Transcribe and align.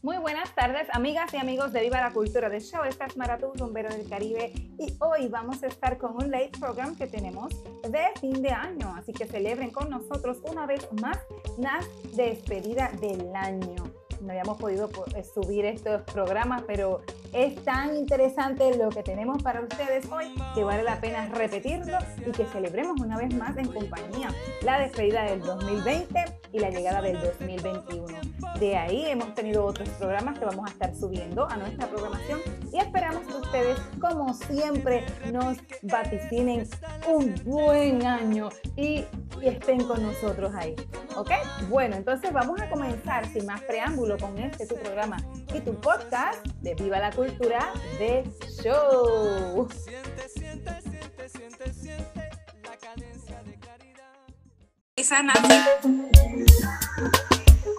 Muy 0.00 0.16
buenas 0.18 0.54
tardes, 0.54 0.86
amigas 0.92 1.34
y 1.34 1.38
amigos 1.38 1.72
de 1.72 1.80
Viva 1.80 2.00
la 2.00 2.12
Cultura 2.12 2.48
de 2.48 2.60
Show. 2.60 2.84
Esta 2.84 3.06
es 3.06 3.16
Maratú 3.16 3.52
Rumbero 3.56 3.88
del 3.88 4.08
Caribe 4.08 4.52
y 4.78 4.94
hoy 5.00 5.28
vamos 5.28 5.62
a 5.62 5.66
estar 5.66 5.98
con 5.98 6.14
un 6.14 6.30
late 6.30 6.52
program 6.58 6.96
que 6.96 7.08
tenemos 7.08 7.52
de 7.82 8.06
fin 8.20 8.40
de 8.40 8.50
año. 8.50 8.94
Así 8.96 9.12
que 9.12 9.26
celebren 9.26 9.70
con 9.70 9.90
nosotros 9.90 10.38
una 10.44 10.66
vez 10.66 10.88
más 11.00 11.18
la 11.58 11.80
despedida 12.14 12.90
del 13.00 13.34
año 13.34 13.92
no 14.20 14.30
habíamos 14.30 14.58
podido 14.58 14.90
eh, 15.14 15.22
subir 15.22 15.64
estos 15.64 16.02
programas, 16.02 16.62
pero 16.66 17.02
es 17.32 17.62
tan 17.64 17.96
interesante 17.96 18.76
lo 18.76 18.88
que 18.88 19.02
tenemos 19.02 19.42
para 19.42 19.60
ustedes 19.60 20.06
hoy 20.10 20.34
que 20.54 20.64
vale 20.64 20.82
la 20.82 21.00
pena 21.00 21.28
repetirlo 21.28 21.98
y 22.26 22.32
que 22.32 22.46
celebremos 22.46 23.00
una 23.00 23.16
vez 23.16 23.34
más 23.34 23.56
en 23.56 23.66
compañía 23.66 24.28
la 24.62 24.80
despedida 24.80 25.22
del 25.24 25.40
2020 25.40 26.24
y 26.52 26.58
la 26.58 26.70
llegada 26.70 27.02
del 27.02 27.20
2021. 27.20 28.18
De 28.58 28.76
ahí 28.76 29.06
hemos 29.06 29.34
tenido 29.34 29.64
otros 29.64 29.88
programas 29.90 30.36
que 30.38 30.44
vamos 30.44 30.68
a 30.68 30.72
estar 30.72 30.94
subiendo 30.96 31.48
a 31.48 31.56
nuestra 31.56 31.86
programación 31.86 32.40
y 32.72 32.78
esperamos 32.78 33.24
que 33.26 33.34
ustedes, 33.34 33.78
como 34.00 34.34
siempre, 34.34 35.04
nos 35.32 35.58
vaticinen 35.82 36.68
un 37.06 37.34
buen 37.44 38.04
año 38.04 38.48
y, 38.76 39.04
y 39.40 39.46
estén 39.46 39.84
con 39.84 40.02
nosotros 40.02 40.52
ahí. 40.56 40.74
¿Ok? 41.14 41.30
Bueno, 41.68 41.96
entonces 41.96 42.32
vamos 42.32 42.60
a 42.60 42.68
comenzar 42.68 43.26
sin 43.32 43.46
más 43.46 43.60
preámbulo 43.62 44.18
con 44.18 44.36
este 44.38 44.66
tu 44.66 44.74
programa 44.74 45.18
y 45.54 45.60
tu 45.60 45.74
podcast 45.80 46.44
de 46.60 46.74
Viva 46.74 46.98
la 46.98 47.12
Cultura 47.12 47.72
de 47.98 48.24
Show. 48.62 49.68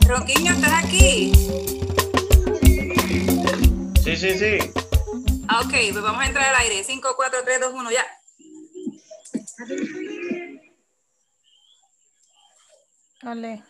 Roquiño, 0.10 0.54
¿estás 0.54 0.84
aquí? 0.84 1.32
Sí, 4.04 4.18
sí, 4.18 4.40
sí. 4.40 4.58
Ah, 5.48 5.62
ok, 5.62 5.70
pues 5.70 6.02
vamos 6.02 6.24
a 6.24 6.26
entrar 6.26 6.50
al 6.50 6.62
aire. 6.64 6.84
5, 6.84 7.14
4, 7.16 7.44
3, 7.44 7.60
2, 7.60 7.74
1, 7.74 7.92
ya. 7.92 8.08
Ole. 13.22 13.64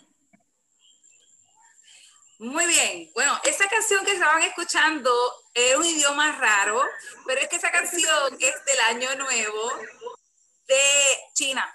Muy 2.38 2.68
bien. 2.68 3.12
Bueno, 3.14 3.38
esa 3.44 3.68
canción 3.68 4.06
que 4.06 4.14
estaban 4.14 4.42
escuchando 4.44 5.12
es 5.54 5.76
un 5.76 5.86
idioma 5.86 6.38
raro, 6.38 6.82
pero 7.28 7.42
es 7.42 7.50
que 7.50 7.58
esa 7.58 7.70
canción 7.70 8.38
es 8.40 8.56
del 8.66 8.80
Año 8.88 9.14
Nuevo 9.18 9.74
de 10.68 10.80
China. 11.34 11.70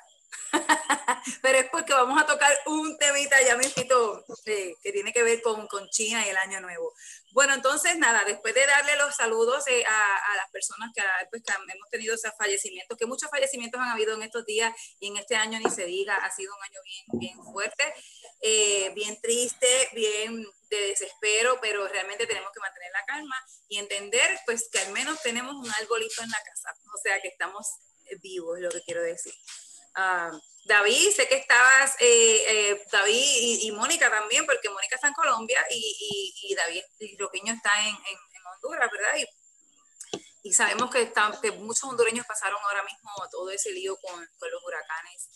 pero 1.42 1.58
es 1.58 1.68
porque 1.70 1.92
vamos 1.92 2.20
a 2.20 2.26
tocar 2.26 2.52
un 2.66 2.96
temita 2.98 3.40
ya 3.42 3.56
me 3.56 3.64
eh, 3.66 4.74
que 4.82 4.92
tiene 4.92 5.12
que 5.12 5.22
ver 5.22 5.42
con, 5.42 5.66
con, 5.66 5.88
China 5.90 6.24
y 6.26 6.30
el 6.30 6.36
Año 6.36 6.60
Nuevo. 6.60 6.92
Bueno, 7.32 7.54
entonces 7.54 7.96
nada, 7.98 8.24
después 8.24 8.54
de 8.54 8.66
darle 8.66 8.96
los 8.96 9.14
saludos 9.14 9.66
eh, 9.68 9.84
a, 9.84 10.36
las 10.36 10.50
personas 10.50 10.90
que, 10.94 11.02
pues, 11.30 11.42
que, 11.42 11.52
hemos 11.52 11.90
tenido 11.90 12.14
esos 12.14 12.32
fallecimientos, 12.38 12.96
que 12.98 13.06
muchos 13.06 13.30
fallecimientos 13.30 13.80
han 13.80 13.88
habido 13.88 14.14
en 14.14 14.22
estos 14.22 14.44
días 14.44 14.74
y 15.00 15.08
en 15.08 15.16
este 15.16 15.36
año 15.36 15.58
ni 15.58 15.70
se 15.70 15.86
diga, 15.86 16.14
ha 16.16 16.30
sido 16.30 16.54
un 16.56 16.62
año 16.62 16.80
bien, 16.84 17.20
bien 17.20 17.52
fuerte. 17.52 17.94
Eh, 18.46 18.92
bien 18.94 19.18
triste, 19.22 19.88
bien 19.94 20.46
de 20.68 20.76
desespero, 20.88 21.58
pero 21.62 21.88
realmente 21.88 22.26
tenemos 22.26 22.52
que 22.52 22.60
mantener 22.60 22.90
la 22.92 23.04
calma 23.06 23.36
y 23.68 23.78
entender 23.78 24.38
pues 24.44 24.68
que 24.70 24.80
al 24.80 24.92
menos 24.92 25.22
tenemos 25.22 25.54
un 25.54 25.70
arbolito 25.80 26.22
en 26.22 26.30
la 26.30 26.42
casa, 26.44 26.74
o 26.94 26.98
sea 27.02 27.22
que 27.22 27.28
estamos 27.28 27.66
vivos, 28.20 28.58
es 28.58 28.64
lo 28.64 28.70
que 28.70 28.82
quiero 28.82 29.02
decir. 29.02 29.32
Ah, 29.94 30.30
David, 30.64 31.10
sé 31.14 31.28
que 31.28 31.36
estabas, 31.36 31.94
eh, 32.00 32.70
eh, 32.70 32.84
David 32.90 33.58
y, 33.60 33.70
Mónica 33.72 34.10
también, 34.10 34.46
porque 34.46 34.70
Mónica 34.70 34.96
está 34.96 35.08
en 35.08 35.14
Colombia 35.14 35.64
y, 35.70 36.34
y, 36.42 36.54
David 36.54 36.82
y 37.00 37.16
Roquiño 37.18 37.52
está 37.52 37.70
en, 37.86 37.96
Honduras, 38.54 38.90
¿verdad? 38.90 39.28
Y, 40.42 40.52
sabemos 40.52 40.90
que, 40.90 41.12
que 41.42 41.50
muchos 41.52 41.84
hondureños 41.84 42.26
pasaron 42.26 42.58
ahora 42.64 42.82
mismo 42.82 43.10
todo 43.30 43.50
ese 43.50 43.70
lío 43.72 43.96
con, 43.96 44.14
con 44.38 44.50
los 44.50 44.62
huracanes 44.62 45.28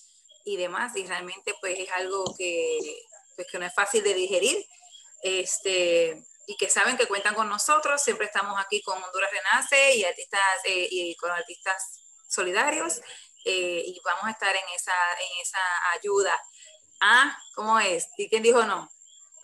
y 0.45 0.57
demás, 0.57 0.97
y 0.97 1.07
realmente 1.07 1.55
pues 1.61 1.79
es 1.79 1.91
algo 1.93 2.35
que, 2.37 2.79
pues, 3.37 3.47
que 3.51 3.59
no 3.59 3.67
es 3.67 3.75
fácil 3.75 4.03
de 4.03 4.15
digerir, 4.15 4.65
este, 5.23 6.23
y 6.47 6.57
que 6.57 6.71
saben 6.71 6.97
que 6.97 7.07
cuentan 7.07 7.35
con 7.35 7.49
nosotros, 7.49 8.03
siempre 8.03 8.27
estamos 8.27 8.59
aquí 8.59 8.83
con 8.83 9.03
Honduras 9.03 9.31
Renace 9.31 9.95
y 9.97 10.05
artistas, 10.05 10.61
eh, 10.65 10.89
y 10.91 11.17
con 11.17 11.31
artistas 11.31 12.03
solidarios, 12.29 13.01
eh, 13.49 13.83
y 13.87 13.99
vamos 14.05 14.25
a 14.25 14.31
estar 14.31 14.55
en 14.55 14.63
esa, 14.77 14.93
en 14.93 15.43
esa 15.43 15.59
ayuda. 15.95 16.35
Ah, 17.01 17.39
¿cómo 17.55 17.81
es? 17.81 18.07
¿Y 18.19 18.29
quién 18.29 18.43
dijo 18.43 18.63
no? 18.65 18.91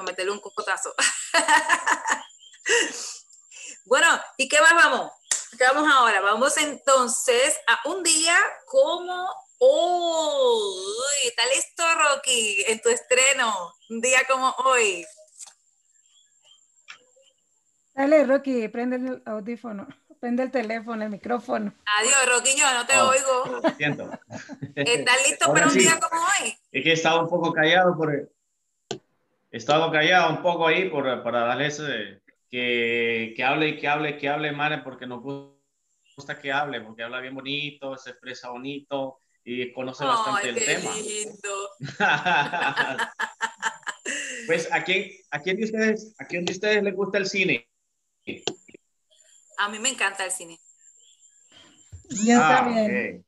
Meterle 0.00 0.32
un 0.32 0.40
cocotazo. 0.40 0.94
bueno, 3.86 4.06
¿y 4.36 4.46
qué 4.46 4.60
más 4.60 4.74
vamos? 4.74 5.10
¿Qué 5.56 5.64
vamos 5.64 5.90
ahora? 5.90 6.20
Vamos 6.20 6.54
entonces 6.58 7.58
a 7.66 7.88
un 7.88 8.02
día 8.02 8.38
como 8.66 9.26
hoy. 9.58 11.08
¿Está 11.24 11.46
listo, 11.46 11.82
Rocky, 11.94 12.62
en 12.66 12.82
tu 12.82 12.90
estreno? 12.90 13.72
Un 13.88 14.02
día 14.02 14.26
como 14.28 14.50
hoy. 14.64 15.06
Dale, 17.94 18.24
Rocky, 18.24 18.68
prende 18.68 18.96
el 18.96 19.22
audífono, 19.24 19.86
prende 20.24 20.42
el 20.42 20.50
teléfono, 20.50 21.04
el 21.04 21.10
micrófono. 21.10 21.74
Adiós, 21.98 22.38
Roquiño, 22.38 22.64
no 22.72 22.86
te 22.86 22.98
oh, 22.98 23.10
oigo. 23.10 23.60
Lo 23.62 23.70
siento. 23.74 24.10
¿Estás 24.74 25.28
listo 25.28 25.52
para 25.52 25.66
un 25.66 25.74
día 25.74 26.00
como 26.00 26.18
hoy? 26.18 26.56
Es 26.72 26.82
que 26.82 26.92
estaba 26.92 27.22
un 27.22 27.28
poco 27.28 27.52
callado 27.52 27.94
por... 27.94 28.32
Estaba 29.50 29.92
callado 29.92 30.30
un 30.30 30.40
poco 30.40 30.66
ahí 30.66 30.88
por, 30.88 31.22
para 31.22 31.40
darle 31.40 31.66
ese... 31.66 32.22
Que, 32.50 33.34
que 33.36 33.44
hable 33.44 33.68
y 33.68 33.76
que 33.76 33.86
hable, 33.86 34.16
que 34.16 34.30
hable, 34.30 34.50
Mare, 34.52 34.78
porque 34.78 35.06
no 35.06 35.20
gusta 35.20 36.40
que 36.40 36.50
hable, 36.50 36.80
porque 36.80 37.02
habla 37.02 37.20
bien 37.20 37.34
bonito, 37.34 37.98
se 37.98 38.10
expresa 38.10 38.48
bonito, 38.48 39.20
y 39.44 39.74
conoce 39.74 40.04
bastante 40.06 40.48
el 40.48 40.64
tema. 40.64 40.90
pues, 44.46 44.72
¿a 44.72 44.82
quién, 44.84 45.10
a, 45.30 45.40
quién 45.40 45.58
de 45.58 45.64
ustedes, 45.64 46.14
¿a 46.18 46.24
quién 46.24 46.46
de 46.46 46.52
ustedes 46.52 46.82
le 46.82 46.92
gusta 46.92 47.18
el 47.18 47.26
cine? 47.26 47.68
A 49.58 49.68
mí 49.68 49.78
me 49.78 49.90
encanta 49.90 50.24
el 50.24 50.30
cine. 50.30 50.58
Yo 52.24 52.38
ah, 52.40 52.64
también. 52.64 53.24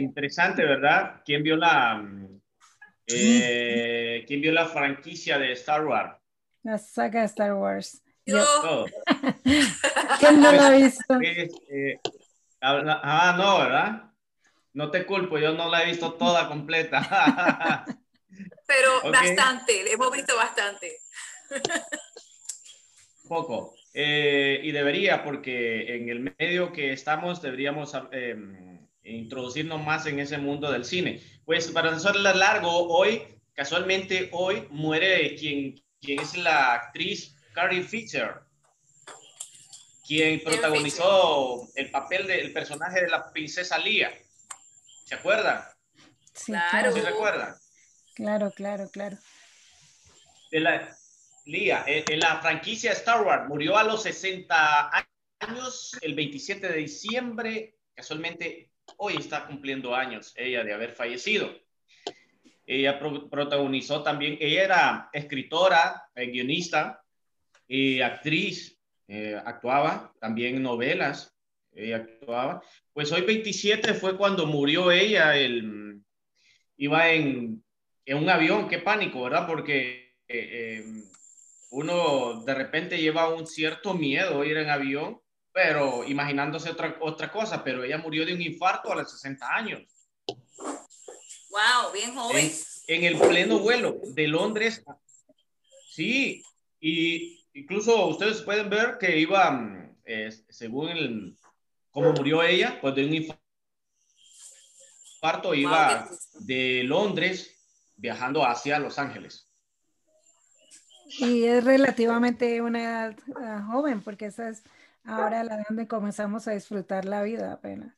interesante, 0.00 0.64
¿verdad? 0.64 1.22
¿Quién 1.24 1.42
vio 1.42 1.56
la 1.56 2.02
eh, 3.12 4.24
¿quién 4.26 4.40
vio 4.40 4.52
la 4.52 4.66
franquicia 4.66 5.38
de 5.38 5.52
Star 5.52 5.84
Wars? 5.84 6.16
La 6.62 6.78
saga 6.78 7.20
de 7.20 7.26
Star 7.26 7.54
Wars. 7.54 8.02
Yo. 8.26 8.86
¿Quién 10.20 10.40
no 10.40 10.52
lo 10.52 10.60
ha 10.60 10.70
visto? 10.70 11.20
Eh, 11.20 11.98
ah, 12.60 13.34
no, 13.36 13.58
¿verdad? 13.58 14.12
No 14.72 14.90
te 14.90 15.04
culpo, 15.04 15.38
yo 15.38 15.52
no 15.52 15.68
la 15.68 15.82
he 15.82 15.86
visto 15.86 16.14
toda 16.14 16.48
completa. 16.48 17.84
Pero 18.66 19.10
bastante, 19.10 19.92
hemos 19.92 20.12
visto 20.12 20.36
bastante. 20.36 20.98
Poco. 23.26 23.74
Eh, 23.92 24.60
y 24.62 24.70
debería, 24.70 25.24
porque 25.24 25.96
en 25.96 26.08
el 26.08 26.34
medio 26.38 26.72
que 26.72 26.92
estamos 26.92 27.42
deberíamos 27.42 27.92
em, 28.12 28.86
introducirnos 29.02 29.84
más 29.84 30.06
en 30.06 30.20
ese 30.20 30.38
mundo 30.38 30.70
del 30.70 30.84
cine. 30.84 31.20
Pues 31.44 31.68
para 31.68 31.90
nosotros 31.90 32.22
largo, 32.22 32.70
hoy, 32.88 33.22
casualmente 33.52 34.28
hoy, 34.32 34.66
muere 34.70 35.34
quien, 35.34 35.82
quien 36.00 36.20
es 36.20 36.36
la 36.36 36.74
actriz 36.74 37.36
Carrie 37.52 37.82
Fisher, 37.82 38.34
quien 40.06 40.40
protagonizó 40.40 41.68
el 41.74 41.90
papel 41.90 42.26
del 42.26 42.52
personaje 42.52 43.02
de 43.02 43.08
la 43.08 43.32
princesa 43.32 43.78
Leia. 43.78 44.12
¿Se 45.04 45.16
acuerdan? 45.16 45.64
Sí, 46.32 46.52
claro. 46.52 46.92
¿Se 46.92 47.02
recuerdan? 47.02 47.56
Claro, 48.14 48.52
claro, 48.52 48.88
claro. 48.90 49.18
De 50.52 50.60
la, 50.60 50.96
Lía, 51.50 51.82
en, 51.84 52.20
la 52.20 52.40
franquicia 52.40 52.92
Star 52.92 53.26
Wars 53.26 53.48
murió 53.48 53.76
a 53.76 53.82
los 53.82 54.04
60 54.04 54.90
años, 55.40 55.98
el 56.00 56.14
27 56.14 56.68
de 56.68 56.78
diciembre, 56.78 57.74
casualmente 57.92 58.70
hoy 58.98 59.16
está 59.16 59.46
cumpliendo 59.46 59.94
años 59.94 60.32
ella 60.36 60.62
de 60.62 60.72
haber 60.72 60.92
fallecido. 60.92 61.52
Ella 62.64 63.00
protagonizó 63.00 64.00
también, 64.04 64.38
ella 64.40 64.62
era 64.62 65.10
escritora, 65.12 66.08
eh, 66.14 66.26
guionista 66.26 67.02
y 67.66 68.00
actriz, 68.00 68.78
eh, 69.08 69.36
actuaba 69.44 70.14
también 70.20 70.56
en 70.56 70.62
novelas, 70.62 71.34
ella 71.72 71.96
actuaba. 71.96 72.62
Pues 72.92 73.10
hoy 73.10 73.22
27 73.22 73.94
fue 73.94 74.16
cuando 74.16 74.46
murió 74.46 74.92
ella, 74.92 75.36
el, 75.36 76.00
iba 76.76 77.10
en, 77.10 77.64
en 78.04 78.18
un 78.18 78.30
avión, 78.30 78.68
qué 78.68 78.78
pánico, 78.78 79.24
¿verdad? 79.24 79.48
Porque 79.48 80.14
eh, 80.28 80.84
em, 80.84 81.10
uno 81.70 82.42
de 82.44 82.54
repente 82.54 82.98
lleva 82.98 83.32
un 83.32 83.46
cierto 83.46 83.94
miedo 83.94 84.44
ir 84.44 84.56
en 84.56 84.70
avión, 84.70 85.20
pero 85.52 86.04
imaginándose 86.04 86.70
otra, 86.70 86.96
otra 87.00 87.32
cosa, 87.32 87.64
pero 87.64 87.82
ella 87.82 87.98
murió 87.98 88.24
de 88.26 88.34
un 88.34 88.42
infarto 88.42 88.92
a 88.92 88.96
los 88.96 89.10
60 89.10 89.46
años. 89.54 89.82
Wow, 90.26 91.92
bien 91.92 92.14
joven. 92.14 92.50
En, 92.86 93.04
el 93.04 93.18
pleno 93.18 93.58
vuelo 93.58 94.00
de 94.14 94.28
Londres, 94.28 94.82
Sí, 95.90 96.42
y 96.78 97.44
incluso 97.52 98.06
ustedes 98.06 98.42
pueden 98.42 98.70
ver 98.70 98.96
que 98.98 99.18
iba, 99.18 99.50
mm, 99.50 99.96
eh, 100.04 100.30
según 100.48 100.88
el, 100.88 101.36
cómo 101.90 102.12
murió 102.12 102.44
ella, 102.44 102.78
pues 102.80 102.94
de 102.94 103.04
un 103.04 103.14
infarto 105.20 105.52
iba 105.52 106.08
de 106.38 106.84
Londres 106.84 107.56
viajando 107.96 108.46
hacia 108.46 108.78
Los 108.78 109.00
Ángeles. 109.00 109.49
Y 111.18 111.44
es 111.44 111.64
relativamente 111.64 112.60
una 112.60 112.82
edad 112.82 113.16
ah, 113.36 113.66
joven, 113.70 114.02
porque 114.02 114.26
esa 114.26 114.48
es 114.48 114.62
ahora 115.04 115.42
la 115.44 115.54
edad 115.54 115.64
donde 115.68 115.88
comenzamos 115.88 116.46
a 116.48 116.52
disfrutar 116.52 117.04
la 117.04 117.22
vida 117.22 117.52
apenas. 117.52 117.94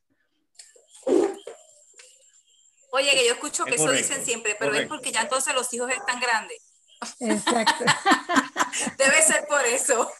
Oye, 2.95 3.11
que 3.13 3.27
yo 3.27 3.33
escucho 3.33 3.65
que 3.65 3.77
eso 3.77 3.91
dicen 3.91 4.23
siempre, 4.25 4.55
pero 4.59 4.75
es 4.75 4.87
porque 4.87 5.13
ya 5.13 5.23
entonces 5.23 5.55
los 5.55 5.73
hijos 5.73 5.91
están 5.91 6.21
grandes. 6.21 6.59
Exacto. 7.21 7.85
Debe 8.99 9.23
ser 9.23 9.47
por 9.49 9.65
eso. 9.65 10.11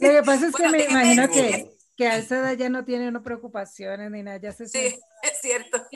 Lo 0.00 0.10
que 0.10 0.22
pasa 0.22 0.46
es 0.48 0.54
que 0.54 0.68
me 0.68 0.84
imagino 0.84 1.28
que, 1.28 1.70
que 2.00 2.08
a 2.08 2.16
esa 2.16 2.38
edad 2.38 2.52
ya 2.54 2.70
no 2.70 2.82
tiene 2.82 3.08
unas 3.08 3.22
preocupaciones 3.22 4.10
ni 4.10 4.22
nada, 4.22 4.38
ya 4.38 4.52
se 4.52 4.66
Sí, 4.66 4.98
es 5.22 5.38
cierto. 5.42 5.86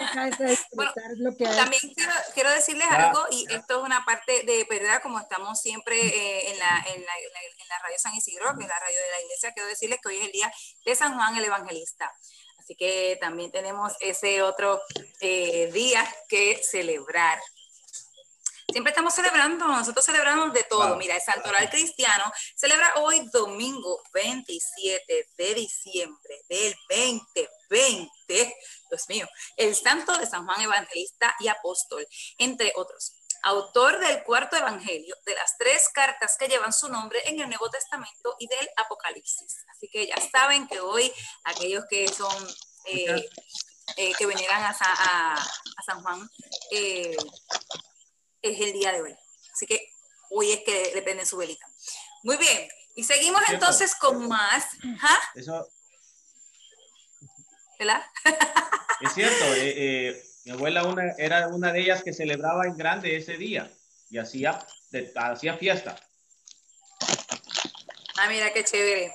Bueno, 0.74 0.92
lo 1.16 1.34
que 1.34 1.46
también 1.46 1.80
quiero, 1.94 2.12
quiero 2.34 2.50
decirles 2.50 2.86
algo, 2.90 3.20
y 3.30 3.46
esto 3.50 3.78
es 3.78 3.82
una 3.82 4.04
parte 4.04 4.42
de 4.44 4.66
verdad, 4.68 5.00
como 5.02 5.18
estamos 5.18 5.58
siempre 5.62 5.98
eh, 5.98 6.50
en, 6.52 6.58
la, 6.58 6.84
en, 6.94 7.00
la, 7.06 7.12
en, 7.16 7.68
la, 7.70 7.78
radio 7.82 7.98
San 7.98 8.14
Isidro, 8.14 8.54
que 8.54 8.64
es 8.64 8.68
la 8.68 8.78
radio 8.78 8.98
de 8.98 9.10
la 9.12 9.22
iglesia, 9.22 9.52
quiero 9.54 9.66
decirles 9.66 9.98
que 10.02 10.08
hoy 10.08 10.18
es 10.18 10.26
el 10.26 10.32
día 10.32 10.52
de 10.84 10.94
San 10.94 11.14
Juan 11.14 11.38
el 11.38 11.44
Evangelista. 11.44 12.12
Así 12.58 12.76
que 12.76 13.16
también 13.18 13.50
tenemos 13.50 13.94
ese 14.00 14.42
otro 14.42 14.82
eh, 15.20 15.70
día 15.72 16.06
que 16.28 16.60
celebrar. 16.62 17.38
Siempre 18.74 18.90
estamos 18.90 19.14
celebrando, 19.14 19.68
nosotros 19.68 20.04
celebramos 20.04 20.52
de 20.52 20.64
todo. 20.64 20.96
Mira, 20.96 21.14
el 21.14 21.22
Santoral 21.22 21.70
Cristiano 21.70 22.24
celebra 22.56 22.92
hoy 22.96 23.24
domingo 23.32 24.02
27 24.12 25.28
de 25.38 25.54
diciembre 25.54 26.42
del 26.48 26.74
2020. 26.88 28.56
Dios 28.90 29.08
mío, 29.08 29.28
el 29.56 29.76
santo 29.76 30.18
de 30.18 30.26
San 30.26 30.44
Juan 30.44 30.60
Evangelista 30.60 31.36
y 31.38 31.46
Apóstol, 31.46 32.04
entre 32.36 32.72
otros. 32.74 33.12
Autor 33.44 34.00
del 34.00 34.24
cuarto 34.24 34.56
evangelio, 34.56 35.14
de 35.24 35.36
las 35.36 35.56
tres 35.56 35.88
cartas 35.94 36.36
que 36.36 36.48
llevan 36.48 36.72
su 36.72 36.88
nombre 36.88 37.20
en 37.26 37.38
el 37.38 37.48
Nuevo 37.48 37.70
Testamento 37.70 38.34
y 38.40 38.48
del 38.48 38.68
Apocalipsis. 38.76 39.64
Así 39.70 39.88
que 39.88 40.08
ya 40.08 40.16
saben 40.32 40.66
que 40.66 40.80
hoy 40.80 41.12
aquellos 41.44 41.84
que 41.88 42.08
son 42.08 42.44
eh, 42.86 43.24
eh, 43.96 44.12
que 44.18 44.26
vinieran 44.26 44.62
a, 44.62 44.70
a, 44.70 45.46
San 45.84 46.02
Juan 46.02 46.28
eh, 46.70 47.16
es 48.50 48.60
el 48.60 48.72
día 48.72 48.92
de 48.92 49.02
hoy. 49.02 49.16
Así 49.52 49.66
que 49.66 49.92
hoy 50.30 50.52
es 50.52 50.60
que 50.60 50.92
le 50.94 51.02
prenden 51.02 51.26
su 51.26 51.36
velita. 51.36 51.66
Muy 52.22 52.36
bien. 52.36 52.68
Y 52.94 53.04
seguimos 53.04 53.42
entonces 53.48 53.94
con 53.94 54.28
más. 54.28 54.64
¿Ah? 55.02 55.20
Eso. 55.34 55.68
¿Verdad? 57.78 58.02
Es 59.00 59.12
cierto. 59.14 59.44
Eh, 59.54 59.74
eh, 59.76 60.24
mi 60.44 60.52
abuela 60.52 60.84
una, 60.84 61.12
era 61.18 61.48
una 61.48 61.72
de 61.72 61.80
ellas 61.80 62.02
que 62.02 62.12
celebraba 62.12 62.66
en 62.66 62.76
grande 62.76 63.16
ese 63.16 63.36
día 63.36 63.70
y 64.10 64.18
hacía, 64.18 64.64
hacía 65.16 65.56
fiesta. 65.56 65.96
Ah, 68.16 68.28
mira 68.28 68.52
qué 68.52 68.62
chévere. 68.62 69.06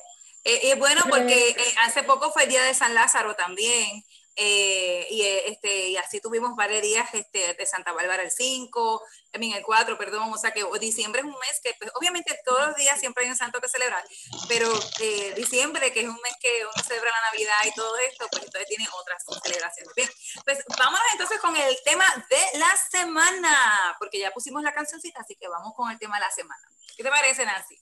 Eh, 0.43 0.71
es 0.71 0.77
bueno 0.77 1.01
porque 1.09 1.55
hace 1.85 2.03
poco 2.03 2.31
fue 2.31 2.43
el 2.43 2.49
día 2.49 2.63
de 2.63 2.73
San 2.73 2.93
Lázaro 2.93 3.35
también. 3.35 4.03
Eh, 4.41 5.05
y, 5.09 5.21
eh, 5.21 5.49
este, 5.49 5.89
y 5.89 5.97
así 5.97 6.21
tuvimos 6.21 6.55
varios 6.55 6.81
días 6.81 7.13
este, 7.13 7.53
de 7.55 7.65
Santa 7.65 7.91
Bárbara 7.91 8.23
el 8.23 8.31
5, 8.31 9.03
también 9.31 9.57
el 9.57 9.63
4, 9.63 9.97
perdón, 9.97 10.31
o 10.31 10.37
sea 10.37 10.51
que 10.51 10.63
diciembre 10.79 11.19
es 11.19 11.25
un 11.25 11.33
mes 11.33 11.59
que 11.61 11.75
pues, 11.77 11.91
obviamente 11.95 12.39
todos 12.45 12.67
los 12.67 12.75
días 12.77 12.97
siempre 12.97 13.25
hay 13.25 13.31
un 13.31 13.35
santo 13.35 13.59
que 13.59 13.67
celebrar, 13.67 14.01
pero 14.47 14.71
eh, 15.01 15.33
diciembre, 15.35 15.91
que 15.91 16.01
es 16.01 16.07
un 16.07 16.21
mes 16.23 16.33
que 16.39 16.49
uno 16.61 16.83
celebra 16.87 17.11
la 17.11 17.31
Navidad 17.31 17.57
y 17.65 17.75
todo 17.75 17.97
esto, 17.97 18.27
pues 18.31 18.43
entonces 18.45 18.69
tiene 18.69 18.87
otras 18.97 19.25
celebraciones. 19.43 19.93
Bien, 19.93 20.09
pues 20.45 20.63
vamos 20.77 20.99
entonces 21.11 21.37
con 21.41 21.53
el 21.57 21.77
tema 21.83 22.05
de 22.29 22.59
la 22.59 22.77
semana, 22.89 23.97
porque 23.99 24.19
ya 24.19 24.31
pusimos 24.31 24.63
la 24.63 24.73
cancioncita, 24.73 25.19
así 25.19 25.35
que 25.35 25.49
vamos 25.49 25.73
con 25.75 25.91
el 25.91 25.99
tema 25.99 26.15
de 26.15 26.21
la 26.21 26.31
semana. 26.31 26.65
¿Qué 26.95 27.03
te 27.03 27.09
parece, 27.09 27.45
Nancy? 27.45 27.77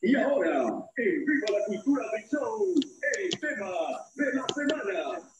Y 0.00 0.16
ahora, 0.16 0.62
en 0.96 1.24
Viva 1.26 1.58
la 1.58 1.64
Cultura 1.66 2.10
del 2.12 2.28
Show, 2.30 2.74
el 3.18 3.40
tema 3.40 3.70
de 4.14 4.34
la 4.34 4.46
semana. 4.54 5.32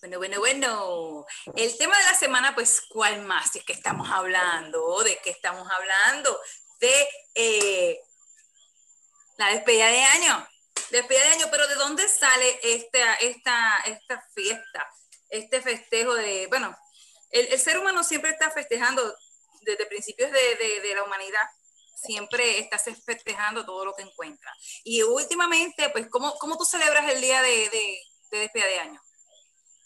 Bueno, 0.00 0.18
bueno, 0.18 0.38
bueno. 0.38 1.26
El 1.56 1.76
tema 1.76 1.98
de 1.98 2.04
la 2.04 2.14
semana, 2.14 2.54
pues, 2.54 2.82
¿cuál 2.88 3.22
más? 3.22 3.50
Si 3.50 3.58
es 3.58 3.64
que 3.64 3.72
estamos 3.72 4.08
hablando, 4.10 5.02
¿de 5.02 5.18
qué 5.22 5.30
estamos 5.30 5.68
hablando? 5.70 6.38
De 6.80 7.08
eh, 7.34 8.00
la 9.36 9.48
despedida 9.48 9.88
de 9.88 10.04
año. 10.04 10.48
Despedida 10.90 11.24
de 11.24 11.30
año, 11.30 11.46
pero 11.50 11.66
¿de 11.66 11.74
dónde 11.74 12.08
sale 12.08 12.60
esta, 12.62 13.14
esta, 13.16 13.78
esta 13.86 14.24
fiesta? 14.34 14.86
Este 15.28 15.60
festejo 15.60 16.14
de, 16.14 16.46
bueno, 16.46 16.76
el, 17.30 17.58
ser 17.58 17.78
humano 17.78 18.04
siempre 18.04 18.30
está 18.30 18.50
festejando 18.50 19.02
desde 19.62 19.86
principios 19.86 20.30
de, 20.30 20.94
la 20.94 21.02
humanidad 21.02 21.42
siempre 22.00 22.58
estás 22.58 22.84
festejando 23.04 23.64
todo 23.64 23.84
lo 23.84 23.94
que 23.94 24.02
encuentras. 24.02 24.54
Y 24.84 25.02
últimamente, 25.02 25.90
pues, 25.90 26.08
¿cómo, 26.10 26.34
cómo 26.38 26.56
tú 26.56 26.64
celebras 26.64 27.10
el 27.10 27.20
día 27.20 27.42
de, 27.42 27.68
de, 27.70 27.98
de 28.30 28.38
despedida 28.38 28.66
de 28.66 28.78
año? 28.80 29.00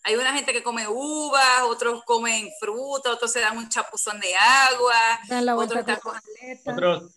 Hay 0.04 0.16
una 0.16 0.32
gente 0.32 0.52
que 0.52 0.62
come 0.62 0.86
uvas, 0.88 1.62
otros 1.62 2.02
comen 2.04 2.50
fruta, 2.58 3.12
otros 3.12 3.30
se 3.30 3.40
dan 3.40 3.56
un 3.56 3.68
chapuzón 3.68 4.18
de 4.18 4.34
agua, 4.34 5.20
otros, 6.64 7.12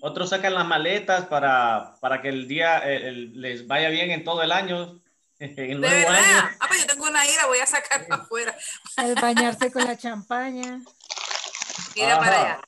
otros, 0.00 0.30
sacan 0.30 0.54
las 0.54 0.64
maletas 0.64 1.26
para, 1.26 1.96
para 2.00 2.22
que 2.22 2.28
el 2.28 2.46
día 2.46 2.84
les 2.84 3.66
vaya 3.66 3.88
bien 3.88 4.12
en 4.12 4.22
todo 4.22 4.42
el 4.42 4.52
año. 4.52 5.00
¿De 5.38 5.74
verdad? 5.76 6.50
Ah, 6.60 6.66
pues 6.68 6.82
yo 6.82 6.86
tengo 6.86 7.04
una 7.04 7.26
ira, 7.26 7.46
voy 7.46 7.58
a 7.58 7.66
sacar 7.66 8.06
para 8.08 8.22
afuera. 8.22 8.56
El 8.96 9.16
bañarse 9.16 9.72
con 9.72 9.84
la 9.84 9.96
champaña. 9.96 10.80
Mira 11.94 12.18
para 12.18 12.40
allá. 12.40 12.60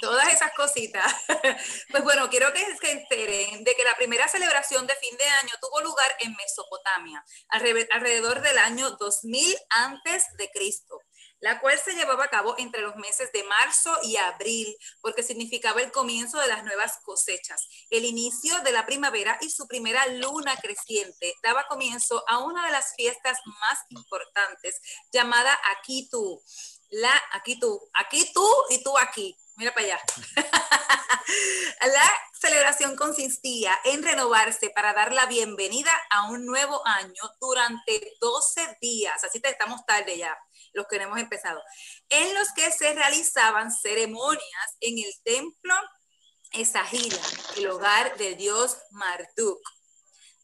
Todas 0.00 0.32
esas 0.32 0.52
cositas. 0.52 1.12
Pues 1.90 2.04
bueno, 2.04 2.28
quiero 2.28 2.52
que 2.52 2.64
se 2.76 2.90
enteren 2.90 3.64
de 3.64 3.74
que 3.74 3.84
la 3.84 3.94
primera 3.94 4.28
celebración 4.28 4.86
de 4.86 4.94
fin 4.96 5.16
de 5.16 5.24
año 5.24 5.54
tuvo 5.60 5.80
lugar 5.80 6.14
en 6.20 6.34
Mesopotamia, 6.34 7.24
alrededor 7.48 8.42
del 8.42 8.58
año 8.58 8.90
2000 8.90 9.56
antes 9.70 10.24
de 10.36 10.50
Cristo 10.50 11.00
la 11.40 11.60
cual 11.60 11.78
se 11.78 11.94
llevaba 11.94 12.24
a 12.24 12.28
cabo 12.28 12.54
entre 12.58 12.82
los 12.82 12.96
meses 12.96 13.30
de 13.32 13.44
marzo 13.44 13.96
y 14.02 14.16
abril, 14.16 14.74
porque 15.00 15.22
significaba 15.22 15.82
el 15.82 15.92
comienzo 15.92 16.38
de 16.40 16.48
las 16.48 16.64
nuevas 16.64 16.98
cosechas, 17.04 17.68
el 17.90 18.04
inicio 18.04 18.58
de 18.60 18.72
la 18.72 18.86
primavera 18.86 19.38
y 19.40 19.50
su 19.50 19.66
primera 19.66 20.06
luna 20.06 20.56
creciente 20.56 21.34
daba 21.42 21.66
comienzo 21.68 22.24
a 22.28 22.38
una 22.38 22.66
de 22.66 22.72
las 22.72 22.94
fiestas 22.96 23.38
más 23.60 23.78
importantes, 23.90 24.80
llamada 25.12 25.58
Akitu 25.76 26.42
la, 26.90 27.22
aquí 27.32 27.58
tú, 27.58 27.80
aquí 27.94 28.30
tú 28.32 28.48
y 28.70 28.82
tú 28.82 28.96
aquí. 28.98 29.36
Mira 29.56 29.72
para 29.72 29.86
allá. 29.86 30.00
la 31.86 32.12
celebración 32.38 32.94
consistía 32.94 33.78
en 33.84 34.02
renovarse 34.02 34.70
para 34.70 34.92
dar 34.92 35.12
la 35.12 35.26
bienvenida 35.26 35.90
a 36.10 36.30
un 36.30 36.44
nuevo 36.44 36.86
año 36.86 37.22
durante 37.40 38.16
12 38.20 38.76
días. 38.80 39.24
Así 39.24 39.40
te 39.40 39.48
estamos 39.48 39.84
tarde 39.86 40.18
ya, 40.18 40.36
los 40.74 40.86
que 40.86 40.96
hemos 40.96 41.18
empezado. 41.18 41.62
En 42.10 42.34
los 42.34 42.52
que 42.52 42.70
se 42.70 42.92
realizaban 42.92 43.72
ceremonias 43.72 44.76
en 44.80 44.98
el 44.98 45.12
templo 45.24 45.74
Esagila, 46.52 47.20
el 47.56 47.66
hogar 47.68 48.16
del 48.16 48.36
dios 48.36 48.76
Marduk 48.90 49.60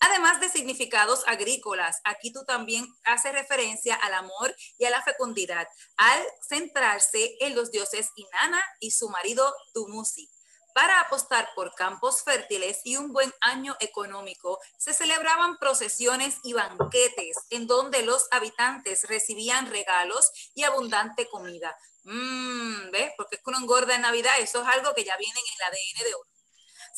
Además 0.05 0.41
de 0.41 0.49
significados 0.49 1.23
agrícolas, 1.29 2.01
aquí 2.03 2.33
tú 2.33 2.45
también 2.45 2.85
haces 3.05 3.33
referencia 3.33 3.95
al 3.95 4.15
amor 4.15 4.53
y 4.77 4.85
a 4.85 4.91
la 4.91 5.01
fecundidad, 5.01 5.69
al 5.97 6.27
centrarse 6.49 7.37
en 7.39 7.55
los 7.55 7.71
dioses 7.71 8.09
Inanna 8.17 8.61
y 8.81 8.91
su 8.91 9.09
marido 9.09 9.55
Tumusi. 9.73 10.29
Para 10.75 11.01
apostar 11.03 11.51
por 11.55 11.73
campos 11.77 12.25
fértiles 12.25 12.81
y 12.83 12.97
un 12.97 13.13
buen 13.13 13.33
año 13.43 13.77
económico, 13.79 14.59
se 14.77 14.93
celebraban 14.93 15.57
procesiones 15.59 16.39
y 16.43 16.53
banquetes 16.53 17.37
en 17.51 17.69
donde 17.69 18.03
los 18.03 18.27
habitantes 18.33 19.05
recibían 19.09 19.71
regalos 19.71 20.33
y 20.55 20.65
abundante 20.65 21.29
comida. 21.29 21.77
Mmm, 22.03 22.91
¿ves? 22.91 23.13
Porque 23.17 23.37
es 23.37 23.43
que 23.43 23.51
uno 23.51 23.59
engorda 23.59 23.95
en 23.95 24.03
Navidad, 24.03 24.33
eso 24.41 24.63
es 24.63 24.69
algo 24.69 24.95
que 24.95 25.05
ya 25.05 25.17
viene 25.17 25.39
en 25.39 25.55
el 25.55 25.63
ADN 25.63 26.11
de 26.11 26.15
uno. 26.17 26.32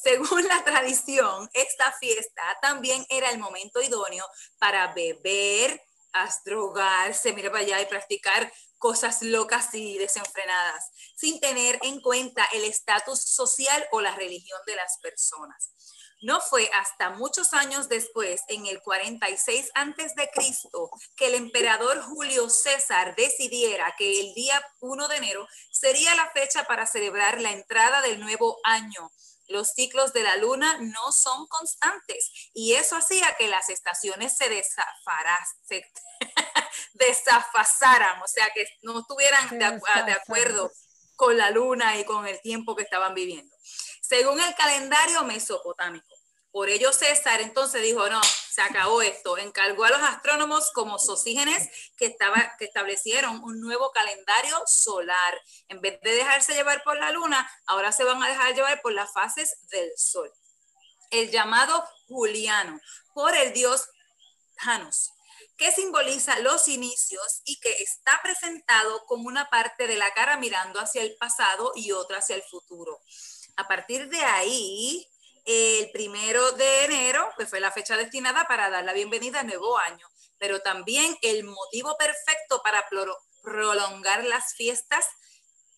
Según 0.03 0.47
la 0.49 0.65
tradición, 0.65 1.49
esta 1.53 1.93
fiesta 1.93 2.43
también 2.61 3.05
era 3.09 3.31
el 3.31 3.39
momento 3.39 3.81
idóneo 3.81 4.27
para 4.59 4.93
beber, 4.93 5.81
drogarse, 6.45 7.33
mira 7.33 7.51
para 7.51 7.65
allá 7.65 7.81
y 7.81 7.87
practicar 7.87 8.53
cosas 8.79 9.23
locas 9.23 9.75
y 9.75 9.99
desenfrenadas, 9.99 10.91
sin 11.17 11.41
tener 11.41 11.79
en 11.83 12.01
cuenta 12.01 12.45
el 12.53 12.65
estatus 12.65 13.23
social 13.23 13.87
o 13.93 14.01
la 14.01 14.15
religión 14.15 14.61
de 14.67 14.77
las 14.77 14.99
personas. 14.99 15.73
No 16.23 16.41
fue 16.41 16.71
hasta 16.73 17.11
muchos 17.11 17.53
años 17.53 17.89
después, 17.89 18.43
en 18.49 18.67
el 18.67 18.81
46 18.83 19.71
antes 19.75 20.15
de 20.15 20.31
Cristo, 20.31 20.91
que 21.17 21.27
el 21.27 21.35
emperador 21.35 22.01
Julio 22.03 22.49
César 22.49 23.15
decidiera 23.17 23.95
que 23.99 24.21
el 24.21 24.35
día 24.35 24.63
1 24.81 25.09
de 25.09 25.17
enero 25.17 25.47
sería 25.71 26.15
la 26.15 26.31
fecha 26.31 26.65
para 26.65 26.87
celebrar 26.87 27.41
la 27.41 27.53
entrada 27.53 28.01
del 28.01 28.21
nuevo 28.21 28.59
año. 28.65 29.11
Los 29.49 29.73
ciclos 29.73 30.13
de 30.13 30.23
la 30.23 30.37
luna 30.37 30.79
no 30.81 31.13
son 31.13 31.47
constantes 31.49 32.51
y 32.55 32.75
eso 32.75 32.97
hacía 32.97 33.35
que 33.37 33.49
las 33.49 33.69
estaciones 33.69 34.37
se, 34.37 34.63
se 35.65 35.85
desafasaran, 36.95 38.23
o 38.23 38.27
sea, 38.27 38.49
que 38.55 38.67
no 38.83 39.01
estuvieran 39.01 39.51
de, 39.51 39.81
de 40.07 40.13
acuerdo 40.13 40.71
con 41.17 41.37
la 41.37 41.51
luna 41.51 41.99
y 41.99 42.05
con 42.05 42.27
el 42.27 42.41
tiempo 42.41 42.75
que 42.75 42.83
estaban 42.83 43.15
viviendo. 43.15 43.55
Según 44.03 44.41
el 44.41 44.55
calendario 44.55 45.23
mesopotámico. 45.25 46.14
Por 46.55 46.69
ello 46.69 46.93
César 46.93 47.41
entonces 47.41 47.83
dijo, 47.83 48.09
no, 48.09 48.21
se 48.23 48.63
acabó 48.63 49.03
esto. 49.03 49.37
Encargó 49.39 49.87
a 49.87 49.91
los 49.91 50.01
astrónomos 50.01 50.71
como 50.71 51.01
Sosígenes 51.01 51.69
que, 51.97 52.07
estaba, 52.07 52.55
que 52.57 52.67
establecieron 52.67 53.43
un 53.43 53.61
nuevo 53.61 53.91
calendario 53.91 54.63
solar. 54.65 55.35
En 55.67 55.81
vez 55.81 56.01
de 56.03 56.13
dejarse 56.13 56.55
llevar 56.55 56.85
por 56.85 56.97
la 56.97 57.11
luna, 57.11 57.51
ahora 57.67 57.91
se 57.91 58.05
van 58.05 58.23
a 58.23 58.29
dejar 58.29 58.55
llevar 58.55 58.81
por 58.83 58.93
las 58.93 59.13
fases 59.13 59.57
del 59.63 59.91
sol. 59.97 60.33
El 61.11 61.33
llamado 61.33 61.85
Juliano, 62.07 62.81
por 63.15 63.35
el 63.35 63.53
dios 63.53 63.89
Janus, 64.59 65.11
que 65.57 65.73
simboliza 65.73 66.39
los 66.39 66.69
inicios 66.69 67.43
y 67.45 67.59
que 67.59 67.83
está 67.83 68.21
presentado 68.23 69.05
como 69.07 69.27
una 69.27 69.51
parte 69.51 69.89
de 69.89 69.97
la 69.97 70.15
cara 70.15 70.37
mirando 70.37 70.79
hacia 70.79 71.03
el 71.03 71.17
pasado 71.17 71.73
y 71.75 71.91
otra 71.91 72.19
hacia 72.19 72.37
el 72.37 72.45
futuro. 72.45 73.01
A 73.57 73.67
partir 73.67 74.09
de 74.09 74.23
ahí, 74.23 75.09
el 75.45 75.91
primero 75.91 76.53
de 76.53 76.85
enero, 76.85 77.29
pues 77.37 77.49
fue 77.51 77.61
la 77.61 77.71
fecha 77.71 77.97
destinada 77.97 78.47
para 78.47 78.71
dar 78.71 78.85
la 78.85 78.93
bienvenida 78.93 79.41
al 79.41 79.47
nuevo 79.47 79.79
año, 79.79 80.07
pero 80.39 80.61
también 80.61 81.17
el 81.23 81.45
motivo 81.45 81.97
perfecto 81.97 82.63
para 82.63 82.87
prolongar 83.43 84.25
las 84.25 84.55
fiestas, 84.55 85.07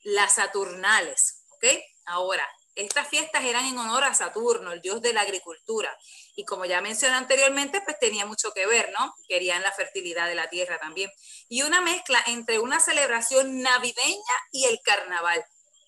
las 0.03 0.35
saturnales, 0.35 1.45
¿ok? 1.51 1.65
Ahora, 2.07 2.49
estas 2.77 3.09
fiestas 3.09 3.43
eran 3.43 3.65
en 3.65 3.79
honor 3.79 4.05
a 4.05 4.13
Saturno, 4.13 4.71
el 4.71 4.83
dios 4.83 5.01
de 5.01 5.15
la 5.15 5.23
agricultura. 5.23 5.97
Y 6.37 6.45
como 6.45 6.67
ya 6.67 6.83
mencioné 6.83 7.17
anteriormente, 7.17 7.81
pues 7.81 7.99
tenía 7.99 8.27
mucho 8.27 8.53
que 8.53 8.67
ver, 8.67 8.93
¿no? 8.99 9.15
Querían 9.27 9.63
la 9.63 9.73
fertilidad 9.73 10.29
de 10.29 10.35
la 10.35 10.51
tierra 10.51 10.79
también. 10.79 11.11
Y 11.49 11.63
una 11.63 11.81
mezcla 11.81 12.23
entre 12.27 12.59
una 12.59 12.79
celebración 12.79 13.63
navideña 13.63 14.37
y 14.53 14.67
el 14.67 14.79
carnaval. 14.85 15.43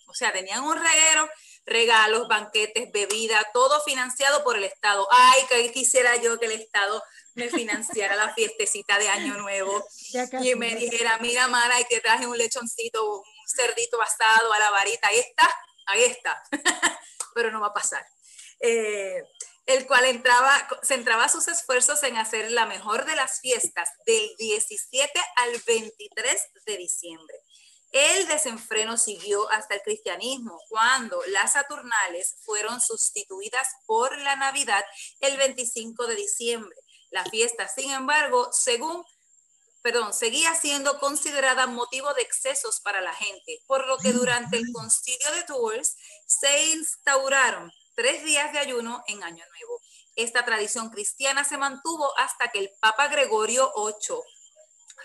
O 0.06 0.14
sea, 0.14 0.32
tenían 0.32 0.64
un 0.64 0.76
reguero, 0.82 1.28
regalos, 1.68 2.28
banquetes, 2.28 2.90
bebida, 2.92 3.44
todo 3.52 3.80
financiado 3.82 4.42
por 4.42 4.56
el 4.56 4.64
Estado. 4.64 5.06
Ay, 5.10 5.42
que 5.48 5.72
quisiera 5.72 6.16
yo 6.16 6.38
que 6.38 6.46
el 6.46 6.52
Estado 6.52 7.02
me 7.34 7.48
financiara 7.48 8.16
la 8.16 8.34
fiestecita 8.34 8.98
de 8.98 9.08
Año 9.08 9.36
Nuevo 9.38 9.86
y 10.42 10.54
me 10.54 10.74
dijera, 10.74 11.18
mira, 11.18 11.48
Mara, 11.48 11.80
y 11.80 11.84
que 11.84 12.00
traje 12.00 12.26
un 12.26 12.36
lechoncito, 12.36 13.18
un 13.18 13.24
cerdito 13.46 14.00
asado 14.02 14.52
a 14.52 14.58
la 14.58 14.70
varita. 14.70 15.08
Ahí 15.08 15.18
está, 15.18 15.54
ahí 15.86 16.02
está, 16.04 16.42
pero 17.34 17.50
no 17.50 17.60
va 17.60 17.68
a 17.68 17.74
pasar. 17.74 18.04
Eh, 18.60 19.22
el 19.66 19.86
cual 19.86 20.06
entraba, 20.06 20.66
centraba 20.82 21.28
sus 21.28 21.46
esfuerzos 21.46 22.02
en 22.02 22.16
hacer 22.16 22.50
la 22.52 22.64
mejor 22.64 23.04
de 23.04 23.14
las 23.14 23.40
fiestas 23.40 23.90
del 24.06 24.34
17 24.38 25.20
al 25.36 25.50
23 25.66 26.42
de 26.64 26.76
diciembre. 26.78 27.36
El 27.90 28.26
desenfreno 28.26 28.96
siguió 28.96 29.50
hasta 29.50 29.74
el 29.74 29.82
cristianismo, 29.82 30.60
cuando 30.68 31.20
las 31.28 31.54
Saturnales 31.54 32.36
fueron 32.42 32.80
sustituidas 32.80 33.66
por 33.86 34.16
la 34.18 34.36
Navidad 34.36 34.84
el 35.20 35.36
25 35.36 36.06
de 36.06 36.16
diciembre. 36.16 36.76
La 37.10 37.24
fiesta, 37.24 37.66
sin 37.68 37.90
embargo, 37.90 38.50
según 38.52 39.04
perdón, 39.82 40.12
seguía 40.12 40.54
siendo 40.54 40.98
considerada 40.98 41.66
motivo 41.66 42.12
de 42.14 42.22
excesos 42.22 42.80
para 42.80 43.00
la 43.00 43.14
gente, 43.14 43.62
por 43.66 43.86
lo 43.86 43.96
que 43.98 44.12
durante 44.12 44.56
el 44.58 44.70
concilio 44.72 45.30
de 45.32 45.44
Tours 45.44 45.96
se 46.26 46.66
instauraron 46.72 47.72
tres 47.94 48.24
días 48.24 48.52
de 48.52 48.58
ayuno 48.58 49.02
en 49.06 49.22
Año 49.22 49.44
Nuevo. 49.48 49.80
Esta 50.16 50.44
tradición 50.44 50.90
cristiana 50.90 51.44
se 51.44 51.58
mantuvo 51.58 52.12
hasta 52.18 52.48
que 52.48 52.58
el 52.58 52.70
Papa 52.80 53.08
Gregorio 53.08 53.72
VIII 53.76 54.20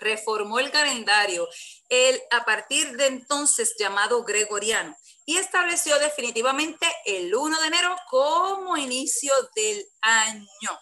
reformó 0.00 0.58
el 0.58 0.70
calendario, 0.70 1.48
el 1.88 2.20
a 2.30 2.44
partir 2.44 2.96
de 2.96 3.06
entonces 3.06 3.74
llamado 3.78 4.24
gregoriano, 4.24 4.96
y 5.26 5.38
estableció 5.38 5.98
definitivamente 5.98 6.86
el 7.04 7.34
1 7.34 7.60
de 7.60 7.66
enero 7.66 7.96
como 8.10 8.76
inicio 8.76 9.32
del 9.54 9.86
año. 10.00 10.80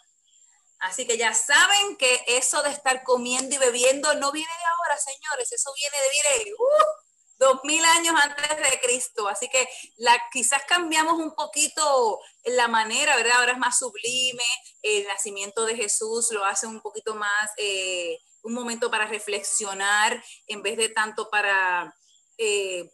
Así 0.80 1.06
que 1.06 1.16
ya 1.16 1.32
saben 1.32 1.97
que 1.97 2.25
eso 2.26 2.61
de 2.62 2.71
estar 2.71 3.04
comiendo 3.04 3.54
y 3.54 3.59
bebiendo 3.59 4.14
no 4.14 4.32
viene 4.32 4.50
de 4.50 4.64
ahora, 4.64 5.00
señores, 5.00 5.52
eso 5.52 5.71
viene 5.76 5.97
de, 5.97 6.11
mire, 6.11 6.54
uh, 6.54 7.02
dos 7.38 7.61
mil 7.64 7.85
años 7.85 8.14
antes 8.21 8.49
de 8.49 8.80
Cristo. 8.80 9.28
Así 9.28 9.49
que 9.49 9.68
la, 9.99 10.21
quizás 10.32 10.62
cambiamos 10.66 11.18
un 11.18 11.35
poquito 11.35 12.21
la 12.44 12.66
manera, 12.68 13.16
¿verdad? 13.16 13.38
Ahora 13.38 13.52
es 13.52 13.59
más 13.59 13.78
sublime, 13.78 14.44
el 14.82 15.06
nacimiento 15.06 15.64
de 15.66 15.76
Jesús 15.76 16.32
lo 16.32 16.44
hace 16.44 16.66
un 16.66 16.80
poquito 16.80 17.14
más, 17.14 17.50
eh, 17.59 18.18
un 18.43 18.55
momento 18.55 18.91
para 18.91 19.07
reflexionar 19.07 20.23
en 20.47 20.63
vez 20.63 20.77
de 20.77 20.89
tanto 20.89 21.31
para 21.31 21.95
eh, 22.39 22.91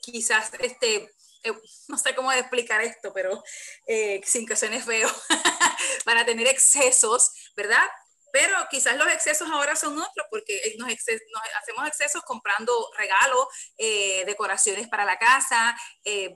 quizás 0.00 0.52
este 0.60 1.16
eh, 1.46 1.52
no 1.88 1.98
sé 1.98 2.14
cómo 2.14 2.32
explicar 2.32 2.80
esto, 2.82 3.12
pero 3.12 3.42
eh, 3.86 4.20
sin 4.24 4.46
que 4.46 4.56
suene 4.56 4.82
feo, 4.82 5.08
para 6.04 6.24
tener 6.24 6.46
excesos, 6.48 7.30
¿verdad? 7.56 7.84
Pero 8.32 8.54
quizás 8.70 8.96
los 8.96 9.08
excesos 9.08 9.48
ahora 9.50 9.76
son 9.76 9.98
otros, 9.98 10.26
porque 10.30 10.74
nos, 10.78 10.88
hacemos 10.90 11.88
excesos 11.88 12.22
comprando 12.22 12.90
regalos, 12.98 13.46
eh, 13.78 14.24
decoraciones 14.26 14.88
para 14.88 15.06
la 15.06 15.18
casa, 15.18 15.74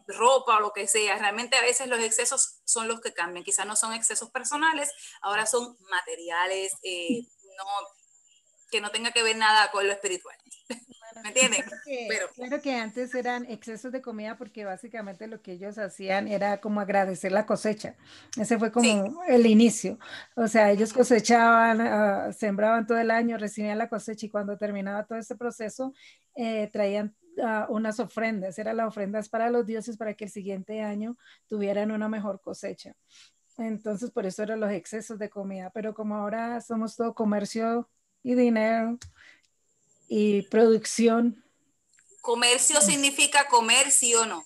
ropa 0.07 0.57
o 0.57 0.61
lo 0.61 0.73
que 0.73 0.89
sea. 0.89 1.19
Realmente 1.19 1.59
a 1.59 1.63
veces 1.63 1.89
los 1.89 2.01
excesos 2.01 2.61
son 2.65 2.89
los 2.89 3.03
que 3.03 3.13
cambian. 3.13 3.45
Quizás 3.45 3.67
no 3.67 3.77
son 3.77 3.93
excesos 3.93 4.31
personales, 4.31 4.91
ahora 5.21 5.45
son 5.45 5.77
materiales, 5.91 6.73
no, 6.83 7.67
que 8.71 8.81
no 8.81 8.91
tenga 8.91 9.12
que 9.12 9.23
ver 9.23 9.37
nada 9.37 9.71
con 9.71 9.87
lo 9.87 9.93
espiritual. 9.93 10.37
¿Me 11.23 11.29
entiendes? 11.29 11.65
Claro 12.35 12.62
que, 12.62 12.75
antes 12.75 13.15
eran 13.15 13.45
excesos 13.47 13.93
de 13.93 14.00
comida 14.00 14.37
porque 14.37 14.65
básicamente 14.65 15.27
lo 15.27 15.43
que 15.43 15.53
ellos 15.53 15.79
hacían 15.79 16.29
era 16.29 16.61
como 16.61 16.81
agradecer 16.81 17.33
la 17.33 17.47
cosecha. 17.47 17.97
Ese 18.39 18.59
fue 18.59 18.71
como 18.73 19.23
el 19.27 19.47
inicio. 19.47 19.99
O 20.37 20.49
sea, 20.49 20.71
ellos 20.71 20.93
cosechaban, 20.93 21.81
ah, 21.81 22.33
sembraban 22.33 22.87
todo 22.87 22.99
el 22.99 23.11
año, 23.11 23.39
recibían 23.39 23.79
la 23.79 23.89
cosecha 23.89 24.27
y 24.27 24.31
cuando 24.31 24.57
terminaba 24.57 25.05
todo 25.05 25.19
este 25.19 25.37
proceso, 25.37 25.93
eh, 26.37 26.69
traían 26.73 27.15
ah, 27.43 27.67
unas 27.69 28.00
ofrendas. 28.00 28.59
Eran 28.59 28.77
las 28.77 28.89
ofrendas 28.89 29.29
para 29.29 29.50
los 29.50 29.67
dioses 29.67 29.97
para 29.97 30.15
que 30.15 30.25
el 30.25 30.31
siguiente 30.31 30.81
año 30.83 31.17
tuvieran 31.49 31.91
una 31.91 32.09
mejor 32.09 32.41
cosecha. 32.41 32.95
Entonces, 33.59 34.11
por 34.11 34.25
eso 34.27 34.43
eran 34.43 34.61
los 34.61 34.71
excesos 34.71 35.19
de 35.19 35.29
comida. 35.29 35.71
Pero 35.71 35.93
como 35.93 36.17
ahora 36.17 36.61
somos 36.61 36.97
todo 36.97 37.15
comercio 37.15 37.89
y 38.23 38.35
dinero, 38.35 38.99
y 40.09 40.43
producción. 40.43 41.45
Comercio 42.21 42.81
significa 42.81 43.49
comer, 43.49 43.91
sí 43.91 44.15
o 44.15 44.27
no. 44.27 44.45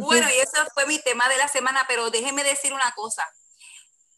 bueno, 0.00 0.26
y 0.34 0.38
eso 0.40 0.66
fue 0.72 0.86
mi 0.86 0.98
tema 1.02 1.28
de 1.28 1.36
la 1.36 1.48
semana, 1.48 1.84
pero 1.86 2.10
déjenme 2.10 2.42
decir 2.44 2.72
una 2.72 2.90
cosa. 2.94 3.24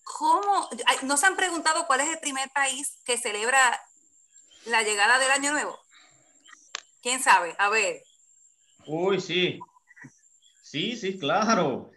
¿Cómo? 0.04 0.68
¿Nos 1.02 1.24
han 1.24 1.36
preguntado 1.36 1.86
cuál 1.86 2.00
es 2.00 2.08
el 2.08 2.20
primer 2.20 2.50
país 2.50 2.98
que 3.04 3.18
celebra 3.18 3.80
la 4.66 4.82
llegada 4.82 5.18
del 5.18 5.30
Año 5.30 5.52
Nuevo? 5.52 5.78
¿Quién 7.02 7.22
sabe? 7.22 7.54
A 7.58 7.68
ver. 7.68 8.02
Uy, 8.86 9.20
sí. 9.20 9.58
Sí, 10.62 10.96
sí, 10.96 11.18
claro. 11.18 11.90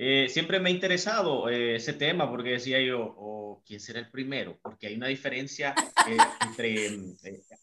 Eh, 0.00 0.28
siempre 0.28 0.60
me 0.60 0.68
ha 0.68 0.72
interesado 0.72 1.48
eh, 1.48 1.74
ese 1.74 1.92
tema 1.92 2.30
porque 2.30 2.50
decía 2.50 2.80
yo, 2.80 3.16
oh, 3.18 3.64
¿quién 3.66 3.80
será 3.80 3.98
el 3.98 4.08
primero? 4.08 4.56
Porque 4.62 4.86
hay 4.86 4.94
una 4.94 5.08
diferencia 5.08 5.74
eh, 6.08 6.16
entre, 6.46 6.88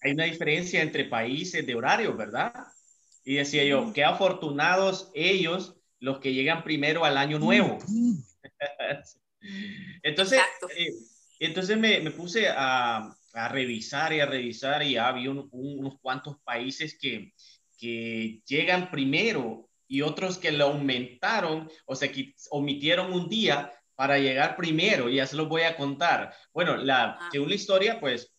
hay 0.04 0.12
una 0.12 0.26
diferencia 0.26 0.82
entre 0.82 1.06
países 1.06 1.66
de 1.66 1.74
horario, 1.74 2.14
¿verdad? 2.18 2.54
Y 3.24 3.36
decía 3.36 3.64
yo, 3.64 3.94
qué 3.94 4.04
afortunados 4.04 5.12
ellos 5.14 5.78
los 6.02 6.20
que 6.20 6.34
llegan 6.34 6.66
primero 6.66 7.06
al 7.06 7.16
año 7.16 7.40
nuevo. 7.40 7.80
entonces, 10.04 10.42
entonces 11.40 11.78
me, 11.78 12.02
me 12.02 12.12
puse 12.12 12.50
a, 12.50 13.16
a, 13.34 13.48
revisar 13.48 14.12
y 14.12 14.20
a 14.20 14.26
revisar 14.26 14.84
y 14.84 14.98
había 14.98 15.32
unos 15.32 16.00
cuantos 16.02 16.38
países 16.44 16.98
que, 17.00 17.32
que 17.78 18.42
llegan 18.46 18.92
primero 18.92 19.70
y 19.88 20.02
otros 20.02 20.38
que 20.38 20.52
lo 20.52 20.66
aumentaron 20.66 21.70
o 21.86 21.96
se 21.96 22.12
omitieron 22.50 23.14
un 23.14 23.30
día 23.30 23.72
para 23.96 24.18
llegar 24.18 24.56
primero, 24.56 25.10
y 25.10 25.16
ya 25.16 25.28
se 25.28 25.36
los 25.36 25.48
voy 25.48 25.62
a 25.64 25.78
contar. 25.78 26.34
Bueno, 26.54 26.76
la, 26.76 27.18
ah. 27.20 27.30
según 27.32 27.50
la 27.50 27.56
historia, 27.56 28.00
pues 28.00 28.36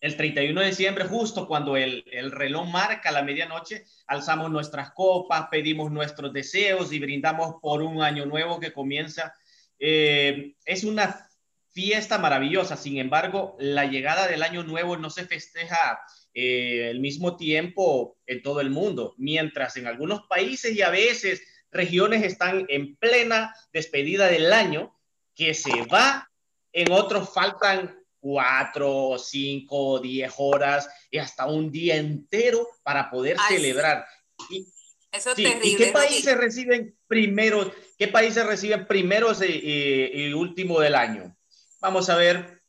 el 0.00 0.16
31 0.16 0.60
de 0.60 0.66
diciembre, 0.66 1.04
justo 1.06 1.48
cuando 1.48 1.78
el, 1.78 2.04
el, 2.12 2.30
reloj 2.30 2.68
marca 2.68 3.10
la 3.10 3.22
medianoche, 3.22 3.86
alzamos 4.06 4.50
nuestras 4.50 4.92
copas, 4.92 5.48
pedimos 5.50 5.90
nuestros 5.90 6.30
deseos 6.32 6.92
y 6.92 6.98
brindamos 6.98 7.54
por 7.62 7.80
un 7.80 8.02
año 8.02 8.26
nuevo 8.26 8.60
que 8.60 8.74
comienza. 8.74 9.34
Eh, 9.78 10.54
es 10.66 10.84
una 10.84 11.26
fiesta 11.70 12.18
maravillosa, 12.18 12.76
sin 12.76 12.98
embargo, 12.98 13.56
la 13.58 13.86
llegada 13.86 14.28
del 14.28 14.42
año 14.42 14.62
nuevo 14.62 14.98
no 14.98 15.08
se 15.08 15.24
festeja 15.26 15.98
eh, 16.34 16.90
el 16.90 16.98
mismo 16.98 17.36
tiempo 17.36 18.18
en 18.26 18.42
todo 18.42 18.60
el 18.60 18.70
mundo, 18.70 19.14
mientras 19.18 19.76
en 19.76 19.86
algunos 19.86 20.26
países 20.26 20.74
y 20.74 20.82
a 20.82 20.90
veces 20.90 21.42
regiones 21.70 22.24
están 22.24 22.66
en 22.68 22.96
plena 22.96 23.54
despedida 23.72 24.26
del 24.26 24.52
año 24.52 24.98
que 25.34 25.54
se 25.54 25.82
va, 25.86 26.28
en 26.72 26.90
otros 26.90 27.32
faltan 27.32 27.96
cuatro, 28.18 29.16
cinco, 29.18 30.00
diez 30.00 30.32
horas 30.38 30.88
y 31.10 31.18
hasta 31.18 31.46
un 31.46 31.70
día 31.70 31.96
entero 31.96 32.66
para 32.82 33.10
poder 33.10 33.36
celebrar. 33.48 34.04
Y, 34.50 34.66
Eso 35.12 35.30
es 35.30 35.36
terrible. 35.36 35.68
¿Y 35.68 35.76
qué 35.76 35.92
países 35.92 36.36
reciben 36.36 36.96
primeros, 37.06 37.70
qué 37.96 38.08
países 38.08 38.44
reciben 38.44 38.86
primeros 38.86 39.40
y, 39.40 39.52
y, 39.52 40.26
y 40.26 40.32
último 40.32 40.80
del 40.80 40.94
año? 40.94 41.36
Vamos 41.80 42.08
a 42.08 42.16
ver. 42.16 42.63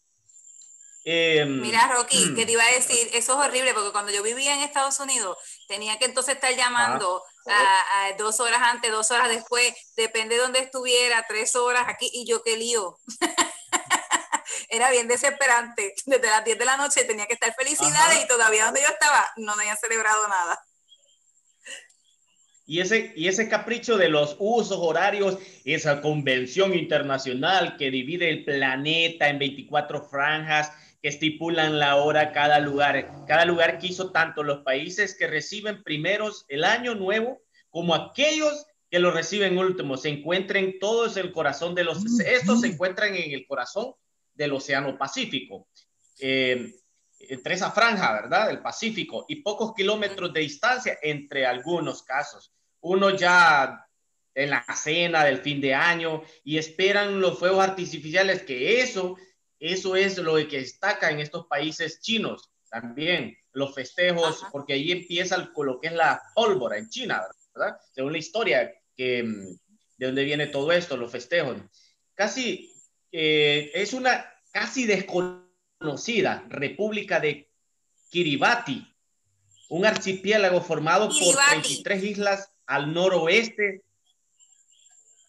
Eh, 1.08 1.46
Mira, 1.46 1.88
Rocky, 1.88 2.34
que 2.34 2.48
te 2.48 2.54
iba 2.54 2.64
a 2.64 2.72
decir, 2.72 3.10
eso 3.14 3.34
es 3.40 3.48
horrible 3.48 3.76
porque 3.76 3.92
cuando 3.92 4.12
yo 4.12 4.24
vivía 4.24 4.56
en 4.56 4.62
Estados 4.62 5.00
Unidos 5.00 5.38
tenía 5.68 6.00
que 6.00 6.06
entonces 6.06 6.34
estar 6.34 6.52
llamando 6.56 7.22
a, 7.46 8.08
a 8.08 8.14
dos 8.18 8.40
horas 8.40 8.60
antes, 8.64 8.92
dos 8.92 9.12
horas 9.12 9.30
después, 9.30 9.72
depende 9.96 10.34
de 10.34 10.42
dónde 10.42 10.60
estuviera, 10.60 11.24
tres 11.30 11.56
horas 11.56 11.84
aquí 11.88 12.10
y 12.12 12.26
yo 12.26 12.42
qué 12.42 12.58
lío. 12.58 12.98
Era 14.70 14.90
bien 14.90 15.08
desesperante. 15.08 15.94
Desde 16.08 16.28
las 16.28 16.44
10 16.44 16.58
de 16.58 16.66
la 16.66 16.78
noche 16.78 17.04
tenía 17.04 17.28
que 17.28 17.34
estar 17.34 17.54
felicidades 17.54 18.24
y 18.24 18.28
todavía 18.28 18.66
donde 18.66 18.82
yo 18.82 18.88
estaba 18.88 19.28
no 19.38 19.52
había 19.52 19.76
celebrado 19.76 20.28
nada. 20.28 20.60
Y 22.68 22.80
ese, 22.80 23.14
y 23.16 23.28
ese 23.28 23.48
capricho 23.48 23.96
de 23.96 24.10
los 24.10 24.36
usos 24.40 24.80
horarios, 24.80 25.38
esa 25.66 26.02
convención 26.02 26.74
internacional 26.74 27.78
que 27.78 27.92
divide 27.92 28.28
el 28.28 28.44
planeta 28.44 29.30
en 29.30 29.38
24 29.38 30.10
franjas, 30.10 30.72
que 31.06 31.10
estipulan 31.10 31.78
la 31.78 31.98
hora 31.98 32.32
cada 32.32 32.58
lugar. 32.58 33.28
Cada 33.28 33.46
lugar 33.46 33.78
quiso 33.78 34.12
tanto 34.12 34.42
los 34.42 34.64
países 34.64 35.16
que 35.16 35.28
reciben 35.28 35.84
primeros 35.84 36.46
el 36.48 36.64
año 36.64 36.96
nuevo 36.96 37.44
como 37.70 37.94
aquellos 37.94 38.66
que 38.90 38.98
lo 38.98 39.12
reciben 39.12 39.56
último. 39.60 39.98
Se 39.98 40.10
encuentran 40.10 40.80
todos 40.80 41.16
el 41.18 41.32
corazón 41.32 41.76
de 41.76 41.84
los... 41.84 42.04
Estos 42.22 42.62
se 42.62 42.70
encuentran 42.70 43.14
en 43.14 43.34
el 43.34 43.46
corazón 43.46 43.94
del 44.34 44.54
Océano 44.54 44.98
Pacífico. 44.98 45.68
Eh, 46.20 46.74
entre 47.20 47.54
esa 47.54 47.70
franja, 47.70 48.12
¿verdad? 48.12 48.48
Del 48.48 48.64
Pacífico 48.64 49.26
y 49.28 49.44
pocos 49.44 49.76
kilómetros 49.76 50.34
de 50.34 50.40
distancia 50.40 50.98
entre 51.04 51.46
algunos 51.46 52.02
casos. 52.02 52.52
Uno 52.82 53.12
ya 53.12 53.86
en 54.34 54.50
la 54.50 54.66
cena 54.76 55.24
del 55.24 55.38
fin 55.38 55.62
de 55.62 55.76
año 55.76 56.24
y 56.44 56.58
esperan 56.58 57.22
los 57.22 57.38
fuegos 57.38 57.64
artificiales, 57.64 58.42
que 58.42 58.82
eso, 58.82 59.18
eso 59.60 59.96
es 59.96 60.18
lo 60.18 60.36
que 60.48 60.60
destaca 60.60 61.12
en 61.12 61.20
estos 61.20 61.48
países 61.48 62.02
chinos 62.02 62.50
también, 62.70 63.38
los 63.54 63.74
festejos, 63.74 64.42
Ajá. 64.42 64.50
porque 64.52 64.74
ahí 64.74 64.92
empieza 64.92 65.38
lo 65.56 65.80
que 65.80 65.88
es 65.88 65.94
la 65.94 66.22
pólvora 66.34 66.78
en 66.78 66.90
China, 66.90 67.24
¿verdad? 67.54 67.78
Según 67.94 68.12
la 68.12 68.18
historia 68.18 68.74
que, 68.96 69.24
de 69.98 70.06
dónde 70.06 70.24
viene 70.24 70.48
todo 70.48 70.72
esto, 70.72 70.98
los 70.98 71.12
festejos. 71.12 71.58
Casi 72.14 72.74
eh, 73.12 73.72
es 73.74 73.94
una 73.94 74.30
casi 74.52 74.86
desconocida 74.86 76.46
república 76.50 77.20
de 77.20 77.50
Kiribati, 78.10 78.94
un 79.70 79.86
archipiélago 79.86 80.62
formado 80.62 81.10
Kiribati. 81.10 81.36
por 81.36 81.62
33 81.62 82.04
islas 82.04 82.52
al 82.66 82.94
noroeste. 82.94 83.84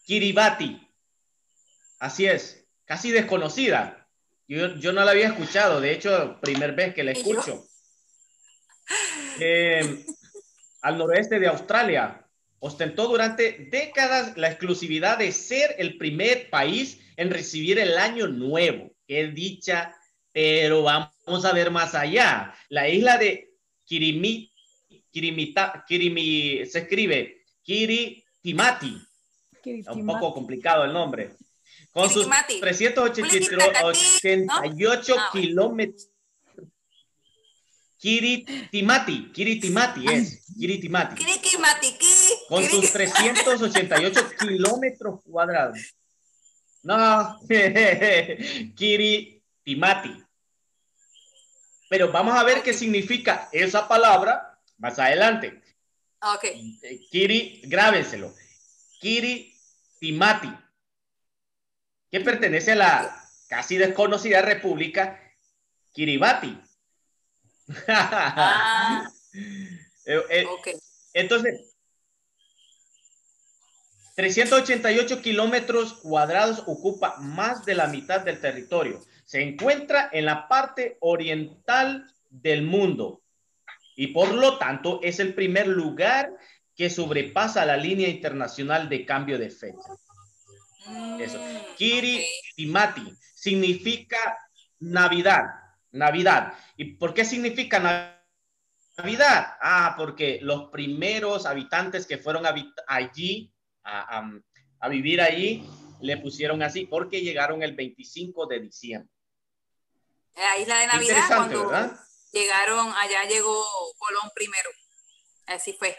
Kiribati. 0.04 0.80
Así 1.98 2.26
es, 2.26 2.66
casi 2.84 3.10
desconocida. 3.10 4.05
Yo, 4.48 4.76
yo 4.76 4.92
no 4.92 5.04
la 5.04 5.10
había 5.10 5.28
escuchado, 5.28 5.80
de 5.80 5.92
hecho, 5.92 6.38
primer 6.40 6.74
vez 6.74 6.94
que 6.94 7.04
la 7.04 7.12
escucho. 7.12 7.64
Eh, 9.38 10.04
al 10.82 10.96
noroeste 10.96 11.40
de 11.40 11.48
Australia. 11.48 12.24
Ostentó 12.60 13.08
durante 13.08 13.68
décadas 13.70 14.36
la 14.36 14.48
exclusividad 14.48 15.18
de 15.18 15.32
ser 15.32 15.74
el 15.78 15.98
primer 15.98 16.48
país 16.48 17.00
en 17.16 17.30
recibir 17.30 17.78
el 17.80 17.98
año 17.98 18.28
nuevo. 18.28 18.92
Qué 19.06 19.26
dicha, 19.26 19.94
pero 20.32 20.84
vamos 20.84 21.44
a 21.44 21.52
ver 21.52 21.70
más 21.70 21.94
allá. 21.94 22.54
La 22.68 22.88
isla 22.88 23.18
de 23.18 23.50
Kirimi, 23.84 24.52
Kirimita, 25.10 25.84
Kirimi, 25.86 26.64
se 26.66 26.80
escribe 26.80 27.42
Kiritimati. 27.62 28.96
Kiritimati. 29.62 30.00
Un 30.00 30.06
poco 30.06 30.34
complicado 30.34 30.84
el 30.84 30.92
nombre. 30.92 31.36
Con 31.96 32.10
sus 32.10 32.28
388 32.60 35.16
¿no? 35.16 35.22
kilómetros. 35.32 36.10
Kiritimati, 37.96 39.32
Kiritimati 39.32 40.06
es, 40.12 40.44
Kiritimati. 40.58 41.14
Kiritimati, 41.14 41.96
Con 42.50 42.64
sus 42.64 42.92
388 42.92 44.30
kilómetros 44.38 45.22
cuadrados. 45.22 45.78
No, 46.82 47.40
Kiritimati. 48.76 50.22
Pero 51.88 52.12
vamos 52.12 52.36
a 52.36 52.44
ver 52.44 52.62
qué 52.62 52.74
significa 52.74 53.48
esa 53.52 53.88
palabra 53.88 54.60
más 54.76 54.98
adelante. 54.98 55.62
Ok. 56.20 56.44
Kiri, 57.10 57.62
grábenselo. 57.64 58.34
Kiritimati. 59.00 60.65
Que 62.10 62.20
pertenece 62.20 62.72
a 62.72 62.76
la 62.76 63.24
casi 63.48 63.76
desconocida 63.76 64.42
república 64.42 65.20
Kiribati. 65.92 66.60
ah, 67.88 69.08
okay. 70.58 70.74
Entonces, 71.14 71.76
388 74.16 75.20
kilómetros 75.20 75.92
cuadrados 75.94 76.62
ocupa 76.66 77.16
más 77.18 77.66
de 77.66 77.74
la 77.74 77.86
mitad 77.86 78.22
del 78.22 78.40
territorio. 78.40 79.02
Se 79.24 79.42
encuentra 79.42 80.08
en 80.10 80.24
la 80.24 80.48
parte 80.48 80.96
oriental 81.00 82.10
del 82.30 82.62
mundo 82.62 83.22
y 83.94 84.08
por 84.08 84.32
lo 84.32 84.58
tanto 84.58 85.00
es 85.02 85.20
el 85.20 85.34
primer 85.34 85.68
lugar 85.68 86.30
que 86.74 86.88
sobrepasa 86.88 87.66
la 87.66 87.76
línea 87.76 88.08
internacional 88.08 88.88
de 88.88 89.04
cambio 89.04 89.38
de 89.38 89.50
fecha. 89.50 89.88
Eso. 91.20 91.40
Kiri 91.76 92.24
Timati 92.54 93.12
significa 93.34 94.38
Navidad. 94.80 95.44
Navidad. 95.92 96.52
¿Y 96.76 96.96
por 96.96 97.14
qué 97.14 97.24
significa 97.24 97.78
Navidad? 98.98 99.56
Ah, 99.60 99.94
porque 99.96 100.38
los 100.42 100.70
primeros 100.70 101.46
habitantes 101.46 102.06
que 102.06 102.18
fueron 102.18 102.44
allí 102.86 103.52
a, 103.82 104.18
a, 104.18 104.30
a, 104.80 104.88
vivir 104.88 105.20
allí, 105.20 105.64
le 106.00 106.16
pusieron 106.18 106.62
así 106.62 106.86
porque 106.86 107.22
llegaron 107.22 107.62
el 107.62 107.74
25 107.74 108.46
de 108.46 108.60
diciembre. 108.60 109.10
La 110.34 110.58
isla 110.58 110.80
de 110.80 110.86
Navidad, 110.86 111.24
cuando 111.28 111.68
¿verdad? 111.68 112.00
llegaron, 112.32 112.92
allá 112.92 113.24
llegó 113.24 113.64
Colón 113.98 114.30
primero. 114.34 114.70
Así 115.46 115.72
fue. 115.72 115.96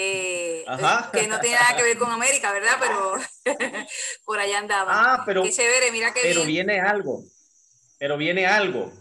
Eh, 0.00 0.64
que 1.12 1.26
no 1.26 1.40
tiene 1.40 1.56
nada 1.56 1.76
que 1.76 1.82
ver 1.82 1.98
con 1.98 2.12
América, 2.12 2.52
¿verdad? 2.52 2.76
Pero 2.78 3.14
por 4.24 4.38
allá 4.38 4.58
andaba. 4.58 4.90
Ah, 4.94 5.22
pero, 5.26 5.42
qué 5.42 5.50
chévere, 5.50 5.90
mira 5.90 6.14
qué 6.14 6.20
pero 6.22 6.44
bien. 6.44 6.66
viene 6.66 6.80
algo. 6.80 7.24
Pero 7.98 8.16
viene 8.16 8.46
algo. 8.46 8.92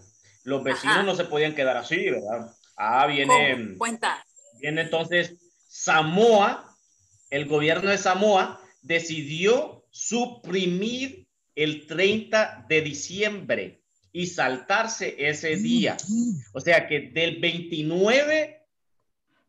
Los 0.43 0.63
vecinos 0.63 0.95
Ajá. 0.97 1.03
no 1.03 1.15
se 1.15 1.25
podían 1.25 1.53
quedar 1.53 1.77
así, 1.77 2.09
¿verdad? 2.09 2.51
Ah, 2.75 3.05
viene. 3.05 3.51
¿Cómo? 3.53 3.77
Cuenta. 3.77 4.25
Viene 4.59 4.81
entonces 4.81 5.35
Samoa, 5.67 6.75
el 7.29 7.45
gobierno 7.45 7.91
de 7.91 7.99
Samoa 7.99 8.59
decidió 8.81 9.85
suprimir 9.91 11.27
el 11.53 11.85
30 11.85 12.65
de 12.67 12.81
diciembre 12.81 13.83
y 14.11 14.25
saltarse 14.25 15.15
ese 15.19 15.57
día. 15.57 15.95
O 16.53 16.59
sea 16.59 16.87
que 16.87 17.01
del 17.01 17.39
29 17.39 18.56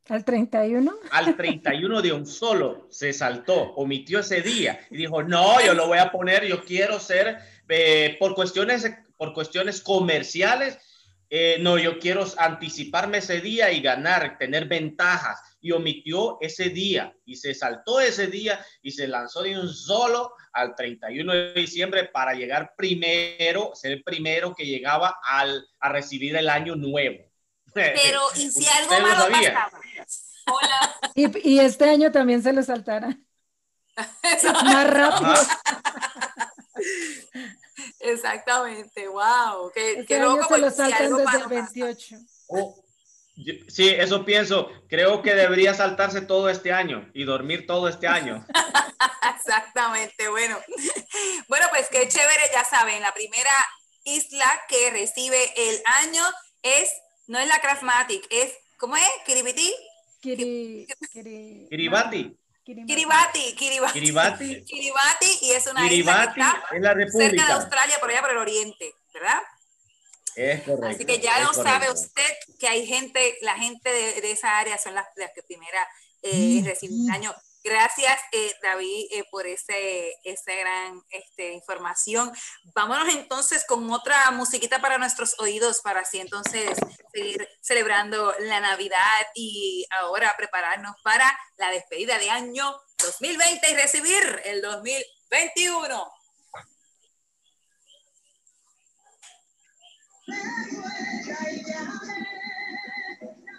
al 0.09 0.25
31 0.25 0.95
al 1.11 1.37
31 1.37 2.03
de 2.03 2.13
un 2.13 2.27
solo 2.27 2.87
se 2.91 3.13
saltó, 3.13 3.75
omitió 3.75 4.21
ese 4.21 4.43
día 4.43 4.81
y 4.91 4.97
dijo, 4.97 5.23
"No, 5.23 5.61
yo 5.65 5.75
lo 5.75 5.87
voy 5.87 5.99
a 5.99 6.11
poner, 6.11 6.47
yo 6.47 6.65
quiero 6.65 6.99
ser 6.99 7.39
eh, 7.69 8.17
por 8.19 8.35
cuestiones 8.35 8.91
por 9.17 9.33
cuestiones 9.33 9.81
comerciales 9.83 10.79
eh, 11.31 11.59
no, 11.61 11.79
yo 11.79 11.99
quiero 11.99 12.25
anticiparme 12.39 13.19
ese 13.19 13.41
día 13.41 13.71
y 13.71 13.81
ganar, 13.81 14.39
tener 14.39 14.67
ventajas. 14.67 15.41
Y 15.61 15.73
omitió 15.73 16.39
ese 16.41 16.71
día 16.71 17.15
y 17.25 17.37
se 17.37 17.53
saltó 17.53 18.01
ese 18.01 18.29
día 18.29 18.65
y 18.81 18.93
se 18.93 19.09
lanzó 19.09 19.43
de 19.43 19.59
un 19.59 19.69
solo 19.69 20.33
al 20.53 20.75
31 20.77 21.33
de 21.33 21.53
diciembre 21.53 22.05
para 22.05 22.33
llegar 22.33 22.75
primero, 22.77 23.73
ser 23.75 23.93
el 23.93 24.05
primero 24.05 24.55
que 24.55 24.65
llegaba 24.65 25.17
al, 25.25 25.67
a 25.81 25.89
recibir 25.91 26.37
el 26.37 26.49
año 26.49 26.77
nuevo. 26.77 27.28
Pero, 28.03 28.21
¿y 28.37 28.51
si 28.51 28.67
algo 28.69 28.91
¿Usted 28.91 29.03
lo 29.03 29.09
malo 29.09 29.29
pasaba? 29.31 29.71
Hola. 30.51 31.01
Y, 31.15 31.49
y 31.51 31.61
este 31.61 31.89
año 31.91 32.11
también 32.13 32.43
se 32.43 32.53
lo 32.53 32.63
saltará. 32.63 33.09
Más 34.65 34.91
rápido. 34.91 35.31
Ajá. 35.33 35.59
Exactamente, 38.01 39.09
wow. 39.09 39.71
Qué, 39.75 39.93
Este 39.93 40.07
qué 40.07 40.17
año 40.17 40.37
loco. 40.37 40.55
se 40.55 40.61
lo 40.61 40.71
si 40.71 40.77
saltan 40.77 41.03
algo 41.05 41.17
desde 41.19 41.31
el 41.33 41.39
malo 41.39 41.45
pasa- 41.49 41.55
28. 41.55 42.17
Oh, 42.49 42.85
yo- 43.37 43.55
sí, 43.69 43.89
eso 43.91 44.25
pienso. 44.25 44.69
Creo 44.89 45.23
que 45.23 45.35
debería 45.35 45.75
saltarse 45.75 46.21
todo 46.23 46.49
este 46.49 46.73
año 46.73 47.11
y 47.15 47.25
dormir 47.25 47.67
todo 47.67 47.89
este 47.89 48.07
año. 48.09 48.45
Exactamente, 49.37 50.29
bueno. 50.29 50.59
Bueno, 51.49 51.67
pues 51.71 51.89
qué 51.91 52.07
chévere, 52.09 52.43
ya 52.53 52.63
saben, 52.65 53.01
la 53.01 53.13
primera 53.15 53.51
isla 54.05 54.47
que 54.69 54.91
recibe 54.91 55.51
el 55.57 55.81
año 56.03 56.23
es, 56.63 56.91
no 57.29 57.39
es 57.39 57.47
la 57.47 57.61
Craftmatic, 57.61 58.27
es, 58.31 58.55
¿cómo 58.79 58.97
es? 58.97 59.09
Kiribati, 59.25 59.75
Kiri, 60.21 60.87
Kiri, 61.13 61.67
Kiribati. 61.71 62.37
Kiribati. 62.65 63.55
Kiribati, 63.55 63.93
Kiribati. 63.93 64.65
Kiribati. 64.65 65.39
Y 65.43 65.53
es 65.53 65.67
una 65.69 65.91
isla 65.91 66.35
Kiribati 66.35 66.35
que 66.35 66.41
está 66.41 66.65
es 66.73 66.81
la 66.83 66.89
cerca 66.89 66.99
de 66.99 67.05
república. 67.05 67.55
Australia, 67.55 67.97
por 68.01 68.11
allá 68.11 68.21
por 68.21 68.31
el 68.31 68.37
oriente, 68.39 68.95
¿verdad? 69.15 69.41
Es 70.35 70.63
correcto. 70.63 70.87
Así 70.87 71.05
que 71.07 71.19
ya 71.19 71.41
lo 71.41 71.55
sabe 71.55 71.87
correcto. 71.87 71.95
usted 71.95 72.35
que 72.59 72.69
hay 72.69 72.87
gente, 72.87 73.39
la 73.43 73.57
gente 73.57 73.91
de, 73.91 74.21
de 74.21 74.31
esa 74.33 74.59
área 74.59 74.77
son 74.77 74.95
las, 74.95 75.07
las 75.17 75.33
que 75.35 75.43
primera 75.43 75.87
eh, 76.23 76.63
reciben 76.65 77.07
el 77.07 77.11
año. 77.11 77.35
Gracias, 77.65 78.21
eh, 78.33 78.55
David, 78.63 79.07
eh, 79.11 79.25
por 79.31 79.47
ese, 79.47 80.15
esa 80.25 80.55
gran 80.55 81.03
este, 81.11 81.53
información. 81.53 82.33
Vámonos 82.75 83.09
entonces 83.15 83.65
con 83.67 83.91
otra 83.91 84.31
musiquita 84.31 84.81
para 84.81 84.97
nuestros 84.97 85.39
oídos, 85.41 85.81
para 85.81 86.01
así 86.01 86.21
entonces 86.21 86.79
seguir 87.13 87.49
celebrando 87.61 88.33
la 88.41 88.61
Navidad 88.61 88.99
y 89.35 89.87
ahora 90.01 90.35
prepararnos 90.37 90.95
para 91.03 91.27
la 91.57 91.71
despedida 91.71 92.19
de 92.19 92.31
año 92.31 92.81
2020 92.99 93.71
y 93.71 93.75
recibir 93.75 94.43
el 94.45 94.63
2021. 94.63 96.13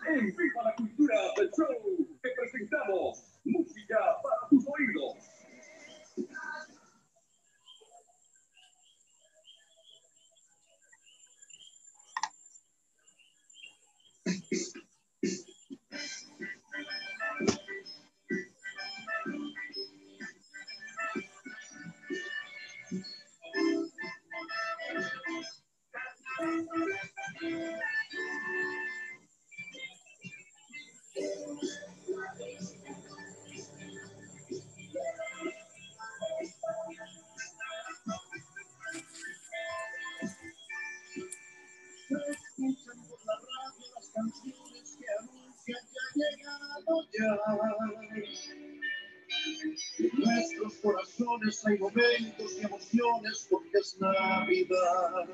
En 0.08 0.36
Viva 0.36 0.64
la 0.64 0.76
Cultura 0.76 1.16
del 1.38 1.52
Show 1.52 2.18
te 2.22 2.30
presentamos 2.32 3.29
música 3.50 3.98
para 4.24 4.48
tus 4.50 4.66
oídos. 4.68 5.40
En 42.10 42.18
nuestros 50.18 50.74
corazones 50.82 51.66
hay 51.68 51.78
momentos 51.78 52.54
y 52.58 52.66
emociones 52.66 53.48
porque 53.50 53.78
es 53.80 53.98
Navidad. 54.00 55.28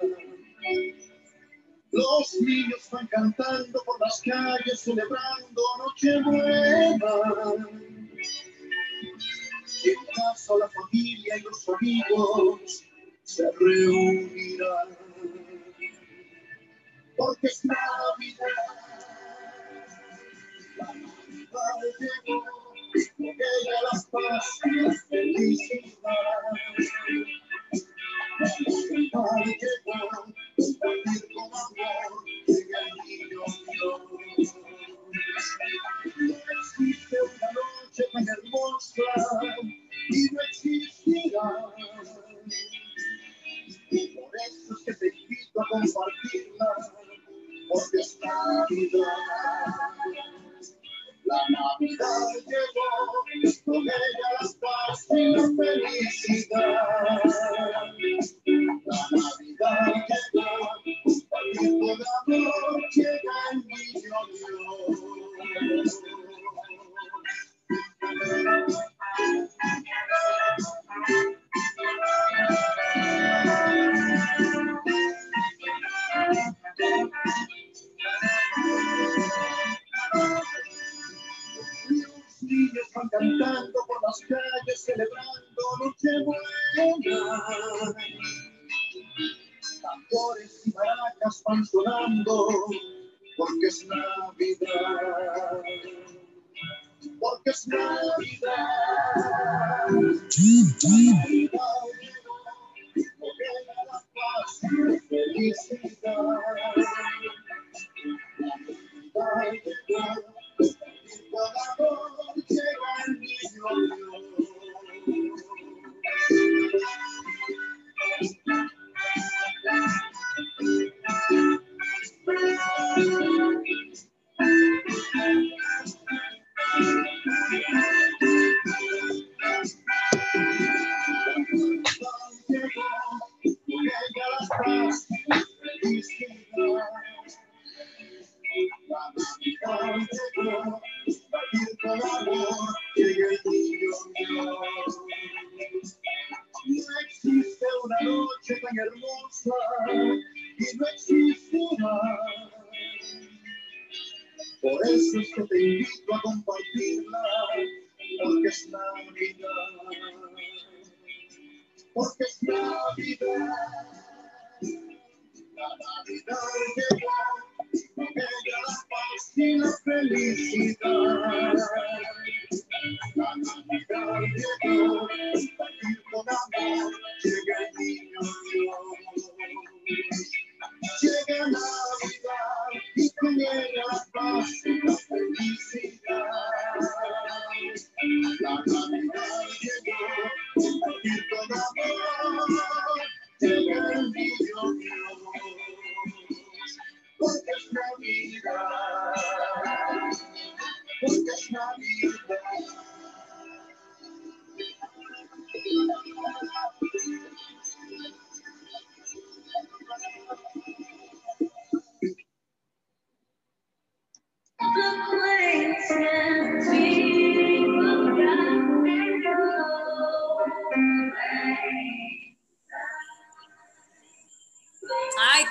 Los 1.92 2.42
niños 2.42 2.90
van 2.92 3.08
cantando 3.08 3.82
por 3.86 4.02
las 4.02 4.22
calles 4.22 4.82
celebrando 4.82 5.62
Nochebuena. 5.78 6.98
En 9.86 10.06
casa 10.16 10.54
la 10.60 10.70
familia 10.70 11.38
y 11.38 11.42
los 11.42 11.70
amigos 11.70 12.84
se 13.24 13.50
reunirán. 13.52 15.05
Porque 17.18 17.48
es 17.48 17.66
Navidad. 17.66 18.48
La 20.78 20.86
Navidad 20.86 21.80
llegó, 22.00 22.44
ella 23.20 23.82
las 23.92 24.06
paz 24.08 24.60
y 24.66 24.92
felicidad. 25.10 26.12
Llegó, 28.80 29.24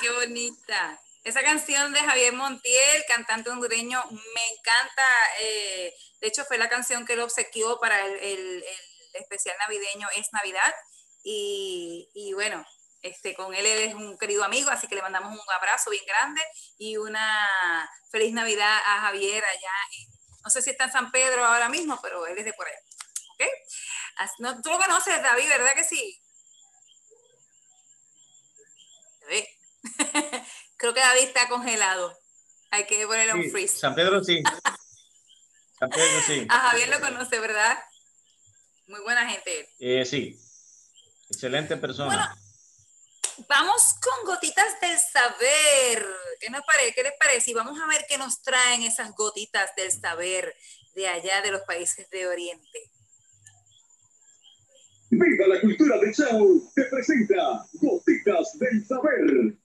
Qué 0.00 0.10
bonita. 0.10 1.00
Esa 1.24 1.42
canción 1.42 1.92
de 1.92 2.00
Javier 2.00 2.32
Montiel, 2.34 3.04
cantante 3.08 3.50
hondureño, 3.50 4.02
me 4.10 4.48
encanta. 4.58 5.06
eh, 5.40 5.94
de 6.20 6.28
hecho, 6.28 6.44
fue 6.44 6.58
la 6.58 6.68
canción 6.68 7.06
que 7.06 7.14
él 7.14 7.20
obsequió 7.20 7.78
para 7.80 8.04
el, 8.06 8.64
especial 9.14 9.56
navideño 9.58 10.08
Es 10.16 10.32
Navidad. 10.32 10.74
Y, 11.22 12.32
bueno, 12.34 12.66
este, 13.02 13.34
con 13.34 13.54
él 13.54 13.64
es 13.66 13.94
un 13.94 14.18
querido 14.18 14.44
amigo, 14.44 14.70
así 14.70 14.86
que 14.86 14.94
le 14.96 15.02
mandamos 15.02 15.32
un 15.32 15.52
abrazo 15.54 15.90
bien 15.90 16.04
grande 16.06 16.42
y 16.78 16.96
una 16.96 17.88
feliz 18.10 18.32
Navidad 18.32 18.78
a 18.84 19.00
Javier 19.02 19.44
allá. 19.44 19.72
en- 19.98 20.14
no 20.44 20.50
sé 20.50 20.60
si 20.60 20.70
está 20.70 20.84
en 20.84 20.92
San 20.92 21.10
Pedro 21.10 21.42
ahora 21.44 21.70
mismo, 21.70 21.98
pero 22.02 22.26
él 22.26 22.36
es 22.36 22.44
de 22.44 22.52
por 22.52 22.66
allá. 22.66 22.78
¿ok? 23.34 23.42
As- 24.16 24.32
no, 24.38 24.60
tú 24.60 24.68
lo 24.70 24.78
conoces, 24.78 25.22
David, 25.22 25.48
¿verdad 25.48 25.74
que 25.74 25.84
sí? 25.84 26.20
Creo 30.76 30.94
que 30.94 31.00
David 31.00 31.22
está 31.24 31.48
congelado. 31.48 32.16
Hay 32.70 32.86
que 32.86 33.06
ponerle 33.06 33.34
un 33.34 33.42
Sí, 33.44 33.50
freeze. 33.50 33.78
San 33.78 33.94
Pedro 33.94 34.22
sí. 34.24 34.42
San 35.78 35.90
Pedro 35.90 36.20
sí. 36.26 36.46
A 36.48 36.70
Javier 36.70 36.88
lo 36.88 37.00
conoce, 37.00 37.38
¿verdad? 37.40 37.78
Muy 38.86 39.00
buena 39.00 39.28
gente. 39.28 39.68
Eh, 39.78 40.04
sí. 40.04 40.38
Excelente 41.30 41.76
persona. 41.76 42.36
Vamos 43.48 43.94
con 44.00 44.26
gotitas 44.26 44.80
del 44.80 44.96
saber. 44.98 46.06
¿Qué, 46.40 46.50
nos 46.50 46.62
pare- 46.64 46.92
¿Qué 46.94 47.02
les 47.02 47.14
parece? 47.18 47.50
Y 47.50 47.54
vamos 47.54 47.78
a 47.80 47.86
ver 47.86 48.04
qué 48.08 48.16
nos 48.18 48.40
traen 48.42 48.82
esas 48.82 49.12
gotitas 49.14 49.74
del 49.76 49.90
saber 49.90 50.54
de 50.94 51.08
allá 51.08 51.42
de 51.42 51.50
los 51.50 51.62
países 51.62 52.08
de 52.10 52.26
Oriente. 52.28 52.78
Viva 55.10 55.46
la 55.46 55.60
cultura 55.60 55.98
del 55.98 56.12
show 56.14 56.72
te 56.74 56.84
presenta 56.84 57.66
Gotitas 57.74 58.58
del 58.58 58.84
Saber. 58.86 59.56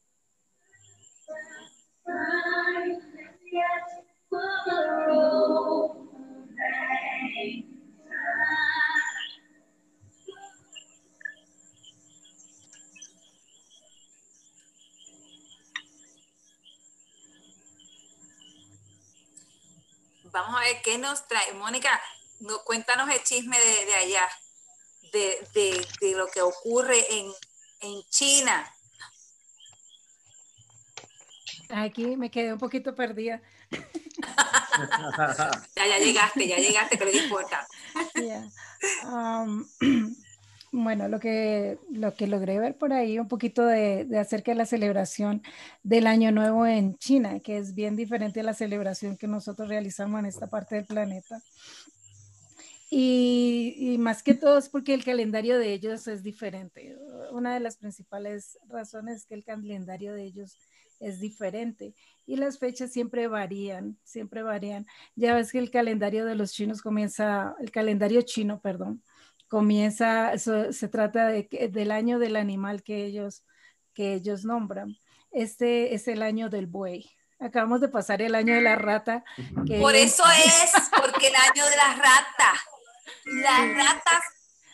Vamos 20.31 20.55
a 20.55 20.63
ver 20.63 20.81
qué 20.83 20.97
nos 20.97 21.27
trae. 21.27 21.53
Mónica, 21.53 21.99
no, 22.39 22.63
cuéntanos 22.63 23.09
el 23.09 23.23
chisme 23.23 23.59
de, 23.59 23.85
de 23.85 23.95
allá, 23.95 24.29
de, 25.11 25.47
de- 25.53 25.87
de 26.01 26.11
lo 26.15 26.27
que 26.27 26.41
ocurre 26.41 27.03
en, 27.19 27.31
en 27.81 28.01
China. 28.09 28.71
Aquí 31.69 32.15
me 32.17 32.31
quedé 32.31 32.53
un 32.53 32.59
poquito 32.59 32.95
perdida. 32.95 33.41
Ya, 35.75 35.85
ya 35.85 35.97
llegaste, 35.99 36.47
ya 36.47 36.55
llegaste, 36.57 36.97
pero 36.97 37.11
no 37.11 37.17
importa. 37.17 37.67
Bueno, 40.71 41.07
lo 41.07 41.19
que, 41.19 41.79
lo 41.89 42.13
que 42.13 42.27
logré 42.27 42.59
ver 42.59 42.77
por 42.77 42.93
ahí 42.93 43.17
un 43.17 43.27
poquito 43.27 43.65
de, 43.65 44.05
de 44.05 44.19
acerca 44.19 44.51
de 44.51 44.57
la 44.57 44.67
celebración 44.67 45.41
del 45.81 46.05
Año 46.05 46.31
Nuevo 46.31 46.67
en 46.67 46.95
China, 46.99 47.39
que 47.39 47.57
es 47.57 47.73
bien 47.73 47.95
diferente 47.95 48.41
a 48.41 48.43
la 48.43 48.53
celebración 48.53 49.17
que 49.17 49.27
nosotros 49.27 49.67
realizamos 49.67 50.19
en 50.19 50.27
esta 50.27 50.47
parte 50.47 50.75
del 50.75 50.85
planeta. 50.85 51.41
Y, 52.91 53.75
y 53.77 53.97
más 53.97 54.23
que 54.23 54.33
todo 54.33 54.57
es 54.57 54.69
porque 54.69 54.93
el 54.93 55.03
calendario 55.03 55.59
de 55.59 55.73
ellos 55.73 56.07
es 56.07 56.23
diferente. 56.23 56.95
Una 57.31 57.53
de 57.53 57.59
las 57.59 57.77
principales 57.77 58.59
razones 58.67 59.17
es 59.17 59.25
que 59.25 59.35
el 59.35 59.43
calendario 59.43 60.13
de 60.13 60.23
ellos 60.23 60.57
es 60.99 61.19
diferente 61.19 61.93
y 62.29 62.35
las 62.35 62.59
fechas 62.59 62.91
siempre 62.91 63.27
varían, 63.27 63.97
siempre 64.03 64.43
varían. 64.43 64.85
Ya 65.15 65.33
ves 65.33 65.51
que 65.51 65.57
el 65.57 65.71
calendario 65.71 66.25
de 66.25 66.35
los 66.35 66.51
chinos 66.51 66.81
comienza, 66.81 67.55
el 67.59 67.71
calendario 67.71 68.21
chino, 68.21 68.61
perdón, 68.61 69.01
comienza, 69.47 70.37
se 70.37 70.87
trata 70.89 71.27
de, 71.27 71.69
del 71.71 71.91
año 71.91 72.19
del 72.19 72.35
animal 72.35 72.83
que 72.83 73.03
ellos, 73.03 73.43
que 73.93 74.13
ellos 74.13 74.45
nombran. 74.45 74.95
Este 75.31 75.95
es 75.95 76.07
el 76.07 76.21
año 76.21 76.49
del 76.49 76.67
buey. 76.67 77.09
Acabamos 77.39 77.81
de 77.81 77.87
pasar 77.87 78.21
el 78.21 78.35
año 78.35 78.53
de 78.53 78.61
la 78.61 78.75
rata. 78.75 79.23
que 79.65 79.79
Por 79.79 79.95
eso 79.95 80.23
es, 80.45 80.71
porque 81.01 81.29
el 81.29 81.35
año 81.35 81.65
de 81.65 81.77
las 81.77 81.97
ratas. 81.97 82.59
Las 83.25 83.75
ratas, 83.75 84.23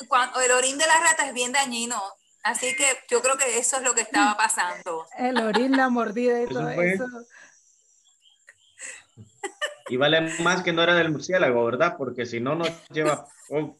cuando, 0.07 0.41
el 0.41 0.51
orín 0.51 0.77
de 0.77 0.87
las 0.87 0.99
ratas 0.99 1.27
es 1.27 1.33
bien 1.33 1.53
dañino. 1.53 2.01
Así 2.45 2.75
que 2.75 2.85
yo 3.09 3.23
creo 3.23 3.37
que 3.37 3.57
eso 3.57 3.77
es 3.77 3.81
lo 3.83 3.95
que 3.95 4.01
estaba 4.01 4.37
pasando. 4.37 5.07
El 5.17 5.37
orín, 5.41 5.71
la 5.75 5.89
mordida 5.89 6.39
y 6.41 6.43
Eso 6.43 6.53
todo 6.53 6.73
fue. 6.73 6.93
eso. 6.93 7.05
Y 9.89 9.97
vale 9.97 10.19
más 10.41 10.63
que 10.63 10.73
no 10.73 10.81
era 10.81 10.95
del 10.95 11.11
murciélago, 11.11 11.63
¿verdad? 11.65 11.95
Porque 11.97 12.25
si 12.25 12.39
no 12.39 12.55
nos 12.55 12.71
lleva. 12.89 13.27
oh. 13.51 13.77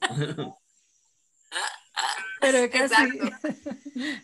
Pero 2.39 2.69
casi 2.71 3.17
Exacto. 3.17 3.49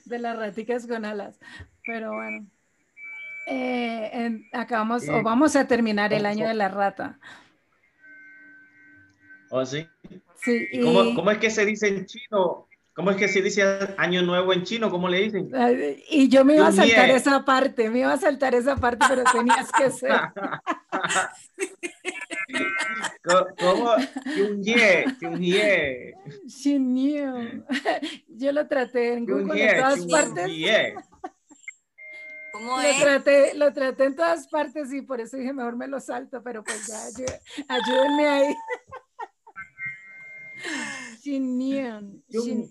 de 0.05 0.19
las 0.19 0.37
raticas 0.37 0.85
con 0.85 1.05
alas. 1.05 1.39
Pero 1.85 2.13
bueno. 2.13 2.45
Eh, 3.47 4.09
en- 4.13 4.47
acabamos 4.53 5.01
o 5.09 5.17
Sí. 5.17 5.21
vamos 5.23 5.55
a 5.55 5.65
terminar 5.67 6.13
el 6.13 6.27
año 6.27 6.47
de 6.47 6.53
la 6.53 6.69
rata. 6.69 7.19
¿Oh, 9.49 9.65
sí? 9.65 9.87
Sí, 10.43 10.67
¿Y 10.71 10.81
cómo, 10.83 11.03
y- 11.03 11.15
cómo 11.15 11.31
es 11.31 11.39
que 11.39 11.49
se 11.49 11.65
dice 11.65 11.87
en 11.87 12.05
chino? 12.05 12.67
¿Cómo 13.01 13.09
es 13.09 13.17
que 13.17 13.27
se 13.29 13.41
dice 13.41 13.63
año 13.97 14.21
nuevo 14.21 14.53
en 14.53 14.61
chino? 14.63 14.91
¿Cómo 14.91 15.09
le 15.09 15.21
dicen? 15.21 15.51
Y 16.07 16.29
yo 16.29 16.45
me 16.45 16.57
iba 16.57 16.67
a 16.67 16.71
saltar 16.71 17.09
esa 17.09 17.43
parte, 17.43 17.89
me 17.89 18.01
iba 18.01 18.13
a 18.13 18.17
saltar 18.17 18.53
esa 18.53 18.75
parte, 18.75 19.03
pero 19.09 19.23
tenías 19.33 19.71
que 19.71 19.89
ser. 19.89 20.11
¿Cómo? 23.59 23.95
Yunye, 24.37 25.05
Xinyu. 26.47 27.63
Yo 28.27 28.51
lo 28.51 28.67
traté 28.67 29.13
en 29.13 29.25
Google 29.25 29.71
en 29.71 29.77
todas 29.81 30.05
partes. 30.05 30.47
¿Cómo 32.53 32.75
Lo 32.77 32.81
es? 32.83 32.99
traté, 33.01 33.53
lo 33.55 33.73
traté 33.73 34.03
en 34.03 34.15
todas 34.15 34.47
partes 34.47 34.93
y 34.93 35.01
por 35.01 35.19
eso 35.21 35.37
dije, 35.37 35.53
mejor 35.53 35.75
me 35.75 35.87
lo 35.87 35.99
salto, 35.99 36.43
pero 36.43 36.63
pues 36.63 36.85
ya, 36.85 37.03
ayú- 37.07 37.39
ayúdenme 37.67 38.27
ahí. 38.27 38.55
Yunye, 41.23 42.21
Sí. 42.29 42.69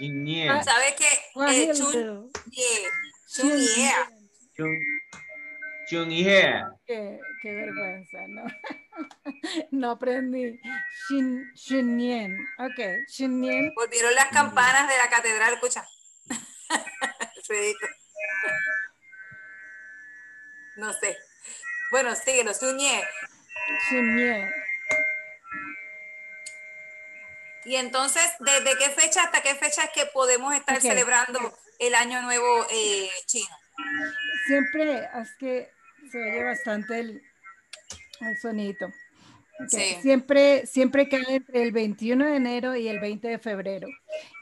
Yunye, 0.00 0.48
Ah, 0.50 0.62
¿Sabes 0.62 0.94
qué? 0.98 1.04
Chun, 1.04 1.32
Guajillo. 1.34 2.28
yeah, 2.50 2.90
chun, 3.28 3.50
yeah. 3.76 4.10
Yun- 4.58 4.84
Chunhye. 5.88 6.64
Qué, 6.86 7.20
qué 7.42 7.54
vergüenza, 7.54 8.18
¿no? 8.28 8.44
no 9.70 9.90
aprendí. 9.90 10.58
Shin, 11.08 11.44
Shinyen. 11.54 12.38
Ok, 12.58 12.80
Shinyen. 13.08 13.72
Volvieron 13.74 14.14
las 14.14 14.28
campanas 14.28 14.88
de 14.88 14.96
la 14.96 15.08
catedral, 15.10 15.54
escucha. 15.54 15.86
Ridículo. 17.48 17.92
No 20.76 20.92
sé. 20.94 21.16
Bueno, 21.94 22.12
síguelo, 22.16 22.52
Suñé. 22.52 23.04
Shinyen. 23.88 24.50
Y 27.66 27.76
entonces, 27.76 28.24
¿desde 28.40 28.76
qué 28.76 28.90
fecha 28.90 29.22
hasta 29.22 29.40
qué 29.42 29.54
fecha 29.54 29.84
es 29.84 29.90
que 29.94 30.06
podemos 30.06 30.52
estar 30.56 30.80
celebrando 30.80 31.56
el 31.78 31.94
Año 31.94 32.20
Nuevo 32.22 32.66
eh, 32.72 33.08
chino? 33.26 33.56
Siempre 34.48 35.04
es 35.04 35.36
que 35.38 35.70
se 36.10 36.20
oye 36.20 36.42
bastante 36.42 36.98
el, 36.98 37.22
el 38.22 38.38
sonito. 38.42 38.88
Sí. 39.68 39.96
Siempre, 40.02 40.66
siempre 40.66 41.08
cae 41.08 41.36
entre 41.36 41.62
el 41.62 41.70
21 41.70 42.26
de 42.26 42.34
enero 42.34 42.74
y 42.74 42.88
el 42.88 42.98
20 42.98 43.28
de 43.28 43.38
febrero 43.38 43.86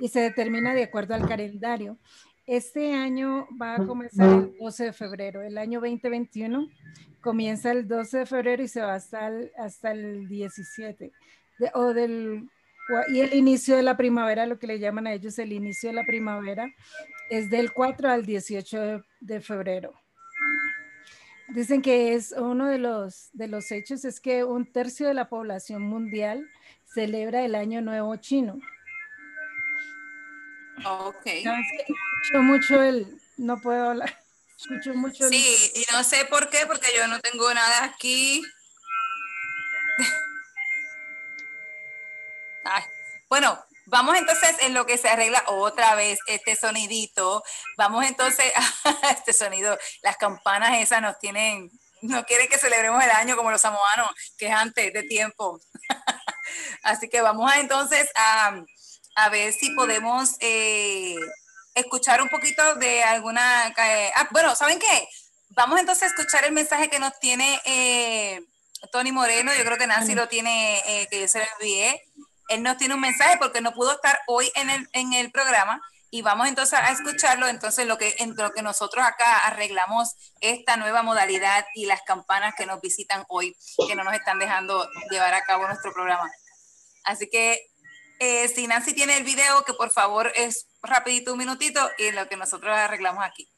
y 0.01 0.09
se 0.09 0.21
determina 0.21 0.73
de 0.73 0.85
acuerdo 0.85 1.15
al 1.15 1.29
calendario. 1.29 1.99
Este 2.46 2.92
año 2.92 3.46
va 3.61 3.76
a 3.76 3.87
comenzar 3.87 4.28
el 4.28 4.57
12 4.59 4.85
de 4.85 4.92
febrero. 4.92 5.42
El 5.42 5.59
año 5.59 5.81
2021 5.81 6.66
comienza 7.20 7.70
el 7.70 7.87
12 7.87 8.18
de 8.18 8.26
febrero 8.26 8.62
y 8.62 8.68
se 8.68 8.81
va 8.81 8.94
hasta 8.94 9.28
el, 9.28 9.52
hasta 9.57 9.92
el 9.92 10.26
17. 10.28 11.12
De- 11.59 11.70
o 11.74 11.94
del, 11.94 12.48
y 13.12 13.20
el 13.20 13.35
inicio 13.35 13.76
de 13.76 13.83
la 13.85 13.96
primavera, 13.96 14.44
lo 14.46 14.59
que 14.59 14.66
le 14.66 14.81
llaman 14.81 15.07
a 15.07 15.12
ellos 15.12 15.38
el 15.38 15.52
inicio 15.52 15.90
de 15.90 15.94
la 15.96 16.05
primavera, 16.05 16.68
es 17.31 17.48
del 17.48 17.72
4 17.72 18.11
al 18.11 18.26
18 18.26 18.81
de, 18.81 19.02
de 19.20 19.40
febrero. 19.40 19.92
Dicen 21.55 21.81
que 21.83 22.14
es 22.14 22.33
uno 22.33 22.66
de 22.68 22.78
los, 22.78 23.31
de 23.35 23.46
los 23.46 23.70
hechos 23.70 24.05
es 24.05 24.20
que 24.20 24.42
un 24.42 24.64
tercio 24.72 25.07
de 25.07 25.14
la 25.14 25.28
población 25.28 25.83
mundial 25.83 26.48
celebra 26.85 27.44
el 27.44 27.55
Año 27.55 27.83
Nuevo 27.83 28.16
Chino. 28.16 28.59
Ok. 30.85 31.26
No, 31.44 31.54
es 31.54 31.66
que 31.76 31.82
escucho 31.82 32.42
mucho 32.42 32.82
el, 32.82 33.20
no 33.37 33.61
puedo 33.61 33.90
hablar, 33.90 34.24
escucho 34.58 34.94
mucho 34.94 35.26
el, 35.26 35.30
Sí, 35.30 35.72
y 35.74 35.85
no 35.92 36.02
sé 36.02 36.24
por 36.26 36.50
qué, 36.50 36.66
porque 36.66 36.88
yo 36.96 37.06
no 37.06 37.20
tengo 37.20 37.52
nada 37.52 37.85
aquí. 37.85 38.42
Ay, 42.64 42.82
Bueno, 43.28 43.62
vamos 43.87 44.16
entonces 44.16 44.56
en 44.61 44.74
lo 44.74 44.87
que 44.87 44.98
se 44.98 45.08
arregla 45.08 45.42
otra 45.46 45.94
vez 45.94 46.18
este 46.26 46.56
sonidito. 46.56 47.42
Vamos 47.76 48.04
entonces 48.06 48.52
a 48.85 49.11
este 49.11 49.32
sonido. 49.32 49.78
Las 50.02 50.16
campanas 50.16 50.80
esas 50.80 51.02
nos 51.02 51.18
tienen, 51.18 51.70
no 52.00 52.24
quieren 52.24 52.48
que 52.48 52.58
celebremos 52.58 53.02
el 53.04 53.11
año 53.11 53.37
como 53.37 53.50
los 53.50 53.61
samoanos, 53.61 54.11
que 54.38 54.46
es 54.46 54.52
antes 54.52 54.92
de 54.92 55.02
tiempo. 55.04 55.61
Así 56.82 57.08
que 57.08 57.20
vamos 57.20 57.50
a 57.50 57.61
entonces 57.61 58.11
a, 58.14 58.62
a 59.14 59.29
ver 59.29 59.53
si 59.53 59.70
podemos 59.70 60.37
eh, 60.40 61.16
escuchar 61.75 62.22
un 62.22 62.29
poquito 62.29 62.75
de 62.77 63.03
alguna... 63.03 63.68
eh, 63.68 64.12
ah, 64.16 64.29
bueno, 64.31 64.55
¿saben 64.55 64.79
qué? 64.79 65.09
Vamos 65.51 65.79
entonces 65.81 66.05
a 66.05 66.07
escuchar 66.07 66.44
el 66.44 66.53
mensaje 66.53 66.88
que 66.88 66.98
nos 66.98 67.18
tiene 67.18 67.61
eh, 67.64 68.40
Tony 68.90 69.12
Moreno. 69.12 69.53
Yo 69.55 69.64
creo 69.64 69.79
que 69.79 69.87
Nancy 69.87 70.14
lo 70.14 70.29
tiene, 70.29 70.79
eh, 70.87 71.09
que 71.11 71.20
yo 71.20 71.29
se 71.29 71.40
lo 71.40 71.44
envié. 71.59 72.03
Él 72.48 72.62
nos 72.62 72.77
tiene 72.79 72.94
un 72.94 73.01
mensaje 73.01 73.37
porque 73.38 73.61
no 73.61 73.72
pudo 73.72 73.92
estar 73.92 74.18
hoy 74.27 74.51
en 74.55 74.70
el, 74.70 74.88
en 74.92 75.12
el 75.12 75.31
programa 75.31 75.81
y 76.11 76.20
vamos 76.22 76.48
entonces 76.48 76.79
a 76.79 76.90
escucharlo. 76.90 77.48
Entonces, 77.48 77.87
lo 77.87 77.98
que, 77.98 78.14
en 78.18 78.35
lo 78.37 78.53
que 78.53 78.62
nosotros 78.62 79.05
acá 79.05 79.38
arreglamos 79.46 80.14
esta 80.40 80.77
nueva 80.77 81.03
modalidad 81.03 81.66
y 81.75 81.87
las 81.87 82.03
campanas 82.03 82.55
que 82.57 82.66
nos 82.66 82.81
visitan 82.81 83.25
hoy, 83.29 83.57
que 83.88 83.94
no 83.94 84.05
nos 84.05 84.14
están 84.14 84.38
dejando 84.38 84.88
llevar 85.11 85.35
a 85.35 85.44
cabo 85.44 85.66
nuestro 85.66 85.92
programa. 85.92 86.31
Así 87.05 87.29
que 87.31 87.71
eh, 88.18 88.48
si 88.48 88.66
Nancy 88.66 88.94
tiene 88.94 89.16
el 89.16 89.25
video, 89.25 89.64
que 89.64 89.75
por 89.75 89.90
favor 89.90 90.33
es 90.35 90.66
rapidito 90.83 91.33
un 91.33 91.38
minutito 91.38 91.81
y 91.98 92.11
lo 92.12 92.29
que 92.29 92.37
nosotros 92.37 92.77
arreglamos 92.77 93.25
aquí. 93.25 93.48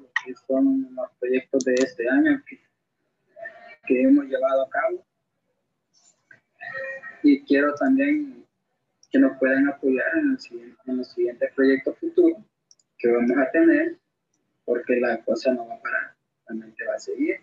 Lo 0.00 0.10
que 0.24 0.34
son 0.46 0.88
los 0.94 1.10
proyectos 1.18 1.64
de 1.64 1.74
este 1.74 2.08
año 2.08 2.42
que, 2.46 2.60
que 3.86 4.02
hemos 4.02 4.24
llevado 4.26 4.62
a 4.62 4.70
cabo. 4.70 5.06
Y 7.22 7.42
quiero 7.44 7.74
también 7.74 8.46
que 9.10 9.18
nos 9.18 9.38
puedan 9.38 9.68
apoyar 9.68 10.16
en, 10.18 10.32
el 10.32 10.40
siguiente- 10.40 10.80
en 10.86 10.96
los 10.98 11.08
siguientes 11.12 11.52
proyectos 11.54 11.98
futuros 11.98 12.38
que 12.98 13.10
vamos 13.12 13.36
a 13.38 13.50
tener, 13.50 13.98
porque 14.64 14.96
la 15.00 15.22
cosa 15.24 15.52
no 15.52 15.66
va 15.68 15.74
a 15.74 15.80
parar, 15.80 16.14
realmente 16.46 16.84
va 16.86 16.94
a 16.94 16.98
seguir. 16.98 17.36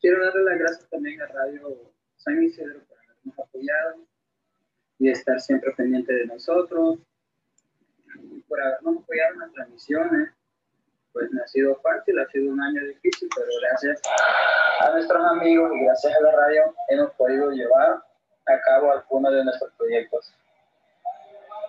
Quiero 0.00 0.24
darle 0.24 0.42
las 0.44 0.58
gracias 0.58 0.88
también 0.90 1.20
a 1.22 1.26
Radio 1.26 1.92
San 2.16 2.42
Isidro 2.42 2.80
por 2.84 2.98
habernos 2.98 3.38
apoyado 3.38 4.06
y 4.98 5.10
estar 5.10 5.40
siempre 5.40 5.72
pendiente 5.72 6.12
de 6.12 6.26
nosotros, 6.26 6.98
por 8.48 8.60
habernos 8.60 9.02
apoyado 9.02 9.34
en 9.34 9.40
las 9.40 9.52
transmisiones. 9.52 10.30
Pues 11.12 11.30
no 11.32 11.42
ha 11.42 11.46
sido 11.48 11.74
fácil, 11.80 12.18
ha 12.18 12.26
sido 12.26 12.52
un 12.52 12.60
año 12.60 12.84
difícil, 12.84 13.28
pero 13.34 13.48
gracias 13.60 14.00
a 14.80 14.90
nuestros 14.90 15.24
amigos 15.32 15.72
y 15.74 15.84
gracias 15.84 16.14
a 16.16 16.20
la 16.20 16.32
radio 16.32 16.74
hemos 16.88 17.10
podido 17.14 17.50
llevar 17.50 18.02
a 18.46 18.60
cabo 18.62 18.92
algunos 18.92 19.32
de 19.32 19.44
nuestros 19.44 19.72
proyectos. 19.74 20.32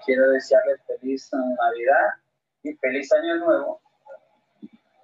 Quiero 0.06 0.30
desearles 0.32 0.82
feliz 0.86 1.30
Navidad 1.34 2.10
y 2.64 2.74
feliz 2.76 3.12
Año 3.14 3.36
Nuevo. 3.38 3.82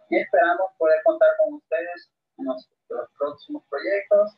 Y 0.09 0.17
esperamos 0.17 0.71
poder 0.77 1.01
contar 1.03 1.29
con 1.37 1.55
ustedes 1.55 2.09
en 2.37 2.45
nuestros 2.45 3.09
próximos 3.17 3.63
proyectos 3.69 4.37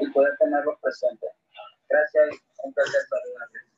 y 0.00 0.10
poder 0.10 0.36
tenerlos 0.38 0.78
presentes. 0.80 1.30
Gracias 1.88 2.28
y 2.34 2.66
un 2.66 2.74
placer 2.74 3.00
saludarles. 3.08 3.77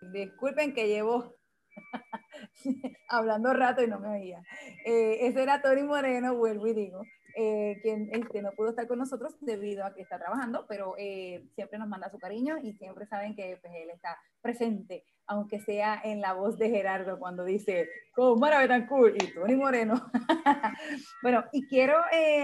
Disculpen 0.00 0.72
que 0.74 0.88
llevo 0.88 1.36
hablando 3.08 3.52
rato 3.52 3.82
y 3.82 3.86
no 3.86 4.00
me 4.00 4.08
oía. 4.08 4.42
Eh, 4.84 5.26
ese 5.26 5.42
era 5.42 5.60
Tony 5.60 5.82
Moreno, 5.82 6.34
vuelvo 6.34 6.66
y 6.66 6.74
digo, 6.74 7.02
eh, 7.36 7.78
quien 7.82 8.08
este, 8.12 8.42
no 8.42 8.52
pudo 8.52 8.70
estar 8.70 8.88
con 8.88 8.98
nosotros 8.98 9.36
debido 9.40 9.84
a 9.84 9.94
que 9.94 10.02
está 10.02 10.18
trabajando, 10.18 10.64
pero 10.68 10.94
eh, 10.98 11.44
siempre 11.54 11.78
nos 11.78 11.88
manda 11.88 12.10
su 12.10 12.18
cariño 12.18 12.58
y 12.62 12.72
siempre 12.72 13.06
saben 13.06 13.36
que 13.36 13.58
pues, 13.60 13.72
él 13.76 13.90
está 13.90 14.18
presente, 14.40 15.04
aunque 15.26 15.60
sea 15.60 16.00
en 16.02 16.20
la 16.20 16.32
voz 16.32 16.58
de 16.58 16.70
Gerardo 16.70 17.18
cuando 17.18 17.44
dice, 17.44 17.88
con 18.14 18.40
Mara 18.40 18.60
Betancourt 18.60 19.22
y 19.22 19.34
Tony 19.34 19.54
Moreno. 19.54 20.10
bueno, 21.22 21.44
y 21.52 21.66
quiero 21.66 21.98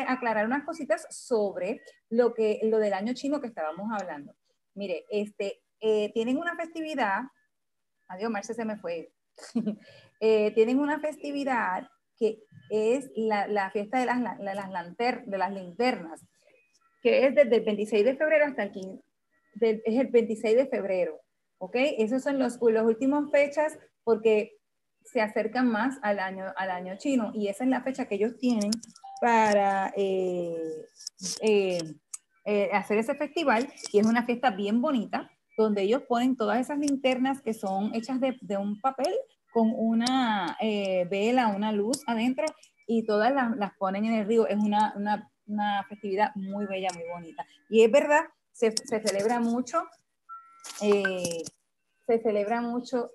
aclarar 0.06 0.46
unas 0.46 0.64
cositas 0.64 1.06
sobre 1.10 1.80
lo, 2.10 2.34
que, 2.34 2.60
lo 2.64 2.78
del 2.78 2.92
año 2.92 3.14
chino 3.14 3.40
que 3.40 3.48
estábamos 3.48 3.90
hablando. 3.90 4.34
Mire, 4.76 5.04
este, 5.10 5.62
tienen 6.14 6.38
una 6.38 6.54
festividad, 6.56 7.22
adiós, 8.08 8.30
Marce 8.30 8.54
se 8.54 8.64
me 8.64 8.76
fue, 8.76 9.10
Eh, 10.18 10.52
tienen 10.52 10.78
una 10.78 10.98
festividad 10.98 11.86
que 12.18 12.42
es 12.70 13.10
la, 13.16 13.70
fiesta 13.70 13.98
de 13.98 14.06
las, 14.06 14.38
de 14.38 15.38
las 15.38 15.52
linternas, 15.52 16.24
que 17.02 17.26
es 17.26 17.34
desde 17.34 17.56
el 17.56 17.64
26 17.64 18.02
de 18.02 18.16
febrero 18.16 18.46
hasta 18.46 18.62
el 18.62 18.72
15, 18.72 19.02
es 19.60 20.00
el 20.00 20.06
26 20.06 20.56
de 20.56 20.66
febrero, 20.68 21.20
¿ok? 21.58 21.76
Esos 21.98 22.22
son 22.22 22.38
los, 22.38 22.58
los 22.62 22.86
últimos 22.86 23.30
fechas 23.30 23.78
porque 24.04 24.56
se 25.04 25.20
acercan 25.20 25.68
más 25.68 25.98
al 26.00 26.18
año, 26.18 26.46
al 26.56 26.70
año 26.70 26.96
chino 26.96 27.30
y 27.34 27.48
esa 27.48 27.64
es 27.64 27.70
la 27.70 27.82
fecha 27.82 28.06
que 28.08 28.14
ellos 28.14 28.38
tienen 28.38 28.70
para 29.20 29.92
eh, 29.96 30.86
eh, 31.42 31.94
hacer 32.72 32.98
ese 32.98 33.14
festival 33.14 33.68
y 33.92 33.98
es 33.98 34.06
una 34.06 34.24
fiesta 34.24 34.50
bien 34.50 34.80
bonita 34.80 35.30
donde 35.56 35.82
ellos 35.82 36.02
ponen 36.02 36.36
todas 36.36 36.60
esas 36.60 36.78
linternas 36.78 37.40
que 37.40 37.54
son 37.54 37.94
hechas 37.94 38.20
de, 38.20 38.36
de 38.40 38.56
un 38.56 38.80
papel 38.80 39.12
con 39.52 39.72
una 39.74 40.56
eh, 40.60 41.06
vela, 41.10 41.48
una 41.48 41.72
luz 41.72 42.02
adentro 42.06 42.44
y 42.86 43.04
todas 43.06 43.32
las, 43.32 43.56
las, 43.56 43.72
ponen 43.78 44.04
en 44.04 44.14
el 44.14 44.26
río. 44.26 44.46
Es 44.46 44.58
una, 44.58 44.92
una, 44.96 45.30
una, 45.46 45.82
festividad 45.88 46.34
muy 46.34 46.66
bella, 46.66 46.88
muy 46.94 47.04
bonita. 47.10 47.46
Y 47.70 47.82
es 47.82 47.90
verdad, 47.90 48.24
se, 48.52 48.72
se 48.72 49.00
celebra 49.00 49.40
mucho, 49.40 49.84
eh, 50.82 51.42
se 52.06 52.18
celebra 52.18 52.60
mucho, 52.60 53.12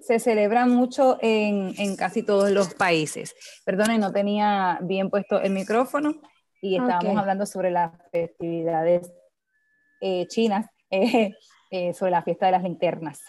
se 0.00 0.20
celebra 0.20 0.64
mucho 0.64 1.18
en, 1.20 1.74
en, 1.76 1.96
casi 1.96 2.22
todos 2.22 2.52
los 2.52 2.72
países. 2.74 3.34
Perdone, 3.64 3.98
no 3.98 4.12
tenía 4.12 4.78
bien 4.82 5.10
puesto 5.10 5.40
el 5.40 5.52
micrófono 5.52 6.20
y 6.60 6.76
estábamos 6.76 7.16
hablando 7.16 7.46
sobre 7.46 7.70
las 7.70 7.92
festividades 8.10 9.12
eh, 10.00 10.26
chinas, 10.28 10.66
sobre 11.94 12.10
la 12.10 12.22
fiesta 12.22 12.46
de 12.46 12.52
las 12.52 12.62
linternas. 12.62 13.20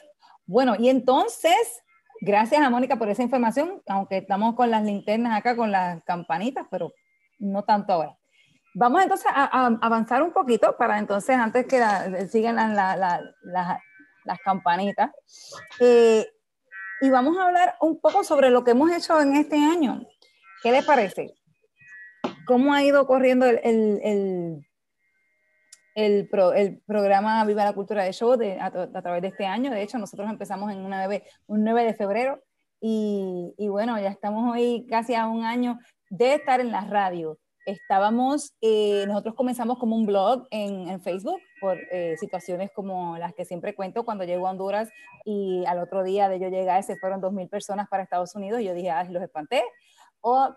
Bueno, 0.45 0.75
y 0.77 0.89
entonces, 0.89 1.83
gracias 2.19 2.61
a 2.61 2.69
Mónica 2.69 2.97
por 2.97 3.09
esa 3.09 3.23
información, 3.23 3.81
aunque 3.87 4.17
estamos 4.17 4.55
con 4.55 4.69
las 4.69 4.83
linternas 4.83 5.37
acá, 5.37 5.55
con 5.55 5.71
las 5.71 6.03
campanitas, 6.03 6.67
pero 6.69 6.91
no 7.39 7.63
tanto 7.63 7.93
ahora. 7.93 8.17
Vamos 8.73 9.01
entonces 9.01 9.27
a, 9.33 9.67
avanzar 9.81 10.23
un 10.23 10.31
poquito 10.31 10.77
para 10.77 10.97
entonces, 10.97 11.35
antes 11.35 11.65
que 11.65 11.83
sigan 12.29 12.75
las 12.75 14.39
campanitas, 14.43 15.11
eh, 15.79 16.25
y 17.01 17.09
vamos 17.09 17.37
a 17.37 17.47
hablar 17.47 17.75
un 17.81 17.99
poco 17.99 18.23
sobre 18.23 18.49
lo 18.49 18.63
que 18.63 18.71
hemos 18.71 18.91
hecho 18.91 19.19
en 19.19 19.35
este 19.35 19.57
año. 19.57 20.01
¿Qué 20.63 20.71
les 20.71 20.85
parece? 20.85 21.33
¿Cómo 22.51 22.73
ha 22.73 22.83
ido 22.83 23.07
corriendo 23.07 23.45
el 23.45 24.65
el, 25.95 26.29
el, 26.55 26.81
programa 26.85 27.45
Viva 27.45 27.63
la 27.63 27.73
Cultura 27.73 28.03
de 28.03 28.11
Show 28.11 28.35
de, 28.35 28.59
a, 28.59 28.71
través 28.71 29.21
de 29.21 29.29
este 29.29 29.45
año. 29.45 29.71
De 29.71 29.81
hecho, 29.81 29.97
nosotros 29.97 30.29
empezamos 30.29 30.69
en 30.69 30.79
un 30.79 30.89
9, 30.89 31.23
un 31.47 31.63
9 31.63 31.85
de 31.85 31.93
febrero 31.93 32.43
y, 32.81 33.53
y, 33.57 33.69
bueno, 33.69 33.97
ya 33.99 34.09
estamos 34.09 34.53
hoy 34.53 34.85
casi 34.89 35.15
a 35.15 35.27
un 35.27 35.45
año 35.45 35.79
de 36.09 36.33
estar 36.33 36.59
en 36.59 36.71
la 36.71 36.81
radio. 36.81 37.37
Estábamos, 37.65 38.53
eh, 38.59 39.05
nosotros 39.07 39.33
comenzamos 39.35 39.79
como 39.79 39.95
un 39.95 40.05
blog 40.05 40.45
en, 40.49 40.89
en 40.89 40.99
Facebook 40.99 41.39
por 41.61 41.77
eh, 41.91 42.17
situaciones 42.19 42.69
como 42.75 43.17
las 43.17 43.33
que 43.33 43.45
siempre 43.45 43.75
cuento 43.75 44.03
cuando 44.03 44.25
llego 44.25 44.47
a 44.47 44.51
Honduras 44.51 44.89
y 45.23 45.63
al 45.67 45.79
otro 45.79 46.03
día 46.03 46.27
de 46.27 46.39
yo 46.41 46.49
llegar 46.49 46.83
se 46.83 46.97
fueron 46.97 47.21
2.000 47.21 47.49
personas 47.49 47.87
para 47.87 48.03
Estados 48.03 48.35
Unidos 48.35 48.59
y 48.59 48.65
yo 48.65 48.73
dije, 48.73 48.89
ah, 48.89 49.03
los 49.03 49.23
espanté. 49.23 49.63
O 50.21 50.55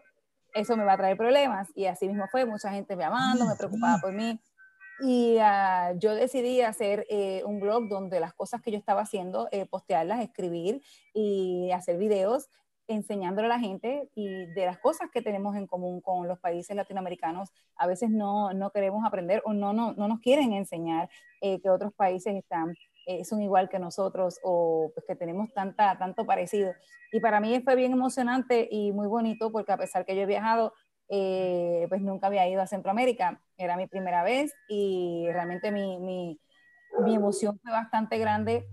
eso 0.54 0.76
me 0.76 0.84
va 0.84 0.94
a 0.94 0.96
traer 0.96 1.16
problemas. 1.16 1.70
Y 1.74 1.86
así 1.86 2.08
mismo 2.08 2.26
fue, 2.30 2.46
mucha 2.46 2.70
gente 2.70 2.96
me 2.96 3.04
llamando, 3.04 3.46
me 3.46 3.56
preocupaba 3.56 3.98
por 4.00 4.12
mí. 4.12 4.40
Y 5.00 5.38
ah, 5.40 5.92
yo 5.96 6.14
decidí 6.14 6.60
hacer 6.60 7.04
eh, 7.10 7.42
un 7.44 7.60
blog 7.60 7.88
donde 7.88 8.20
las 8.20 8.32
cosas 8.32 8.62
que 8.62 8.70
yo 8.70 8.78
estaba 8.78 9.02
haciendo, 9.02 9.48
eh, 9.50 9.66
postearlas, 9.66 10.20
escribir 10.20 10.82
y 11.12 11.70
hacer 11.72 11.98
videos 11.98 12.48
enseñándole 12.86 13.46
a 13.46 13.48
la 13.48 13.58
gente 13.58 14.10
y 14.14 14.46
de 14.46 14.66
las 14.66 14.78
cosas 14.78 15.08
que 15.10 15.22
tenemos 15.22 15.56
en 15.56 15.66
común 15.66 16.00
con 16.00 16.28
los 16.28 16.38
países 16.38 16.76
latinoamericanos. 16.76 17.50
A 17.76 17.86
veces 17.86 18.10
no, 18.10 18.52
no 18.52 18.70
queremos 18.70 19.04
aprender 19.04 19.42
o 19.44 19.52
no, 19.52 19.72
no, 19.72 19.94
no 19.94 20.06
nos 20.06 20.20
quieren 20.20 20.52
enseñar 20.52 21.08
eh, 21.40 21.60
que 21.60 21.70
otros 21.70 21.92
países 21.94 22.34
están, 22.34 22.74
son 23.24 23.42
igual 23.42 23.68
que 23.68 23.78
nosotros 23.78 24.40
o 24.42 24.90
pues, 24.94 25.04
que 25.06 25.16
tenemos 25.16 25.52
tanta, 25.52 25.98
tanto 25.98 26.24
parecido. 26.24 26.72
Y 27.12 27.20
para 27.20 27.40
mí 27.40 27.60
fue 27.62 27.76
bien 27.76 27.92
emocionante 27.92 28.68
y 28.70 28.92
muy 28.92 29.06
bonito 29.06 29.52
porque 29.52 29.72
a 29.72 29.76
pesar 29.76 30.04
que 30.04 30.16
yo 30.16 30.22
he 30.22 30.26
viajado 30.26 30.72
eh, 31.08 31.86
pues 31.88 32.00
nunca 32.00 32.28
había 32.28 32.48
ido 32.48 32.62
a 32.62 32.66
Centroamérica, 32.66 33.40
era 33.58 33.76
mi 33.76 33.86
primera 33.86 34.22
vez 34.22 34.54
y 34.68 35.26
realmente 35.32 35.70
mi, 35.70 35.98
mi, 35.98 36.40
mi, 37.00 37.14
emoción 37.14 37.58
fue 37.62 37.72
bastante 37.72 38.18
grande. 38.18 38.66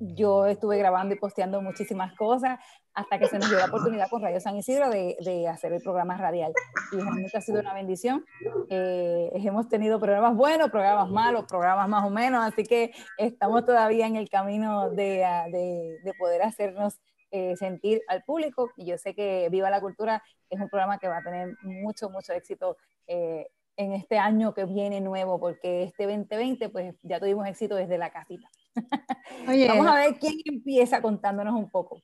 Yo 0.00 0.46
estuve 0.46 0.78
grabando 0.78 1.14
y 1.14 1.18
posteando 1.18 1.62
muchísimas 1.62 2.14
cosas 2.16 2.58
hasta 2.96 3.18
que 3.18 3.26
se 3.28 3.38
nos 3.38 3.50
dio 3.50 3.58
la 3.58 3.66
oportunidad 3.66 4.08
con 4.08 4.22
Radio 4.22 4.40
San 4.40 4.56
Isidro 4.56 4.88
de, 4.88 5.16
de 5.20 5.46
hacer 5.48 5.72
el 5.72 5.82
programa 5.82 6.16
radial. 6.16 6.52
Y 6.92 6.96
realmente 6.96 7.36
ha 7.36 7.42
sido 7.42 7.60
una 7.60 7.74
bendición. 7.74 8.24
Eh, 8.70 9.30
hemos 9.34 9.68
tenido 9.68 10.00
programas 10.00 10.34
buenos, 10.34 10.70
programas 10.70 11.10
malos, 11.10 11.44
programas 11.44 11.88
más 11.90 12.04
o 12.04 12.10
menos, 12.10 12.42
así 12.42 12.64
que 12.64 12.92
estamos 13.18 13.66
todavía 13.66 14.06
en 14.06 14.16
el 14.16 14.30
camino 14.30 14.88
de, 14.90 15.26
de, 15.52 15.98
de 16.02 16.14
poder 16.18 16.42
hacernos 16.42 16.98
eh, 17.32 17.54
sentir 17.56 18.00
al 18.08 18.22
público 18.22 18.70
y 18.76 18.86
yo 18.86 18.96
sé 18.96 19.14
que 19.14 19.48
Viva 19.50 19.68
la 19.68 19.80
Cultura 19.80 20.22
es 20.48 20.58
un 20.58 20.70
programa 20.70 20.98
que 20.98 21.08
va 21.08 21.18
a 21.18 21.22
tener 21.22 21.54
mucho, 21.62 22.08
mucho 22.08 22.32
éxito 22.32 22.78
eh, 23.08 23.46
en 23.76 23.92
este 23.92 24.16
año 24.16 24.54
que 24.54 24.64
viene 24.64 25.02
nuevo, 25.02 25.38
porque 25.38 25.82
este 25.82 26.04
2020 26.04 26.70
pues 26.70 26.94
ya 27.02 27.20
tuvimos 27.20 27.46
éxito 27.46 27.74
desde 27.74 27.98
la 27.98 28.08
casita. 28.08 28.48
Vamos 29.68 29.86
a 29.86 29.96
ver 29.96 30.18
quién 30.18 30.36
empieza 30.46 31.02
contándonos 31.02 31.54
un 31.54 31.68
poco. 31.68 32.00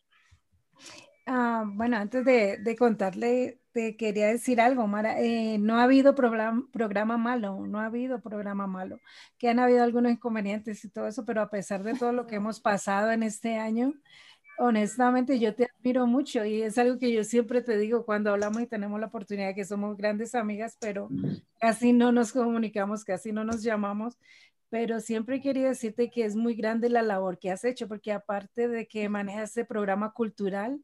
Ah, 1.26 1.64
bueno, 1.66 1.96
antes 1.96 2.24
de, 2.24 2.76
contarle, 2.78 3.60
te 3.72 3.96
quería 3.96 4.26
decir 4.26 4.60
algo, 4.60 4.86
Mara. 4.86 5.20
Eh, 5.20 5.58
no 5.58 5.78
ha 5.78 5.84
habido 5.84 6.14
programa 6.14 7.16
malo, 7.16 7.66
no 7.66 7.78
ha 7.78 7.86
habido 7.86 8.20
programa 8.20 8.66
malo, 8.66 8.98
que 9.38 9.48
han 9.48 9.58
habido 9.60 9.84
algunos 9.84 10.12
inconvenientes 10.12 10.84
y 10.84 10.88
todo 10.90 11.06
eso, 11.06 11.24
pero 11.24 11.40
a 11.42 11.50
pesar 11.50 11.82
de 11.84 11.94
todo 11.94 12.12
lo 12.12 12.26
que 12.26 12.36
hemos 12.36 12.60
pasado 12.60 13.12
en 13.12 13.22
este 13.22 13.56
año, 13.56 13.94
honestamente 14.58 15.38
yo 15.38 15.54
te 15.54 15.64
admiro 15.66 16.06
mucho 16.06 16.44
y 16.44 16.62
es 16.62 16.78
algo 16.78 16.98
que 16.98 17.12
yo 17.12 17.24
siempre 17.24 17.62
te 17.62 17.78
digo 17.78 18.04
cuando 18.04 18.30
hablamos 18.30 18.62
y 18.62 18.66
tenemos 18.66 19.00
la 19.00 19.06
oportunidad 19.06 19.54
que 19.54 19.64
somos 19.64 19.96
grandes 19.96 20.34
amigas, 20.34 20.76
pero 20.80 21.08
casi 21.60 21.92
no 21.92 22.12
nos 22.12 22.32
comunicamos, 22.32 23.04
casi 23.04 23.32
no 23.32 23.44
nos 23.44 23.62
llamamos, 23.62 24.18
pero 24.72 25.00
siempre 25.00 25.42
quería 25.42 25.68
decirte 25.68 26.08
que 26.08 26.24
es 26.24 26.34
muy 26.34 26.54
grande 26.54 26.88
la 26.88 27.02
labor 27.02 27.38
que 27.38 27.50
has 27.50 27.62
hecho, 27.62 27.86
porque 27.88 28.10
aparte 28.10 28.68
de 28.68 28.88
que 28.88 29.06
manejas 29.10 29.50
este 29.50 29.66
programa 29.66 30.14
cultural, 30.14 30.80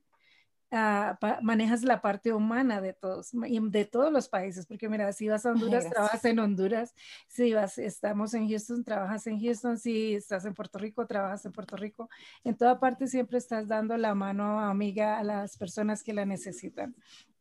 Uh, 0.70 1.16
manejas 1.40 1.82
la 1.82 2.02
parte 2.02 2.30
humana 2.30 2.82
de 2.82 2.92
todos, 2.92 3.30
de 3.32 3.84
todos 3.86 4.12
los 4.12 4.28
países, 4.28 4.66
porque 4.66 4.86
mira, 4.86 5.10
si 5.14 5.26
vas 5.26 5.46
a 5.46 5.52
Honduras, 5.52 5.88
trabajas 5.88 6.22
en 6.26 6.38
Honduras, 6.38 6.94
si 7.26 7.54
vas, 7.54 7.78
estamos 7.78 8.34
en 8.34 8.50
Houston, 8.50 8.84
trabajas 8.84 9.26
en 9.28 9.40
Houston, 9.40 9.78
si 9.78 10.16
estás 10.16 10.44
en 10.44 10.52
Puerto 10.52 10.78
Rico, 10.78 11.06
trabajas 11.06 11.42
en 11.46 11.52
Puerto 11.52 11.74
Rico, 11.74 12.10
en 12.44 12.54
toda 12.54 12.78
parte 12.78 13.06
siempre 13.06 13.38
estás 13.38 13.66
dando 13.66 13.96
la 13.96 14.14
mano 14.14 14.60
amiga 14.60 15.18
a 15.18 15.24
las 15.24 15.56
personas 15.56 16.02
que 16.02 16.12
la 16.12 16.26
necesitan, 16.26 16.94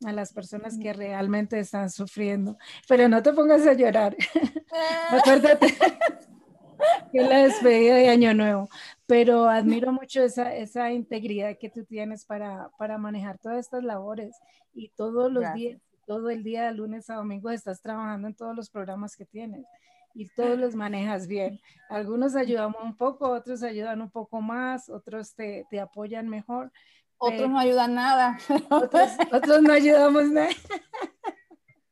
a 0.05 0.13
las 0.13 0.31
personas 0.31 0.77
que 0.81 0.93
realmente 0.93 1.59
están 1.59 1.89
sufriendo, 1.89 2.57
pero 2.87 3.09
no 3.09 3.21
te 3.21 3.33
pongas 3.33 3.67
a 3.67 3.73
llorar, 3.73 4.15
acuérdate 5.11 5.67
que 7.11 7.21
la 7.21 7.43
despedida 7.43 7.95
de 7.95 8.09
Año 8.09 8.34
Nuevo, 8.34 8.69
pero 9.05 9.49
admiro 9.49 9.91
mucho 9.91 10.23
esa, 10.23 10.55
esa 10.55 10.91
integridad 10.91 11.57
que 11.57 11.69
tú 11.69 11.86
tienes 11.86 12.25
para, 12.25 12.69
para 12.78 12.97
manejar 12.97 13.38
todas 13.38 13.59
estas 13.59 13.84
labores 13.84 14.36
y 14.73 14.89
todos 14.89 15.32
los 15.32 15.53
días, 15.53 15.80
todo 16.05 16.30
el 16.30 16.43
día 16.43 16.65
de 16.65 16.73
lunes 16.73 17.09
a 17.09 17.15
domingo 17.15 17.49
estás 17.49 17.82
trabajando 17.82 18.28
en 18.28 18.34
todos 18.34 18.55
los 18.55 18.69
programas 18.69 19.15
que 19.15 19.25
tienes 19.25 19.65
y 20.13 20.28
todos 20.30 20.57
los 20.57 20.73
manejas 20.73 21.28
bien. 21.28 21.59
Algunos 21.89 22.36
ayudamos 22.36 22.82
un 22.84 22.95
poco, 22.95 23.30
otros 23.30 23.61
ayudan 23.61 24.01
un 24.01 24.09
poco 24.09 24.41
más, 24.41 24.89
otros 24.89 25.36
te, 25.36 25.65
te 25.69 25.80
apoyan 25.80 26.28
mejor. 26.28 26.71
Otros 27.19 27.49
no 27.49 27.59
ayudan 27.59 27.95
nada. 27.95 28.38
Otros, 28.69 29.09
otros 29.32 29.61
no 29.63 29.73
ayudamos 29.73 30.30
nada. 30.30 30.49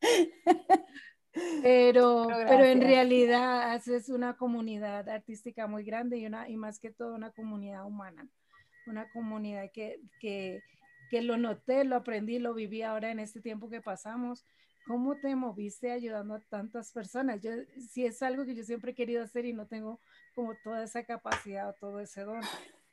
Pero, 1.61 2.27
Pero 2.27 2.47
pero 2.47 2.65
en 2.65 2.81
realidad 2.81 3.73
haces 3.73 4.09
una 4.09 4.37
comunidad 4.37 5.07
artística 5.09 5.67
muy 5.67 5.83
grande 5.83 6.17
y, 6.17 6.25
una, 6.25 6.49
y 6.49 6.57
más 6.57 6.79
que 6.79 6.91
todo 6.91 7.15
una 7.15 7.31
comunidad 7.31 7.85
humana, 7.85 8.27
una 8.87 9.09
comunidad 9.09 9.69
que, 9.73 9.99
que, 10.19 10.61
que 11.09 11.21
lo 11.21 11.37
noté, 11.37 11.83
lo 11.83 11.97
aprendí, 11.97 12.39
lo 12.39 12.53
viví 12.53 12.81
ahora 12.81 13.11
en 13.11 13.19
este 13.19 13.41
tiempo 13.41 13.69
que 13.69 13.81
pasamos. 13.81 14.45
¿Cómo 14.87 15.15
te 15.15 15.35
moviste 15.35 15.91
ayudando 15.91 16.35
a 16.35 16.39
tantas 16.41 16.91
personas? 16.91 17.41
Yo, 17.41 17.51
sí 17.89 18.05
es 18.05 18.21
algo 18.21 18.45
que 18.45 18.55
yo 18.55 18.63
siempre 18.63 18.91
he 18.91 18.95
querido 18.95 19.23
hacer 19.23 19.45
y 19.45 19.53
no 19.53 19.65
tengo 19.65 19.99
como 20.35 20.53
toda 20.63 20.83
esa 20.83 21.03
capacidad 21.03 21.69
o 21.69 21.73
todo 21.73 21.99
ese 21.99 22.21
don. 22.21 22.41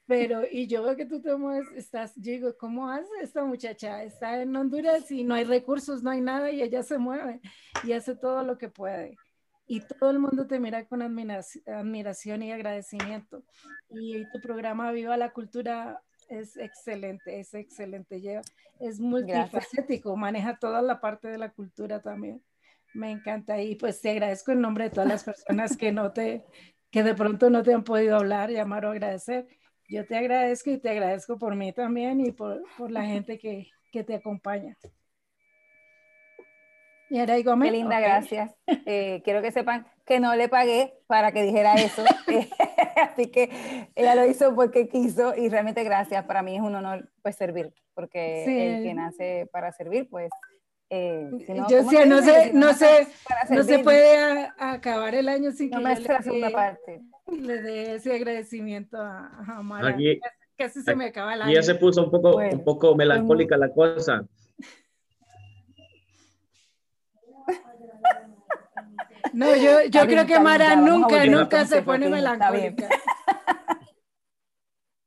Pero, 0.07 0.43
y 0.51 0.67
yo 0.67 0.83
veo 0.83 0.97
que 0.97 1.07
tú 1.07 1.23
te 1.23 1.35
mueves, 1.37 1.69
estás, 1.77 2.13
yo 2.17 2.33
digo, 2.33 2.57
¿cómo 2.59 2.91
hace 2.91 3.09
esta 3.23 3.45
muchacha? 3.45 4.03
Está 4.03 4.43
en 4.43 4.55
Honduras 4.55 5.11
y 5.11 5.23
no 5.23 5.35
hay 5.35 5.45
recursos, 5.45 6.03
no 6.03 6.11
hay 6.11 6.21
nada 6.21 6.51
y 6.51 6.61
ella 6.61 6.83
se 6.83 6.99
mueve 6.99 7.41
y 7.85 7.93
hace 7.93 8.17
todo 8.17 8.43
lo 8.43 8.59
que 8.59 8.69
puede. 8.69 9.17
Y 9.67 9.81
todo 9.81 10.11
el 10.11 10.19
mundo 10.19 10.47
te 10.47 10.59
mira 10.59 10.85
con 10.87 11.01
admiraci- 11.01 11.67
admiración 11.67 12.43
y 12.43 12.53
agradecimiento. 12.53 13.45
Y 13.91 14.29
tu 14.33 14.41
programa 14.41 14.91
Viva 14.91 15.17
la 15.17 15.33
Cultura 15.33 16.03
es 16.29 16.57
excelente, 16.57 17.39
es 17.39 17.55
excelente. 17.55 18.21
Lleva, 18.21 18.43
es 18.81 18.99
multifacético, 18.99 20.17
maneja 20.17 20.59
toda 20.59 20.83
la 20.83 21.01
parte 21.01 21.29
de 21.29 21.39
la 21.39 21.53
cultura 21.53 22.03
también. 22.03 22.43
Me 22.93 23.13
encanta. 23.13 23.63
Y 23.63 23.77
pues 23.77 24.01
te 24.01 24.11
agradezco 24.11 24.51
en 24.51 24.61
nombre 24.61 24.85
de 24.85 24.91
todas 24.91 25.09
las 25.09 25.25
personas 25.25 25.77
que 25.77 25.93
no 25.93 26.13
te, 26.13 26.45
que 26.91 27.03
de 27.05 27.15
pronto 27.15 27.49
no 27.49 27.63
te 27.63 27.73
han 27.73 27.85
podido 27.85 28.17
hablar, 28.17 28.51
llamar 28.51 28.85
o 28.85 28.91
agradecer. 28.91 29.47
Yo 29.93 30.07
te 30.07 30.17
agradezco 30.17 30.71
y 30.71 30.79
te 30.79 30.89
agradezco 30.89 31.39
por 31.39 31.55
mí 31.55 31.71
también 31.75 32.19
y 32.21 32.33
por, 32.33 32.63
por 32.79 32.91
la 32.91 33.05
gente 33.05 33.39
que, 33.39 33.69
que 33.93 34.03
te 34.03 34.15
acompaña. 34.15 34.75
Y 37.11 37.19
ahora 37.21 37.35
digo, 37.35 37.55
Qué 37.61 37.71
linda, 37.71 37.97
ok. 37.99 38.03
gracias. 38.03 38.55
Eh, 38.87 39.21
quiero 39.23 39.43
que 39.43 39.53
sepan 39.53 39.87
que 40.07 40.19
no 40.19 40.35
le 40.35 40.49
pagué 40.49 40.95
para 41.07 41.31
que 41.33 41.43
dijera 41.43 41.75
eso. 41.75 42.03
Eh, 42.29 42.49
Así 42.97 43.27
que 43.31 43.91
ella 43.95 44.15
lo 44.15 44.25
hizo 44.27 44.55
porque 44.55 44.89
quiso 44.89 45.35
y 45.37 45.51
realmente 45.51 45.85
gracias. 45.85 46.25
Para 46.25 46.43
mí 46.43 46.57
es 46.57 46.63
un 46.63 46.75
honor 46.75 47.11
pues 47.23 47.37
servir, 47.37 47.75
porque 47.95 48.45
Sí. 48.47 48.59
el 48.59 48.83
que 48.83 48.95
nace 48.95 49.47
para 49.53 49.73
servir, 49.73 50.09
pues... 50.09 50.31
eh, 50.89 51.29
si 51.47 51.53
no, 51.53 51.69
Yo 51.69 51.79
¿cómo 51.79 51.91
decía, 51.91 52.03
se 52.03 52.07
no 52.07 52.23
sé, 52.23 52.53
no 52.55 52.73
sé, 52.73 53.09
no 53.51 53.63
se 53.65 53.79
puede 53.81 54.17
a- 54.17 54.55
acabar 54.59 55.15
el 55.15 55.29
año 55.29 55.53
sin 55.53 55.69
No 55.71 55.79
que 55.79 55.85
me 55.85 55.91
yo 55.91 56.01
hace 56.01 56.13
la 56.13 56.23
segunda 56.23 56.51
parte. 56.51 57.03
Le 57.41 57.63
dé 57.63 57.95
ese 57.97 58.15
agradecimiento 58.15 58.97
a, 58.99 59.29
a 59.59 59.63
Mara. 59.63 59.89
Aquí- 59.89 60.21
Casi 60.57 60.83
se 60.83 60.95
me 60.95 61.07
acaba 61.07 61.35
el 61.35 61.41
Y 61.41 61.43
año. 61.45 61.53
ya 61.55 61.63
se 61.63 61.75
puso 61.75 62.05
un 62.05 62.11
poco, 62.11 62.33
Bueno, 62.33 62.59
un 62.59 62.65
poco 62.65 62.95
melancólica 62.95 63.57
la 63.57 63.73
cosa. 63.73 64.25
No, 69.33 69.55
yo, 69.57 69.85
yo 69.89 70.03
creo 70.07 70.27
que 70.27 70.39
Mara 70.41 70.77
nunca, 70.77 71.25
nunca 71.25 71.65
se 71.65 71.83
pone 71.83 72.09
melancólica. 72.09 72.89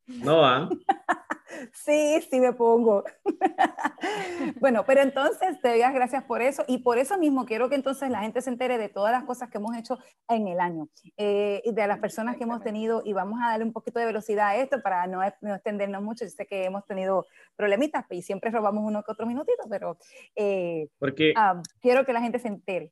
No, 0.07 0.45
¿ah? 0.45 0.69
Sí, 1.73 2.21
sí 2.29 2.39
me 2.39 2.53
pongo. 2.53 3.03
bueno, 4.59 4.83
pero 4.85 5.01
entonces 5.01 5.59
te 5.61 5.69
doy 5.69 5.79
las 5.79 5.93
gracias 5.93 6.23
por 6.23 6.41
eso 6.41 6.63
y 6.67 6.79
por 6.79 6.97
eso 6.97 7.17
mismo 7.17 7.45
quiero 7.45 7.69
que 7.69 7.75
entonces 7.75 8.09
la 8.09 8.21
gente 8.21 8.41
se 8.41 8.49
entere 8.49 8.77
de 8.77 8.89
todas 8.89 9.11
las 9.11 9.23
cosas 9.23 9.49
que 9.49 9.57
hemos 9.57 9.75
hecho 9.75 9.97
en 10.27 10.47
el 10.47 10.59
año 10.59 10.87
eh, 11.17 11.61
y 11.63 11.73
de 11.73 11.87
las 11.87 11.99
personas 11.99 12.37
que 12.37 12.43
hemos 12.43 12.61
tenido 12.61 13.01
y 13.05 13.13
vamos 13.13 13.39
a 13.41 13.49
darle 13.51 13.65
un 13.65 13.73
poquito 13.73 13.99
de 13.99 14.05
velocidad 14.05 14.49
a 14.49 14.55
esto 14.57 14.81
para 14.81 15.07
no, 15.07 15.19
no 15.41 15.55
extendernos 15.55 16.01
mucho. 16.01 16.25
Yo 16.25 16.31
sé 16.31 16.45
que 16.45 16.65
hemos 16.65 16.85
tenido 16.85 17.25
problemitas 17.55 18.05
y 18.09 18.21
siempre 18.21 18.51
robamos 18.51 18.83
uno 18.85 19.03
que 19.03 19.11
otro 19.11 19.25
minutito, 19.25 19.63
pero 19.69 19.97
eh, 20.35 20.87
Porque, 20.99 21.33
ah, 21.35 21.61
quiero 21.81 22.05
que 22.05 22.13
la 22.13 22.21
gente 22.21 22.39
se 22.39 22.47
entere. 22.47 22.91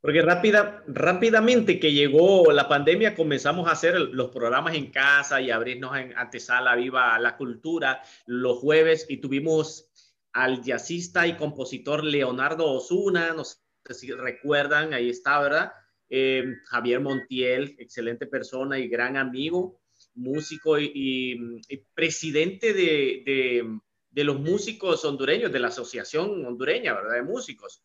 Porque 0.00 0.22
rápida, 0.22 0.82
rápidamente 0.86 1.78
que 1.80 1.92
llegó 1.92 2.50
la 2.52 2.68
pandemia 2.68 3.14
comenzamos 3.14 3.68
a 3.68 3.72
hacer 3.72 3.98
los 3.98 4.30
programas 4.30 4.74
en 4.74 4.90
casa 4.90 5.40
y 5.40 5.50
abrirnos 5.50 5.96
en 5.96 6.16
antesala 6.16 6.74
viva 6.76 7.18
la 7.18 7.36
cultura 7.36 8.02
los 8.26 8.58
jueves 8.58 9.06
y 9.08 9.18
tuvimos 9.18 9.90
al 10.32 10.62
jazzista 10.62 11.26
y 11.26 11.36
compositor 11.36 12.04
Leonardo 12.04 12.66
Osuna, 12.70 13.32
no 13.34 13.44
sé 13.44 13.56
si 13.90 14.12
recuerdan, 14.12 14.92
ahí 14.92 15.08
está, 15.10 15.40
¿verdad? 15.40 15.72
Eh, 16.10 16.44
Javier 16.66 17.00
Montiel, 17.00 17.74
excelente 17.78 18.26
persona 18.26 18.78
y 18.78 18.88
gran 18.88 19.16
amigo, 19.16 19.80
músico 20.14 20.78
y, 20.78 20.92
y- 20.94 21.60
y 21.68 21.76
presidente 21.94 22.72
de, 22.72 23.22
de- 23.26 23.78
de 24.10 24.24
los 24.24 24.40
músicos 24.40 25.04
hondureños, 25.04 25.52
de 25.52 25.58
la 25.60 25.68
Asociación 25.68 26.44
Hondureña, 26.44 26.94
¿verdad? 26.94 27.14
De 27.16 27.22
músicos. 27.22 27.82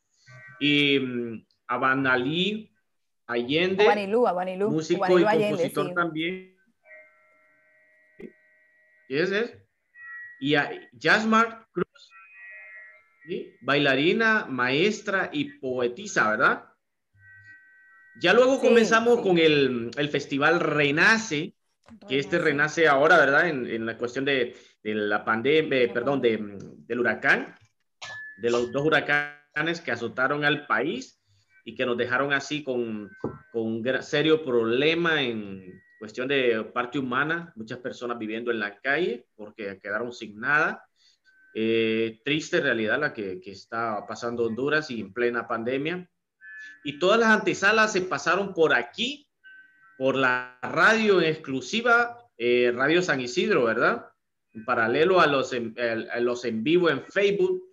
Y 0.59 0.99
Abanalí 1.73 2.69
Allende, 3.25 3.85
Abanilú, 3.85 4.27
Abanilú, 4.27 4.69
músico 4.71 5.05
Abanilú 5.05 5.21
y 5.21 5.27
Allende, 5.27 5.49
compositor 5.49 5.87
sí. 5.87 5.93
también. 5.95 6.57
¿Y 9.09 9.17
ese 9.17 9.39
es? 9.39 9.57
Y 10.39 10.55
a 10.55 10.69
Jasmar 10.99 11.67
Cruz, 11.71 12.09
¿sí? 13.25 13.55
bailarina, 13.61 14.45
maestra 14.49 15.29
y 15.31 15.45
poetisa, 15.59 16.29
¿verdad? 16.31 16.65
Ya 18.19 18.33
luego 18.33 18.55
Sí, 18.55 18.67
comenzamos 18.67 19.21
con 19.21 19.37
el, 19.37 19.91
el 19.97 20.09
festival 20.09 20.59
Renace, 20.59 21.55
que 22.07 22.19
este 22.19 22.39
renace 22.39 22.87
ahora, 22.87 23.17
¿verdad? 23.17 23.47
En, 23.47 23.65
en 23.67 23.85
la 23.85 23.97
cuestión 23.97 24.25
de, 24.25 24.55
de 24.83 24.95
la 24.95 25.23
pandemia, 25.23 25.91
perdón, 25.93 26.21
de, 26.21 26.37
del 26.85 26.99
huracán, 26.99 27.55
de 28.37 28.49
los 28.51 28.71
dos 28.71 28.85
huracanes 28.85 29.81
que 29.81 29.91
azotaron 29.91 30.43
al 30.43 30.67
país 30.67 31.22
y 31.63 31.75
que 31.75 31.85
nos 31.85 31.97
dejaron 31.97 32.33
así 32.33 32.63
con, 32.63 33.09
con 33.51 33.61
un 33.61 34.01
serio 34.01 34.43
problema 34.43 35.21
en 35.21 35.81
cuestión 35.99 36.27
de 36.27 36.63
parte 36.73 36.99
humana, 36.99 37.53
muchas 37.55 37.79
personas 37.79 38.17
viviendo 38.17 38.51
en 38.51 38.59
la 38.59 38.77
calle 38.79 39.25
porque 39.35 39.79
quedaron 39.81 40.11
sin 40.11 40.39
nada. 40.39 40.85
Eh, 41.55 42.19
triste 42.25 42.59
realidad 42.59 42.99
la 42.99 43.13
que, 43.13 43.39
que 43.39 43.51
está 43.51 44.05
pasando 44.07 44.43
Honduras 44.43 44.91
y 44.91 44.99
en 44.99 45.13
plena 45.13 45.47
pandemia. 45.47 46.09
Y 46.83 46.99
todas 46.99 47.19
las 47.19 47.29
antesalas 47.29 47.93
se 47.93 48.01
pasaron 48.01 48.53
por 48.53 48.73
aquí, 48.73 49.29
por 49.97 50.15
la 50.15 50.59
radio 50.61 51.21
exclusiva, 51.21 52.17
eh, 52.37 52.73
Radio 52.75 53.01
San 53.01 53.21
Isidro, 53.21 53.63
¿verdad? 53.63 54.07
En 54.51 54.65
paralelo 54.65 55.21
a 55.21 55.27
los 55.27 55.53
en, 55.53 55.73
a 55.79 56.19
los 56.19 56.43
en 56.43 56.63
vivo 56.63 56.89
en 56.89 57.05
Facebook, 57.05 57.63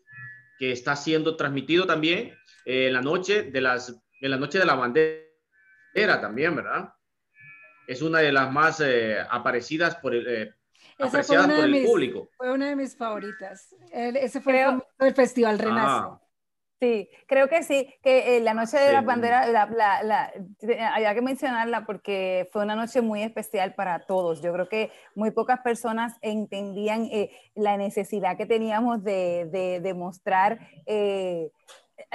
que 0.58 0.70
está 0.70 0.94
siendo 0.94 1.34
transmitido 1.34 1.86
también 1.86 2.32
eh, 2.64 2.86
en 2.88 2.92
la 2.92 3.00
noche 3.02 3.44
de 3.44 3.60
las 3.60 3.94
en 4.22 4.30
la 4.30 4.36
noche 4.36 4.58
de 4.58 4.66
la 4.66 4.74
bandera 4.74 6.20
también, 6.20 6.54
¿verdad? 6.54 6.92
Es 7.86 8.02
una 8.02 8.18
de 8.20 8.32
las 8.32 8.52
más 8.52 8.80
eh, 8.80 9.16
aparecidas 9.30 9.96
por 9.96 10.14
el, 10.14 10.26
eh, 10.28 10.54
apreciadas 10.98 11.46
por 11.46 11.64
el 11.64 11.70
mis- 11.70 11.86
público. 11.88 12.28
Fue 12.36 12.52
una 12.52 12.68
de 12.68 12.76
mis 12.76 12.96
favoritas. 12.96 13.74
El- 13.92 14.16
ese 14.16 14.40
fue 14.40 14.52
Creo- 14.52 14.86
el 14.98 15.14
Festival 15.14 15.58
Renace. 15.58 15.86
Ah, 15.88 16.20
Sí, 16.82 17.10
creo 17.26 17.46
que 17.48 17.62
sí, 17.62 17.94
que 18.02 18.38
eh, 18.38 18.40
la 18.40 18.54
noche 18.54 18.78
de 18.78 18.86
Sí. 18.86 18.92
la 18.94 19.02
bandera, 19.02 19.46
la, 19.48 19.66
la, 19.66 20.02
la- 20.02 20.32
había 20.94 21.12
que 21.14 21.20
mencionarla 21.20 21.84
porque 21.84 22.48
fue 22.52 22.62
una 22.64 22.74
noche 22.74 23.02
muy 23.02 23.22
especial 23.22 23.74
para 23.74 24.06
todos. 24.06 24.40
Yo 24.40 24.50
creo 24.54 24.66
que 24.66 24.90
muy 25.14 25.30
pocas 25.30 25.60
personas 25.60 26.14
entendían 26.22 27.04
eh, 27.12 27.32
la 27.54 27.76
necesidad 27.76 28.38
que 28.38 28.46
teníamos 28.46 29.04
de, 29.04 29.46
de, 29.52 29.80
de 29.80 29.92
mostrar 29.92 30.58
eh, 30.86 31.50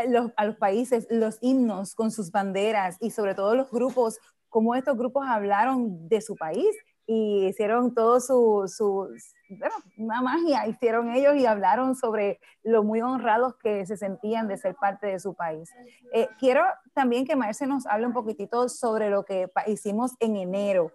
los, 0.07 0.31
a 0.35 0.45
los 0.45 0.55
países 0.57 1.07
los 1.09 1.37
himnos 1.41 1.95
con 1.95 2.11
sus 2.11 2.31
banderas 2.31 2.97
y 2.99 3.11
sobre 3.11 3.35
todo 3.35 3.55
los 3.55 3.69
grupos, 3.71 4.19
cómo 4.49 4.75
estos 4.75 4.97
grupos 4.97 5.25
hablaron 5.27 6.07
de 6.07 6.21
su 6.21 6.35
país 6.35 6.75
y 7.07 7.45
hicieron 7.47 7.93
todo 7.93 8.19
su, 8.19 9.09
bueno, 9.49 9.75
una 9.97 10.21
magia 10.21 10.67
hicieron 10.67 11.11
ellos 11.11 11.35
y 11.35 11.45
hablaron 11.45 11.95
sobre 11.95 12.39
lo 12.63 12.83
muy 12.83 13.01
honrados 13.01 13.55
que 13.57 13.85
se 13.85 13.95
sentían 13.95 14.47
de 14.47 14.57
ser 14.57 14.75
parte 14.75 15.07
de 15.07 15.19
su 15.19 15.35
país. 15.35 15.69
Eh, 16.13 16.27
quiero 16.39 16.63
también 16.93 17.25
que 17.25 17.35
Marce 17.35 17.67
nos 17.67 17.85
hable 17.85 18.07
un 18.07 18.13
poquitito 18.13 18.69
sobre 18.69 19.09
lo 19.09 19.23
que 19.23 19.51
hicimos 19.67 20.13
en 20.19 20.35
enero. 20.35 20.91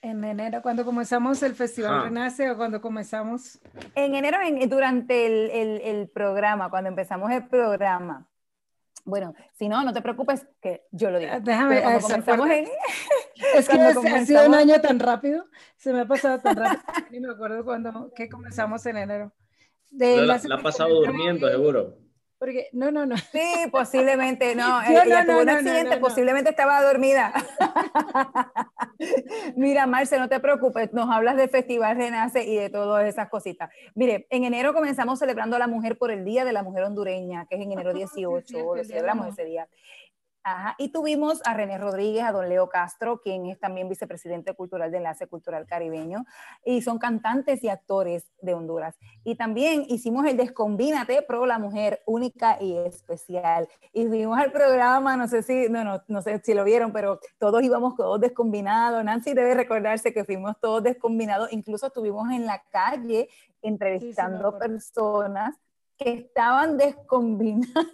En 0.00 0.22
enero, 0.22 0.62
cuando 0.62 0.84
comenzamos 0.84 1.42
el 1.42 1.54
Festival 1.54 1.92
Ah. 1.94 2.02
Renace 2.04 2.50
o 2.50 2.56
cuando 2.56 2.80
comenzamos. 2.80 3.58
En 3.96 4.14
enero, 4.14 4.38
en- 4.44 4.68
durante 4.68 5.26
el, 5.26 5.50
el- 5.50 5.80
el 5.82 6.08
programa, 6.08 6.70
cuando 6.70 6.88
empezamos 6.88 7.30
el 7.32 7.48
programa. 7.48 8.28
Bueno, 9.04 9.34
si 9.54 9.68
no, 9.68 9.82
no 9.82 9.92
te 9.92 10.02
preocupes, 10.02 10.46
que 10.60 10.84
yo 10.92 11.10
lo 11.10 11.18
digo. 11.18 11.32
Déjame, 11.40 11.76
Pero 11.76 11.82
cuando 11.82 11.98
eso, 11.98 12.08
comenzamos 12.08 12.50
en- 12.50 12.64
Es 13.56 13.68
que 13.68 13.76
Cuando 13.76 13.88
es- 13.88 13.96
ha 13.96 14.00
sido 14.00 14.02
comenzamos- 14.02 14.48
un 14.48 14.54
año 14.54 14.80
tan 14.80 14.98
rápido, 15.00 15.46
se 15.76 15.92
me 15.92 16.00
ha 16.00 16.06
pasado 16.06 16.38
tan 16.40 16.56
rápido, 16.56 16.82
ni 17.12 17.20
me 17.20 17.30
acuerdo 17.32 17.64
cuando 17.64 18.12
que 18.14 18.28
comenzamos 18.28 18.84
en 18.86 18.98
enero. 18.98 19.32
De 19.90 20.18
la, 20.18 20.36
la 20.36 20.40
la 20.44 20.54
ha 20.56 20.58
pasado 20.62 20.94
durmiendo, 20.94 21.48
seguro. 21.48 21.96
Porque, 22.38 22.68
no, 22.72 22.92
no, 22.92 23.04
no. 23.04 23.16
Sí, 23.16 23.66
posiblemente, 23.72 24.54
no, 24.54 24.80
Yo 24.84 25.02
ella 25.04 25.24
no, 25.24 25.32
tuvo 25.32 25.36
no, 25.36 25.42
un 25.42 25.48
accidente, 25.48 25.96
no, 25.96 26.00
posiblemente 26.00 26.50
estaba 26.50 26.80
dormida. 26.82 27.32
Mira, 29.56 29.86
Marce, 29.86 30.18
no 30.18 30.28
te 30.28 30.38
preocupes, 30.38 30.92
nos 30.92 31.10
hablas 31.10 31.36
del 31.36 31.48
Festival 31.48 31.96
Renace 31.96 32.44
y 32.44 32.56
de 32.56 32.70
todas 32.70 33.08
esas 33.08 33.28
cositas. 33.28 33.70
Mire, 33.94 34.28
en 34.30 34.44
enero 34.44 34.72
comenzamos 34.72 35.18
celebrando 35.18 35.56
a 35.56 35.58
la 35.58 35.66
mujer 35.66 35.98
por 35.98 36.12
el 36.12 36.24
Día 36.24 36.44
de 36.44 36.52
la 36.52 36.62
Mujer 36.62 36.84
Hondureña, 36.84 37.46
que 37.46 37.56
es 37.56 37.60
en 37.60 37.72
enero 37.72 37.90
Ah, 37.90 37.92
sí, 37.94 37.98
18, 37.98 38.46
cierto, 38.46 38.76
lo 38.76 38.84
celebramos 38.84 39.28
ese 39.28 39.44
día. 39.44 39.68
Ajá, 40.50 40.74
y 40.78 40.88
tuvimos 40.88 41.42
a 41.44 41.52
René 41.52 41.76
Rodríguez, 41.76 42.24
a 42.24 42.32
don 42.32 42.48
Leo 42.48 42.70
Castro, 42.70 43.20
quien 43.20 43.44
es 43.46 43.60
también 43.60 43.86
vicepresidente 43.86 44.54
cultural 44.54 44.90
de 44.90 44.96
Enlace 44.96 45.26
Cultural 45.26 45.66
Caribeño, 45.66 46.24
y 46.64 46.80
son 46.80 46.98
cantantes 46.98 47.62
y 47.62 47.68
actores 47.68 48.32
de 48.40 48.54
Honduras. 48.54 48.96
Y 49.24 49.34
también 49.34 49.84
hicimos 49.88 50.24
el 50.24 50.38
Descombínate 50.38 51.20
Pro 51.20 51.44
la 51.44 51.58
Mujer 51.58 52.00
única 52.06 52.56
y 52.62 52.74
especial. 52.78 53.68
Y 53.92 54.06
fuimos 54.06 54.38
al 54.38 54.50
programa, 54.50 55.18
no 55.18 55.28
sé 55.28 55.42
si, 55.42 55.68
no, 55.68 55.84
no, 55.84 56.02
no 56.08 56.22
sé 56.22 56.40
si 56.42 56.54
lo 56.54 56.64
vieron, 56.64 56.92
pero 56.92 57.20
todos 57.38 57.62
íbamos 57.62 57.94
todos 57.94 58.18
descombinados. 58.18 59.04
Nancy 59.04 59.34
debe 59.34 59.52
recordarse 59.52 60.14
que 60.14 60.24
fuimos 60.24 60.58
todos 60.60 60.82
descombinados, 60.82 61.52
incluso 61.52 61.88
estuvimos 61.88 62.30
en 62.30 62.46
la 62.46 62.62
calle 62.70 63.28
entrevistando 63.60 64.48
acuerdo. 64.48 64.58
personas 64.60 65.56
que 65.98 66.12
estaban 66.12 66.78
descombinadas. 66.78 67.86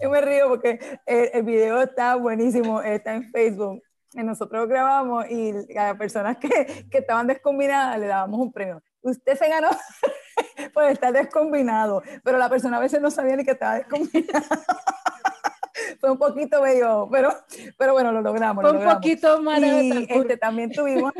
Yo 0.00 0.10
me 0.10 0.20
río 0.20 0.48
porque 0.48 0.78
el, 1.06 1.30
el 1.32 1.42
video 1.42 1.82
está 1.82 2.16
buenísimo, 2.16 2.80
está 2.82 3.14
en 3.14 3.30
Facebook. 3.30 3.82
Nosotros 4.14 4.68
grabamos 4.68 5.28
y 5.28 5.50
a 5.76 5.88
las 5.88 5.96
personas 5.96 6.36
que, 6.36 6.86
que 6.90 6.98
estaban 6.98 7.26
descombinadas 7.26 7.98
le 7.98 8.06
dábamos 8.06 8.40
un 8.40 8.52
premio. 8.52 8.80
Usted 9.02 9.36
se 9.36 9.48
ganó 9.48 9.68
por 10.74 10.84
estar 10.84 11.12
descombinado, 11.12 12.02
pero 12.22 12.38
la 12.38 12.48
persona 12.48 12.76
a 12.76 12.80
veces 12.80 13.00
no 13.00 13.10
sabía 13.10 13.36
ni 13.36 13.44
que 13.44 13.52
estaba 13.52 13.74
descombinada. 13.76 14.44
Fue 16.00 16.10
un 16.10 16.18
poquito 16.18 16.62
medio, 16.62 17.08
pero, 17.10 17.30
pero 17.76 17.92
bueno, 17.92 18.12
lo 18.12 18.22
logramos. 18.22 18.62
Fue 18.62 18.70
un 18.70 18.76
logramos. 18.76 18.96
poquito 18.96 19.42
más 19.42 19.60
Y 19.60 20.06
este, 20.08 20.36
también 20.36 20.70
tuvimos. 20.70 21.12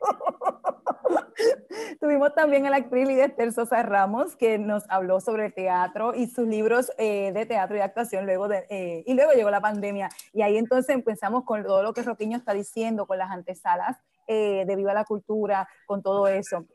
Tuvimos 2.00 2.34
también 2.34 2.66
a 2.66 2.70
la 2.70 2.78
actriz 2.78 3.06
Lidia 3.06 3.26
Esther 3.26 3.52
Sosa 3.52 3.82
Ramos, 3.82 4.36
que 4.36 4.58
nos 4.58 4.84
habló 4.88 5.20
sobre 5.20 5.46
el 5.46 5.54
teatro 5.54 6.14
y 6.14 6.26
sus 6.26 6.46
libros 6.46 6.90
eh, 6.98 7.32
de 7.32 7.46
teatro 7.46 7.76
y 7.76 7.80
actuación. 7.80 8.26
Luego 8.26 8.48
de, 8.48 8.66
eh, 8.70 9.04
y 9.06 9.14
luego 9.14 9.32
llegó 9.32 9.50
la 9.50 9.60
pandemia. 9.60 10.08
Y 10.32 10.42
ahí 10.42 10.56
entonces 10.56 10.94
empezamos 10.94 11.44
con 11.44 11.62
todo 11.62 11.82
lo 11.82 11.92
que 11.92 12.02
Roquiño 12.02 12.36
está 12.36 12.52
diciendo, 12.52 13.06
con 13.06 13.18
las 13.18 13.30
antesalas 13.30 13.98
eh, 14.26 14.64
de 14.66 14.76
Viva 14.76 14.94
la 14.94 15.04
Cultura, 15.04 15.68
con 15.86 16.02
todo 16.02 16.28
eso. 16.28 16.66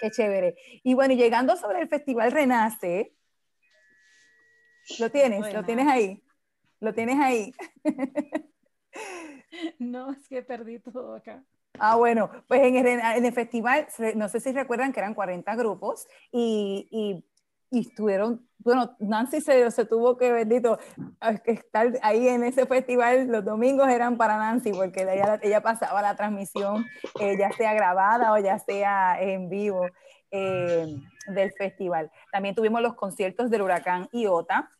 Qué 0.00 0.10
chévere. 0.10 0.56
Y 0.82 0.94
bueno, 0.94 1.14
llegando 1.14 1.56
sobre 1.56 1.80
el 1.80 1.88
Festival 1.88 2.32
Renace, 2.32 3.14
¿lo 4.98 5.10
tienes? 5.10 5.52
¿Lo 5.52 5.64
tienes 5.64 5.88
ahí? 5.88 6.22
¿Lo 6.80 6.94
tienes 6.94 7.18
ahí? 7.20 7.52
No, 9.78 10.10
es 10.10 10.28
que 10.28 10.42
perdí 10.42 10.80
todo 10.80 11.14
acá. 11.14 11.44
Ah, 11.78 11.96
bueno, 11.96 12.30
pues 12.46 12.62
en 12.62 12.76
el, 12.86 13.32
festival, 13.32 13.86
no 14.14 14.28
sé 14.28 14.40
si 14.40 14.52
recuerdan 14.52 14.92
que 14.92 15.00
eran 15.00 15.14
40 15.14 15.54
grupos 15.56 16.06
y, 16.30 16.88
y, 16.90 17.24
y 17.76 17.80
estuvieron, 17.80 18.48
bueno, 18.58 18.96
Nancy 19.00 19.40
se, 19.40 19.84
tuvo 19.84 20.16
que, 20.16 20.32
bendito, 20.32 20.78
estar 21.44 21.92
ahí 22.02 22.28
en 22.28 22.44
ese 22.44 22.66
festival, 22.66 23.26
los 23.26 23.44
domingos 23.44 23.88
eran 23.88 24.16
para 24.16 24.38
Nancy 24.38 24.72
porque 24.72 25.02
ella, 25.02 25.38
ella 25.42 25.60
pasaba 25.60 26.00
la 26.00 26.14
transmisión, 26.14 26.86
eh, 27.20 27.36
ya 27.36 27.50
sea 27.52 27.74
grabada 27.74 28.32
o 28.32 28.38
ya 28.38 28.58
sea 28.58 29.20
en 29.20 29.48
vivo 29.48 29.86
eh, 30.30 30.86
del 31.26 31.52
festival. 31.52 32.10
También 32.32 32.54
tuvimos 32.54 32.80
los 32.82 32.94
conciertos 32.94 33.50
del 33.50 33.62
huracán 33.62 34.08
Iota. 34.12 34.70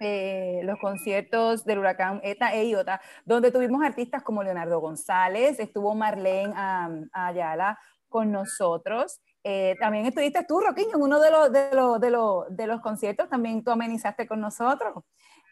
Eh, 0.00 0.60
los 0.64 0.78
conciertos 0.78 1.64
del 1.64 1.78
huracán 1.78 2.20
ETA 2.22 2.54
e 2.54 2.68
Iota, 2.68 3.00
donde 3.24 3.50
tuvimos 3.50 3.82
artistas 3.84 4.22
como 4.22 4.42
Leonardo 4.42 4.80
González, 4.80 5.58
estuvo 5.58 5.94
Marlene 5.94 6.52
um, 6.52 7.08
Ayala 7.12 7.78
con 8.08 8.32
nosotros. 8.32 9.20
Eh, 9.44 9.76
también 9.80 10.06
estuviste 10.06 10.44
tú, 10.46 10.60
Roquiño, 10.60 10.96
en 10.96 11.02
uno 11.02 11.20
de 11.20 11.30
los, 11.30 11.52
de, 11.52 11.70
los, 11.74 12.00
de, 12.00 12.10
los, 12.10 12.56
de 12.56 12.66
los 12.66 12.80
conciertos, 12.80 13.28
también 13.28 13.62
tú 13.62 13.70
amenizaste 13.70 14.26
con 14.26 14.40
nosotros. 14.40 15.04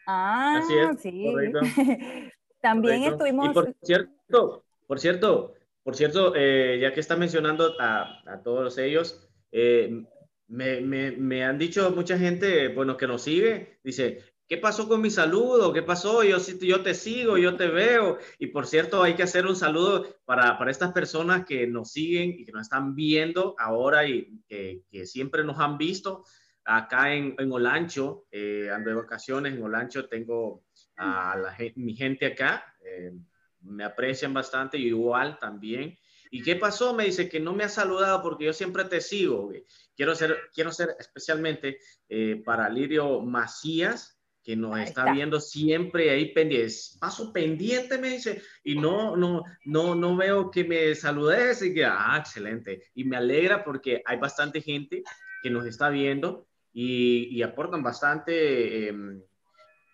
Ah, 0.05 0.59
Así 0.59 0.77
es, 0.77 1.01
sí. 1.01 1.31
correcto. 1.31 1.59
también 2.61 2.99
Correcto. 2.99 3.15
estuvimos... 3.15 3.49
Y 3.49 3.53
por 3.53 3.75
cierto, 3.81 4.65
por 4.87 4.99
cierto, 4.99 5.53
por 5.83 5.95
cierto, 5.95 6.33
eh, 6.35 6.79
ya 6.81 6.93
que 6.93 6.99
está 6.99 7.15
mencionando 7.15 7.73
a, 7.79 8.21
a 8.25 8.41
todos 8.43 8.77
ellos, 8.77 9.29
eh, 9.51 10.03
me, 10.47 10.81
me, 10.81 11.11
me 11.11 11.43
han 11.43 11.57
dicho 11.57 11.91
mucha 11.91 12.17
gente, 12.17 12.69
bueno, 12.69 12.97
que 12.97 13.07
nos 13.07 13.21
sigue, 13.21 13.79
dice, 13.83 14.21
¿qué 14.47 14.57
pasó 14.57 14.87
con 14.87 15.01
mi 15.01 15.09
saludo? 15.09 15.73
¿Qué 15.73 15.83
pasó? 15.83 16.23
Yo, 16.23 16.37
yo 16.61 16.81
te 16.81 16.93
sigo, 16.93 17.37
yo 17.37 17.55
te 17.55 17.67
veo. 17.67 18.17
Y 18.39 18.47
por 18.47 18.65
cierto, 18.65 19.03
hay 19.03 19.15
que 19.15 19.23
hacer 19.23 19.45
un 19.45 19.55
saludo 19.55 20.07
para, 20.25 20.57
para 20.57 20.71
estas 20.71 20.93
personas 20.93 21.45
que 21.45 21.67
nos 21.67 21.91
siguen 21.91 22.31
y 22.31 22.45
que 22.45 22.51
nos 22.51 22.63
están 22.63 22.95
viendo 22.95 23.55
ahora 23.59 24.07
y 24.07 24.41
que, 24.47 24.83
que 24.89 25.05
siempre 25.05 25.43
nos 25.43 25.59
han 25.59 25.77
visto. 25.77 26.23
Acá 26.63 27.13
en, 27.13 27.35
en 27.37 27.51
Olancho, 27.51 28.25
eh, 28.31 28.69
ando 28.73 28.89
de 28.89 28.95
vacaciones 28.97 29.53
en 29.53 29.63
Olancho, 29.63 30.07
tengo 30.07 30.65
a 30.97 31.37
la, 31.37 31.55
mi 31.75 31.95
gente 31.95 32.25
acá, 32.25 32.75
eh, 32.83 33.13
me 33.61 33.83
aprecian 33.85 34.33
bastante, 34.33 34.77
igual 34.77 35.39
también. 35.39 35.97
¿Y 36.29 36.41
qué 36.43 36.55
pasó? 36.55 36.93
Me 36.93 37.05
dice 37.05 37.29
que 37.29 37.39
no 37.39 37.53
me 37.53 37.63
ha 37.63 37.69
saludado 37.69 38.21
porque 38.21 38.45
yo 38.45 38.53
siempre 38.53 38.83
te 38.85 38.99
sigo. 38.99 39.49
Quiero 39.95 40.13
ser, 40.13 40.37
quiero 40.53 40.71
ser 40.71 40.95
especialmente 40.99 41.79
eh, 42.09 42.41
para 42.43 42.69
Lirio 42.69 43.21
Macías, 43.21 44.16
que 44.47 44.55
nos 44.55 44.79
está, 44.79 45.01
está. 45.01 45.11
viendo 45.11 45.41
siempre 45.41 46.09
ahí 46.09 46.31
pendiente. 46.31 46.73
Paso 47.01 47.33
pendiente, 47.33 47.97
me 47.97 48.11
dice, 48.11 48.41
y 48.63 48.75
no, 48.75 49.17
no, 49.17 49.43
no, 49.65 49.93
no 49.93 50.15
veo 50.15 50.49
que 50.49 50.63
me 50.63 50.95
saludes. 50.95 51.61
Y 51.61 51.73
que, 51.73 51.83
ah, 51.83 52.15
excelente. 52.17 52.83
Y 52.95 53.03
me 53.03 53.17
alegra 53.17 53.65
porque 53.65 54.01
hay 54.05 54.17
bastante 54.17 54.61
gente 54.61 55.03
que 55.43 55.49
nos 55.49 55.65
está 55.65 55.89
viendo 55.89 56.47
y, 56.71 57.27
y 57.37 57.43
aportan 57.43 57.83
bastante. 57.83 58.87
em, 58.87 59.21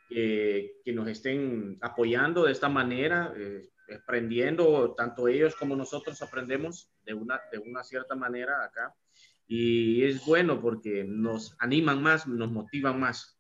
que, 0.08 0.76
que 0.86 0.94
nos 0.94 1.08
estén 1.08 1.80
apoyando 1.82 2.44
de 2.44 2.52
esta 2.52 2.70
manera, 2.70 3.34
eh, 3.36 3.70
aprendiendo, 4.04 4.94
tanto 4.96 5.28
ellos 5.28 5.56
como 5.56 5.76
nosotros 5.76 6.22
aprendemos 6.22 6.92
de 7.04 7.16
una, 7.16 7.42
de 7.52 7.58
una 7.58 7.84
cierta 7.84 8.14
manera 8.14 8.64
acá. 8.64 8.94
Y 9.48 10.04
es 10.04 10.24
bueno 10.24 10.62
porque 10.62 11.06
nos 11.08 11.56
animan 11.58 12.04
más, 12.04 12.28
nos 12.28 12.52
motivan 12.52 13.00
más. 13.00 13.40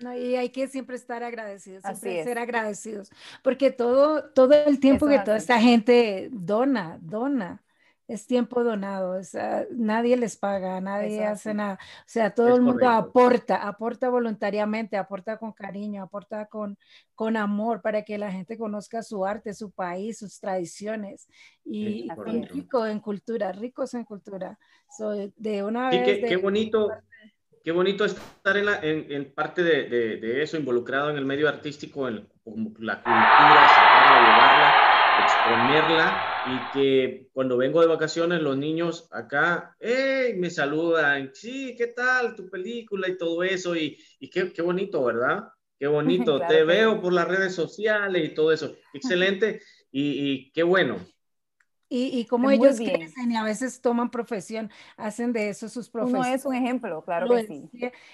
No, 0.00 0.14
y 0.16 0.34
hay 0.36 0.48
que 0.50 0.66
siempre 0.68 0.96
estar 0.96 1.22
agradecidos, 1.22 1.84
siempre 1.84 2.16
es. 2.22 2.30
ser 2.30 2.38
agradecidos, 2.38 3.10
porque 3.42 3.70
todo, 3.70 4.24
todo 4.32 4.54
el 4.54 4.80
tiempo 4.80 5.06
Eso 5.06 5.08
que 5.08 5.20
toda 5.20 5.36
esta 5.36 5.60
gente 5.60 6.30
dona, 6.32 6.98
dona, 7.02 7.62
es 8.08 8.26
tiempo 8.26 8.64
donado, 8.64 9.20
o 9.20 9.22
sea, 9.24 9.66
nadie 9.70 10.16
les 10.16 10.36
paga, 10.38 10.80
nadie 10.80 11.08
Eso 11.08 11.22
es 11.24 11.28
hace 11.28 11.52
así. 11.52 11.54
nada, 11.54 11.74
o 12.00 12.02
sea, 12.08 12.34
todo 12.34 12.48
Es 12.48 12.56
el 12.56 12.62
mundo 12.62 12.88
correcto. 12.88 12.88
aporta, 12.88 13.68
aporta 13.68 14.08
voluntariamente, 14.08 14.96
aporta 14.96 15.36
con 15.36 15.52
cariño, 15.52 16.02
aporta 16.02 16.46
con, 16.46 16.78
con 17.14 17.36
amor 17.36 17.82
para 17.82 18.02
que 18.02 18.16
la 18.18 18.32
gente 18.32 18.56
conozca 18.56 19.02
su 19.02 19.26
arte, 19.26 19.52
su 19.54 19.70
país, 19.70 20.18
sus 20.18 20.40
tradiciones, 20.40 21.28
y, 21.64 22.14
y 22.24 22.42
ricos 22.42 22.88
en 22.88 23.00
cultura, 23.00 23.52
ricos 23.52 23.92
en 23.94 24.04
cultura. 24.04 24.58
So, 24.88 25.10
de 25.36 25.62
una 25.62 25.90
vez... 25.90 26.02
qué, 26.02 26.20
de- 26.20 26.26
qué 26.26 26.36
bonito, 26.36 26.88
qué 27.62 27.72
bonito 27.72 28.04
estar 28.04 28.56
en, 28.56 28.66
la- 28.66 28.80
en- 28.82 29.10
en 29.12 29.34
parte 29.34 29.62
de, 29.62 29.84
de- 29.88 30.16
de 30.18 30.42
eso, 30.42 30.56
involucrado 30.56 31.10
en 31.10 31.16
el 31.16 31.24
medio 31.26 31.48
artístico, 31.48 32.08
en 32.08 32.28
la 32.78 33.02
cultura, 33.02 33.68
sacarla, 33.68 34.20
llevarla, 34.20 34.80
exponerla, 35.14 36.34
y 36.42 36.70
que 36.70 37.28
cuando 37.32 37.56
vengo 37.58 37.80
de 37.82 37.86
vacaciones 37.88 38.40
los 38.42 38.56
niños 38.56 39.08
acá, 39.10 39.76
¡hey! 39.80 40.34
me 40.36 40.50
saludan, 40.50 41.30
sí, 41.34 41.74
¿qué 41.76 41.88
tal 41.88 42.34
tu 42.34 42.48
película 42.48 43.08
y 43.08 43.18
todo 43.18 43.42
eso? 43.42 43.76
Y, 43.76 43.98
y 44.18 44.30
qué, 44.30 44.52
qué 44.52 44.62
bonito, 44.62 45.04
¿verdad? 45.04 45.44
Qué 45.78 45.86
bonito, 45.86 46.46
Claro 46.46 46.46
te 46.46 46.64
que 46.64 46.74
veo 46.74 47.00
por 47.00 47.12
las 47.12 47.28
redes 47.28 47.54
sociales 47.54 48.24
y 48.30 48.34
todo 48.34 48.52
eso. 48.52 48.76
Excelente, 48.92 49.60
y, 49.90 50.32
y 50.32 50.52
qué 50.52 50.62
bueno. 50.62 50.98
Y, 51.90 52.20
y 52.20 52.26
Muy 52.36 52.54
ellos 52.54 52.76
bien. 52.76 53.16
crecen 53.16 53.32
y 53.32 53.36
a 53.36 53.44
veces 53.44 53.80
toman 53.82 54.10
profesión, 54.10 54.70
hacen 54.96 55.32
de 55.34 55.50
eso 55.50 55.68
sus 55.68 55.90
Uno 55.98 56.24
profesiones. 56.24 56.42
es 56.42 56.44
un 56.46 56.54
ejemplo, 56.56 57.04
claro 57.04 57.28
que 57.28 57.38
sí. 57.40 57.70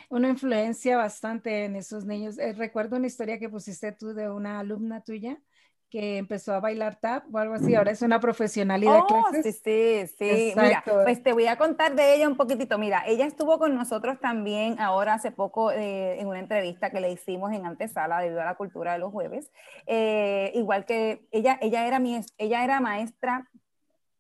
Una 0.09 0.29
influencia 0.29 0.97
bastante 0.97 1.65
en 1.65 1.77
esos 1.77 2.05
niños. 2.05 2.39
Eh, 2.39 2.53
recuerdo 2.55 2.97
una 2.97 3.07
historia 3.07 3.39
que 3.39 3.49
pusiste 3.49 3.93
tú 3.93 4.15
de 4.15 4.31
una 4.31 4.61
alumna 4.61 5.03
tuya 5.03 5.41
que 5.91 6.19
empezó 6.19 6.53
a 6.55 6.61
bailar 6.61 6.99
tap 7.01 7.33
o 7.35 7.39
algo 7.39 7.55
así, 7.55 7.75
ahora 7.75 7.93
es 7.93 8.03
una 8.03 8.21
profesional 8.21 8.83
y 8.85 8.91
da 8.91 9.03
Oh, 9.03 9.33
sí, 9.43 9.53
clases. 9.53 9.53
sí, 9.53 10.07
sí. 10.17 10.55
Mira, 10.57 10.85
Exacto. 10.85 11.01
pues 11.03 11.21
te 11.23 11.33
voy 11.33 11.47
a 11.49 11.57
contar 11.59 11.97
de 11.97 12.15
ella 12.15 12.29
un 12.29 12.37
poquitito. 12.37 12.79
Mira, 12.79 13.03
ella 13.07 13.27
estuvo 13.27 13.59
con 13.59 13.75
nosotros 13.75 14.21
también 14.21 14.79
ahora 14.79 15.15
hace 15.15 15.33
poco 15.33 15.73
eh, 15.73 16.21
en 16.21 16.29
una 16.29 16.39
entrevista 16.39 16.91
que 16.91 17.01
le 17.01 17.11
hicimos 17.11 17.53
en 17.53 17.67
antesala 17.67 18.21
debido 18.21 18.43
a 18.43 18.45
la 18.45 18.55
cultura 18.55 18.93
de 18.93 18.99
los 19.01 19.11
jueves. 19.11 19.51
Eh, 19.87 20.53
igual 20.55 20.85
que 20.87 21.27
ella, 21.33 21.59
ella 21.61 21.87
era 21.89 21.99
mi, 21.99 22.21
ella 22.39 22.63
era 22.65 22.79
maestra 22.81 23.51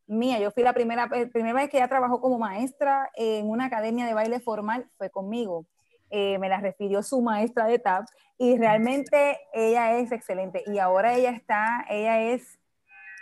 mía. 0.06 0.38
Yo 0.38 0.50
fui 0.50 0.62
la 0.62 0.72
primera, 0.72 1.08
primera 1.08 1.52
vez 1.52 1.70
que 1.70 1.78
ella 1.78 1.88
trabajó 1.88 2.20
como 2.20 2.38
maestra 2.38 3.10
en 3.14 3.48
una 3.48 3.66
academia 3.66 4.06
de 4.06 4.14
baile 4.14 4.40
formal, 4.40 4.88
fue 4.96 5.10
conmigo. 5.10 5.66
Eh, 6.10 6.38
me 6.38 6.48
la 6.48 6.60
refirió 6.60 7.02
su 7.02 7.20
maestra 7.20 7.66
de 7.66 7.80
tap 7.80 8.06
y 8.38 8.56
realmente 8.56 9.40
ella 9.52 9.98
es 9.98 10.12
excelente 10.12 10.62
y 10.66 10.78
ahora 10.78 11.14
ella 11.14 11.30
está, 11.30 11.84
ella 11.88 12.20
es 12.20 12.60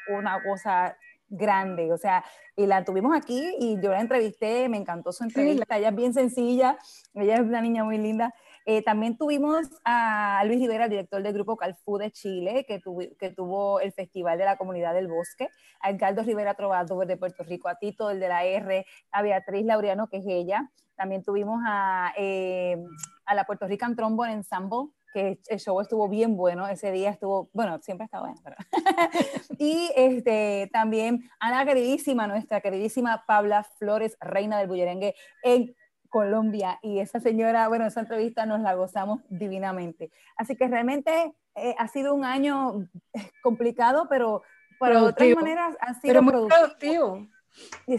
una 0.08 0.42
cosa 0.42 0.94
grande, 1.30 1.90
o 1.92 1.96
sea, 1.96 2.22
y 2.56 2.66
la 2.66 2.84
tuvimos 2.84 3.16
aquí 3.16 3.56
y 3.58 3.80
yo 3.80 3.90
la 3.90 4.00
entrevisté, 4.00 4.68
me 4.68 4.76
encantó 4.76 5.12
su 5.12 5.24
entrevista, 5.24 5.78
ella 5.78 5.88
es 5.88 5.94
bien 5.94 6.12
sencilla, 6.12 6.78
ella 7.14 7.36
es 7.36 7.40
una 7.40 7.62
niña 7.62 7.84
muy 7.84 7.96
linda. 7.96 8.34
Eh, 8.66 8.82
también 8.82 9.16
tuvimos 9.18 9.68
a 9.84 10.42
Luis 10.46 10.60
Rivera, 10.60 10.88
director 10.88 11.22
del 11.22 11.34
grupo 11.34 11.56
Calfú 11.56 11.98
de 11.98 12.10
Chile, 12.10 12.64
que, 12.66 12.80
que 13.18 13.30
tuvo 13.30 13.80
el 13.80 13.92
Festival 13.92 14.38
de 14.38 14.46
la 14.46 14.56
Comunidad 14.56 14.94
del 14.94 15.08
Bosque, 15.08 15.50
a 15.80 15.90
Edgardo 15.90 16.22
Rivera 16.22 16.54
Trovador 16.54 17.06
de 17.06 17.16
Puerto 17.16 17.44
Rico, 17.44 17.68
a 17.68 17.76
Tito, 17.76 18.10
el 18.10 18.20
de 18.20 18.28
la 18.28 18.44
R, 18.44 18.86
a 19.10 19.22
Beatriz 19.22 19.66
Laureano, 19.66 20.08
que 20.08 20.18
es 20.18 20.24
ella. 20.26 20.70
También 20.96 21.22
tuvimos 21.22 21.60
a, 21.66 22.12
eh, 22.16 22.82
a 23.26 23.34
la 23.34 23.44
Puerto 23.44 23.66
Rican 23.66 23.96
Trombone 23.96 24.32
Ensemble, 24.32 24.90
que 25.12 25.38
el 25.46 25.60
show 25.60 25.80
estuvo 25.80 26.08
bien 26.08 26.36
bueno, 26.36 26.66
ese 26.66 26.90
día 26.90 27.10
estuvo, 27.10 27.48
bueno, 27.52 27.78
siempre 27.82 28.06
está 28.06 28.20
bueno, 28.20 28.34
pero... 28.42 28.56
y 29.58 29.90
este, 29.94 30.68
también 30.72 31.30
a 31.38 31.50
la 31.50 31.64
queridísima, 31.64 32.26
nuestra 32.26 32.60
queridísima 32.60 33.24
Pabla 33.24 33.62
Flores, 33.62 34.16
reina 34.20 34.58
del 34.58 34.66
bullerengue 34.66 35.14
en 35.44 35.74
Colombia, 36.14 36.78
y 36.80 37.00
esa 37.00 37.18
señora, 37.18 37.66
bueno, 37.66 37.86
esa 37.86 37.98
entrevista 37.98 38.46
nos 38.46 38.60
la 38.60 38.76
gozamos 38.76 39.18
divinamente. 39.28 40.12
Así 40.36 40.54
que 40.54 40.68
realmente 40.68 41.34
eh, 41.56 41.74
ha 41.76 41.88
sido 41.88 42.14
un 42.14 42.24
año 42.24 42.88
eh, 43.12 43.30
complicado, 43.42 44.06
pero 44.08 44.42
de 44.80 44.96
otras 44.96 45.28
maneras 45.34 45.76
ha 45.80 45.94
sido 45.94 46.22
muy 46.22 46.32
productivo. 46.32 47.26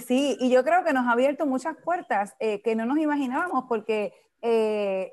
Sí, 0.05 0.37
y 0.39 0.49
yo 0.49 0.63
creo 0.63 0.85
que 0.85 0.93
nos 0.93 1.07
ha 1.07 1.11
abierto 1.11 1.45
muchas 1.45 1.75
puertas 1.83 2.37
eh, 2.39 2.61
que 2.61 2.73
no 2.73 2.85
nos 2.85 2.99
imaginábamos 2.99 3.65
porque 3.67 4.13
eh, 4.41 5.11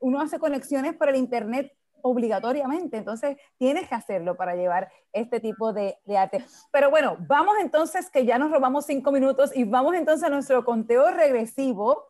uno 0.00 0.18
hace 0.22 0.38
conexiones 0.38 0.94
por 0.94 1.10
el 1.10 1.16
Internet 1.16 1.70
obligatoriamente, 2.00 2.96
entonces 2.96 3.36
tienes 3.58 3.88
que 3.88 3.94
hacerlo 3.94 4.36
para 4.38 4.56
llevar 4.56 4.90
este 5.12 5.38
tipo 5.40 5.74
de, 5.74 5.98
arte. 6.16 6.46
Pero 6.72 6.88
bueno, 6.88 7.18
vamos 7.28 7.56
entonces, 7.60 8.08
que 8.08 8.24
ya 8.24 8.38
nos 8.38 8.50
robamos 8.50 8.86
cinco 8.86 9.12
minutos 9.12 9.54
y 9.54 9.64
vamos 9.64 9.94
entonces 9.96 10.26
a 10.26 10.30
nuestro 10.30 10.64
conteo 10.64 11.10
regresivo. 11.10 12.07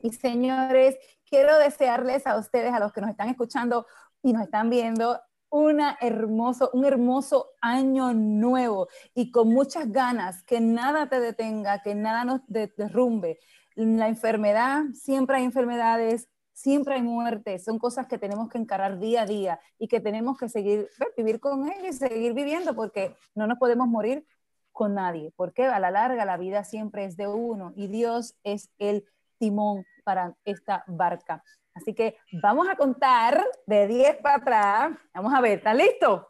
Y 0.00 0.12
señores, 0.12 0.96
quiero 1.28 1.58
desearles 1.58 2.26
a 2.26 2.38
ustedes, 2.38 2.72
a 2.72 2.80
los 2.80 2.92
que 2.92 3.00
nos 3.00 3.10
están 3.10 3.28
escuchando 3.28 3.86
y 4.22 4.32
nos 4.32 4.42
están 4.42 4.70
viendo, 4.70 5.20
una 5.50 5.96
hermoso, 6.00 6.70
un 6.72 6.84
hermoso 6.84 7.50
año 7.60 8.12
nuevo. 8.12 8.88
Y 9.14 9.30
con 9.30 9.48
muchas 9.48 9.90
ganas, 9.90 10.42
que 10.42 10.60
nada 10.60 11.08
te 11.08 11.20
detenga, 11.20 11.82
que 11.82 11.94
nada 11.94 12.24
nos 12.24 12.40
derrumbe, 12.48 13.38
la 13.74 14.08
enfermedad, 14.08 14.84
siempre 14.92 15.36
hay 15.36 15.44
enfermedades, 15.44 16.28
siempre 16.52 16.96
hay 16.96 17.02
muertes, 17.02 17.62
son 17.64 17.78
cosas 17.78 18.08
que 18.08 18.18
tenemos 18.18 18.48
que 18.48 18.58
encarar 18.58 18.98
día 18.98 19.22
a 19.22 19.26
día 19.26 19.60
y 19.78 19.86
que 19.86 20.00
tenemos 20.00 20.36
que 20.36 20.48
seguir, 20.48 20.88
pues, 20.98 21.10
vivir 21.16 21.38
con 21.38 21.70
ellas 21.70 21.94
y 21.94 21.98
seguir 21.98 22.34
viviendo 22.34 22.74
porque 22.74 23.14
no 23.36 23.46
nos 23.46 23.58
podemos 23.58 23.86
morir 23.86 24.26
con 24.72 24.94
nadie, 24.94 25.32
porque 25.36 25.66
a 25.66 25.78
la 25.78 25.92
larga 25.92 26.24
la 26.24 26.36
vida 26.36 26.64
siempre 26.64 27.04
es 27.04 27.16
de 27.16 27.28
uno 27.28 27.72
y 27.76 27.86
Dios 27.86 28.36
es 28.42 28.70
el 28.78 29.04
timón 29.38 29.84
para 30.04 30.34
esta 30.44 30.84
barca. 30.86 31.42
Así 31.74 31.94
que 31.94 32.16
vamos 32.42 32.68
a 32.68 32.76
contar 32.76 33.44
de 33.66 33.86
10 33.86 34.16
para 34.16 34.36
atrás. 34.36 34.98
Vamos 35.14 35.32
a 35.32 35.40
ver, 35.40 35.58
¿estás 35.58 35.76
listo? 35.76 36.28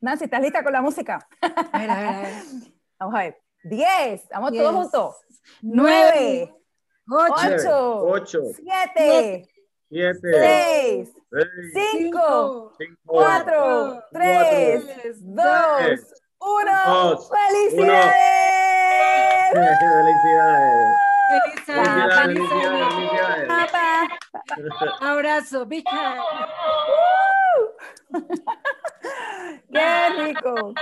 Nancy, 0.00 0.24
¿estás 0.24 0.42
lista 0.42 0.62
con 0.62 0.72
la 0.72 0.82
música? 0.82 1.26
A 1.40 1.78
ver, 1.78 1.90
a 1.90 1.96
ver, 1.96 2.06
a 2.06 2.20
ver. 2.20 2.32
Vamos 2.98 3.14
a 3.14 3.18
ver. 3.18 3.40
10, 3.64 4.28
vamos 4.30 4.52
todos 4.52 4.74
juntos. 4.74 5.16
9, 5.62 6.54
8, 7.08 7.48
7, 8.54 9.48
6, 9.90 11.12
5, 11.98 12.72
4, 13.04 14.02
3, 14.12 14.84
2, 15.22 15.44
1. 16.40 17.18
¡Felicidades! 17.18 18.14
Felicidades. 19.52 21.07
Felicidades. 21.28 22.14
Felicidades. 22.20 23.48
Abrazo, 25.00 25.66
big 25.66 25.84
¡Qué 29.72 30.08
rico! 30.18 30.74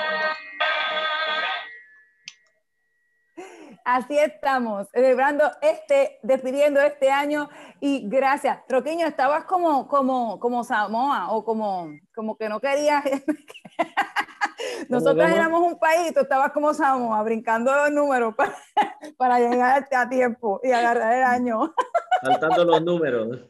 Así 3.84 4.18
estamos, 4.18 4.88
celebrando 4.92 5.44
este, 5.62 6.18
despidiendo 6.22 6.80
este 6.80 7.10
año 7.10 7.48
y 7.80 8.08
gracias. 8.08 8.58
Roquiño, 8.68 9.06
estabas 9.06 9.44
como, 9.44 9.86
como, 9.86 10.40
como 10.40 10.64
Samoa 10.64 11.30
o 11.30 11.44
como, 11.44 11.90
como 12.12 12.36
que 12.36 12.48
no 12.48 12.58
querías. 12.58 13.04
Nosotros 14.88 15.28
éramos 15.28 15.62
un 15.62 15.78
país, 15.78 16.12
tú 16.14 16.20
estabas 16.20 16.52
como 16.52 16.72
Samoa, 16.74 17.22
brincando 17.22 17.74
los 17.74 17.90
números 17.90 18.34
para, 18.34 18.54
para 19.16 19.38
llegar 19.38 19.86
a 19.90 20.08
tiempo 20.08 20.60
y 20.62 20.70
agarrar 20.70 21.14
el 21.14 21.24
año. 21.24 21.74
Saltando 22.22 22.64
los 22.64 22.82
números. 22.82 23.40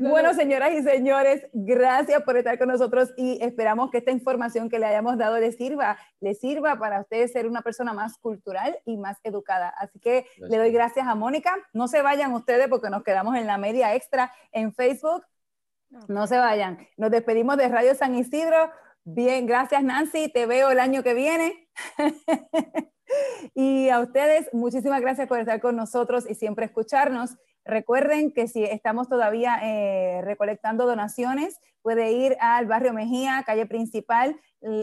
Bueno, 0.00 0.34
señoras 0.34 0.72
y 0.72 0.82
señores, 0.82 1.46
gracias 1.52 2.22
por 2.22 2.36
estar 2.36 2.58
con 2.58 2.68
nosotros 2.68 3.12
y 3.16 3.42
esperamos 3.42 3.90
que 3.90 3.98
esta 3.98 4.10
información 4.10 4.68
que 4.68 4.78
le 4.78 4.86
hayamos 4.86 5.16
dado 5.16 5.38
les 5.38 5.56
sirva, 5.56 5.96
les 6.20 6.40
sirva 6.40 6.78
para 6.78 7.00
ustedes 7.00 7.32
ser 7.32 7.46
una 7.46 7.62
persona 7.62 7.92
más 7.92 8.18
cultural 8.18 8.78
y 8.84 8.96
más 8.98 9.18
educada. 9.22 9.68
Así 9.78 9.98
que 9.98 10.26
le 10.38 10.58
doy 10.58 10.72
gracias 10.72 11.06
a 11.06 11.14
Mónica. 11.14 11.54
No 11.72 11.88
se 11.88 12.02
vayan 12.02 12.34
ustedes 12.34 12.68
porque 12.68 12.90
nos 12.90 13.02
quedamos 13.02 13.36
en 13.36 13.46
la 13.46 13.56
media 13.56 13.94
extra 13.94 14.32
en 14.52 14.74
Facebook. 14.74 15.24
No 16.06 16.26
se 16.26 16.36
vayan. 16.36 16.86
Nos 16.96 17.10
despedimos 17.10 17.56
de 17.56 17.68
Radio 17.68 17.94
San 17.94 18.14
Isidro. 18.14 18.70
Bien, 19.10 19.46
gracias 19.46 19.82
Nancy. 19.82 20.28
Te 20.28 20.44
veo 20.44 20.70
el 20.70 20.78
año 20.78 21.02
que 21.02 21.14
viene. 21.14 21.66
y 23.54 23.88
a 23.88 24.00
ustedes, 24.00 24.50
muchísimas 24.52 25.00
gracias 25.00 25.26
por 25.28 25.40
estar 25.40 25.62
con 25.62 25.76
nosotros 25.76 26.26
y 26.28 26.34
siempre 26.34 26.66
escucharnos. 26.66 27.38
Recuerden 27.64 28.32
que 28.34 28.48
si 28.48 28.64
estamos 28.64 29.08
todavía 29.08 29.60
eh, 29.62 30.20
recolectando 30.24 30.84
donaciones, 30.84 31.58
puede 31.80 32.12
ir 32.12 32.36
al 32.38 32.66
barrio 32.66 32.92
Mejía, 32.92 33.42
calle 33.46 33.64
principal, 33.64 34.38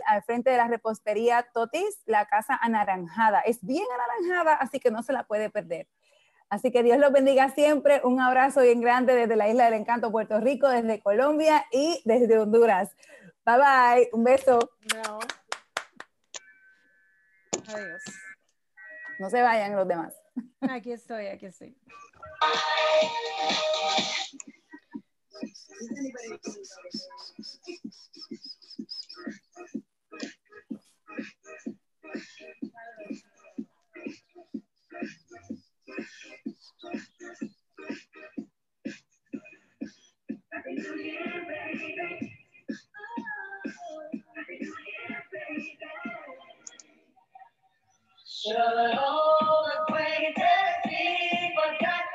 al 0.07 0.23
frente 0.23 0.49
de 0.49 0.57
la 0.57 0.67
repostería 0.67 1.45
Totis, 1.53 2.01
la 2.07 2.25
casa 2.25 2.55
anaranjada. 2.59 3.41
Es 3.41 3.63
bien 3.63 3.85
anaranjada, 3.93 4.55
así 4.55 4.79
que 4.79 4.89
no 4.89 5.03
se 5.03 5.13
la 5.13 5.27
puede 5.27 5.51
perder. 5.51 5.87
Así 6.49 6.71
que 6.71 6.81
Dios 6.81 6.97
los 6.97 7.11
bendiga 7.11 7.49
siempre. 7.49 8.01
Un 8.03 8.19
abrazo 8.19 8.61
bien 8.61 8.81
grande 8.81 9.13
desde 9.13 9.35
la 9.35 9.49
Isla 9.49 9.65
del 9.65 9.75
Encanto, 9.75 10.11
Puerto 10.11 10.39
Rico, 10.39 10.67
desde 10.67 10.99
Colombia 10.99 11.65
y 11.71 12.01
desde 12.05 12.39
Honduras. 12.39 12.95
Bye 13.45 13.57
bye. 13.59 14.09
Un 14.11 14.23
beso. 14.23 14.57
No. 14.95 15.19
Adiós. 17.67 18.03
No 19.19 19.29
se 19.29 19.41
vayan 19.41 19.75
los 19.75 19.87
demás. 19.87 20.13
Aquí 20.61 20.91
estoy, 20.91 21.27
aquí 21.27 21.45
estoy. 21.45 21.77
Should 48.37 48.57
old 48.57 49.67
acquaintances 49.79 50.75
be 50.85 51.53
forgotten? 51.55 52.14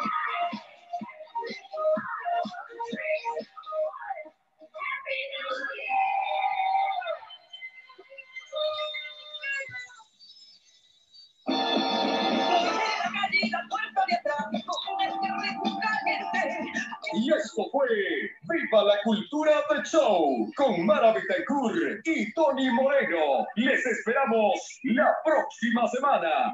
Viva 18.49 18.83
la 18.83 18.97
Cultura 19.03 19.63
del 19.69 19.83
Show 19.83 20.51
con 20.55 20.85
Mara 20.85 21.13
Betancourt 21.13 22.05
y 22.05 22.31
Tony 22.33 22.69
Moreno. 22.71 23.45
Les 23.55 23.85
esperamos. 23.85 24.79
La 24.83 25.15
próxima 25.23 25.87
semana. 25.87 26.53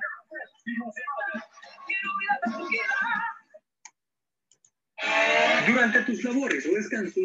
Durante 5.67 6.01
tus 6.01 6.23
labores 6.23 6.65
o 6.65 6.73
descanso, 6.73 7.21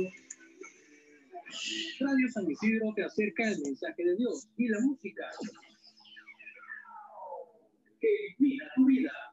Radio 2.01 2.29
San 2.33 2.51
Isidro 2.51 2.93
te 2.95 3.05
acerca 3.05 3.45
el 3.45 3.61
mensaje 3.61 4.05
de 4.05 4.17
Dios 4.17 4.49
y 4.57 4.69
la 4.69 4.81
música 4.81 5.25
que 8.01 8.09
ilumina 8.39 8.65
tu 8.77 8.87
vida. 8.87 9.32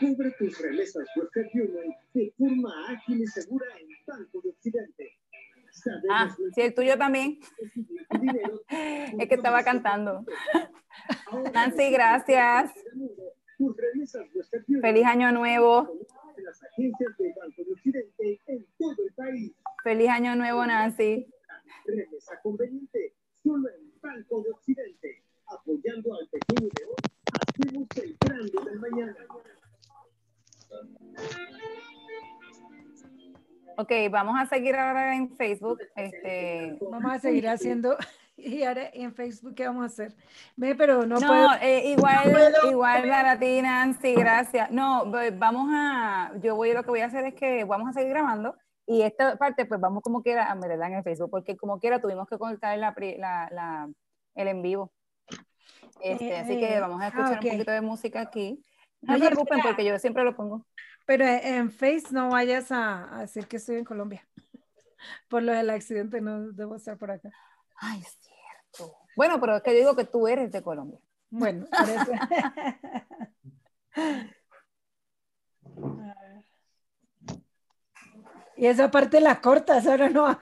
Cubre 0.00 0.30
tus 0.38 0.58
remesas 0.58 1.06
Western 1.14 1.50
Union 1.52 1.94
de 2.14 2.32
forma 2.38 2.72
ágil 2.88 3.20
y 3.20 3.26
segura 3.26 3.66
en 3.78 3.88
Banco 4.06 4.40
de 4.40 4.48
Occidente. 4.48 5.18
Ah, 6.10 6.28
Sabemos 6.30 6.54
sí, 6.54 6.60
el 6.62 6.74
tuyo 6.74 6.96
también. 6.96 7.38
dinero. 8.18 8.62
Es 9.20 9.28
que 9.28 9.34
estaba 9.34 9.62
cantando. 9.62 10.24
Nancy, 11.54 11.90
gracias. 11.90 12.72
Feliz 14.80 15.04
año 15.04 15.32
nuevo. 15.32 15.92
Feliz 19.84 20.08
año 20.08 20.34
nuevo, 20.34 20.66
Nancy. 20.66 21.26
Remesa 21.84 22.40
conveniente 22.42 23.14
solo 23.42 23.68
en 23.68 23.92
Banco 24.00 24.42
de 24.42 24.50
Occidente. 24.50 25.22
Apoyando 25.46 26.14
al 26.14 26.28
pequeño 26.28 26.68
de 26.74 26.84
hoy, 26.84 26.94
hacemos 27.32 27.88
el 27.96 28.16
grande 28.20 28.70
del 28.70 28.80
mañana. 28.80 29.16
Ok, 33.76 33.92
vamos 34.10 34.38
a 34.38 34.46
seguir 34.46 34.76
ahora 34.76 35.14
en 35.16 35.34
Facebook. 35.36 35.80
Este, 35.96 36.78
Vamos 36.90 37.12
a 37.12 37.18
seguir 37.18 37.48
haciendo. 37.48 37.96
Y 38.36 38.62
ahora 38.62 38.88
en 38.94 39.14
Facebook, 39.14 39.54
¿qué 39.54 39.66
vamos 39.66 39.82
a 39.82 39.86
hacer? 39.86 40.14
Ve, 40.56 40.74
pero 40.74 41.06
no, 41.06 41.18
no, 41.18 41.26
puedo. 41.26 41.48
eh, 41.60 41.90
igual, 41.90 42.30
puedo 42.30 42.70
igual 42.70 43.08
para 43.08 43.38
ti, 43.38 43.60
Nancy, 43.60 44.14
gracias. 44.14 44.70
No, 44.70 45.10
vamos 45.34 45.68
a, 45.72 46.32
yo 46.42 46.56
voy, 46.56 46.72
lo 46.72 46.82
que 46.82 46.90
voy 46.90 47.00
a 47.00 47.06
hacer 47.06 47.24
es 47.26 47.34
que 47.34 47.64
vamos 47.64 47.90
a 47.90 47.92
seguir 47.92 48.10
grabando 48.10 48.56
y 48.86 49.02
esta 49.02 49.36
parte, 49.36 49.66
pues 49.66 49.78
vamos 49.80 50.02
como 50.02 50.22
quiera 50.22 50.50
a 50.50 50.54
meterla 50.54 50.86
en 50.86 50.94
el 50.94 51.02
Facebook, 51.02 51.30
porque 51.30 51.56
como 51.56 51.78
quiera 51.78 52.00
tuvimos 52.00 52.26
que 52.28 52.38
cortar 52.38 52.78
la, 52.78 52.94
pri- 52.94 53.18
la, 53.18 53.48
la- 53.52 53.88
el 54.34 54.48
en 54.48 54.62
vivo. 54.62 54.90
Este, 56.02 56.36
así 56.38 56.58
que 56.58 56.76
eh, 56.76 56.80
vamos 56.80 57.00
a 57.02 57.04
ah, 57.04 57.08
escuchar 57.08 57.32
un 57.44 57.50
poquito 57.50 57.70
de 57.72 57.80
música 57.82 58.20
aquí. 58.22 58.64
No 59.02 59.18
se 59.18 59.26
preocupen 59.26 59.60
porque 59.62 59.84
yo 59.84 59.98
siempre 59.98 60.24
lo 60.24 60.34
pongo. 60.34 60.66
Pero 61.10 61.26
en 61.26 61.72
Face 61.72 62.06
no 62.12 62.28
vayas 62.28 62.70
a, 62.70 63.16
a 63.16 63.22
decir 63.22 63.48
que 63.48 63.56
estoy 63.56 63.78
en 63.78 63.84
Colombia. 63.84 64.24
Por 65.28 65.42
lo 65.42 65.50
del 65.50 65.70
accidente 65.70 66.20
no 66.20 66.52
debo 66.52 66.76
estar 66.76 66.96
por 66.96 67.10
acá. 67.10 67.32
Ay, 67.74 68.00
es 68.00 68.16
cierto. 68.20 68.96
Bueno, 69.16 69.40
pero 69.40 69.56
es 69.56 69.62
que 69.64 69.72
yo 69.72 69.78
digo 69.78 69.96
que 69.96 70.04
tú 70.04 70.28
eres 70.28 70.52
de 70.52 70.62
Colombia. 70.62 71.00
Bueno, 71.28 71.66
por 71.66 71.88
eso. 71.88 72.12
Y 78.56 78.66
esa 78.66 78.90
parte 78.90 79.20
la 79.20 79.40
cortas, 79.40 79.88
ahora 79.88 80.10
no. 80.10 80.28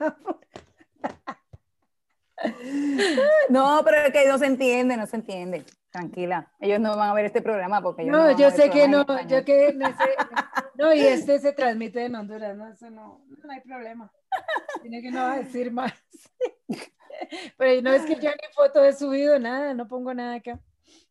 No, 3.49 3.81
pero 3.83 3.97
es 3.97 4.13
que 4.13 4.27
no 4.27 4.37
se 4.37 4.45
entiende, 4.45 4.95
no 4.97 5.07
se 5.07 5.15
entiende. 5.15 5.65
Tranquila, 5.91 6.51
ellos 6.59 6.79
no 6.79 6.95
van 6.95 7.09
a 7.09 7.13
ver 7.15 7.25
este 7.25 7.41
programa 7.41 7.81
porque 7.81 8.03
ellos 8.03 8.15
No, 8.15 8.23
a 8.23 8.31
yo 8.33 8.51
sé 8.51 8.69
que 8.69 8.87
no, 8.87 9.05
yo 9.27 9.43
que 9.43 9.73
no 9.73 9.87
sé. 9.87 9.95
No, 10.75 10.93
y 10.93 11.01
este 11.01 11.39
se 11.39 11.51
transmite 11.51 12.05
en 12.05 12.15
Honduras, 12.15 12.55
no, 12.55 12.69
eso 12.69 12.89
no, 12.89 13.25
no 13.43 13.51
hay 13.51 13.59
problema. 13.61 14.09
Tiene 14.81 15.01
que 15.01 15.11
no 15.11 15.23
va 15.23 15.33
a 15.33 15.39
decir 15.39 15.71
más. 15.73 15.91
Pero 17.57 17.81
no 17.81 17.91
es 17.91 18.03
que 18.05 18.15
yo 18.15 18.29
ni 18.29 18.53
foto 18.55 18.83
he 18.85 18.93
subido, 18.93 19.37
nada, 19.39 19.73
no 19.73 19.87
pongo 19.89 20.13
nada 20.13 20.35
acá. 20.35 20.57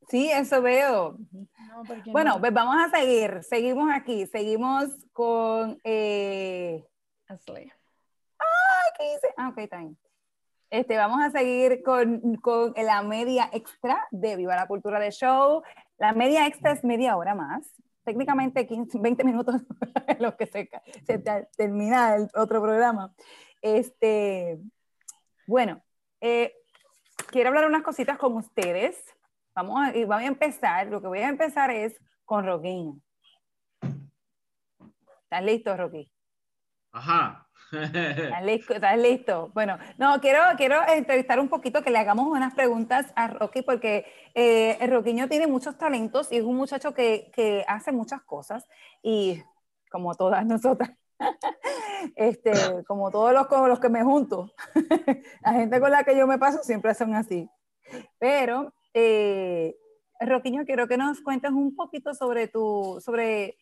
Sí, 0.08 0.30
eso 0.30 0.62
veo. 0.62 1.18
No, 1.32 1.82
Bueno, 2.12 2.34
no. 2.34 2.40
pues 2.40 2.52
vamos 2.54 2.76
a 2.82 2.88
seguir. 2.98 3.42
Seguimos 3.42 3.90
aquí. 3.92 4.26
Seguimos 4.26 4.86
con. 5.12 5.78
Eh... 5.84 6.82
Ashley. 7.26 7.70
ay, 8.38 8.90
¿Qué 8.96 9.04
dice? 9.12 9.34
Ah, 9.36 9.50
ok, 9.50 9.58
está 9.58 9.78
bien. 9.78 9.98
Este, 10.70 10.96
vamos 10.96 11.22
a 11.24 11.30
seguir 11.30 11.82
con, 11.82 12.36
con 12.36 12.74
la 12.76 13.02
media 13.02 13.48
extra 13.52 14.06
de 14.10 14.36
Viva 14.36 14.54
la 14.54 14.66
Cultura 14.66 15.00
de 15.00 15.10
Show. 15.10 15.62
La 15.96 16.12
media 16.12 16.46
extra 16.46 16.72
es 16.72 16.84
media 16.84 17.16
hora 17.16 17.34
más. 17.34 17.74
Técnicamente 18.04 18.66
15, 18.66 18.98
20 19.00 19.24
minutos 19.24 19.62
en 20.06 20.22
los 20.22 20.34
que 20.34 20.46
se, 20.46 20.68
se 21.06 21.18
te- 21.18 21.48
termina 21.56 22.14
el 22.16 22.28
otro 22.34 22.60
programa. 22.60 23.14
Este, 23.62 24.58
bueno, 25.46 25.82
eh, 26.20 26.54
quiero 27.30 27.48
hablar 27.48 27.66
unas 27.66 27.82
cositas 27.82 28.18
con 28.18 28.34
ustedes. 28.36 29.02
Vamos 29.54 29.80
a, 29.88 29.92
voy 29.92 30.24
a 30.24 30.26
empezar. 30.26 30.86
Lo 30.88 31.00
que 31.00 31.08
voy 31.08 31.20
a 31.20 31.28
empezar 31.28 31.70
es 31.70 31.96
con 32.24 32.44
Roquinho. 32.44 33.00
¿Estás 35.24 35.42
listo, 35.44 35.76
Rocky? 35.76 36.10
Ajá. 36.92 37.47
¿Estás 37.72 38.42
listo? 38.44 38.74
¿Estás 38.74 38.98
listo? 38.98 39.50
Bueno, 39.52 39.78
no, 39.98 40.20
quiero, 40.20 40.40
quiero 40.56 40.76
entrevistar 40.88 41.38
un 41.38 41.48
poquito, 41.48 41.82
que 41.82 41.90
le 41.90 41.98
hagamos 41.98 42.26
unas 42.26 42.54
preguntas 42.54 43.12
a 43.14 43.28
Rocky, 43.28 43.62
porque 43.62 44.06
eh, 44.34 44.78
el 44.80 44.90
Roquiño 44.90 45.28
tiene 45.28 45.46
muchos 45.46 45.76
talentos 45.76 46.32
y 46.32 46.36
es 46.36 46.44
un 46.44 46.56
muchacho 46.56 46.94
que, 46.94 47.30
que 47.34 47.64
hace 47.68 47.92
muchas 47.92 48.22
cosas 48.22 48.66
y 49.02 49.42
como 49.90 50.14
todas 50.14 50.46
nosotras, 50.46 50.90
este, 52.16 52.52
como 52.86 53.10
todos 53.10 53.32
los 53.32 53.46
con 53.46 53.68
los 53.68 53.80
que 53.80 53.88
me 53.88 54.02
junto, 54.02 54.50
la 55.42 55.52
gente 55.52 55.80
con 55.80 55.90
la 55.90 56.04
que 56.04 56.16
yo 56.16 56.26
me 56.26 56.38
paso 56.38 56.62
siempre 56.62 56.94
son 56.94 57.14
así. 57.14 57.48
Pero, 58.18 58.72
eh, 58.94 59.76
Roquiño, 60.20 60.64
quiero 60.64 60.88
que 60.88 60.96
nos 60.96 61.20
cuentes 61.20 61.52
un 61.52 61.74
poquito 61.74 62.14
sobre 62.14 62.48
tu, 62.48 63.00
sobre 63.04 63.56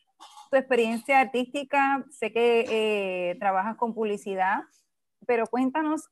tu 0.50 0.56
experiencia 0.56 1.20
artística. 1.20 2.04
Sé 2.10 2.32
que 2.32 3.30
eh, 3.30 3.36
trabajas 3.38 3.76
con 3.76 3.94
publicidad, 3.94 4.62
pero 5.26 5.46
cuéntanos 5.46 6.08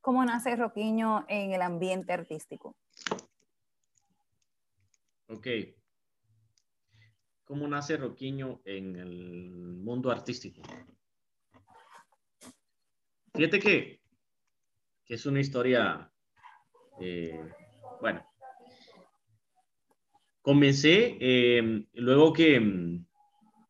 cómo 0.00 0.24
nace 0.24 0.56
Roquiño 0.56 1.24
en 1.28 1.52
el 1.52 1.62
ambiente 1.62 2.12
artístico. 2.12 2.76
Ok. 5.28 5.46
¿Cómo 7.44 7.68
nace 7.68 7.96
Roquiño 7.96 8.60
en 8.64 8.96
el 8.96 9.50
mundo 9.50 10.10
artístico? 10.10 10.62
Fíjate 13.34 13.58
que, 13.58 14.00
que 15.04 15.14
es 15.14 15.26
una 15.26 15.40
historia, 15.40 16.10
eh, 17.00 17.52
bueno, 18.00 18.26
comencé 20.40 21.18
eh, 21.20 21.86
luego 21.94 22.32
que, 22.32 22.58
mm, 22.58 23.05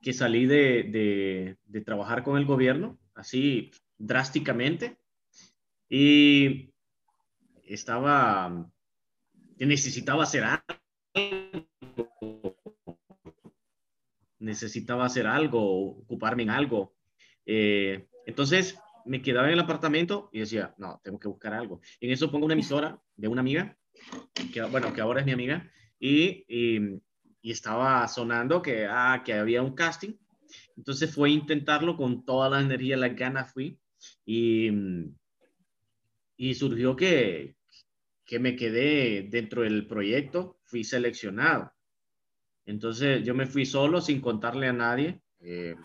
que 0.06 0.12
salí 0.12 0.46
de, 0.46 1.56
de- 1.66 1.80
trabajar 1.80 2.22
con 2.22 2.38
el 2.38 2.44
gobierno, 2.44 2.96
así 3.16 3.72
drásticamente, 3.98 4.98
y 5.88 6.72
estaba, 7.64 8.70
necesitaba 9.58 10.22
hacer 10.22 10.44
algo 10.44 10.62
necesitaba 14.38 15.06
hacer 15.06 15.26
algo, 15.26 15.98
ocuparme 15.98 16.44
en 16.44 16.50
algo. 16.50 16.94
Eh, 17.44 18.06
entonces 18.26 18.78
me 19.06 19.20
quedaba 19.22 19.48
en 19.48 19.54
el 19.54 19.60
apartamento 19.60 20.30
y 20.32 20.38
decía, 20.38 20.72
no, 20.78 21.00
tengo 21.02 21.18
que 21.18 21.26
buscar 21.26 21.52
algo. 21.52 21.80
Y 21.98 22.06
en 22.06 22.12
eso 22.12 22.30
pongo 22.30 22.44
una 22.44 22.54
emisora 22.54 23.02
de 23.16 23.26
una 23.26 23.40
amiga, 23.40 23.76
que, 24.52 24.62
bueno, 24.62 24.92
que 24.92 25.00
ahora 25.00 25.18
es 25.18 25.26
mi 25.26 25.32
amiga, 25.32 25.68
y, 25.98 26.44
y 27.46 27.52
estaba 27.52 28.08
sonando 28.08 28.60
que, 28.60 28.88
ah, 28.90 29.22
que 29.24 29.32
había 29.32 29.62
un 29.62 29.76
casting. 29.76 30.14
Entonces 30.76 31.14
fue 31.14 31.30
intentarlo 31.30 31.96
con 31.96 32.24
toda 32.24 32.50
la 32.50 32.60
energía, 32.60 32.96
las 32.96 33.14
ganas 33.14 33.52
fui. 33.52 33.78
Y, 34.24 34.68
y 36.36 36.54
surgió 36.56 36.96
que, 36.96 37.54
que 38.24 38.40
me 38.40 38.56
quedé 38.56 39.28
dentro 39.30 39.62
del 39.62 39.86
proyecto, 39.86 40.58
fui 40.64 40.82
seleccionado. 40.82 41.72
Entonces 42.64 43.24
yo 43.24 43.32
me 43.32 43.46
fui 43.46 43.64
solo 43.64 44.00
sin 44.00 44.20
contarle 44.20 44.66
a 44.66 44.72
nadie. 44.72 45.20
Eh. 45.38 45.76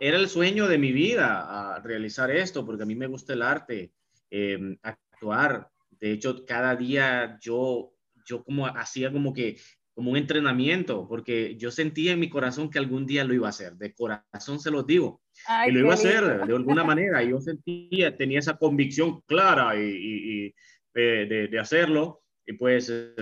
Era 0.00 0.18
el 0.18 0.28
sueño 0.28 0.68
de 0.68 0.76
mi 0.76 0.92
vida 0.92 1.76
a 1.76 1.80
realizar 1.80 2.30
esto, 2.30 2.66
porque 2.66 2.82
a 2.82 2.86
mí 2.86 2.94
me 2.94 3.06
gusta 3.06 3.32
el 3.32 3.40
arte, 3.40 3.94
eh, 4.30 4.76
actuar. 4.82 5.70
De 5.98 6.12
hecho, 6.12 6.44
cada 6.44 6.76
día 6.76 7.38
yo, 7.40 7.94
yo 8.26 8.44
como 8.44 8.66
hacía 8.66 9.10
como 9.10 9.32
que 9.32 9.56
como 9.94 10.10
un 10.10 10.16
entrenamiento, 10.16 11.06
porque 11.08 11.56
yo 11.56 11.70
sentía 11.70 12.12
en 12.12 12.20
mi 12.20 12.30
corazón 12.30 12.70
que 12.70 12.78
algún 12.78 13.06
día 13.06 13.24
lo 13.24 13.34
iba 13.34 13.46
a 13.46 13.50
hacer. 13.50 13.74
De 13.76 13.92
corazón 13.94 14.58
se 14.58 14.70
los 14.70 14.86
digo. 14.86 15.20
Ay, 15.46 15.70
y 15.70 15.72
lo 15.72 15.80
iba 15.80 15.92
a 15.94 15.96
lindo. 15.96 16.08
hacer 16.08 16.46
de 16.46 16.54
alguna 16.54 16.84
manera. 16.84 17.22
Yo 17.22 17.40
sentía, 17.40 18.16
tenía 18.16 18.38
esa 18.38 18.56
convicción 18.56 19.20
clara 19.22 19.76
y, 19.76 19.82
y- 19.84 20.46
y, 20.46 20.54
eh, 20.94 21.26
de, 21.28 21.48
de 21.48 21.58
hacerlo. 21.58 22.22
Y 22.46 22.54
pues 22.54 22.88
eh, 22.90 23.14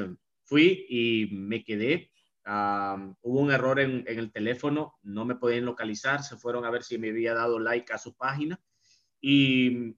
fui 0.45 0.87
y 0.89 1.29
me 1.33 1.63
quedé 1.65 2.11
ah, 2.45 3.13
hubo 3.23 3.41
un 3.41 3.51
error 3.53 3.79
en, 3.81 4.05
en, 4.07 4.19
el 4.19 4.33
teléfono, 4.33 4.95
no 5.03 5.25
me 5.25 5.35
podían 5.37 5.65
localizar, 5.65 6.23
se 6.23 6.37
fueron 6.37 6.65
a 6.65 6.71
ver 6.71 6.83
si 6.83 6.99
me 6.99 7.11
había 7.11 7.35
dado 7.35 7.59
like 7.59 7.93
a 7.93 7.99
su 7.99 8.15
página 8.17 8.59
y, 9.21 9.95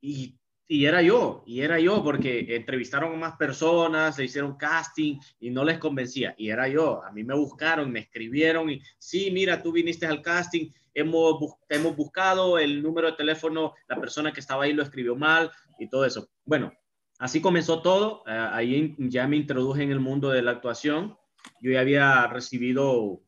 y, 0.00 0.38
y 0.66 0.86
era 0.86 1.02
yo, 1.02 1.42
y 1.46 1.60
era 1.60 1.78
yo 1.78 2.02
porque 2.02 2.56
entrevistaron 2.56 3.12
a 3.14 3.16
más 3.16 3.36
personas, 3.36 4.18
le 4.18 4.24
hicieron 4.24 4.56
casting 4.56 5.18
y 5.40 5.50
no 5.50 5.64
les 5.64 5.78
convencía, 5.78 6.34
y 6.38 6.48
era 6.48 6.68
yo, 6.68 7.02
a 7.04 7.12
mí 7.12 7.22
me 7.22 7.34
buscaron, 7.34 7.92
me 7.92 8.00
escribieron 8.00 8.70
y 8.70 8.80
sí, 8.98 9.30
mira, 9.30 9.62
tú 9.62 9.72
viniste 9.72 10.06
al 10.06 10.22
casting, 10.22 10.70
hemos, 10.94 11.56
hemos 11.68 11.96
buscado 11.96 12.58
el 12.58 12.82
número 12.82 13.10
de 13.10 13.16
teléfono, 13.16 13.74
la 13.88 14.00
persona 14.00 14.32
que 14.32 14.40
estaba 14.40 14.64
ahí 14.64 14.72
lo 14.72 14.82
escribió 14.82 15.16
mal 15.16 15.50
y 15.78 15.88
todo 15.88 16.04
eso. 16.04 16.28
Bueno, 16.44 16.72
así 17.18 17.40
comenzó 17.40 17.82
todo. 17.82 18.22
Uh, 18.26 18.52
ahí 18.52 18.94
ya 18.98 19.26
me 19.26 19.36
introduje 19.36 19.82
en 19.82 19.90
el 19.90 20.00
mundo 20.00 20.30
de 20.30 20.42
la 20.42 20.52
actuación. 20.52 21.18
Yo 21.60 21.72
ya 21.72 21.80
había 21.80 22.26
recibido 22.28 23.20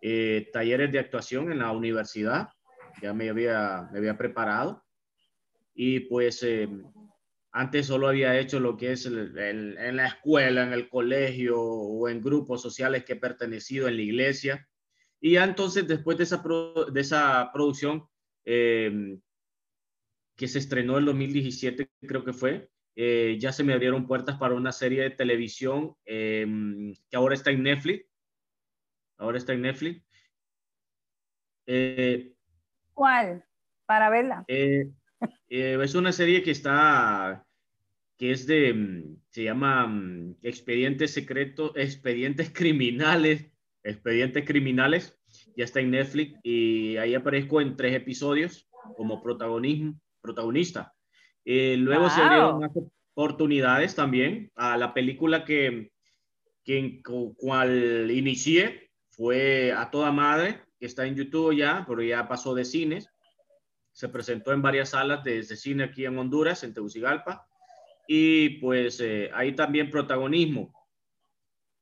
eh, 0.00 0.48
talleres 0.52 0.92
de 0.92 1.00
actuación 1.00 1.52
en 1.52 1.58
la 1.58 1.72
universidad, 1.72 2.48
ya 3.02 3.12
me 3.12 3.28
había, 3.28 3.88
me 3.92 3.98
había 3.98 4.16
preparado. 4.16 4.84
Y 5.80 6.00
pues 6.00 6.42
eh, 6.42 6.68
antes 7.52 7.86
solo 7.86 8.08
había 8.08 8.36
hecho 8.36 8.58
lo 8.58 8.76
que 8.76 8.90
es 8.90 9.06
el, 9.06 9.38
el, 9.38 9.78
en 9.78 9.94
la 9.94 10.08
escuela, 10.08 10.64
en 10.64 10.72
el 10.72 10.88
colegio 10.88 11.62
o 11.62 12.08
en 12.08 12.20
grupos 12.20 12.60
sociales 12.60 13.04
que 13.04 13.12
he 13.12 13.16
pertenecido 13.16 13.86
en 13.86 13.94
la 13.94 14.02
iglesia. 14.02 14.68
Y 15.20 15.34
ya 15.34 15.44
entonces, 15.44 15.86
después 15.86 16.18
de 16.18 16.24
esa, 16.24 16.42
pro, 16.42 16.86
de 16.86 17.00
esa 17.00 17.48
producción 17.52 18.08
eh, 18.44 19.20
que 20.36 20.48
se 20.48 20.58
estrenó 20.58 20.98
en 20.98 21.04
2017, 21.04 21.88
creo 22.00 22.24
que 22.24 22.32
fue, 22.32 22.68
eh, 22.96 23.36
ya 23.38 23.52
se 23.52 23.62
me 23.62 23.72
abrieron 23.72 24.08
puertas 24.08 24.36
para 24.36 24.56
una 24.56 24.72
serie 24.72 25.02
de 25.02 25.10
televisión 25.10 25.94
eh, 26.06 26.44
que 27.08 27.16
ahora 27.16 27.36
está 27.36 27.52
en 27.52 27.62
Netflix. 27.62 28.04
Ahora 29.16 29.38
está 29.38 29.52
en 29.52 29.62
Netflix. 29.62 30.04
Eh, 31.66 32.34
¿Cuál? 32.94 33.44
Para 33.86 34.10
verla. 34.10 34.44
Es 35.48 35.94
una 35.94 36.12
serie 36.12 36.42
que 36.42 36.50
está, 36.50 37.46
que 38.16 38.32
es 38.32 38.46
de, 38.46 39.04
se 39.30 39.44
llama 39.44 39.92
Expedientes 40.42 41.12
Secretos, 41.12 41.72
Expedientes 41.74 42.50
Criminales 42.50 43.50
Expedientes 43.88 44.44
Criminales, 44.44 45.18
ya 45.56 45.64
está 45.64 45.80
en 45.80 45.92
Netflix 45.92 46.38
y 46.42 46.96
ahí 46.96 47.14
aparezco 47.14 47.60
en 47.60 47.76
tres 47.76 47.94
episodios 47.94 48.68
como 48.96 49.22
protagonismo, 49.22 49.98
protagonista. 50.20 50.94
Eh, 51.44 51.76
luego 51.78 52.02
wow. 52.02 52.10
se 52.10 52.20
dieron 52.20 52.60
más 52.60 52.70
oportunidades 53.14 53.94
también 53.94 54.50
a 54.56 54.76
la 54.76 54.92
película 54.92 55.44
que, 55.44 55.90
que 56.64 57.00
con 57.02 57.34
cual 57.34 58.10
inicié 58.10 58.90
fue 59.10 59.72
A 59.72 59.90
Toda 59.90 60.12
Madre, 60.12 60.60
que 60.78 60.86
está 60.86 61.06
en 61.06 61.16
YouTube 61.16 61.56
ya, 61.56 61.84
pero 61.88 62.02
ya 62.02 62.28
pasó 62.28 62.54
de 62.54 62.64
cines. 62.64 63.08
Se 63.98 64.08
presentó 64.08 64.52
en 64.52 64.62
varias 64.62 64.90
salas 64.90 65.24
de, 65.24 65.42
cine 65.42 65.84
aquí 65.84 66.04
en 66.04 66.18
Honduras, 66.18 66.62
en 66.62 66.74
Tegucigalpa. 66.74 67.48
Y 68.06 68.60
pues 68.60 69.00
eh, 69.00 69.30
ahí 69.34 69.54
también 69.54 69.90
protagonismo. 69.90 70.72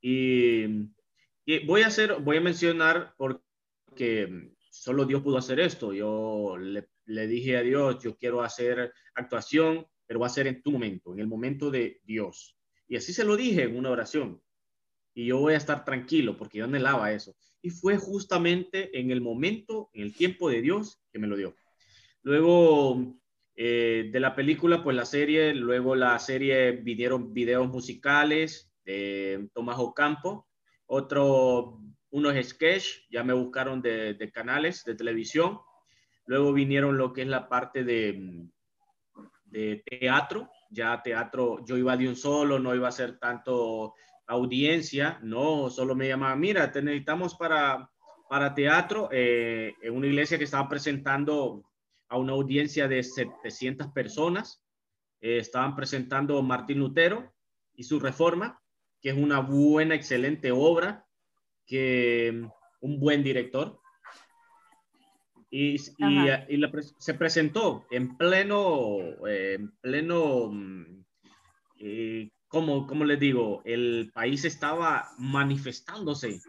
Y 0.00 0.88
y 1.48 1.64
voy 1.64 1.82
a 1.82 1.86
hacer, 1.86 2.20
voy 2.20 2.38
a 2.38 2.40
mencionar 2.40 3.14
porque 3.16 4.50
solo 4.68 5.04
Dios 5.04 5.22
pudo 5.22 5.38
hacer 5.38 5.60
esto. 5.60 5.92
Yo 5.92 6.56
le, 6.58 6.88
le, 7.04 7.28
dije 7.28 7.56
a 7.56 7.62
Dios, 7.62 8.02
yo 8.02 8.16
quiero 8.16 8.42
hacer 8.42 8.92
actuación, 9.14 9.86
pero 10.06 10.18
va 10.18 10.26
a 10.26 10.30
ser 10.30 10.48
en 10.48 10.60
tu 10.60 10.72
momento, 10.72 11.12
en 11.14 11.20
el 11.20 11.28
momento 11.28 11.70
de 11.70 12.00
Dios. 12.02 12.58
Y 12.88 12.96
así 12.96 13.12
se 13.12 13.24
lo 13.24 13.36
dije 13.36 13.62
en 13.62 13.76
una 13.76 13.90
oración. 13.90 14.42
Y 15.14 15.26
yo 15.26 15.38
voy 15.38 15.54
a 15.54 15.58
estar 15.58 15.84
tranquilo 15.84 16.36
porque 16.36 16.58
yo 16.58 16.64
anhelaba 16.64 17.12
eso. 17.12 17.36
Y 17.62 17.70
fue 17.70 17.96
justamente 17.96 18.98
en 18.98 19.12
el 19.12 19.20
momento, 19.20 19.88
en 19.92 20.02
el 20.02 20.14
tiempo 20.14 20.50
de 20.50 20.62
Dios 20.62 21.00
que 21.12 21.20
me 21.20 21.28
lo 21.28 21.36
dio. 21.36 21.54
Luego 22.26 23.14
eh, 23.54 24.10
de 24.12 24.18
la 24.18 24.34
película, 24.34 24.82
pues 24.82 24.96
la 24.96 25.04
serie, 25.04 25.54
luego 25.54 25.94
la 25.94 26.18
serie 26.18 26.72
vinieron 26.72 27.32
videos 27.32 27.68
musicales 27.68 28.68
de 28.84 29.48
Tomás 29.54 29.78
Ocampo, 29.78 30.48
otro, 30.86 31.78
unos 32.10 32.34
sketch, 32.44 33.08
ya 33.10 33.22
me 33.22 33.32
buscaron 33.32 33.80
de, 33.80 34.14
de, 34.14 34.32
canales 34.32 34.82
de 34.82 34.96
televisión. 34.96 35.60
Luego 36.24 36.52
vinieron 36.52 36.98
lo 36.98 37.12
que 37.12 37.22
es 37.22 37.28
la 37.28 37.48
parte 37.48 37.84
de, 37.84 38.48
de 39.44 39.84
teatro, 39.86 40.50
ya 40.68 41.00
teatro, 41.04 41.64
yo 41.64 41.76
iba 41.76 41.96
de 41.96 42.08
un 42.08 42.16
solo, 42.16 42.58
no 42.58 42.74
iba 42.74 42.88
a 42.88 42.90
ser 42.90 43.20
tanto 43.20 43.94
audiencia, 44.26 45.20
no, 45.22 45.70
solo 45.70 45.94
me 45.94 46.08
llamaban, 46.08 46.40
mira, 46.40 46.72
te 46.72 46.82
necesitamos 46.82 47.36
para, 47.36 47.88
para 48.28 48.52
teatro 48.52 49.10
eh, 49.12 49.74
en 49.80 49.94
una 49.94 50.08
iglesia 50.08 50.38
que 50.38 50.44
estaba 50.44 50.68
presentando 50.68 51.62
a 52.08 52.18
una 52.18 52.32
audiencia 52.32 52.88
de 52.88 53.02
700 53.02 53.88
personas. 53.92 54.62
Eh, 55.20 55.38
estaban 55.38 55.74
presentando 55.74 56.42
Martín 56.42 56.78
Lutero 56.78 57.32
y 57.74 57.84
su 57.84 58.00
reforma 58.00 58.60
que 59.00 59.10
es 59.10 59.16
una 59.16 59.40
buena, 59.40 59.94
excelente 59.94 60.50
obra, 60.50 61.06
que 61.64 62.48
un 62.80 63.00
buen 63.00 63.22
director. 63.22 63.80
Y, 65.48 65.76
y, 65.76 66.28
y 66.48 66.56
la, 66.56 66.70
se 66.98 67.14
presentó 67.14 67.86
en 67.90 68.16
pleno, 68.16 68.98
eh, 69.28 69.54
en 69.58 69.70
pleno, 69.80 70.50
eh, 71.78 72.30
como, 72.48 72.86
como 72.86 73.04
les 73.04 73.20
digo, 73.20 73.62
el 73.64 74.10
país 74.12 74.44
estaba 74.44 75.08
manifestándose, 75.18 76.40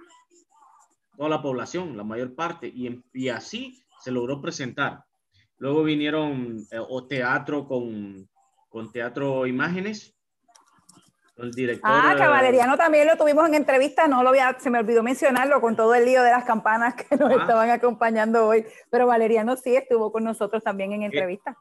toda 1.16 1.30
la 1.30 1.42
población, 1.42 1.96
la 1.96 2.04
mayor 2.04 2.34
parte, 2.36 2.68
y, 2.68 3.04
y 3.14 3.30
así 3.30 3.84
se 4.02 4.12
logró 4.12 4.42
presentar. 4.42 5.04
Luego 5.58 5.84
vinieron 5.84 6.58
eh, 6.72 6.78
o 6.80 7.08
teatro 7.08 7.68
con, 7.68 8.30
con 8.70 8.92
teatro 8.92 9.48
imágenes, 9.48 10.18
el 11.38 11.52
director, 11.52 11.92
ah, 11.94 12.16
que 12.18 12.28
Valeriano 12.28 12.78
también 12.78 13.06
lo 13.06 13.16
tuvimos 13.16 13.48
en 13.48 13.54
entrevista, 13.54 14.08
no 14.08 14.24
lo 14.24 14.30
había, 14.30 14.58
se 14.60 14.72
me 14.72 14.80
olvidó 14.80 15.04
mencionarlo 15.04 15.62
con 15.62 15.76
todo 15.76 15.94
el 15.94 16.06
lío 16.06 16.24
de 16.24 16.32
las 16.32 16.46
campanas 16.46 16.96
que 16.96 17.16
nos 17.16 17.32
ah. 17.32 17.42
estaban 17.42 17.70
acompañando 17.70 18.48
hoy, 18.48 18.66
pero 18.90 19.06
Valeriano 19.06 19.56
sí 19.56 19.76
estuvo 19.76 20.12
con 20.12 20.24
nosotros 20.24 20.64
también 20.64 20.94
en 20.94 21.04
entrevista. 21.04 21.56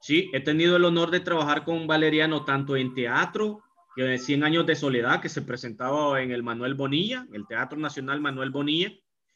Sí, 0.00 0.30
he 0.32 0.40
tenido 0.40 0.76
el 0.76 0.84
honor 0.84 1.10
de 1.10 1.20
trabajar 1.20 1.64
con 1.64 1.86
Valeriano 1.86 2.44
tanto 2.44 2.76
en 2.76 2.94
teatro, 2.94 3.62
que 3.96 4.16
100 4.16 4.44
años 4.44 4.66
de 4.66 4.76
soledad, 4.76 5.20
que 5.20 5.28
se 5.28 5.42
presentaba 5.42 6.22
en 6.22 6.30
el 6.30 6.42
Manuel 6.42 6.74
Bonilla, 6.74 7.26
el 7.32 7.46
Teatro 7.46 7.78
Nacional 7.78 8.20
Manuel 8.20 8.50
Bonilla, 8.50 8.92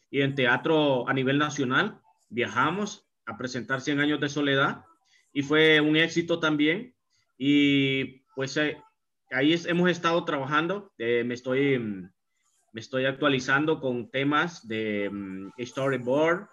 y 0.08 0.22
en 0.22 0.34
teatro 0.34 1.08
a 1.08 1.12
nivel 1.12 1.38
nacional. 1.38 2.00
Viajamos 2.28 3.06
a 3.26 3.36
presentar 3.36 3.80
100 3.80 4.00
años 4.00 4.20
de 4.20 4.28
soledad 4.28 4.84
y 5.32 5.42
fue 5.42 5.80
un 5.80 5.96
éxito 5.96 6.38
también. 6.38 6.94
Y 7.38 8.22
pues 8.34 8.58
ahí 9.30 9.52
es, 9.52 9.66
hemos 9.66 9.90
estado 9.90 10.24
trabajando, 10.24 10.92
eh, 10.98 11.24
me, 11.24 11.34
estoy, 11.34 11.78
me 11.78 12.80
estoy 12.80 13.06
actualizando 13.06 13.80
con 13.80 14.10
temas 14.10 14.66
de 14.66 15.08
um, 15.08 15.50
storyboard, 15.58 16.48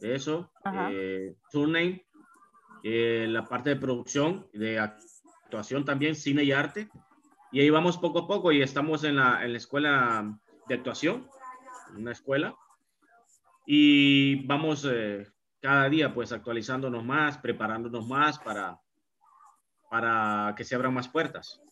de 0.00 0.16
eso, 0.16 0.50
eh, 0.90 1.36
turning, 1.50 2.02
eh, 2.82 3.26
la 3.28 3.44
parte 3.44 3.70
de 3.70 3.76
producción, 3.76 4.48
de 4.52 4.78
actuación 4.78 5.84
también, 5.84 6.16
cine 6.16 6.42
y 6.42 6.52
arte. 6.52 6.88
Y 7.52 7.60
ahí 7.60 7.70
vamos 7.70 7.98
poco 7.98 8.20
a 8.20 8.26
poco 8.26 8.50
y 8.50 8.62
estamos 8.62 9.04
en 9.04 9.16
la, 9.16 9.44
en 9.44 9.52
la 9.52 9.58
escuela 9.58 10.38
de 10.68 10.74
actuación, 10.74 11.28
una 11.96 12.12
escuela. 12.12 12.56
Y 13.64 14.44
vamos 14.46 14.88
eh, 14.90 15.26
cada 15.62 15.88
día 15.88 16.12
pues 16.12 16.32
actualizándonos 16.32 17.04
más, 17.04 17.38
preparándonos 17.38 18.06
más 18.08 18.38
para, 18.40 18.78
para 19.88 20.54
que 20.56 20.64
se 20.64 20.74
abran 20.74 20.92
más 20.92 21.08
puertas. 21.08 21.62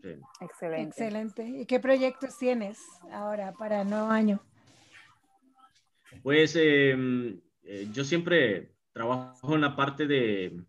Sí. 0.00 0.10
Excelente. 0.40 0.88
Excelente. 0.88 1.44
¿Y 1.44 1.66
qué 1.66 1.80
proyectos 1.80 2.38
tienes 2.38 2.78
ahora 3.10 3.52
para 3.52 3.82
el 3.82 3.90
nuevo 3.90 4.06
año? 4.06 4.40
Pues 6.22 6.54
eh, 6.54 6.96
eh, 7.64 7.88
yo 7.92 8.04
siempre 8.04 8.72
trabajo 8.92 9.56
en 9.56 9.60
la 9.60 9.74
parte 9.74 10.06
de, 10.06 10.62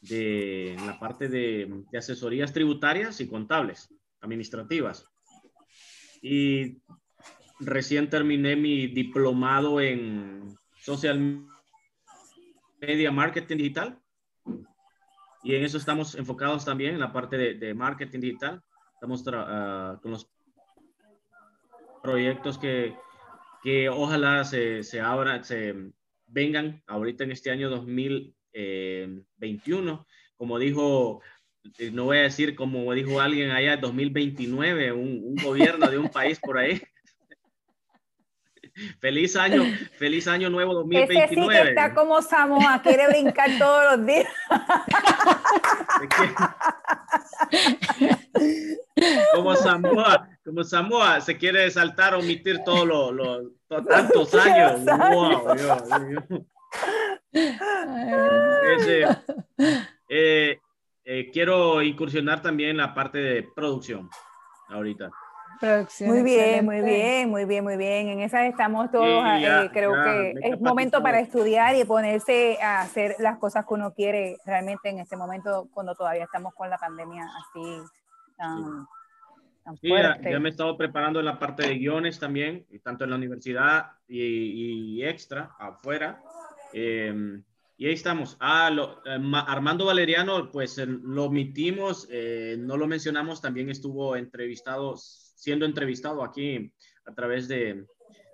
de 0.00 0.72
en 0.72 0.86
la 0.86 0.98
parte 0.98 1.28
de, 1.28 1.84
de, 1.90 1.98
asesorías 1.98 2.52
tributarias 2.54 3.20
y 3.20 3.28
contables, 3.28 3.92
administrativas. 4.22 5.06
Y 6.22 6.80
recién 7.60 8.08
terminé 8.08 8.56
mi 8.56 8.86
diplomado 8.86 9.82
en 9.82 10.56
social 10.80 11.46
media 12.80 13.10
marketing 13.10 13.56
digital 13.56 14.00
y 15.42 15.54
en 15.54 15.64
eso 15.64 15.78
estamos 15.78 16.14
enfocados 16.14 16.64
también 16.64 16.94
en 16.94 17.00
la 17.00 17.12
parte 17.12 17.54
de, 17.54 17.74
marketing 17.74 18.20
digital. 18.20 18.62
Estamos 18.94 19.26
uh, 19.26 19.98
con 20.02 20.10
los 20.12 20.30
proyectos 22.02 22.58
que, 22.58 22.94
que 23.62 23.88
ojalá 23.88 24.44
se, 24.44 24.82
se 24.82 25.00
abran, 25.00 25.42
se 25.44 25.74
vengan 26.26 26.82
ahorita 26.86 27.24
en 27.24 27.32
este 27.32 27.50
año 27.50 27.70
2021. 27.70 28.32
Eh, 28.52 29.98
Como 30.36 30.58
dijo 30.58 31.22
eh, 31.78 31.90
no 31.90 32.04
voy 32.04 32.18
a 32.18 32.22
decir 32.22 32.54
como 32.54 32.92
dijo 32.92 33.20
alguien 33.20 33.50
allá, 33.50 33.76
2029, 33.76 34.92
un, 34.92 35.22
un 35.24 35.36
gobierno 35.36 35.88
de 35.88 35.98
un 35.98 36.08
país 36.08 36.38
por 36.38 36.58
ahí. 36.58 36.80
Feliz 39.00 39.36
año, 39.36 39.64
feliz 39.98 40.28
año 40.28 40.50
nuevo 40.50 40.74
2029. 40.74 41.24
Ese 41.24 41.34
sí 41.34 41.48
que 41.48 41.62
está 41.70 41.94
como 41.94 42.22
Samoa, 42.22 42.80
quiere 42.82 43.08
brincar 43.08 43.50
todos 43.58 43.96
los 43.96 44.06
días. 44.06 44.28
como 49.34 49.56
Samoa, 49.56 50.28
como 50.44 50.62
Samoa, 50.64 51.20
se 51.20 51.36
quiere 51.36 51.70
saltar, 51.70 52.14
omitir 52.14 52.62
todos 52.64 52.86
los, 52.86 53.12
los, 53.68 53.86
tantos 53.86 54.34
años. 54.34 54.84
Wow, 54.84 55.54
eh, 60.08 60.58
eh, 61.04 61.30
quiero 61.32 61.82
incursionar 61.82 62.42
también 62.42 62.70
en 62.70 62.76
la 62.78 62.94
parte 62.94 63.18
de 63.18 63.48
producción 63.54 64.08
ahorita. 64.68 65.10
Muy 65.60 66.22
bien, 66.22 66.64
muy 66.64 66.80
bien, 66.80 67.28
muy 67.28 67.44
bien, 67.44 67.64
muy 67.64 67.76
bien. 67.76 68.08
En 68.08 68.20
esa 68.20 68.46
estamos 68.46 68.90
todos, 68.90 69.06
eh, 69.06 69.68
creo 69.72 69.92
que 69.92 70.34
es 70.42 70.60
momento 70.60 71.02
para 71.02 71.20
estudiar 71.20 71.76
y 71.76 71.84
ponerse 71.84 72.58
a 72.62 72.80
hacer 72.80 73.16
las 73.18 73.38
cosas 73.38 73.66
que 73.66 73.74
uno 73.74 73.92
quiere 73.92 74.38
realmente 74.46 74.88
en 74.88 75.00
este 75.00 75.16
momento 75.16 75.68
cuando 75.72 75.94
todavía 75.94 76.24
estamos 76.24 76.54
con 76.54 76.70
la 76.70 76.78
pandemia 76.78 77.24
así 77.24 77.82
tan, 78.38 78.86
fuerte. 79.78 80.30
Ya, 80.30 80.40
me 80.40 80.48
he 80.48 80.52
estado 80.52 80.76
preparando 80.78 81.20
en 81.20 81.26
la 81.26 81.38
parte 81.38 81.66
de 81.66 81.74
guiones 81.76 82.18
también, 82.18 82.66
tanto 82.82 83.04
en 83.04 83.10
la 83.10 83.16
universidad 83.16 83.92
y, 84.08 85.04
extra, 85.04 85.54
afuera. 85.58 86.22
Em, 86.72 87.42
y 87.76 87.86
ahí 87.86 87.92
estamos. 87.92 88.38
Ah, 88.40 88.70
eh, 89.04 89.18
Armando 89.46 89.84
Valeriano, 89.84 90.50
pues 90.50 90.78
lo 90.78 91.24
omitimos, 91.24 92.08
eh, 92.10 92.56
no 92.58 92.78
lo 92.78 92.86
mencionamos, 92.86 93.42
también 93.42 93.68
estuvo 93.68 94.16
entrevistado 94.16 94.96
siendo 95.40 95.64
entrevistado 95.64 96.22
aquí 96.22 96.72
a 97.06 97.14
través 97.14 97.48
de, 97.48 97.86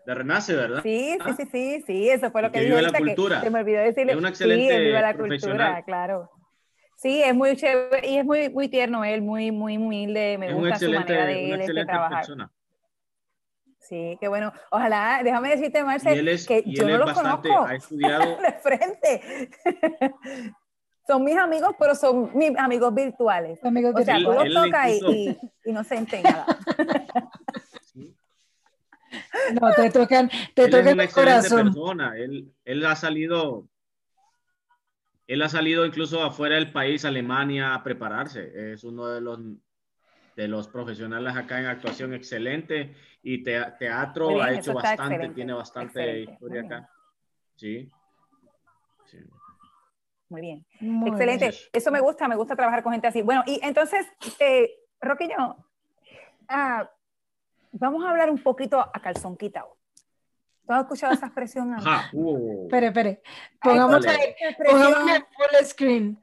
de 0.06 0.14
Renace, 0.14 0.54
¿verdad? 0.54 0.82
Sí, 0.82 1.16
sí, 1.24 1.32
sí, 1.36 1.46
sí, 1.50 1.84
sí, 1.86 2.08
eso 2.10 2.30
fue 2.30 2.42
lo 2.42 2.50
que, 2.50 2.58
que 2.58 2.64
dije 2.66 2.82
la 2.82 2.92
cultura. 2.92 3.40
se 3.40 3.50
me 3.50 3.60
olvidó 3.60 3.80
decirle. 3.80 4.12
Es 4.12 4.18
una 4.18 4.28
excelente 4.28 4.76
sí, 4.76 4.90
la 4.90 5.16
cultura, 5.16 5.82
claro. 5.84 6.30
Sí, 6.96 7.22
es 7.22 7.34
muy 7.34 7.56
chévere 7.56 8.08
y 8.08 8.18
es 8.18 8.24
muy, 8.24 8.48
muy 8.50 8.68
tierno 8.68 9.04
él, 9.04 9.22
muy, 9.22 9.52
muy 9.52 9.76
humilde, 9.76 10.36
me 10.38 10.52
gusta 10.52 10.78
su 10.78 10.90
manera 10.90 11.26
de, 11.26 11.50
él 11.50 11.74
de 11.74 11.84
trabajar. 11.84 12.20
Persona. 12.20 12.50
Sí, 13.78 14.16
qué 14.20 14.26
bueno. 14.26 14.52
Ojalá, 14.72 15.20
déjame 15.22 15.50
decirte, 15.50 15.84
Marcel, 15.84 16.24
que 16.48 16.64
yo 16.66 16.88
no 16.88 16.98
los 16.98 17.12
conozco 17.12 17.66
ha 17.66 17.74
estudiado... 17.76 18.36
de 18.42 18.52
frente. 18.54 19.50
son 21.06 21.22
mis 21.22 21.36
amigos, 21.36 21.76
pero 21.78 21.94
son 21.94 22.30
mis 22.34 22.58
amigos 22.58 22.92
virtuales. 22.92 23.62
Amigos 23.64 23.94
o 23.94 24.02
sea, 24.02 24.16
tú 24.16 24.32
los 24.32 24.52
tocas 24.52 24.90
y, 24.90 25.38
y, 25.64 25.72
no 25.72 25.84
sienten 25.84 26.22
nada. 26.22 26.46
No, 29.60 29.72
te 29.74 29.90
tocan, 29.90 30.28
te 30.54 30.64
él 30.64 30.70
tocan 30.70 31.00
el 31.00 31.10
corazón. 31.10 31.64
Persona. 31.66 32.16
Él, 32.16 32.52
él 32.64 32.84
ha 32.84 32.96
salido, 32.96 33.68
él 35.26 35.42
ha 35.42 35.48
salido 35.48 35.86
incluso 35.86 36.22
afuera 36.22 36.56
del 36.56 36.72
país, 36.72 37.04
Alemania, 37.04 37.74
a 37.74 37.82
prepararse. 37.82 38.72
Es 38.72 38.84
uno 38.84 39.06
de 39.08 39.20
los 39.20 39.38
de 40.36 40.48
los 40.48 40.68
profesionales 40.68 41.34
acá 41.34 41.58
en 41.58 41.66
actuación 41.66 42.12
excelente 42.12 42.94
y 43.22 43.42
teatro 43.42 44.42
ha 44.42 44.52
hecho 44.52 44.74
bastante, 44.74 45.30
tiene 45.30 45.54
bastante 45.54 46.20
historia 46.20 46.60
acá. 46.60 46.90
Sí. 47.56 47.90
sí. 49.06 49.18
Muy 50.28 50.42
bien. 50.42 50.66
Excelente. 51.06 51.54
Eso 51.72 51.90
me 51.90 52.00
gusta, 52.00 52.28
me 52.28 52.36
gusta 52.36 52.54
trabajar 52.54 52.82
con 52.82 52.92
gente 52.92 53.06
así. 53.06 53.22
Bueno, 53.22 53.42
y 53.46 53.58
entonces, 53.62 54.06
eh, 54.38 54.70
Roquillo, 55.00 55.56
ah, 56.48 56.90
vamos 57.78 58.04
a 58.04 58.10
hablar 58.10 58.30
un 58.30 58.38
poquito 58.38 58.80
a 58.80 59.00
calzón 59.00 59.36
quitado. 59.36 59.76
¿Tú 60.66 60.72
has 60.72 60.82
escuchado 60.82 61.12
esa 61.12 61.26
expresión? 61.26 61.74
Ajá. 61.74 62.10
Uh. 62.12 62.64
Espere, 62.64 62.86
espere. 62.88 63.22
Pongamos, 63.62 64.04
ahí, 64.06 64.34
pongamos 64.64 65.10
el 65.12 65.22
full 65.22 65.64
screen. 65.64 66.18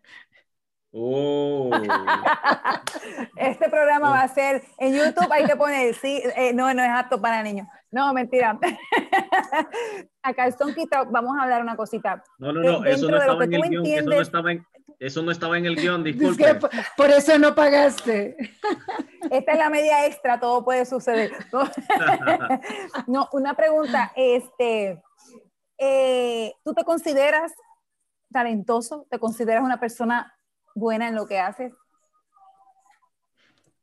Oh. 0.91 1.71
Este 3.35 3.67
programa 3.69 4.11
va 4.11 4.21
a 4.21 4.27
ser 4.27 4.63
en 4.77 4.93
YouTube, 4.93 5.31
hay 5.31 5.45
que 5.45 5.55
poner, 5.55 5.95
sí, 5.95 6.21
eh, 6.35 6.53
no, 6.53 6.71
no 6.73 6.83
es 6.83 6.89
apto 6.89 7.19
para 7.19 7.41
niños. 7.41 7.67
No, 7.89 8.13
mentira. 8.13 8.59
A 10.23 10.33
calzón 10.33 10.73
quita, 10.75 11.03
vamos 11.03 11.35
a 11.37 11.43
hablar 11.43 11.61
una 11.61 11.75
cosita. 11.75 12.23
No, 12.37 12.53
no, 12.53 12.61
no, 12.61 12.85
eso 12.85 13.09
no 13.09 13.17
estaba 13.17 13.43
en 13.43 13.53
el 13.53 13.69
guion, 13.69 13.85
eso 13.85 14.09
no 14.09 14.21
estaba 14.21 14.51
en, 14.51 14.65
eso 15.03 15.21
no 15.21 15.31
estaba 15.31 15.57
en 15.57 15.65
el 15.65 15.75
guion, 15.75 16.01
disculpe. 16.01 16.55
por, 16.95 17.09
eso 17.09 17.37
no 17.37 17.53
pagaste. 17.53 18.37
Esta 19.31 19.51
es 19.51 19.57
la 19.57 19.69
media 19.69 20.05
extra, 20.05 20.39
todo 20.39 20.63
puede 20.63 20.85
suceder. 20.85 21.31
No, 23.07 23.27
una 23.33 23.53
pregunta, 23.53 24.13
este, 24.15 25.01
eh, 25.77 26.53
¿tú 26.63 26.73
te 26.73 26.85
consideras 26.85 27.51
talentoso? 28.31 29.05
¿Te 29.09 29.19
consideras 29.19 29.63
una 29.63 29.77
persona 29.77 30.33
buena 30.73 31.09
en 31.09 31.15
lo 31.15 31.27
que 31.27 31.37
haces? 31.37 31.73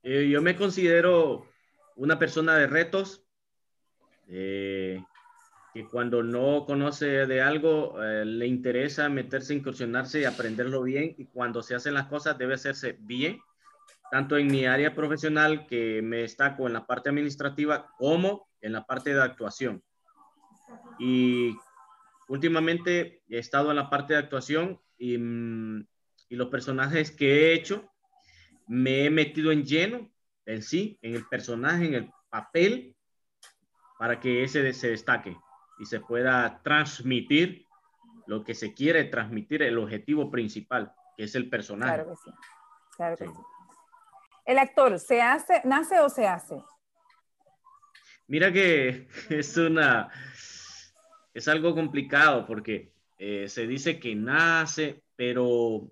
Eh, 0.03 0.27
yo 0.31 0.41
me 0.41 0.57
considero 0.57 1.47
una 1.97 2.19
persona 2.19 2.57
de 2.57 2.67
retos, 2.67 3.23
eh, 4.27 5.05
que 5.73 5.87
cuando 5.87 6.23
no 6.23 6.65
conoce 6.67 7.27
de 7.27 7.41
algo 7.41 8.03
eh, 8.03 8.25
le 8.25 8.47
interesa 8.47 9.09
meterse, 9.09 9.55
incursionarse 9.55 10.21
y 10.21 10.25
aprenderlo 10.25 10.83
bien, 10.83 11.15
y 11.17 11.27
cuando 11.27 11.63
se 11.63 11.75
hacen 11.75 11.95
las 11.95 12.07
cosas 12.07 12.39
debe 12.39 12.55
hacerse 12.55 12.97
bien, 13.01 13.41
tanto 14.11 14.37
en 14.37 14.49
mi 14.49 14.67
área 14.67 14.95
profesional 14.95 15.67
que 15.67 16.03
me 16.03 16.19
destaco 16.19 16.67
en 16.67 16.73
la 16.73 16.87
parte 16.87 17.11
administrativa 17.11 17.87
como 17.97 18.49
en 18.61 18.73
la 18.73 18.85
parte 18.85 19.15
de 19.15 19.23
actuación. 19.23 19.83
Y 20.99 21.57
últimamente 22.29 23.23
he 23.29 23.39
estado 23.39 23.71
en 23.71 23.77
la 23.77 23.89
parte 23.89 24.15
de 24.15 24.19
actuación 24.19 24.81
y 24.99 25.17
mm, 25.17 25.85
y 26.31 26.37
los 26.37 26.49
personajes 26.49 27.11
que 27.11 27.27
he 27.27 27.55
hecho, 27.55 27.91
me 28.69 29.05
he 29.05 29.11
metido 29.11 29.51
en 29.51 29.65
lleno 29.65 30.09
en 30.47 30.63
sí, 30.63 30.97
en 31.03 31.15
el 31.15 31.27
personaje, 31.27 31.87
en 31.87 31.95
el 31.95 32.11
papel, 32.31 32.95
para 33.99 34.21
que 34.21 34.45
ese 34.45 34.73
se 34.73 34.91
destaque 34.91 35.37
y 35.81 35.87
se 35.87 36.01
pueda 36.01 36.61
transmitir 36.63 37.67
lo 38.27 38.45
que 38.45 38.55
se 38.55 38.75
quiere 38.75 39.05
transmitir, 39.05 39.63
el 39.63 39.79
objetivo 39.79 40.31
principal, 40.31 40.93
que 41.17 41.25
es 41.25 41.35
el 41.35 41.49
personaje. 41.49 41.95
Claro 41.95 42.11
que 42.11 42.17
sí. 42.17 42.31
Claro 42.97 43.17
que 43.17 43.27
sí. 43.27 43.33
¿El 44.45 44.59
actor 44.59 44.99
se 44.99 45.21
hace, 45.21 45.63
nace 45.65 45.99
o 46.01 46.09
se 46.09 46.29
hace? 46.29 46.63
Mira 48.29 48.53
que 48.53 49.09
es 49.31 49.57
una, 49.57 50.09
es 51.35 51.49
algo 51.49 51.75
complicado 51.75 52.47
porque 52.47 52.93
eh, 53.19 53.49
se 53.49 53.67
dice 53.67 53.99
que 53.99 54.15
nace, 54.15 55.03
pero 55.17 55.91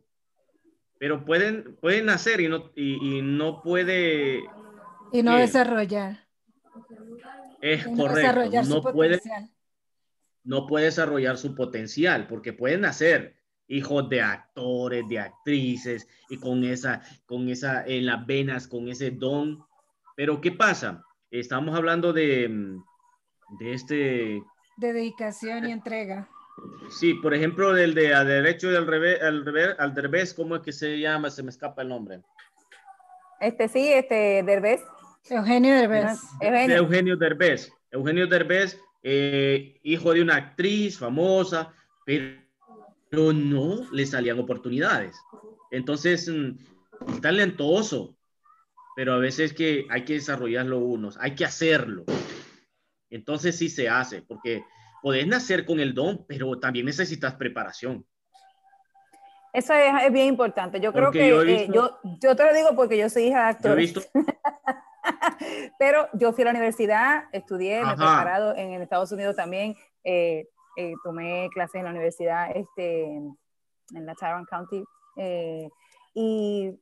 pero 0.99 1.25
pueden, 1.25 1.77
pueden 1.77 2.07
nacer 2.07 2.41
y 2.41 2.49
no, 2.49 2.73
y, 2.75 3.23
no 3.23 3.63
puede... 3.63 4.43
Y 5.13 5.23
no 5.23 5.37
desarrollar. 5.37 6.27
Es 7.61 7.87
correcto. 7.87 8.63
no 8.69 8.83
puede, 8.83 9.21
no 10.49 10.67
puede 10.67 10.87
desarrollar 10.87 11.37
su 11.37 11.55
potencial 11.55 12.27
porque 12.27 12.55
pueden 12.55 12.81
nacer 12.81 13.37
hijos 13.69 14.09
de 14.09 14.23
actores, 14.23 15.07
de 15.07 15.19
actrices 15.19 16.09
y 16.31 16.39
con 16.39 16.65
esa, 16.65 17.03
con 17.27 17.51
esa, 17.51 17.85
en 17.87 18.07
las 18.07 18.27
venas, 18.27 18.67
con 18.67 18.89
ese 18.89 19.11
don. 19.11 19.63
Pero 20.17 20.41
¿qué 20.41 20.51
pasa? 20.51 21.05
Estamos 21.31 21.77
hablando 21.77 22.15
de, 22.15 22.49
de 23.61 23.73
este... 23.75 24.43
De 24.79 24.93
dedicación 24.95 25.69
y 25.69 25.73
entrega. 25.73 26.27
Sí, 26.99 27.13
por 27.13 27.35
ejemplo, 27.35 27.75
del 27.75 27.95
de 27.95 28.15
a 28.15 28.25
derecho 28.25 28.73
y 28.73 28.75
al 28.75 28.87
revés, 28.87 29.21
al 29.23 29.45
revés, 29.45 29.77
al 29.79 29.95
derbez, 29.95 30.33
¿cómo 30.33 30.57
es 30.57 30.63
que 30.63 30.73
se 30.73 30.99
llama? 30.99 31.29
Se 31.29 31.43
me 31.43 31.51
escapa 31.51 31.83
el 31.83 31.91
nombre. 31.91 32.23
Este 33.39 33.69
sí, 33.69 33.93
este 33.93 34.43
Derbez. 34.43 34.81
Eugenio 35.29 35.75
Derbez. 35.75 36.19
Eugenio, 36.41 36.77
Eugenio 36.77 37.17
Derbez. 37.19 37.71
Eugenio 37.91 38.27
Derbez, 38.27 38.81
eh, 39.03 39.79
hijo 39.83 40.13
de 40.13 40.23
una 40.23 40.37
actriz 40.37 40.99
famosa, 40.99 41.73
pero 42.05 43.33
no 43.33 43.91
le 43.93 44.07
salían 44.07 44.39
oportunidades. 44.39 45.17
Entonces, 45.71 46.29
mm, 46.29 47.21
talentoso, 47.21 48.17
pero 48.97 49.15
a 49.15 49.19
veces 49.19 49.53
que 49.53 49.87
hay 49.91 50.05
que 50.05 50.15
desarrollarlo 50.15 50.79
unos, 50.79 51.17
hay 51.19 51.35
que 51.35 51.45
hacerlo. 51.45 52.05
Entonces 53.11 53.57
sí 53.57 53.69
se 53.69 53.89
hace, 53.89 54.23
porque 54.23 54.63
Puedes 55.03 55.27
nacer 55.27 55.65
con 55.65 55.81
el 55.81 55.95
don, 55.95 56.25
pero 56.27 56.59
también 56.59 56.87
necesitas 56.87 57.35
preparación. 57.35 58.05
Eso 59.53 59.73
es, 59.73 60.13
bien 60.13 60.27
importante. 60.27 60.81
Yo 60.81 60.93
creo 60.93 61.11
que 61.11 61.29
eh, 61.29 61.69
yo, 61.73 61.99
yo, 62.21 62.37
te 62.37 62.45
lo 62.45 62.53
digo 62.53 62.77
porque 62.77 62.99
yo 62.99 63.09
soy 63.09 63.25
hija 63.25 63.45
de 63.45 63.49
actor. 63.49 63.79
pero 65.79 66.09
yo 66.13 66.33
fui 66.33 66.43
a 66.43 66.47
la 66.47 66.51
universidad, 66.51 67.25
estudié, 67.33 67.83
me 67.85 67.93
he 67.93 67.97
preparado 67.97 68.55
en, 68.57 68.81
Estados 68.83 69.13
Unidos 69.13 69.37
también. 69.37 69.77
Eh, 70.05 70.49
eh, 70.77 70.93
tomé 71.03 71.49
clases 71.53 71.77
en 71.77 71.85
la 71.85 71.91
universidad 71.91 72.51
este, 72.55 73.05
en 73.05 74.07
la 74.07 74.15
Tyrone 74.15 74.47
County. 74.47 74.85
y 76.15 76.79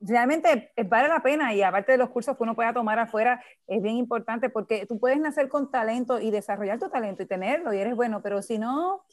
realmente 0.00 0.72
eh, 0.76 0.84
vale 0.84 1.08
la 1.08 1.22
pena 1.22 1.54
y 1.54 1.62
aparte 1.62 1.92
de 1.92 1.98
los 1.98 2.10
cursos 2.10 2.36
que 2.36 2.42
uno 2.42 2.54
pueda 2.54 2.72
tomar 2.72 2.98
afuera, 2.98 3.42
es 3.66 3.82
bien 3.82 3.96
importante 3.96 4.50
porque 4.50 4.86
tú 4.86 4.98
puedes 4.98 5.18
nacer 5.18 5.48
con 5.48 5.70
talento 5.70 6.20
y 6.20 6.30
desarrollar 6.30 6.78
tu 6.78 6.90
talento 6.90 7.22
y 7.22 7.26
tenerlo 7.26 7.72
y 7.72 7.78
eres 7.78 7.96
bueno, 7.96 8.20
pero 8.22 8.42
si 8.42 8.58
no, 8.58 9.04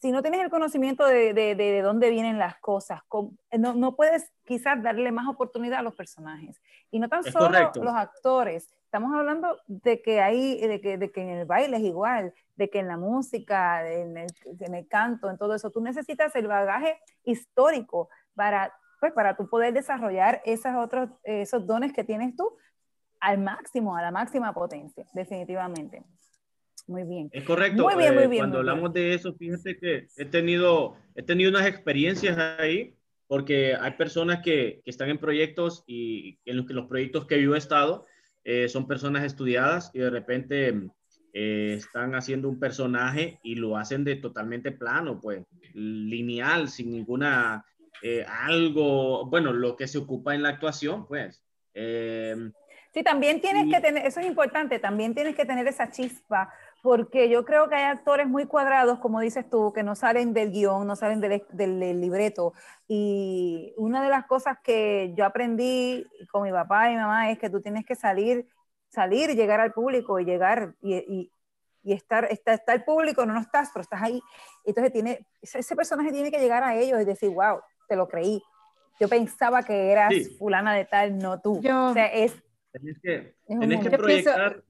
si 0.00 0.12
no 0.12 0.22
tienes 0.22 0.40
el 0.40 0.48
conocimiento 0.48 1.04
de, 1.04 1.34
de, 1.34 1.54
de 1.54 1.82
dónde 1.82 2.08
vienen 2.10 2.38
las 2.38 2.56
cosas, 2.58 3.02
no, 3.58 3.74
no, 3.74 3.96
puedes 3.96 4.32
quizás 4.44 4.82
darle 4.82 5.12
más 5.12 5.28
oportunidad 5.28 5.80
a 5.80 5.82
los 5.82 5.94
personajes. 5.94 6.60
Y 6.90 6.98
no 6.98 7.08
tan 7.08 7.22
solo 7.22 7.70
los 7.74 7.94
actores, 7.94 8.74
estamos 8.84 9.14
hablando 9.14 9.58
de 9.66 10.00
que, 10.00 10.22
hay, 10.22 10.58
de 10.66 10.80
que, 10.80 10.96
de 10.96 11.12
que 11.12 11.20
en 11.20 11.28
el 11.28 11.46
baile 11.46 11.76
es 11.76 11.82
igual, 11.82 12.32
de 12.56 12.70
que 12.70 12.78
en 12.78 12.88
la 12.88 12.96
música, 12.96 13.86
en 13.90 14.16
el, 14.16 14.30
en 14.60 14.74
el 14.74 14.88
canto, 14.88 15.28
en 15.28 15.36
todo 15.36 15.54
eso, 15.54 15.70
tú 15.70 15.82
necesitas 15.82 16.34
el 16.34 16.46
bagaje 16.46 16.98
histórico 17.24 18.08
para, 18.34 18.74
pues, 19.00 19.12
para 19.12 19.36
tú 19.36 19.50
poder 19.50 19.74
desarrollar 19.74 20.40
esos 20.46 20.74
otros, 20.76 21.10
esos 21.24 21.66
dones 21.66 21.92
que 21.92 22.04
tienes 22.04 22.34
tú 22.36 22.56
al 23.20 23.36
máximo, 23.36 23.96
a 23.96 24.02
la 24.02 24.10
máxima 24.10 24.54
potencia, 24.54 25.04
definitivamente. 25.12 26.02
Muy 26.90 27.04
bien. 27.04 27.30
Es 27.30 27.44
correcto. 27.44 27.84
Muy 27.84 27.94
bien, 27.94 28.14
muy 28.14 28.24
eh, 28.24 28.26
bien. 28.26 28.40
cuando 28.40 28.58
hablamos 28.58 28.92
de 28.92 29.14
eso, 29.14 29.32
fíjate 29.32 29.78
que 29.78 30.08
he 30.16 30.24
tenido, 30.24 30.96
he 31.14 31.22
tenido 31.22 31.48
unas 31.50 31.68
experiencias 31.68 32.36
ahí, 32.58 32.96
porque 33.28 33.76
hay 33.80 33.92
personas 33.92 34.40
que, 34.42 34.80
que 34.84 34.90
están 34.90 35.08
en 35.08 35.18
proyectos 35.18 35.84
y 35.86 36.40
en 36.44 36.56
los 36.56 36.66
que 36.66 36.74
los 36.74 36.88
proyectos 36.88 37.26
que 37.26 37.40
yo 37.40 37.54
he 37.54 37.58
estado 37.58 38.06
eh, 38.42 38.68
son 38.68 38.88
personas 38.88 39.22
estudiadas 39.22 39.92
y 39.94 40.00
de 40.00 40.10
repente 40.10 40.80
eh, 41.32 41.74
están 41.78 42.16
haciendo 42.16 42.48
un 42.48 42.58
personaje 42.58 43.38
y 43.44 43.54
lo 43.54 43.76
hacen 43.76 44.02
de 44.02 44.16
totalmente 44.16 44.72
plano, 44.72 45.20
pues, 45.20 45.44
lineal, 45.72 46.68
sin 46.68 46.90
ninguna, 46.90 47.64
algo, 48.26 49.26
bueno, 49.26 49.52
lo 49.52 49.76
que 49.76 49.86
se 49.86 49.98
ocupa 49.98 50.34
en 50.34 50.42
la 50.42 50.48
actuación, 50.48 51.06
pues. 51.06 51.40
sí, 51.72 53.04
también 53.04 53.40
tienes 53.40 53.72
que 53.72 53.80
tener, 53.80 54.04
eso 54.04 54.18
es 54.18 54.26
importante, 54.26 54.80
también 54.80 55.14
tienes 55.14 55.36
que 55.36 55.44
tener 55.44 55.68
esa 55.68 55.88
chispa 55.92 56.52
porque 56.82 57.28
yo 57.28 57.44
creo 57.44 57.68
que 57.68 57.74
hay 57.74 57.84
actores 57.84 58.26
muy 58.26 58.46
cuadrados, 58.46 58.98
como 58.98 59.20
dices 59.20 59.48
tú, 59.48 59.72
que 59.72 59.82
no 59.82 59.94
salen 59.94 60.32
del 60.32 60.50
guion, 60.50 60.86
no 60.86 60.96
salen 60.96 61.20
del, 61.20 61.44
del, 61.52 62.00
libreto. 62.00 62.54
Y 62.88 63.74
una 63.76 64.02
de 64.02 64.08
las 64.08 64.26
cosas 64.26 64.58
que 64.62 65.12
yo 65.14 65.24
aprendí 65.24 66.06
con 66.30 66.42
mi 66.42 66.50
papá 66.50 66.88
y 66.88 66.94
mi 66.94 67.00
mamá 67.00 67.30
es 67.30 67.38
que 67.38 67.50
tú 67.50 67.60
tienes 67.60 67.84
que 67.84 67.94
salir, 67.94 68.46
salir, 68.88 69.34
llegar 69.36 69.60
al 69.60 69.72
público 69.72 70.18
y 70.20 70.24
llegar 70.24 70.74
y, 70.80 70.94
y, 70.94 71.32
y 71.82 71.92
estar, 71.92 72.26
está, 72.30 72.54
está, 72.54 72.72
el 72.72 72.84
público, 72.84 73.26
no, 73.26 73.34
no 73.34 73.40
estás, 73.40 73.70
pero 73.72 73.82
estás 73.82 74.02
ahí. 74.02 74.22
Entonces 74.64 74.92
tiene, 74.92 75.26
ese, 75.42 75.76
personaje 75.76 76.12
tiene 76.12 76.30
que 76.30 76.40
llegar 76.40 76.62
a 76.62 76.76
ellos 76.76 77.00
y 77.00 77.04
decir, 77.04 77.30
wow, 77.30 77.60
te 77.88 77.96
lo 77.96 78.08
creí. 78.08 78.42
Yo 78.98 79.08
pensaba 79.08 79.62
que 79.62 79.90
eras 79.90 80.12
fulana 80.38 80.74
de 80.74 80.84
tal, 80.86 81.18
no 81.18 81.40
tú. 81.40 81.58
o 81.58 81.92
sea, 81.92 82.06
es... 82.06 82.34
Tenés 82.72 82.98
que, 83.02 83.34
tenés 83.48 83.80
que 83.80 83.98
proyectar 83.98 84.62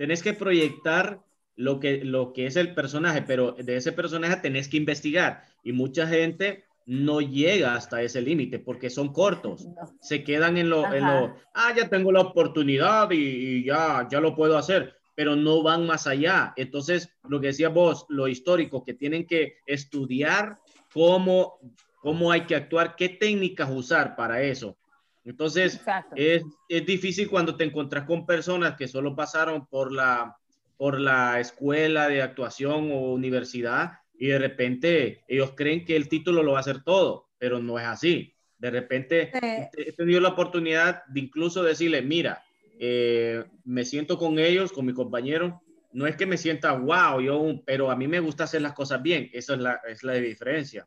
tenés 0.00 0.22
que 0.22 0.32
proyectar 0.32 1.20
lo 1.56 1.78
que, 1.78 2.02
lo 2.02 2.32
que 2.32 2.46
es 2.46 2.56
el 2.56 2.72
personaje, 2.72 3.20
pero 3.20 3.52
de 3.52 3.76
ese 3.76 3.92
personaje 3.92 4.36
tenés 4.36 4.66
que 4.66 4.78
investigar. 4.78 5.44
Y 5.62 5.72
mucha 5.72 6.06
gente 6.06 6.64
no 6.86 7.20
llega 7.20 7.74
hasta 7.74 8.00
ese 8.00 8.22
límite 8.22 8.58
porque 8.58 8.88
son 8.88 9.12
cortos. 9.12 9.68
Se 10.00 10.24
quedan 10.24 10.56
en 10.56 10.70
lo, 10.70 10.90
en 10.90 11.06
lo, 11.06 11.36
ah, 11.52 11.74
ya 11.76 11.90
tengo 11.90 12.12
la 12.12 12.22
oportunidad 12.22 13.10
y, 13.10 13.62
ya, 13.62 14.08
ya 14.10 14.20
lo 14.20 14.34
puedo 14.34 14.56
hacer, 14.56 14.96
pero 15.14 15.36
no 15.36 15.62
van 15.62 15.86
más 15.86 16.06
allá. 16.06 16.54
Entonces, 16.56 17.10
lo 17.28 17.38
que 17.38 17.48
decía 17.48 17.68
vos, 17.68 18.06
lo 18.08 18.26
histórico, 18.26 18.82
que 18.82 18.94
tienen 18.94 19.26
que 19.26 19.56
estudiar 19.66 20.56
cómo, 20.94 21.58
cómo 22.00 22.32
hay 22.32 22.46
que 22.46 22.56
actuar, 22.56 22.96
qué 22.96 23.10
técnicas 23.10 23.68
usar 23.70 24.16
para 24.16 24.40
eso. 24.40 24.78
Entonces, 25.24 25.80
es, 26.16 26.42
es, 26.68 26.86
difícil 26.86 27.28
cuando 27.28 27.56
te 27.56 27.64
encuentras 27.64 28.04
con 28.04 28.26
personas 28.26 28.76
que 28.76 28.88
solo 28.88 29.14
pasaron 29.14 29.66
por 29.66 29.92
la, 29.92 30.36
por 30.76 30.98
la 30.98 31.40
escuela 31.40 32.08
de 32.08 32.22
actuación 32.22 32.90
o 32.90 33.12
universidad 33.12 33.98
y 34.18 34.28
de 34.28 34.38
repente 34.38 35.24
ellos 35.28 35.52
creen 35.54 35.84
que 35.84 35.96
el 35.96 36.08
título 36.08 36.42
lo 36.42 36.52
va 36.52 36.58
a 36.58 36.60
hacer 36.60 36.82
todo, 36.82 37.28
pero 37.38 37.58
no 37.58 37.78
es 37.78 37.86
así. 37.86 38.34
De 38.58 38.70
repente 38.70 39.30
he 39.76 39.92
tenido 39.92 40.20
la 40.20 40.30
oportunidad 40.30 41.04
de 41.06 41.20
incluso 41.20 41.62
decirle, 41.62 42.02
mira, 42.02 42.42
eh, 42.78 43.44
me 43.64 43.84
siento 43.84 44.18
con 44.18 44.38
ellos, 44.38 44.72
con 44.72 44.86
mi 44.86 44.94
compañero, 44.94 45.62
no 45.92 46.06
es 46.06 46.16
que 46.16 46.26
me 46.26 46.36
sienta 46.36 46.72
wow, 46.72 47.20
yo, 47.20 47.62
pero 47.66 47.90
a 47.90 47.96
mí 47.96 48.06
me 48.06 48.20
gusta 48.20 48.44
hacer 48.44 48.62
las 48.62 48.72
cosas 48.72 49.02
bien, 49.02 49.28
esa 49.32 49.54
es 49.54 49.60
la, 49.60 49.80
es 49.88 50.02
la 50.02 50.14
diferencia. 50.14 50.86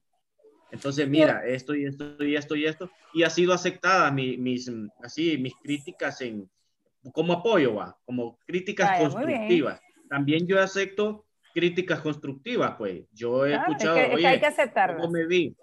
Entonces, 0.74 1.08
mira, 1.08 1.46
esto 1.46 1.76
y 1.76 1.86
esto 1.86 2.16
y 2.26 2.36
esto 2.36 2.56
y 2.56 2.66
esto, 2.66 2.90
y 3.14 3.22
ha 3.22 3.30
sido 3.30 3.54
aceptada 3.54 4.10
mi, 4.10 4.38
mis, 4.38 4.72
así, 5.04 5.38
mis 5.38 5.54
críticas 5.62 6.20
en, 6.22 6.50
como 7.12 7.34
apoyo, 7.34 7.76
va, 7.76 7.96
como 8.06 8.40
críticas 8.40 9.00
constructivas. 9.00 9.80
También 10.10 10.48
yo 10.48 10.60
acepto 10.60 11.26
críticas 11.54 12.02
constructivas, 12.02 12.74
pues. 12.76 13.06
Yo 13.12 13.46
he 13.46 13.54
escuchado, 13.54 13.98
es 13.98 14.18
que, 14.18 14.26
hay 14.26 14.40
que 14.40 14.46
aceptarlas. 14.48 15.08
me 15.12 15.28
vi? 15.28 15.56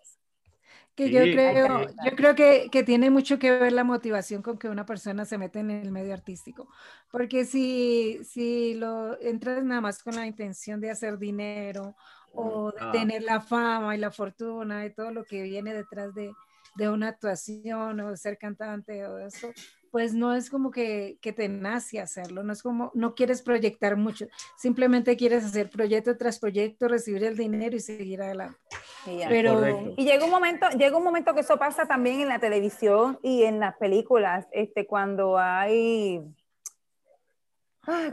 Que 0.95 1.11
yo 1.11 1.23
creo, 1.23 1.89
yo 2.05 2.16
creo 2.16 2.35
que, 2.37 2.69
que, 2.70 2.85
tiene 2.85 3.11
mucho 3.11 3.41
que 3.41 3.51
ver 3.51 3.73
la 3.73 3.85
motivación 3.85 4.43
con 4.43 4.59
que 4.59 4.69
una 4.69 4.87
persona 4.87 5.24
se 5.24 5.39
mete 5.39 5.59
en 5.59 5.73
el 5.73 5.91
medio 5.91 6.15
artístico. 6.15 6.69
Porque 7.11 7.45
si, 7.45 8.20
si 8.23 8.74
lo 8.74 9.20
entras 9.20 9.65
nada 9.65 9.81
más 9.81 10.05
con 10.05 10.15
la 10.15 10.27
intención 10.27 10.81
de 10.81 10.91
hacer 10.91 11.19
dinero 11.19 11.97
o 12.35 12.73
de 12.73 12.78
ah. 12.81 12.93
tener 12.93 13.23
la 13.23 13.40
fama 13.40 13.94
y 13.94 13.98
la 13.98 14.11
fortuna 14.11 14.85
y 14.86 14.90
todo 14.90 15.11
lo 15.11 15.24
que 15.24 15.43
viene 15.43 15.74
detrás 15.74 16.15
de, 16.15 16.32
de 16.77 16.89
una 16.89 17.09
actuación 17.09 18.01
o 18.01 18.11
de 18.11 18.16
ser 18.16 18.39
cantante 18.39 19.07
o 19.07 19.19
eso, 19.19 19.52
pues 19.90 20.15
no 20.15 20.35
es 20.35 20.51
como 20.51 20.70
que, 20.70 21.19
que, 21.20 21.32
te 21.32 21.48
nace 21.48 22.01
hacerlo, 22.01 22.43
no 22.43 22.52
es 22.52 22.62
como, 22.62 22.90
no 22.94 23.15
quieres 23.15 23.43
proyectar 23.43 23.97
mucho, 23.97 24.27
simplemente 24.57 25.16
quieres 25.16 25.44
hacer 25.44 25.69
proyecto 25.69 26.16
tras 26.16 26.39
proyecto, 26.39 26.89
recibir 26.89 27.24
el 27.24 27.36
dinero 27.36 27.77
y 27.77 27.81
seguir 27.81 28.23
adelante. 28.23 28.59
Pero, 29.05 29.94
y 29.97 30.05
llega 30.05 30.24
un 30.24 30.31
momento, 30.31 30.69
llega 30.70 30.97
un 30.97 31.05
momento 31.05 31.35
que 31.35 31.40
eso 31.40 31.59
pasa 31.59 31.86
también 31.86 32.20
en 32.20 32.28
la 32.28 32.39
televisión 32.39 33.19
y 33.23 33.44
en 33.44 33.59
las 33.59 33.77
películas, 33.78 34.47
este, 34.52 34.86
cuando 34.86 35.39
hay, 35.39 36.23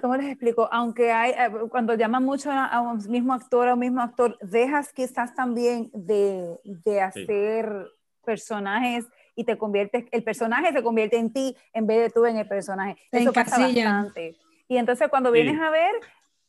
¿cómo 0.01 0.15
les 0.15 0.27
explico? 0.27 0.69
Aunque 0.71 1.11
hay, 1.11 1.31
eh, 1.31 1.51
cuando 1.69 1.93
llaman 1.95 2.23
mucho 2.23 2.51
a, 2.51 2.81
un 2.81 2.97
mismo 3.09 3.33
actor 3.33 3.67
o 3.67 3.73
un 3.73 3.79
mismo 3.79 4.01
actor, 4.01 4.37
dejas 4.41 4.93
quizás 4.93 5.33
también 5.35 5.89
de, 5.93 6.59
de 6.63 7.01
hacer 7.01 7.87
personajes 8.25 9.05
y 9.35 9.43
te 9.43 9.57
conviertes, 9.57 10.05
el 10.11 10.23
personaje 10.23 10.73
se 10.73 10.83
convierte 10.83 11.17
en 11.17 11.31
ti 11.31 11.55
en 11.73 11.87
vez 11.87 12.01
de 12.01 12.09
tú 12.09 12.25
en 12.25 12.37
el 12.37 12.47
personaje. 12.47 12.97
Eso 13.11 13.31
pasa 13.31 13.59
bastante. 13.59 14.35
Y 14.67 14.77
entonces 14.77 15.07
cuando 15.09 15.31
vienes 15.31 15.59
a 15.61 15.69
ver, 15.69 15.93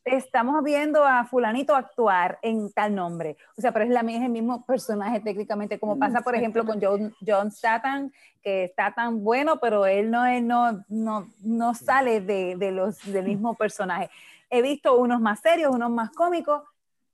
estamos 0.09 0.63
viendo 0.65 1.05
a 1.05 1.25
fulanito 1.25 1.75
actuar 1.75 2.39
en 2.43 2.73
tal 2.73 2.95
nombre. 2.95 3.37
O 3.57 3.61
sea, 3.61 3.73
pero 3.73 3.85
es, 3.85 3.91
la, 3.91 4.01
es 4.01 4.23
el 4.23 4.31
mismo 4.31 4.65
personaje 4.65 5.21
técnicamente, 5.21 5.79
como 5.79 5.99
pasa, 5.99 6.21
por 6.21 6.35
ejemplo, 6.35 6.65
con 6.65 6.81
John, 6.81 7.15
John 7.27 7.51
Statham, 7.51 8.11
que 8.43 8.65
está 8.65 8.93
tan 8.93 9.23
bueno, 9.23 9.59
pero 9.61 9.87
él 9.87 10.11
no, 10.11 10.27
es, 10.27 10.43
no, 10.43 10.85
no, 10.89 11.29
no 11.43 11.75
sale 11.75 12.21
de, 12.21 12.57
de, 12.57 12.73
los, 12.73 13.05
del 13.05 13.25
mismo 13.25 13.55
personaje. 13.55 14.11
He 14.51 14.63
visto 14.63 14.97
unos 14.97 15.21
más 15.21 15.41
serios, 15.41 15.75
unos 15.75 15.91
más 15.91 16.11
cómicos, 16.11 16.63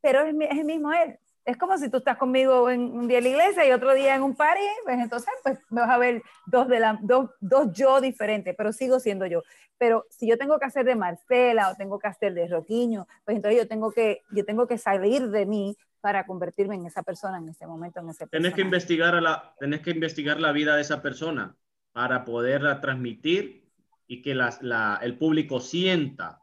pero 0.01 0.21
es, 0.21 0.35
es 0.51 0.59
el 0.59 0.65
mismo 0.65 0.93
él 0.93 1.19
es 1.45 1.57
como 1.59 1.77
si 1.77 1.91
tú 1.91 1.99
estás 1.99 2.17
conmigo 2.17 2.71
en 2.71 2.81
un 2.81 3.07
día 3.07 3.19
en 3.19 3.25
la 3.25 3.31
iglesia 3.31 3.67
y 3.67 3.73
otro 3.73 3.93
día 3.95 4.15
en 4.15 4.23
un 4.23 4.35
party, 4.35 4.63
pues 4.85 4.99
entonces 4.99 5.33
pues 5.43 5.59
me 5.71 5.83
vas 5.83 5.91
a 5.91 5.99
ver 5.99 6.23
dos, 6.47 6.69
de 6.69 6.81
la, 6.81 6.99
dos, 7.03 7.31
dos 7.41 7.73
yo 7.73 8.01
diferentes, 8.01 8.55
pero 8.57 8.73
sigo 8.73 8.99
siendo 8.99 9.27
yo. 9.27 9.43
Pero 9.77 10.07
si 10.09 10.27
yo 10.27 10.39
tengo 10.39 10.59
que 10.59 10.65
hacer 10.65 10.87
de 10.87 10.95
Marcela 10.95 11.71
o 11.71 11.75
tengo 11.75 11.99
que 11.99 12.09
hacer 12.09 12.33
de 12.33 12.49
Roquiño, 12.49 13.07
pues 13.25 13.37
entonces 13.37 13.61
yo 13.61 13.69
tengo 13.69 13.93
que, 13.93 14.23
yo 14.31 14.45
tengo 14.45 14.67
que 14.67 14.79
salir 14.79 15.29
de 15.29 15.45
mí 15.45 15.77
para 16.01 16.27
convertirme 16.27 16.77
en 16.77 16.87
esa 16.87 17.03
persona 17.03 17.39
en 17.39 17.49
ese 17.49 17.67
momento, 17.67 18.01
en 18.01 18.11
ese 18.11 18.27
Tienes 18.27 18.55
que 18.55 18.63
investigar 18.63 19.15
la, 19.23 19.55
tenés 19.59 19.81
que 19.81 19.91
investigar 19.91 20.41
la 20.41 20.53
vida 20.53 20.77
de 20.77 20.83
esa 20.83 21.03
persona 21.03 21.57
para 21.93 22.25
poderla 22.25 22.81
transmitir 22.81 23.71
y 24.07 24.23
que 24.23 24.35
las, 24.35 24.63
la, 24.63 24.99
el 25.03 25.19
público 25.19 25.61
sienta, 25.61 26.41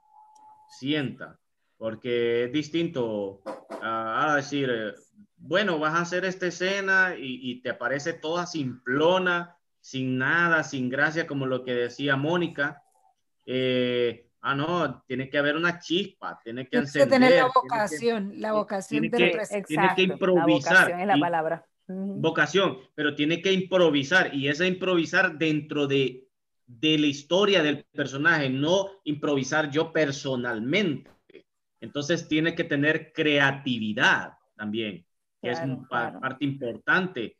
sienta 0.69 1.40
porque 1.81 2.43
es 2.43 2.51
distinto 2.51 3.41
a, 3.81 4.35
decir, 4.35 4.69
eh, 4.71 4.93
bueno, 5.35 5.79
vas 5.79 5.95
a 5.95 6.01
hacer 6.01 6.25
esta 6.25 6.45
escena 6.45 7.15
y, 7.17 7.59
te 7.63 7.71
aparece 7.71 8.13
toda 8.13 8.45
simplona, 8.45 9.57
sin 9.79 10.19
nada, 10.19 10.61
sin 10.63 10.89
gracia, 10.91 11.25
como 11.25 11.47
lo 11.47 11.63
que 11.63 11.73
decía 11.73 12.15
Mónica. 12.15 12.83
Eh, 13.47 14.29
ah, 14.41 14.53
no, 14.53 15.01
tiene 15.07 15.27
que 15.27 15.39
haber 15.39 15.55
una 15.55 15.79
chispa, 15.79 16.39
tiene 16.43 16.67
que 16.67 16.77
encender. 16.77 17.09
Tiene 17.09 17.25
que 17.25 17.31
tener 17.31 17.43
la 17.45 17.51
vocación, 17.51 18.33
la 18.35 18.53
vocación 18.53 19.01
tiene 19.09 19.31
que, 19.31 19.63
tiene 19.63 19.89
que 19.95 20.01
improvisar. 20.03 20.73
La 20.73 20.79
vocación 20.81 20.99
es 20.99 21.07
la 21.07 21.19
palabra. 21.19 21.65
Vocación, 21.87 22.77
pero 22.93 23.15
tiene 23.15 23.41
que 23.41 23.53
improvisar 23.53 24.35
y 24.35 24.49
esa 24.49 24.67
improvisar 24.67 25.39
dentro 25.39 25.87
de, 25.87 26.27
de 26.67 26.99
la 26.99 27.07
historia 27.07 27.63
del 27.63 27.85
personaje, 27.85 28.51
no 28.51 29.01
improvisar 29.03 29.71
yo 29.71 29.91
personalmente. 29.91 31.09
Entonces 31.81 32.27
tiene 32.27 32.55
que 32.55 32.63
tener 32.63 33.11
creatividad 33.11 34.37
también, 34.55 35.05
que 35.41 35.51
es 35.51 35.59
parte 35.89 36.45
importante. 36.45 37.37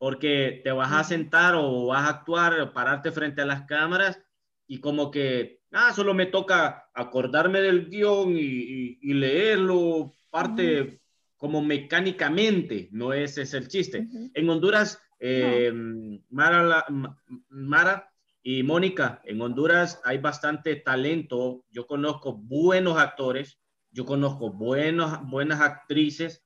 porque 0.00 0.60
te 0.62 0.70
vas 0.70 0.92
a 0.92 1.02
sentar 1.02 1.56
o 1.56 1.86
vas 1.86 2.04
a 2.04 2.10
actuar, 2.10 2.60
o 2.60 2.72
pararte 2.72 3.10
frente 3.10 3.42
a 3.42 3.46
las 3.46 3.62
cámaras 3.62 4.22
y 4.68 4.78
como 4.78 5.10
que, 5.10 5.62
ah, 5.72 5.92
solo 5.92 6.14
me 6.14 6.26
toca 6.26 6.88
acordarme 6.94 7.60
del 7.60 7.88
guion 7.88 8.36
y, 8.36 8.98
y, 9.00 9.14
leerlo, 9.14 10.12
parte 10.30 11.00
como 11.38 11.62
mecánicamente, 11.62 12.88
no 12.92 13.12
ese 13.12 13.42
es 13.42 13.54
el 13.54 13.68
chiste. 13.68 14.06
En 14.34 14.48
Honduras, 14.50 15.00
eh, 15.18 15.72
Mara, 16.30 16.84
Mara 17.48 18.12
y 18.42 18.62
Mónica, 18.62 19.22
en 19.24 19.40
Honduras 19.40 20.00
hay 20.04 20.18
bastante 20.18 20.76
talento. 20.76 21.64
Yo 21.70 21.86
conozco 21.86 22.34
buenos 22.34 22.98
actores, 22.98 23.58
yo 23.98 24.06
conozco 24.06 24.52
buenos, 24.52 25.28
buenas 25.28 25.60
actrices 25.60 26.44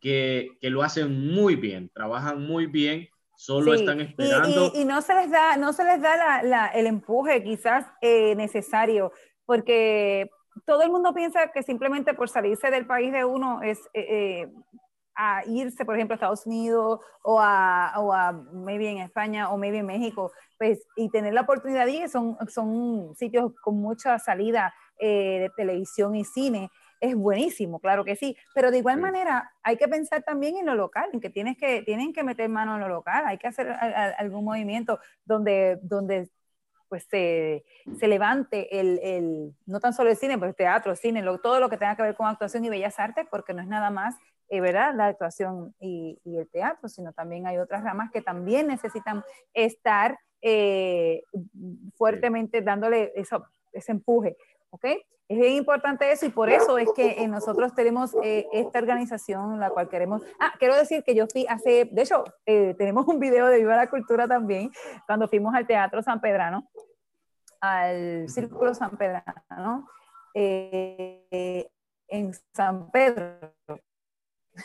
que, 0.00 0.56
que 0.60 0.70
lo 0.70 0.84
hacen 0.84 1.34
muy 1.34 1.56
bien, 1.56 1.90
trabajan 1.92 2.46
muy 2.46 2.66
bien 2.66 3.08
solo 3.34 3.74
están 3.74 4.00
esperando. 4.00 4.70
Y, 4.72 4.84
no 4.84 5.02
se 5.02 5.12
les 5.16 5.28
da, 5.28 5.56
no 5.56 5.72
se 5.72 5.82
les 5.82 6.00
da 6.00 6.44
la, 6.44 6.68
el 6.68 6.86
empuje 6.86 7.42
quizás 7.42 7.86
eh, 8.00 8.36
necesario, 8.36 9.10
porque 9.44 10.30
todo 10.64 10.82
el 10.82 10.92
mundo 10.92 11.12
piensa 11.12 11.50
que 11.50 11.64
simplemente 11.64 12.14
por 12.14 12.28
salirse 12.28 12.70
del 12.70 12.86
país 12.86 13.12
de 13.12 13.24
uno 13.24 13.62
es 13.62 13.80
eh, 13.94 14.06
eh, 14.44 14.52
a 15.16 15.42
irse, 15.44 15.84
por 15.84 15.96
ejemplo, 15.96 16.14
a 16.14 16.16
Estados 16.16 16.46
Unidos 16.46 17.00
o 17.24 17.40
a, 17.40 17.94
o 17.96 18.12
a 18.12 18.30
maybe 18.30 18.90
en 18.90 18.98
España 18.98 19.50
o 19.50 19.58
maybe 19.58 19.78
en 19.78 19.86
México, 19.86 20.30
pues, 20.56 20.86
y 20.94 21.08
tener 21.08 21.34
la 21.34 21.40
oportunidad 21.40 21.88
ir, 21.88 22.08
son, 22.08 22.38
son 22.48 23.12
sitios 23.16 23.52
con 23.60 23.74
mucha 23.80 24.20
salida 24.20 24.72
de 25.00 25.50
televisión 25.56 26.14
y 26.14 26.24
cine, 26.24 26.70
es 27.02 27.16
buenísimo, 27.16 27.80
claro 27.80 28.04
que 28.04 28.14
sí, 28.14 28.36
pero 28.54 28.70
de 28.70 28.78
igual 28.78 29.00
manera 29.00 29.52
hay 29.64 29.76
que 29.76 29.88
pensar 29.88 30.22
también 30.22 30.56
en 30.56 30.66
lo 30.66 30.76
local, 30.76 31.10
en 31.12 31.20
que, 31.20 31.30
tienes 31.30 31.58
que 31.58 31.82
tienen 31.82 32.12
que 32.12 32.22
meter 32.22 32.48
mano 32.48 32.76
en 32.76 32.80
lo 32.80 32.88
local, 32.88 33.24
hay 33.26 33.38
que 33.38 33.48
hacer 33.48 33.68
algún 33.70 34.44
movimiento 34.44 35.00
donde, 35.24 35.80
donde 35.82 36.30
pues 36.88 37.04
se, 37.10 37.64
se 37.98 38.06
levante 38.06 38.78
el, 38.78 39.00
el, 39.02 39.52
no 39.66 39.80
tan 39.80 39.92
solo 39.92 40.10
el 40.10 40.16
cine, 40.16 40.38
pero 40.38 40.50
el 40.50 40.54
teatro, 40.54 40.92
el 40.92 40.96
cine, 40.96 41.24
todo 41.42 41.58
lo 41.58 41.68
que 41.68 41.76
tenga 41.76 41.96
que 41.96 42.02
ver 42.02 42.14
con 42.14 42.28
actuación 42.28 42.64
y 42.64 42.70
bellas 42.70 43.00
artes, 43.00 43.26
porque 43.28 43.52
no 43.52 43.62
es 43.62 43.66
nada 43.66 43.90
más, 43.90 44.14
eh, 44.48 44.60
¿verdad?, 44.60 44.94
la 44.94 45.06
actuación 45.06 45.74
y, 45.80 46.20
y, 46.22 46.38
el 46.38 46.48
teatro, 46.48 46.88
sino 46.88 47.12
también 47.12 47.48
hay 47.48 47.58
otras 47.58 47.82
ramas 47.82 48.12
que 48.12 48.22
también 48.22 48.68
necesitan 48.68 49.24
estar 49.54 50.16
eh, 50.40 51.24
fuertemente 51.96 52.62
dándole 52.62 53.12
eso, 53.16 53.44
ese 53.72 53.90
empuje, 53.90 54.36
¿ok? 54.70 54.84
Es 55.32 55.38
bien 55.38 55.54
importante 55.54 56.12
eso 56.12 56.26
y 56.26 56.28
por 56.28 56.50
eso 56.50 56.76
es 56.76 56.90
que 56.94 57.26
nosotros 57.26 57.74
tenemos 57.74 58.14
eh, 58.22 58.46
esta 58.52 58.78
organización, 58.78 59.58
la 59.58 59.70
cual 59.70 59.88
queremos... 59.88 60.20
Ah, 60.38 60.52
quiero 60.58 60.76
decir 60.76 61.02
que 61.04 61.14
yo 61.14 61.26
fui 61.26 61.46
hace, 61.48 61.88
de 61.90 62.02
hecho, 62.02 62.22
eh, 62.44 62.74
tenemos 62.76 63.08
un 63.08 63.18
video 63.18 63.46
de 63.46 63.56
Viva 63.56 63.74
la 63.74 63.88
Cultura 63.88 64.28
también, 64.28 64.70
cuando 65.06 65.26
fuimos 65.28 65.54
al 65.54 65.66
Teatro 65.66 66.02
San 66.02 66.20
Pedrano, 66.20 66.68
al 67.62 68.28
Círculo 68.28 68.74
San 68.74 68.98
Pedrano, 68.98 69.88
eh, 70.34 71.70
en 72.08 72.34
San 72.54 72.90
Pedro. 72.90 73.54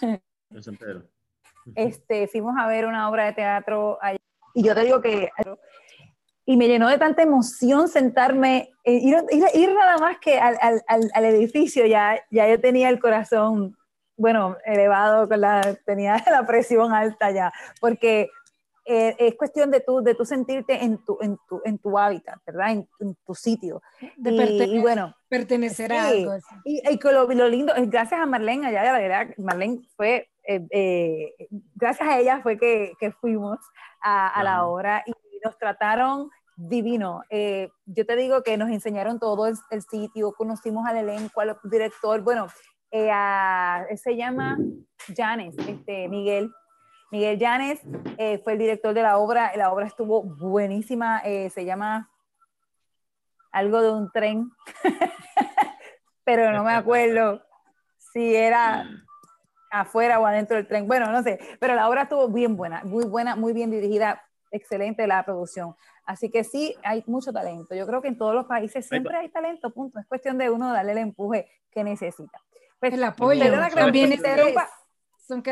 En 0.02 0.64
San 0.64 0.76
Pedro. 0.76 1.04
Este, 1.76 2.28
fuimos 2.28 2.56
a 2.60 2.68
ver 2.68 2.88
una 2.88 3.10
obra 3.10 3.28
de 3.28 3.32
teatro 3.32 4.00
allá. 4.02 4.20
Y 4.54 4.64
yo 4.64 4.76
te 4.76 4.84
digo 4.84 5.02
que 5.02 5.30
y 6.50 6.56
me 6.56 6.70
llenó 6.70 6.88
de 6.88 6.98
tanta 6.98 7.24
emoción 7.24 7.90
sentarme, 7.90 8.72
eh, 8.86 8.94
ir, 8.94 9.18
ir, 9.54 9.74
nada 9.74 9.98
más 9.98 10.18
que 10.20 10.40
al, 10.40 10.58
al, 10.62 11.12
al, 11.14 11.26
edificio, 11.26 11.86
ya, 11.86 12.22
ya 12.32 12.48
yo 12.48 12.62
tenía 12.62 12.88
el 12.88 13.02
corazón, 13.02 13.76
bueno, 14.16 14.56
elevado, 14.64 15.28
con 15.28 15.42
la, 15.42 15.78
tenía 15.86 16.16
la 16.32 16.48
presión 16.48 16.94
alta 16.94 17.32
ya, 17.32 17.52
porque 17.82 18.30
eh, 18.86 19.14
es 19.20 19.36
cuestión 19.36 19.72
de 19.72 19.82
tú, 19.82 20.02
de 20.02 20.16
tú 20.16 20.24
sentirte 20.24 20.86
en 20.86 21.04
tu, 21.04 21.18
en 21.20 21.38
tu, 21.50 21.62
en 21.66 21.80
tu 21.80 22.00
hábitat, 22.00 22.40
¿verdad? 22.46 22.72
En, 22.72 22.88
tu 23.26 23.36
sitio. 23.36 23.82
De 24.16 24.32
y, 24.32 24.80
bueno, 24.80 25.14
pertenecer 25.28 25.92
a 25.92 26.08
algo. 26.08 26.32
Y, 26.64 26.82
y 26.90 27.00
lo, 27.04 27.28
lo, 27.28 27.50
lindo, 27.50 27.74
gracias 27.88 28.22
a 28.22 28.26
Marlene, 28.26 28.68
allá, 28.68 28.84
la 28.86 29.00
verdad, 29.00 29.28
Marlene 29.38 29.82
fue, 29.98 30.30
eh, 30.46 31.36
gracias 31.76 32.08
a 32.08 32.20
ella 32.20 32.40
fue 32.42 32.58
que, 32.58 32.94
que 33.02 33.12
fuimos 33.12 33.60
a, 34.02 34.30
a 34.30 34.44
la 34.46 34.66
obra 34.66 35.04
y 35.06 35.12
nos 35.44 35.58
trataron 35.58 36.30
divino. 36.58 37.22
Eh, 37.30 37.70
yo 37.86 38.06
te 38.06 38.16
digo 38.16 38.42
que 38.42 38.58
nos 38.58 38.70
enseñaron 38.70 39.20
todo 39.20 39.48
el, 39.48 39.82
sitio, 39.84 40.34
conocimos 40.34 40.86
al 40.88 40.98
elenco, 40.98 41.40
al 41.40 41.58
director, 41.64 42.22
bueno, 42.22 42.48
eh, 42.92 43.12
se 43.96 44.18
llama 44.18 44.58
Janes, 45.16 45.56
este, 45.58 46.10
Miguel. 46.10 46.52
Miguel 47.10 47.40
Llanes 47.40 47.80
eh, 48.18 48.42
fue 48.44 48.54
el 48.54 48.60
director 48.60 48.94
de 48.94 49.04
la 49.04 49.18
obra, 49.18 49.56
la 49.56 49.72
obra 49.72 49.86
estuvo 49.86 50.24
buenísima, 50.24 51.22
se 51.24 51.64
llama 51.64 52.12
algo 53.52 53.82
de 53.82 53.92
un 53.92 54.12
tren, 54.12 54.52
pero 56.26 56.52
no 56.52 56.66
me 56.66 56.74
acuerdo 56.74 57.42
si 58.12 58.36
era 58.36 58.86
afuera 59.72 60.20
o 60.20 60.26
adentro 60.26 60.58
del 60.58 60.68
tren, 60.68 60.86
bueno, 60.86 61.10
no 61.12 61.24
sé, 61.24 61.40
pero 61.62 61.76
la 61.76 61.88
obra 61.88 62.04
estuvo 62.04 62.28
bien 62.28 62.58
buena, 62.58 62.84
muy 62.84 63.06
buena, 63.06 63.38
muy 63.38 63.54
bien 63.54 63.72
dirigida, 63.72 64.27
excelente 64.52 65.08
la 65.08 65.24
producción. 65.24 65.76
Así 66.06 66.30
que 66.30 66.44
sí, 66.44 66.76
hay 66.84 67.04
mucho 67.08 67.32
talento. 67.34 67.76
Yo 67.76 67.86
creo 67.86 68.02
que 68.02 68.08
en 68.08 68.18
todos 68.18 68.34
los 68.34 68.46
países 68.46 68.88
siempre 68.88 69.16
hay 69.18 69.30
talento, 69.30 69.72
punto. 69.72 70.00
Es 70.00 70.06
cuestión 70.06 70.38
de 70.38 70.50
uno 70.50 70.72
darle 70.72 70.94
el 70.94 70.98
empuje 71.00 71.50
que 71.72 71.84
necesita. 71.84 72.42
Pues, 72.80 72.94
el 72.94 73.04
apoyo. 73.04 73.44
También 73.74 74.20
son, 75.28 75.44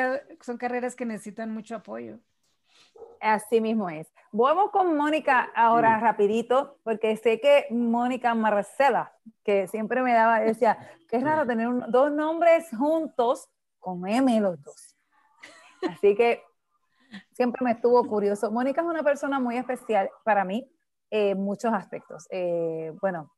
son 0.42 0.58
carreras 0.58 0.96
que 0.96 1.06
necesitan 1.06 1.52
mucho 1.52 1.76
apoyo. 1.76 2.20
Así 3.20 3.62
mismo 3.62 3.90
es. 3.90 4.08
Vamos 4.32 4.72
con 4.72 4.96
Mónica 4.96 5.52
ahora 5.56 6.00
rapidito, 6.00 6.78
porque 6.84 7.18
sé 7.18 7.40
que 7.40 7.66
Mónica 7.72 8.36
Marcela, 8.36 9.14
que 9.44 9.68
siempre 9.68 10.02
me 10.02 10.14
daba, 10.14 10.40
decía, 10.42 10.78
es 11.10 11.24
raro 11.24 11.46
tener 11.46 11.70
dos 11.88 12.12
nombres 12.12 12.70
juntos 12.78 13.50
con 13.80 14.08
M 14.08 14.40
los 14.42 14.62
dos. 14.62 14.96
Así 15.90 16.16
que 16.16 16.44
siempre 17.32 17.64
me 17.64 17.72
estuvo 17.72 18.04
curioso. 18.08 18.52
Mónica 18.52 18.82
es 18.82 18.88
una 18.88 19.04
persona 19.04 19.40
muy 19.40 19.58
especial 19.58 20.10
para 20.24 20.44
mí 20.44 20.70
en 21.10 21.40
muchos 21.40 21.74
aspectos. 21.74 22.28
Eh, 22.32 22.92
bueno, 23.02 23.32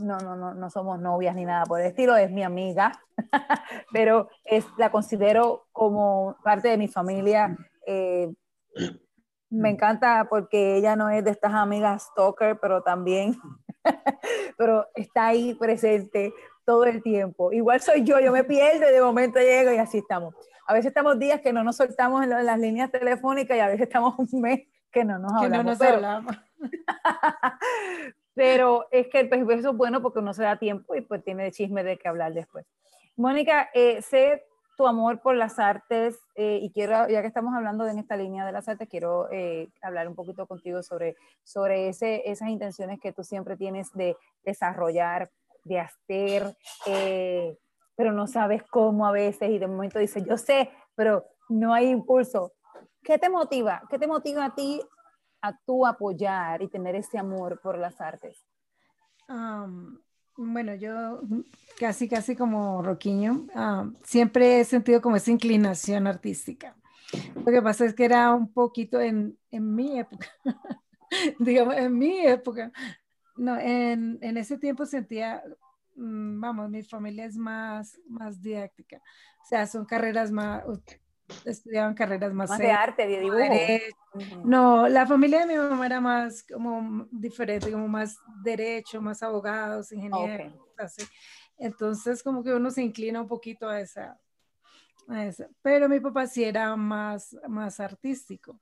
no, 0.00 0.18
no, 0.18 0.36
no, 0.36 0.54
no 0.54 0.70
somos 0.70 0.98
novias 1.00 1.34
ni 1.34 1.44
nada 1.44 1.64
por 1.64 1.80
el 1.80 1.86
estilo, 1.86 2.16
es 2.16 2.30
mi 2.30 2.42
amiga, 2.42 2.92
pero 3.92 4.28
es, 4.44 4.64
la 4.76 4.90
considero 4.90 5.66
como 5.72 6.36
parte 6.42 6.68
de 6.68 6.78
mi 6.78 6.88
familia. 6.88 7.56
Eh, 7.86 8.32
me 9.50 9.70
encanta 9.70 10.26
porque 10.28 10.76
ella 10.76 10.96
no 10.96 11.10
es 11.10 11.24
de 11.24 11.30
estas 11.30 11.52
amigas 11.54 12.08
stalker, 12.12 12.58
pero 12.60 12.82
también, 12.82 13.36
pero 14.56 14.86
está 14.94 15.28
ahí 15.28 15.54
presente 15.54 16.32
todo 16.64 16.84
el 16.84 17.02
tiempo. 17.02 17.52
Igual 17.52 17.80
soy 17.80 18.04
yo, 18.04 18.20
yo 18.20 18.32
me 18.32 18.44
pierdo 18.44 18.86
de 18.86 19.00
momento 19.00 19.40
llego 19.40 19.72
y 19.72 19.78
así 19.78 19.98
estamos 19.98 20.34
a 20.70 20.72
veces 20.72 20.90
estamos 20.90 21.18
días 21.18 21.40
que 21.40 21.52
no 21.52 21.64
nos 21.64 21.76
soltamos 21.76 22.22
en, 22.22 22.30
las 22.30 22.58
líneas 22.58 22.92
telefónicas 22.92 23.56
y 23.56 23.60
a 23.60 23.66
veces 23.66 23.82
estamos 23.88 24.14
un 24.16 24.40
mes 24.40 24.68
que 24.92 25.04
no 25.04 25.18
nos 25.18 25.32
hablamos. 25.32 25.50
Que 25.50 25.56
no 25.56 25.62
nos 25.64 25.78
pero, 25.78 25.94
hablamos. 25.96 26.36
pero 28.34 28.86
es 28.92 29.08
que 29.08 29.24
pues, 29.24 29.58
eso 29.58 29.70
es 29.70 29.76
bueno 29.76 30.00
porque 30.00 30.20
uno 30.20 30.32
se 30.32 30.44
da 30.44 30.60
tiempo 30.60 30.94
y 30.94 31.00
pues 31.00 31.24
tiene 31.24 31.50
chisme 31.50 31.82
de 31.82 31.98
qué 31.98 32.06
hablar 32.06 32.34
después. 32.34 32.66
Mónica, 33.16 33.68
eh, 33.74 34.00
sé 34.00 34.44
tu 34.76 34.86
amor 34.86 35.20
por 35.20 35.34
las 35.34 35.58
artes 35.58 36.20
eh, 36.36 36.60
y 36.62 36.70
quiero, 36.70 37.08
ya 37.08 37.20
que 37.20 37.26
estamos 37.26 37.52
hablando 37.52 37.84
de 37.84 37.90
en 37.90 37.98
esta 37.98 38.16
línea 38.16 38.46
de 38.46 38.52
las 38.52 38.68
artes, 38.68 38.88
quiero 38.88 39.28
eh, 39.32 39.70
hablar 39.82 40.06
un 40.06 40.14
poquito 40.14 40.46
contigo 40.46 40.84
sobre, 40.84 41.16
sobre 41.42 41.88
ese, 41.88 42.30
esas 42.30 42.48
intenciones 42.48 43.00
que 43.00 43.12
tú 43.12 43.24
siempre 43.24 43.56
tienes 43.56 43.92
de 43.92 44.16
desarrollar, 44.44 45.32
de 45.64 45.80
hacer, 45.80 46.54
pero 48.00 48.12
no 48.12 48.26
sabes 48.26 48.62
cómo 48.70 49.06
a 49.06 49.12
veces 49.12 49.50
y 49.50 49.58
de 49.58 49.66
momento 49.66 49.98
dices, 49.98 50.24
yo 50.26 50.38
sé, 50.38 50.70
pero 50.94 51.22
no 51.50 51.74
hay 51.74 51.90
impulso. 51.90 52.54
¿Qué 53.02 53.18
te 53.18 53.28
motiva? 53.28 53.82
¿Qué 53.90 53.98
te 53.98 54.06
motiva 54.06 54.46
a 54.46 54.54
ti 54.54 54.80
a 55.42 55.54
tú 55.66 55.84
apoyar 55.84 56.62
y 56.62 56.68
tener 56.68 56.94
ese 56.94 57.18
amor 57.18 57.60
por 57.60 57.76
las 57.76 58.00
artes? 58.00 58.42
bueno, 60.34 60.74
yo 60.76 61.20
casi, 61.78 62.08
casi 62.08 62.34
como 62.34 62.80
Roquiño, 62.80 63.46
siempre 64.02 64.60
he 64.60 64.64
sentido 64.64 65.02
como 65.02 65.16
esa 65.16 65.30
inclinación 65.30 66.06
artística. 66.06 66.74
Lo 67.34 67.52
que 67.52 67.60
pasa 67.60 67.84
es 67.84 67.94
que 67.94 68.06
era 68.06 68.34
un 68.34 68.50
poquito 68.50 68.98
en, 68.98 69.36
en 69.50 69.74
mi 69.74 69.98
época, 69.98 70.26
digamos, 71.38 71.76
en 71.76 71.98
mi 71.98 72.18
época. 72.20 72.72
No, 73.36 73.58
en, 73.58 74.18
en 74.22 74.38
ese 74.38 74.56
tiempo 74.56 74.86
sentía 74.86 75.44
vamos, 76.00 76.70
mi 76.70 76.82
familia 76.82 77.26
es 77.26 77.36
más, 77.36 78.00
más 78.08 78.40
didáctica. 78.40 78.96
O 79.42 79.46
sea, 79.46 79.66
son 79.66 79.84
carreras 79.84 80.30
más, 80.30 80.64
estudiaban 81.44 81.94
carreras 81.94 82.32
más, 82.32 82.50
más 82.50 82.58
de 82.58 82.70
arte, 82.70 83.06
de 83.06 83.20
dibujo. 83.20 84.44
No, 84.44 84.88
la 84.88 85.06
familia 85.06 85.40
de 85.40 85.46
mi 85.46 85.56
mamá 85.56 85.86
era 85.86 86.00
más 86.00 86.42
como 86.42 87.06
diferente, 87.10 87.70
como 87.70 87.88
más 87.88 88.18
derecho, 88.42 89.00
más 89.00 89.22
abogados, 89.22 89.92
ingenieros, 89.92 90.54
así. 90.78 91.04
Entonces, 91.58 92.22
como 92.22 92.42
que 92.42 92.54
uno 92.54 92.70
se 92.70 92.82
inclina 92.82 93.20
un 93.20 93.28
poquito 93.28 93.68
a 93.68 93.80
esa, 93.80 94.18
Eso. 95.14 95.44
Pero 95.60 95.88
mi 95.88 96.00
papá 96.00 96.26
sí 96.26 96.44
era 96.44 96.74
más, 96.76 97.36
más 97.48 97.80
artístico. 97.80 98.58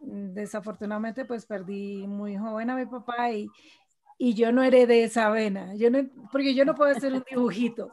Desafortunadamente, 0.00 1.24
pues 1.24 1.44
perdí 1.44 2.06
muy 2.06 2.36
joven 2.36 2.70
a 2.70 2.76
mi 2.76 2.86
papá 2.86 3.30
y, 3.32 3.48
y 4.18 4.34
yo 4.34 4.52
no 4.52 4.62
heredé 4.62 5.04
esa 5.04 5.30
vena. 5.30 5.74
Yo 5.76 5.90
no, 5.90 6.00
porque 6.30 6.54
yo 6.54 6.64
no 6.64 6.74
puedo 6.74 6.90
hacer 6.94 7.12
un 7.12 7.24
dibujito. 7.30 7.90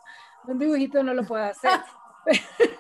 Un 0.48 0.60
dibujito 0.60 1.02
no 1.04 1.14
lo 1.14 1.24
puedo 1.24 1.44
hacer. 1.44 1.72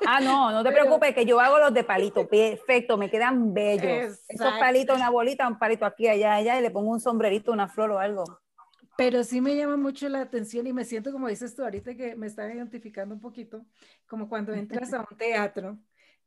Ah, 0.07 0.19
no, 0.19 0.51
no 0.51 0.63
te 0.63 0.71
Pero- 0.71 0.85
preocupes, 0.85 1.13
que 1.13 1.23
yo 1.23 1.39
hago 1.39 1.59
los 1.59 1.71
de 1.71 1.83
palito, 1.83 2.27
perfecto, 2.27 2.97
me 2.97 3.11
quedan 3.11 3.53
bellos. 3.53 4.13
Esos 4.13 4.25
Exacto. 4.29 4.59
palitos, 4.59 4.95
una 4.97 5.11
bolita, 5.11 5.47
un 5.47 5.59
palito 5.59 5.85
aquí, 5.85 6.07
allá, 6.07 6.33
allá, 6.33 6.57
y 6.57 6.63
le 6.63 6.71
pongo 6.71 6.89
un 6.91 6.99
sombrerito, 6.99 7.51
una 7.51 7.67
flor 7.67 7.91
o 7.91 7.99
algo. 7.99 8.23
Pero 8.97 9.23
sí 9.23 9.41
me 9.41 9.55
llama 9.55 9.77
mucho 9.77 10.09
la 10.09 10.21
atención 10.21 10.65
y 10.65 10.73
me 10.73 10.83
siento, 10.83 11.11
como 11.11 11.27
dices 11.27 11.53
tú 11.55 11.63
ahorita, 11.63 11.93
que 11.95 12.15
me 12.15 12.25
están 12.25 12.51
identificando 12.55 13.13
un 13.13 13.21
poquito, 13.21 13.63
como 14.07 14.27
cuando 14.29 14.51
entras 14.51 14.91
a 14.95 15.01
un 15.07 15.15
teatro 15.17 15.77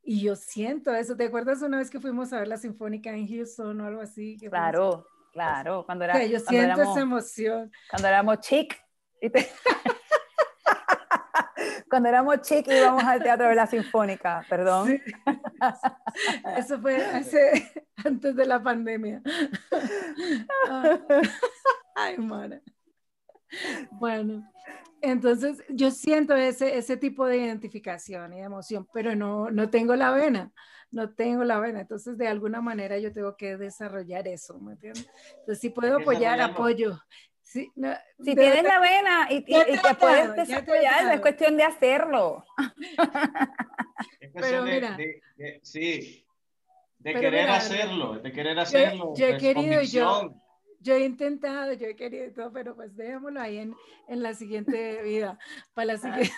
y 0.05 0.21
yo 0.23 0.37
siento 0.37 0.95
eso. 0.95 1.17
¿Te 1.17 1.25
acuerdas 1.25 1.61
una 1.63 1.79
vez 1.79 1.91
que 1.91 1.99
fuimos 1.99 2.33
a 2.33 2.39
ver 2.39 2.47
la 2.47 2.57
Sinfónica 2.57 3.11
en 3.11 3.27
Houston 3.27 3.81
o 3.81 3.87
algo 3.87 4.01
así? 4.01 4.37
Que 4.39 4.49
Claro, 4.49 5.07
claro, 5.33 5.85
cuando, 5.85 6.05
era, 6.05 6.15
sea, 6.15 6.27
yo 6.27 6.43
cuando, 6.45 6.51
siento 6.51 6.67
éramos, 6.67 6.97
esa 6.97 7.01
emoción. 7.01 7.73
cuando 7.91 8.09
éramos 8.09 8.41
chic. 8.41 8.81
¿viste? 9.21 9.49
cuando 11.91 12.09
éramos 12.09 12.41
chic 12.43 12.67
íbamos 12.69 13.05
al 13.05 13.23
teatro 13.23 13.49
de 13.49 13.55
la 13.55 13.67
Sinfónica, 13.67 14.45
perdón. 14.49 14.89
Sí. 14.89 15.01
Eso 16.57 16.81
fue 16.81 17.05
hace, 17.05 17.71
antes 18.05 18.37
de 18.37 18.47
la 18.47 18.63
pandemia. 18.63 19.23
Ay, 21.95 22.19
Mara. 22.19 22.61
Bueno, 23.93 24.47
entonces 25.01 25.63
yo 25.69 25.91
siento 25.91 26.37
ese, 26.37 26.77
ese 26.77 26.97
tipo 26.97 27.27
de 27.27 27.39
identificación 27.39 28.35
y 28.35 28.41
emoción, 28.41 28.87
pero 28.93 29.15
no, 29.15 29.51
no 29.51 29.71
tengo 29.71 29.97
la 29.97 30.11
vena, 30.11 30.53
no 30.91 31.11
tengo 31.15 31.45
la 31.45 31.59
vena. 31.61 31.81
Entonces, 31.81 32.17
de 32.19 32.29
alguna 32.29 32.61
manera 32.61 32.99
yo 32.99 33.13
tengo 33.13 33.37
que 33.37 33.57
desarrollar 33.57 34.27
eso, 34.29 34.59
¿me 34.59 34.73
entiendes? 34.73 35.09
Entonces, 35.31 35.61
si 35.61 35.71
puedo 35.71 35.97
apoyar, 35.99 36.41
apoyo. 36.41 36.99
Sí, 37.43 37.73
no, 37.77 37.95
Si 38.19 38.35
tienes 38.35 38.63
verdad, 38.63 38.69
la 38.75 38.81
vena 38.81 39.27
y, 39.31 39.37
y- 39.37 39.75
y 39.75 39.79
te 39.79 39.95
puedes 39.99 40.35
desarrollar, 40.37 41.15
es 41.15 41.21
cuestión 41.23 41.57
de 41.57 41.65
hacerlo. 41.65 42.45
Es 44.21 44.31
cuestión 44.33 44.65
de- 44.67 44.73
mira. 44.73 44.97
de- 44.97 45.23
de- 45.37 45.61
sí, 45.63 46.27
de 46.99 47.13
Pero 47.13 47.21
querer 47.21 47.43
mira, 47.45 47.57
hacerlo, 47.57 48.19
de 48.19 48.33
querer 48.33 48.59
hacerlo. 48.59 49.15
yo 49.17 49.27
he 49.27 49.31
pues, 49.31 49.43
querido 49.43 49.81
y 49.81 49.87
yo-. 49.87 50.35
Yo 50.81 50.95
he 50.95 51.05
intentado, 51.05 51.73
yo 51.73 51.87
he 51.89 51.97
querido 51.97 52.33
todo, 52.33 52.53
pero 52.53 52.77
pues 52.77 52.95
dejémoslo 52.95 53.41
ahí 53.41 53.59
en, 53.59 53.75
en 54.09 54.23
la 54.23 54.35
siguiente 54.35 55.03
vida, 55.03 55.37
para 55.75 55.87
la 55.87 55.97
siguiente. 55.99 56.31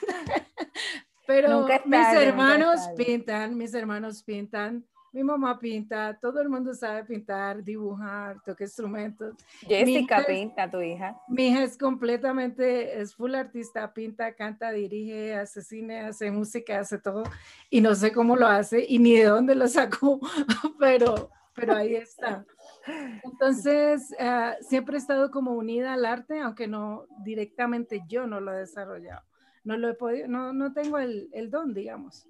Pero 1.31 1.49
Nunca 1.61 1.81
mis 1.85 2.01
tarde, 2.01 2.27
hermanos 2.27 2.81
pintan, 2.97 3.57
mis 3.57 3.73
hermanos 3.73 4.21
pintan, 4.25 4.85
mi 5.13 5.23
mamá 5.23 5.61
pinta, 5.61 6.19
todo 6.21 6.41
el 6.41 6.49
mundo 6.49 6.75
sabe 6.75 7.05
pintar, 7.05 7.63
dibujar, 7.63 8.41
toca 8.45 8.65
instrumentos. 8.65 9.37
Jessica 9.61 10.19
hija- 10.19 10.27
pinta, 10.27 10.69
tu 10.69 10.81
hija. 10.81 11.17
Mi 11.29 11.47
hija 11.47 11.63
es 11.63 11.79
completamente, 11.79 13.01
es 13.01 13.15
full 13.15 13.37
artista, 13.37 13.93
pinta, 13.95 14.35
canta, 14.35 14.73
dirige, 14.73 15.37
hace 15.37 15.63
cine, 15.63 16.01
hace 16.01 16.33
música, 16.33 16.81
hace 16.81 16.99
todo. 16.99 17.23
Y 17.71 17.81
no 17.81 17.95
sé 17.95 18.11
cómo 18.11 18.35
lo 18.35 18.49
hace 18.49 18.85
y 18.89 18.99
ni 18.99 19.15
de 19.17 19.27
dónde 19.27 19.55
lo 19.55 19.69
sacó, 19.69 20.19
pero, 20.81 21.31
pero 21.55 21.77
ahí 21.77 21.95
está. 21.95 22.45
Entonces, 23.23 24.13
ah, 24.19 24.55
siempre 24.63 24.97
he 24.97 24.99
estado 24.99 25.31
como 25.31 25.53
unida 25.53 25.93
al 25.93 26.05
arte, 26.07 26.41
aunque 26.41 26.67
no 26.67 27.07
directamente 27.25 28.03
yo 28.09 28.27
no 28.27 28.41
lo 28.41 28.53
he 28.53 28.59
desarrollado. 28.59 29.23
No 29.71 29.77
lo 29.77 29.89
he 29.89 29.95
podido, 29.95 30.27
no, 30.27 30.53
no 30.53 30.73
tengo 30.73 30.99
el, 30.99 31.29
el 31.33 31.49
don, 31.49 31.73
digamos. 31.73 32.27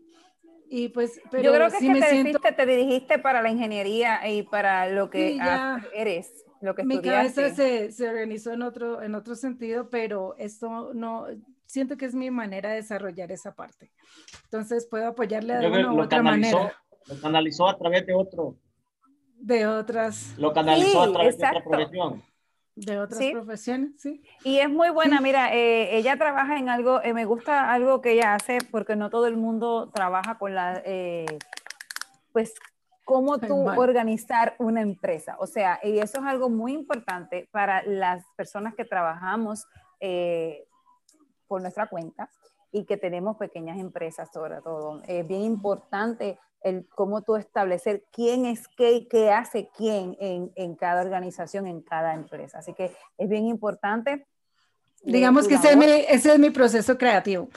Y 0.68 0.90
pues, 0.90 1.18
pero 1.30 1.44
Yo 1.44 1.54
creo 1.54 1.70
que 1.70 1.78
sí 1.78 1.86
es 1.86 1.92
que 1.94 1.94
me 1.94 2.00
te, 2.00 2.10
siento, 2.10 2.38
deciste- 2.38 2.54
te 2.54 2.66
dirigiste 2.66 3.18
para 3.18 3.40
la 3.40 3.48
ingeniería 3.50 4.28
y 4.28 4.42
para 4.42 4.90
lo 4.90 5.08
que 5.08 5.30
Sí, 5.30 5.36
ya. 5.38 5.82
eres, 5.94 6.44
lo 6.60 6.74
que 6.74 6.84
mi 6.84 6.96
estudiaste. 6.96 7.42
cabeza 7.42 7.56
se, 7.56 7.92
se 7.92 8.08
organizó 8.10 8.52
en 8.52 8.60
otro, 8.60 9.00
en 9.02 9.14
otro 9.14 9.34
sentido, 9.36 9.88
pero 9.88 10.36
esto 10.36 10.92
no, 10.92 11.28
siento 11.64 11.96
que 11.96 12.04
es 12.04 12.14
mi 12.14 12.30
manera 12.30 12.68
de 12.68 12.76
desarrollar 12.76 13.32
esa 13.32 13.54
parte. 13.54 13.90
Entonces 14.44 14.86
puedo 14.86 15.06
apoyarle 15.06 15.54
de 15.56 15.62
Yo 15.62 15.72
una 15.72 15.94
u 15.94 15.96
lo 15.96 16.02
otra 16.04 16.18
canalizó, 16.18 16.58
manera, 16.58 16.82
lo 17.08 17.20
canalizó 17.22 17.68
a 17.68 17.78
través 17.78 18.06
de 18.06 18.12
otro, 18.12 18.54
de 19.38 19.66
otras, 19.66 20.34
lo 20.36 20.52
canalizó 20.52 21.02
Sí, 21.02 21.08
a 21.08 21.12
través 21.14 21.38
de 21.38 21.44
exacto. 21.44 21.58
otra 21.70 21.70
profesión. 21.70 22.22
De 22.86 22.98
otras 22.98 23.18
Sí. 23.18 23.32
profesiones, 23.32 24.00
sí. 24.00 24.22
Y 24.44 24.58
es 24.58 24.68
muy 24.70 24.90
buena, 24.90 25.20
mira, 25.20 25.54
eh, 25.54 25.96
ella 25.96 26.16
trabaja 26.16 26.58
en 26.58 26.68
algo, 26.68 27.00
eh, 27.02 27.12
me 27.12 27.24
gusta 27.24 27.72
algo 27.72 28.00
que 28.00 28.12
ella 28.12 28.34
hace 28.34 28.58
porque 28.70 28.96
no 28.96 29.10
todo 29.10 29.26
el 29.26 29.36
mundo 29.36 29.90
trabaja 29.92 30.38
con 30.38 30.54
la, 30.54 30.82
eh, 30.84 31.26
pues, 32.32 32.54
cómo 33.04 33.38
tú 33.38 33.68
organizar 33.68 34.54
una 34.58 34.80
empresa. 34.82 35.36
O 35.40 35.46
sea, 35.46 35.80
y 35.82 35.98
eso 35.98 36.20
es 36.20 36.24
algo 36.24 36.48
muy 36.48 36.72
importante 36.72 37.48
para 37.50 37.82
las 37.82 38.24
personas 38.36 38.74
que 38.74 38.84
trabajamos 38.84 39.66
eh, 39.98 40.64
por 41.48 41.60
nuestra 41.60 41.88
cuenta 41.88 42.30
y 42.70 42.84
que 42.84 42.96
tenemos 42.96 43.36
pequeñas 43.36 43.78
empresas 43.78 44.30
sobre 44.32 44.60
todo. 44.62 45.02
Es 45.08 45.26
bien 45.26 45.42
importante 45.42 46.38
el 46.62 46.86
cómo 46.88 47.22
tú 47.22 47.36
establecer 47.36 48.04
quién 48.12 48.44
es 48.46 48.68
qué, 48.68 49.06
qué 49.08 49.30
hace 49.30 49.70
quién 49.76 50.16
en, 50.20 50.52
en 50.56 50.74
cada 50.74 51.02
organización, 51.02 51.66
en 51.66 51.80
cada 51.82 52.14
empresa. 52.14 52.58
Así 52.58 52.74
que 52.74 52.92
es 53.18 53.28
bien 53.28 53.46
importante. 53.46 54.26
de 55.02 55.12
Digamos 55.12 55.48
que 55.48 55.54
ese 55.54 55.70
es, 55.70 55.76
mi, 55.76 55.84
ese 55.86 56.32
es 56.32 56.38
mi 56.38 56.50
proceso 56.50 56.96
creativo. 56.98 57.48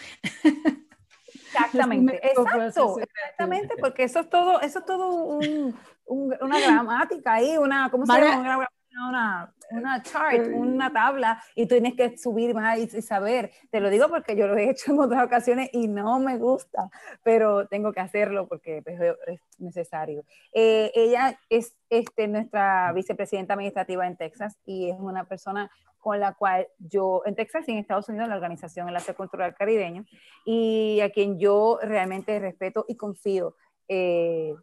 Exactamente, 1.45 2.19
proceso 2.35 2.41
exacto, 2.41 2.93
creativo. 2.95 2.99
exactamente, 2.99 3.75
porque 3.79 4.03
eso 4.03 4.19
es 4.21 4.29
todo, 4.29 4.61
eso 4.61 4.79
es 4.79 4.85
todo 4.85 5.13
un- 5.13 5.75
un- 6.05 6.35
una 6.41 6.59
gramática 6.59 7.33
ahí, 7.33 7.57
una, 7.57 7.89
¿cómo 7.91 8.05
se 8.05 8.13
llama? 8.13 8.39
Una, 8.57 8.69
una, 9.09 9.53
una 9.71 10.01
chart, 10.03 10.47
una 10.53 10.91
tabla, 10.91 11.43
y 11.55 11.65
tú 11.65 11.75
tienes 11.75 11.95
que 11.95 12.17
subir 12.17 12.53
más 12.53 12.77
y, 12.77 12.83
y 12.83 13.01
saber. 13.01 13.51
Te 13.71 13.79
lo 13.79 13.89
digo 13.89 14.07
porque 14.09 14.35
yo 14.35 14.47
lo 14.47 14.55
he 14.57 14.69
hecho 14.69 14.91
en 14.91 14.99
otras 14.99 15.25
ocasiones 15.25 15.69
y 15.73 15.87
no 15.87 16.19
me 16.19 16.37
gusta, 16.37 16.89
pero 17.23 17.67
tengo 17.67 17.91
que 17.91 17.99
hacerlo 17.99 18.47
porque 18.47 18.83
es 18.85 19.39
necesario. 19.59 20.23
Eh, 20.53 20.91
ella 20.95 21.39
es 21.49 21.75
este, 21.89 22.27
nuestra 22.27 22.91
vicepresidenta 22.93 23.53
administrativa 23.53 24.05
en 24.07 24.17
Texas 24.17 24.57
y 24.65 24.89
es 24.89 24.97
una 24.99 25.25
persona 25.25 25.71
con 25.99 26.19
la 26.19 26.33
cual 26.33 26.67
yo, 26.79 27.23
en 27.25 27.33
Texas 27.33 27.63
y 27.67 27.71
en 27.71 27.77
Estados 27.77 28.09
Unidos, 28.09 28.27
la 28.27 28.35
organización 28.35 28.89
Enlace 28.89 29.13
Cultural 29.13 29.55
Caribeño, 29.55 30.03
y 30.43 30.99
a 30.99 31.09
quien 31.09 31.39
yo 31.39 31.79
realmente 31.81 32.37
respeto 32.39 32.83
y 32.89 32.97
confío. 32.97 33.55
Eh, 33.87 34.53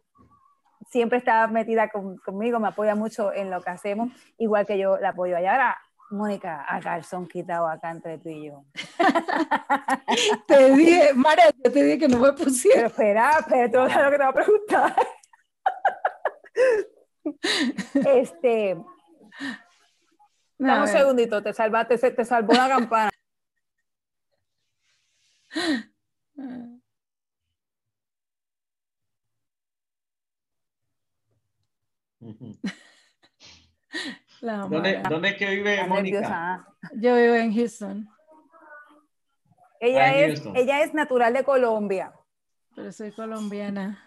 siempre 0.91 1.17
está 1.17 1.47
metida 1.47 1.89
con- 1.89 2.17
conmigo, 2.17 2.59
me 2.59 2.67
apoya 2.67 2.93
mucho 2.95 3.31
en 3.33 3.49
lo 3.49 3.61
que 3.61 3.69
hacemos, 3.71 4.11
igual 4.37 4.65
que 4.65 4.77
yo 4.77 4.97
la 4.97 5.09
apoyo 5.09 5.37
allá. 5.37 5.53
Ahora, 5.53 5.77
Mónica, 6.11 6.65
a 6.67 6.79
calzón 6.81 7.25
quitado 7.27 7.67
acá 7.69 7.89
entre 7.89 8.17
tú 8.17 8.27
y 8.29 8.47
yo. 8.47 8.65
Te 10.47 10.71
dije, 10.75 11.13
Mara, 11.13 11.43
yo 11.63 11.71
te 11.71 11.83
dije 11.83 11.99
que 11.99 12.07
no 12.09 12.17
me 12.19 12.33
Pero 12.33 12.43
pusiera. 12.45 12.87
espera, 12.87 13.31
pero 13.47 13.71
tú 13.71 13.77
sabes 13.89 14.05
lo 14.05 14.11
que 14.11 14.17
te 14.17 14.23
voy 14.23 14.29
a 14.29 14.33
preguntar. 14.33 14.95
este, 18.19 18.77
dame 20.57 20.81
un 20.81 20.87
segundito, 20.89 21.41
te 21.41 21.53
salvaste, 21.53 21.97
te 22.11 22.25
salvó 22.25 22.53
la 22.53 22.67
campana. 22.67 23.11
La 34.41 34.57
¿Dónde. 34.57 35.01
¿Dónde 35.09 35.29
es 35.29 35.35
que 35.37 35.49
vive 35.49 35.85
Mónica? 35.87 36.19
nerviosa. 36.21 36.67
Yo 36.95 37.15
vivo 37.15 37.35
en 37.35 37.53
Houston, 37.55 38.09
Ella, 39.79 40.03
Ah, 40.03 40.15
en 40.15 40.31
es, 40.31 40.39
Houston. 40.39 40.55
ella 40.55 40.81
es 40.83 40.93
natural 40.93 41.33
de 41.33 41.43
Colombia. 41.43 42.13
pero 42.75 42.91
soy 42.91 43.11
colombiana. 43.11 44.03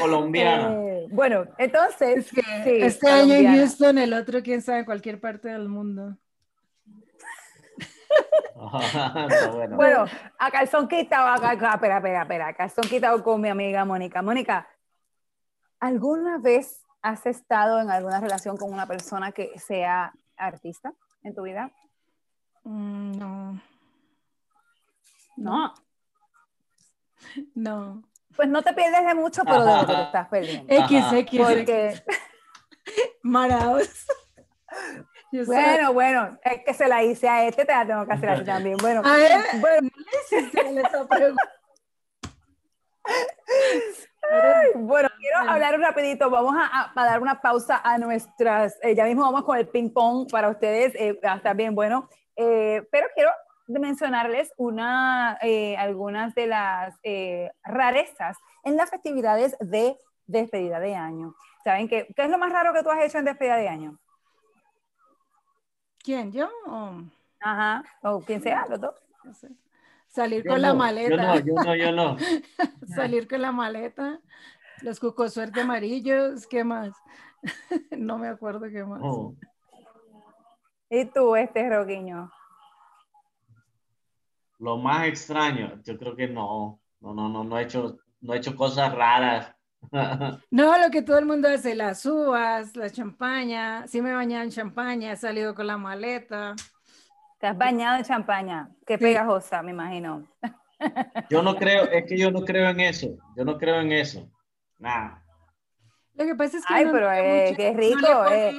Colombiana. 0.00 0.72
Eh, 0.74 1.06
bueno, 1.10 1.44
entonces, 1.58 2.16
Es 2.26 2.32
que 2.32 2.42
sí, 2.42 2.82
este 2.82 3.08
año 3.10 3.34
en. 3.34 3.46
Houston, 3.56 3.98
el 3.98 4.12
otro, 4.14 4.42
quién 4.42 4.62
sabe, 4.62 4.80
en 4.80 4.84
cualquier 4.86 5.20
parte 5.20 5.48
del 5.48 5.68
mundo. 5.68 6.16
Bueno. 9.52 9.76
Bueno, 9.76 10.04
a 10.38 10.50
calzón 10.50 10.88
quitado, 10.88 11.28
acá, 11.28 11.50
acá, 11.50 11.74
espera, 11.74 11.96
espera, 11.98 12.22
espera, 12.22 12.48
a 12.48 12.54
calzón 12.54 12.84
quitado 12.88 13.22
con 13.22 13.40
mi 13.40 13.48
amiga 13.50 13.84
Mónica. 13.84 14.22
Mónica, 14.22 14.66
¿alguna 15.86 16.38
vez 16.38 16.82
has 17.02 17.24
estado 17.26 17.80
en 17.80 17.90
alguna 17.90 18.20
relación 18.20 18.56
con 18.56 18.72
una 18.72 18.86
persona 18.86 19.32
que 19.32 19.58
sea 19.58 20.12
artista 20.36 20.92
en 21.22 21.34
tu 21.34 21.42
vida? 21.42 21.70
Mm, 22.64 23.12
No, 23.18 23.60
No. 25.36 25.74
no. 27.54 28.02
Pues 28.36 28.50
no 28.50 28.60
te 28.60 28.74
pierdes 28.74 29.06
de 29.06 29.14
mucho, 29.14 29.42
pero 29.44 29.64
de 29.64 29.72
lo 29.80 29.86
que 29.86 29.94
te 29.94 30.02
estás 30.02 30.28
perdiendo. 30.28 30.70
X. 30.70 31.04
X, 31.10 31.14
X. 31.14 31.40
Porque, 31.42 32.04
Maraos. 33.22 33.88
Yo 35.32 35.44
soy- 35.44 35.54
bueno, 35.54 35.92
bueno, 35.94 36.38
es 36.44 36.62
que 36.64 36.74
se 36.74 36.86
la 36.86 37.02
hice 37.02 37.28
a 37.30 37.46
este, 37.46 37.64
te 37.64 37.72
la 37.72 37.86
tengo 37.86 38.04
que 38.06 38.12
hacer 38.12 38.28
a 38.28 38.38
ti 38.38 38.44
también. 38.44 38.76
Bueno, 38.76 39.00
A 39.04 39.16
él, 39.26 39.42
bueno, 39.60 39.88
le 40.30 40.80
esa 40.82 41.08
pregunta. 41.08 41.42
Bueno, 44.74 45.08
quiero 45.18 45.38
hablar 45.50 45.74
un 45.76 45.82
rapidito. 45.82 46.28
Vamos 46.30 46.54
a, 46.56 46.66
a- 46.66 46.92
a 46.94 47.04
dar 47.06 47.20
una 47.22 47.40
pausa 47.40 47.80
a 47.84 47.96
nuestras. 47.98 48.76
eh, 48.82 48.94
ya 48.94 49.04
mismo 49.04 49.22
vamos 49.22 49.44
con 49.44 49.56
el 49.56 49.68
ping 49.68 49.90
pong 49.92 50.28
para 50.30 50.48
ustedes. 50.48 50.94
eh, 50.96 51.18
va 51.24 51.34
a 51.34 51.36
estar 51.36 51.56
bien 51.56 51.74
bueno. 51.74 52.08
Eh, 52.36 52.82
pero 52.90 53.06
quiero 53.14 53.30
mencionarles 53.68 54.52
una, 54.58 55.38
eh, 55.42 55.76
algunas 55.76 56.34
de 56.34 56.46
las 56.46 56.94
rarezas 57.64 58.36
en 58.64 58.76
las 58.76 58.90
festividades 58.90 59.56
de 59.60 59.96
despedida 60.26 60.80
de 60.80 60.94
año. 60.96 61.34
¿Saben 61.64 61.88
qué? 61.88 62.06
¿Qué 62.14 62.22
es 62.24 62.30
lo 62.30 62.38
más 62.38 62.52
raro 62.52 62.72
que 62.72 62.82
tú 62.82 62.90
has 62.90 63.02
hecho 63.04 63.18
en 63.18 63.24
despedida 63.24 63.56
de 63.56 63.68
año? 63.68 63.98
¿Quién? 66.02 66.30
¿Yo? 66.32 66.48
O- 66.66 67.02
Ajá. 67.40 67.82
O 68.02 68.20
quien 68.22 68.40
sea, 68.42 68.66
los 68.68 68.80
dos. 68.80 68.94
no 69.24 69.34
sé. 69.34 69.48
Salir 70.16 70.44
Yo 70.44 70.52
con 70.52 70.62
la 70.62 70.72
maleta. 70.72 71.10
Yo 71.10 71.16
no, 71.16 71.40
yo 71.40 71.54
no, 71.62 71.76
yo 71.76 71.92
no. 71.92 72.16
Salir 72.96 73.28
con 73.28 73.42
la 73.42 73.52
maleta. 73.52 74.18
Los 74.80 74.98
cucos 74.98 75.34
suerte 75.34 75.60
amarillos. 75.60 76.46
¿Qué 76.46 76.64
más? 76.64 76.96
no 77.90 78.16
me 78.16 78.28
acuerdo 78.28 78.62
qué 78.72 78.82
más. 78.82 78.98
No. 78.98 79.36
¿Y 80.88 81.04
tú, 81.04 81.36
este 81.36 81.68
Roquiño? 81.68 82.32
Lo 84.58 84.78
más 84.78 85.06
extraño, 85.06 85.82
yo 85.84 85.98
creo 85.98 86.16
que 86.16 86.28
no. 86.28 86.80
No, 87.00 87.12
no, 87.12 87.28
no, 87.28 87.44
no 87.44 87.58
he 87.58 87.64
hecho, 87.64 87.98
no 88.22 88.32
he 88.32 88.38
hecho 88.38 88.56
cosas 88.56 88.94
raras. 88.94 89.54
No, 90.50 90.78
lo 90.78 90.90
que 90.90 91.02
todo 91.02 91.18
el 91.18 91.26
mundo 91.26 91.46
hace, 91.46 91.74
las 91.74 92.06
uvas, 92.06 92.74
la 92.74 92.88
champaña. 92.88 93.86
Sí 93.86 94.00
me 94.00 94.10
he 94.10 94.14
bañado 94.14 94.44
en 94.44 94.50
champaña, 94.50 95.12
he 95.12 95.16
salido 95.16 95.54
con 95.54 95.66
la 95.66 95.76
maleta. 95.76 96.54
Te 97.38 97.46
has 97.46 97.56
bañado 97.56 97.98
en 97.98 98.04
champaña. 98.04 98.70
Qué 98.86 98.98
pegajosa, 98.98 99.62
me 99.62 99.72
imagino. 99.72 100.24
Yo 101.30 101.42
no 101.42 101.56
creo, 101.56 101.84
es 101.84 102.04
que 102.04 102.18
yo 102.18 102.30
no 102.30 102.42
creo 102.44 102.68
en 102.68 102.80
eso. 102.80 103.08
Yo 103.34 103.44
no 103.44 103.56
creo 103.56 103.80
en 103.80 103.92
eso. 103.92 104.30
Nada. 104.78 105.22
Lo 106.14 106.24
que 106.26 106.34
pasa 106.34 106.58
es 106.58 106.66
que 106.66 106.74
Ay, 106.74 106.86
pero 106.92 107.10
eh, 107.12 107.44
mucho- 107.48 107.56
qué 107.56 107.72
rico. 107.74 108.26
eh. 108.30 108.54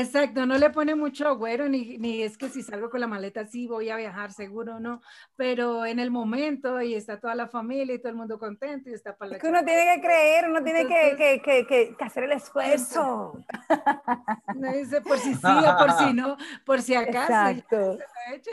Exacto, 0.00 0.46
no 0.46 0.56
le 0.58 0.70
pone 0.70 0.94
mucho 0.94 1.26
agüero, 1.26 1.68
ni, 1.68 1.98
ni 1.98 2.22
es 2.22 2.38
que 2.38 2.48
si 2.48 2.62
salgo 2.62 2.88
con 2.88 3.00
la 3.00 3.08
maleta 3.08 3.44
sí 3.46 3.66
voy 3.66 3.90
a 3.90 3.96
viajar, 3.96 4.32
seguro 4.32 4.78
no, 4.78 5.02
pero 5.34 5.84
en 5.84 5.98
el 5.98 6.12
momento 6.12 6.80
y 6.80 6.94
está 6.94 7.18
toda 7.18 7.34
la 7.34 7.48
familia 7.48 7.96
y 7.96 7.98
todo 7.98 8.10
el 8.10 8.14
mundo 8.14 8.38
contento 8.38 8.90
y 8.90 8.94
está 8.94 9.16
para 9.16 9.30
la 9.32 9.36
Es 9.38 9.42
que 9.42 9.48
uno 9.48 9.64
tiene 9.64 9.96
que 9.96 10.00
creer, 10.00 10.48
uno 10.48 10.62
tiene 10.62 10.86
que, 10.86 11.16
que, 11.16 11.42
que, 11.42 11.66
que- 11.66 11.96
que 11.96 12.04
hacer 12.04 12.22
el 12.22 12.32
esfuerzo. 12.32 13.44
No 14.54 14.72
dice 14.72 15.00
por 15.00 15.18
si 15.18 15.34
sí 15.34 15.40
o 15.46 15.76
por 15.76 15.90
si 15.92 16.12
no, 16.14 16.36
por 16.64 16.80
si 16.80 16.94
acaso. 16.94 17.32
Exacto. 17.32 17.98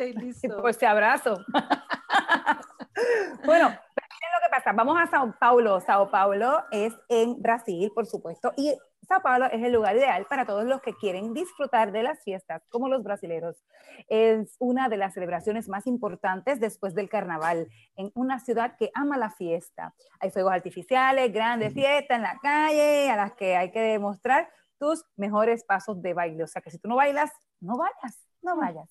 y 0.03 0.13
listo. 0.13 0.57
Pues 0.61 0.80
te 0.80 0.88
abrazo. 0.88 1.45
bueno, 3.45 3.67
miren 3.69 4.31
lo 4.34 4.41
que 4.45 4.49
pasa. 4.51 4.72
Vamos 4.73 4.97
a 4.99 5.07
Sao 5.07 5.34
Paulo. 5.39 5.80
Sao 5.81 6.09
Paulo 6.09 6.63
es 6.72 6.93
en 7.09 7.41
Brasil, 7.41 7.91
por 7.93 8.05
supuesto, 8.05 8.51
y 8.57 8.73
Sao 9.07 9.22
Paulo 9.22 9.45
es 9.45 9.64
el 9.64 9.72
lugar 9.72 9.95
ideal 9.95 10.26
para 10.30 10.45
todos 10.45 10.65
los 10.65 10.82
que 10.82 10.95
quieren 10.95 11.34
disfrutar 11.34 11.91
de 11.91 12.03
las 12.03 12.23
fiestas, 12.23 12.64
como 12.69 12.90
los 12.90 13.03
brasileros. 13.03 13.64
Es 14.07 14.56
una 14.60 14.90
de 14.90 14.98
las 14.98 15.14
celebraciones 15.14 15.69
más 15.69 15.86
importantes 15.86 16.60
después 16.60 16.95
del 16.95 17.10
carnaval, 17.10 17.68
en 17.95 18.11
una 18.15 18.40
ciudad 18.40 18.76
que 18.77 18.91
ama 18.94 19.18
la 19.18 19.30
fiesta. 19.30 19.94
Hay 20.19 20.32
fuegos 20.32 20.53
artificiales, 20.53 21.32
grandes 21.32 21.73
fiestas 21.73 22.18
en 22.18 22.23
la 22.23 22.40
calle, 22.41 23.10
a 23.10 23.15
las 23.15 23.34
que 23.34 23.56
hay 23.56 23.72
que 23.72 23.82
demostrar 23.82 24.49
tus 24.80 25.06
mejores 25.15 25.64
pasos 25.64 26.02
de 26.02 26.14
baile. 26.14 26.44
O 26.44 26.48
sea 26.48 26.61
que 26.61 26.72
si 26.72 26.80
tú 26.80 26.88
no 26.88 26.95
bailas, 26.95 27.32
no 27.60 27.77
vayas, 27.77 28.26
no 28.45 28.55
vayas. 28.55 28.89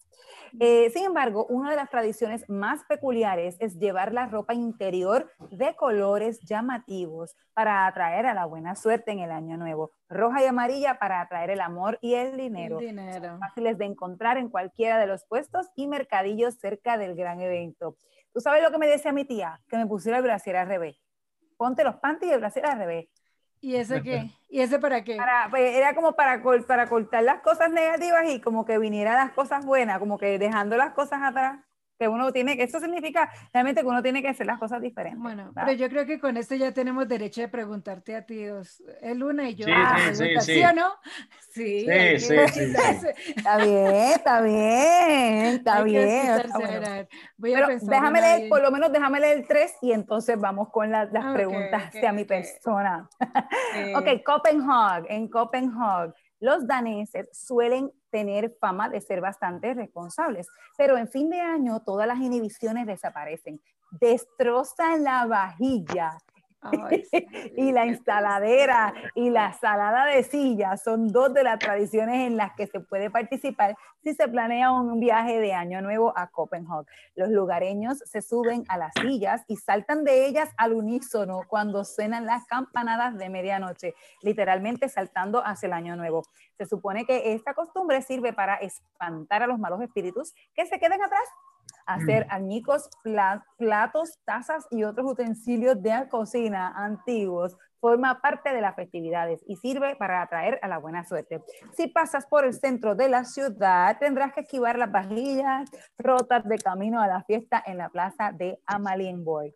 Eh, 0.60 0.90
sin 0.90 1.05
embargo, 1.05 1.47
una 1.47 1.70
de 1.70 1.76
las 1.76 1.90
tradiciones 1.90 2.48
más 2.48 2.85
peculiares 2.85 3.56
es 3.59 3.78
llevar 3.78 4.12
la 4.12 4.26
ropa 4.26 4.55
interior 4.55 5.32
de 5.51 5.74
colores 5.74 6.40
llamativos 6.40 7.35
para 7.55 7.86
atraer 7.86 8.26
a 8.26 8.35
la 8.35 8.44
buena 8.44 8.74
suerte 8.74 9.10
en 9.10 9.18
el 9.18 9.31
año 9.31 9.56
nuevo. 9.56 9.93
Roja 10.09 10.43
y 10.43 10.47
amarilla 10.47 10.98
para 10.98 11.20
atraer 11.20 11.51
el 11.51 11.60
amor 11.60 11.98
y 12.02 12.14
el 12.14 12.36
dinero. 12.36 12.78
El 12.78 12.86
dinero. 12.86 13.39
Fáciles 13.40 13.78
de 13.78 13.86
encontrar 13.86 14.36
en 14.36 14.48
cualquiera 14.48 14.98
de 14.98 15.06
los 15.06 15.24
puestos 15.24 15.68
y 15.74 15.89
mercadillos 15.89 16.55
cerca 16.55 16.98
del 16.98 17.16
gran 17.16 17.40
evento. 17.40 17.97
¿Tú 18.32 18.40
sabes 18.40 18.62
lo 18.62 18.70
que 18.70 18.78
me 18.78 18.86
decía 18.86 19.12
mi 19.12 19.24
tía? 19.24 19.60
Que 19.68 19.76
me 19.76 19.86
pusiera 19.86 20.18
el 20.18 20.24
brasier 20.24 20.56
al 20.56 20.68
revés. 20.68 21.01
Ponte 21.56 21.85
los 21.85 21.97
panties 21.97 22.31
y 22.31 22.35
el 22.35 22.40
brasier 22.40 22.66
al 22.66 22.78
revés. 22.78 23.09
¿Y 23.65 23.77
ese 23.77 24.03
qué? 24.03 24.31
¿Y 24.49 24.61
ese 24.61 24.78
para 24.78 25.05
qué? 25.05 25.16
Para, 25.16 25.49
pues, 25.51 25.77
era 25.77 25.95
como 25.95 26.15
para, 26.15 26.43
col- 26.43 26.66
para 26.66 26.89
cortar 26.89 27.23
las 27.24 27.41
cosas 27.43 27.70
negativas 27.70 28.24
y 28.31 28.41
como 28.41 28.65
que 28.65 28.78
vinieran 28.78 29.16
las 29.16 29.32
cosas 29.32 29.65
buenas, 29.65 29.99
como 29.99 30.19
que 30.19 30.39
dejando 30.39 30.77
las 30.77 30.93
cosas 30.95 31.23
atrás, 31.23 31.61
que 31.99 32.09
uno 32.09 32.33
tiene 32.33 32.57
que, 32.57 32.65
eso 32.65 32.81
significa 32.81 33.31
realmente 33.53 33.83
que 33.83 33.87
uno 33.87 34.03
tiene 34.03 34.21
que 34.23 34.29
hacer 34.29 34.47
las 34.47 34.59
cosas 34.59 34.81
diferentes. 34.81 35.21
Bueno, 35.21 35.53
¿verdad? 35.53 35.66
pero 35.66 35.73
yo 35.79 35.89
creo 35.89 36.07
que 36.07 36.19
con 36.19 36.37
esto 36.37 36.55
ya 36.55 36.73
tenemos 36.73 37.07
derecho 37.09 37.41
de 37.41 37.49
preguntarte 37.49 38.16
a 38.16 38.27
ti. 38.27 38.45
El 39.01 39.19
Luna 39.19 39.49
y 39.49 39.55
yo. 39.55 39.66
Sí, 39.66 39.73
la 39.73 39.97
sí, 39.97 40.15
sí, 40.15 40.16
pregunta, 40.16 40.41
sí. 40.41 40.62
o 40.65 40.73
no? 40.73 40.93
Sí, 41.55 41.81
Sí, 41.81 41.87
que 41.87 42.19
sí, 42.19 42.27
sí, 42.49 42.61
Está 43.37 43.59
bien, 43.59 43.87
está 44.12 44.41
bien, 44.41 45.47
está 45.55 45.77
hay 45.77 45.85
que 45.85 45.91
bien. 45.91 46.09
está 46.09 46.43
quitarse, 46.43 46.59
bueno. 46.59 47.09
Voy 47.37 47.53
a 47.53 47.55
Pero 47.55 47.66
pensar 47.69 47.89
déjame 47.91 48.21
leer, 48.21 48.49
por 48.49 48.61
lo 48.61 48.71
menos 48.73 48.93
déjame 48.93 49.21
leer 49.21 49.39
el 49.39 49.47
3 49.47 49.75
y 49.81 49.93
entonces 49.93 50.37
vamos 50.37 50.71
con 50.73 50.91
la- 50.91 51.05
las 51.05 51.25
Ah, 51.25 51.31
ok, 51.31 51.35
preguntas 51.35 51.83
ok, 51.83 51.89
hacia 51.95 52.12
mi 52.12 52.23
ok. 52.23 52.29
persona. 52.29 53.09
Ok, 53.97 54.23
Copenhague. 54.25 55.15
En 55.15 55.29
Copenhague, 55.29 56.12
los 56.45 56.66
daneses 56.66 57.27
suelen 57.33 57.91
tener 58.11 58.55
fama 58.61 58.91
de 58.91 59.01
ser 59.01 59.23
bastante 59.23 59.73
responsables, 59.73 60.47
pero 60.77 60.99
en 60.99 61.09
fin 61.09 61.31
de 61.31 61.41
año 61.41 61.81
todas 61.81 62.07
las 62.07 62.19
inhibiciones 62.19 62.87
desaparecen. 62.87 63.62
Destrozan 63.93 65.05
la 65.05 65.25
vajilla 65.25 66.19
ay, 66.65 67.05
sí, 67.05 67.27
y 67.57 67.73
la 67.73 67.86
instaladera 67.86 68.95
y 69.15 69.31
la 69.31 69.53
salada 69.53 70.07
de 70.07 70.23
sillas 70.23 70.82
son 70.82 71.09
dos 71.09 71.32
de 71.35 71.45
las 71.45 71.59
tradiciones 71.59 72.27
en 72.27 72.36
las 72.36 72.55
que 72.55 72.66
se 72.66 72.81
puede 72.81 73.11
participar 73.11 73.77
si 74.03 74.15
se 74.15 74.28
planea 74.28 74.70
un 74.70 75.01
viaje 75.01 75.41
de 75.41 75.55
año 75.55 75.81
nuevo 75.81 76.12
a 76.16 76.28
Copenhague. 76.28 76.86
Los 77.15 77.31
lugareños 77.31 77.99
se 78.05 78.23
suben 78.23 78.65
a 78.69 78.77
las 78.77 78.93
sillas 79.01 79.45
y 79.49 79.57
saltan 79.57 80.05
de 80.05 80.27
ellas 80.27 80.51
al 80.57 80.74
unísono 80.74 81.43
cuando 81.49 81.85
suenan 81.85 82.27
las 82.27 82.47
campanadas 82.47 83.16
de 83.16 83.28
medianoche, 83.28 83.95
literalmente 84.23 84.89
saltando 84.89 85.45
hacia 85.45 85.66
el 85.66 85.73
año 85.73 85.97
nuevo. 85.97 86.23
Se 86.59 86.66
supone 86.66 87.07
que 87.07 87.32
esta 87.32 87.55
costumbre 87.55 88.03
sirve 88.03 88.32
para 88.32 88.57
espantar 88.57 89.43
a 89.43 89.47
los 89.47 89.59
malos 89.59 89.81
espíritus 89.81 90.35
que 90.55 90.66
se 90.66 90.78
queden 90.78 91.03
atrás 91.03 91.24
hacer 91.86 92.27
añicos, 92.31 92.89
pla- 93.02 93.44
platos, 93.59 94.19
tazas 94.24 94.66
y 94.70 94.85
otros 94.85 95.11
utensilios 95.12 95.82
de 95.82 96.09
cocina 96.09 96.73
antiguos. 96.77 97.56
Forma 97.81 98.20
parte 98.23 98.55
de 98.55 98.62
las 98.62 98.74
festividades 98.74 99.43
y 99.47 99.56
sirve 99.56 99.94
para 99.97 100.23
atraer 100.23 100.59
a 100.62 100.69
la 100.69 100.78
buena 100.78 101.05
suerte. 101.05 101.43
Si 101.74 101.86
pasas 101.89 102.24
por 102.27 102.47
el 102.47 102.55
centro 102.55 102.94
de 102.94 103.11
la 103.11 103.24
ciudad, 103.24 103.98
tendrás 103.98 104.32
que 104.32 104.40
esquivar 104.40 104.78
las 104.78 104.90
vajillas 104.90 105.70
rotas 105.98 106.44
de 106.48 106.56
camino 106.59 107.01
a 107.01 107.06
la 107.06 107.23
fiesta 107.24 107.62
en 107.66 107.77
la 107.77 107.90
plaza 107.90 108.32
de 108.32 108.59
Amalienborg. 108.66 109.52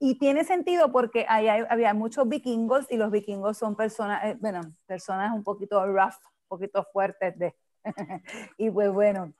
Y 0.00 0.18
tiene 0.18 0.42
sentido 0.42 0.90
porque 0.90 1.24
ahí 1.28 1.46
hay- 1.46 1.64
había 1.70 1.94
muchos 1.94 2.28
vikingos 2.28 2.90
y 2.90 2.96
los 2.96 3.12
vikingos 3.12 3.56
son 3.56 3.76
personas, 3.76 4.24
eh, 4.24 4.36
bueno, 4.40 4.60
personas 4.86 5.32
un 5.32 5.44
poquito 5.44 5.86
rough, 5.86 6.14
un 6.24 6.48
poquito 6.48 6.84
fuertes 6.92 7.38
de... 7.38 7.54
y 8.58 8.70
pues 8.70 8.90
bueno, 8.90 9.32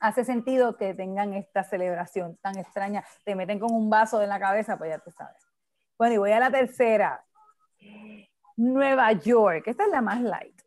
hace 0.00 0.24
sentido 0.24 0.76
que 0.76 0.94
tengan 0.94 1.34
esta 1.34 1.62
celebración 1.62 2.36
tan 2.42 2.58
extraña. 2.58 3.04
Te 3.24 3.34
meten 3.34 3.58
con 3.60 3.72
un 3.72 3.88
vaso 3.90 4.20
en 4.22 4.28
la 4.28 4.40
cabeza, 4.40 4.76
pues 4.78 4.90
ya 4.90 4.98
tú 4.98 5.10
sabes. 5.10 5.36
Bueno, 5.98 6.14
y 6.14 6.18
voy 6.18 6.32
a 6.32 6.40
la 6.40 6.50
tercera. 6.50 7.24
Nueva 8.56 9.12
York. 9.12 9.64
Esta 9.66 9.84
es 9.84 9.90
la 9.90 10.00
más 10.02 10.20
light. 10.20 10.60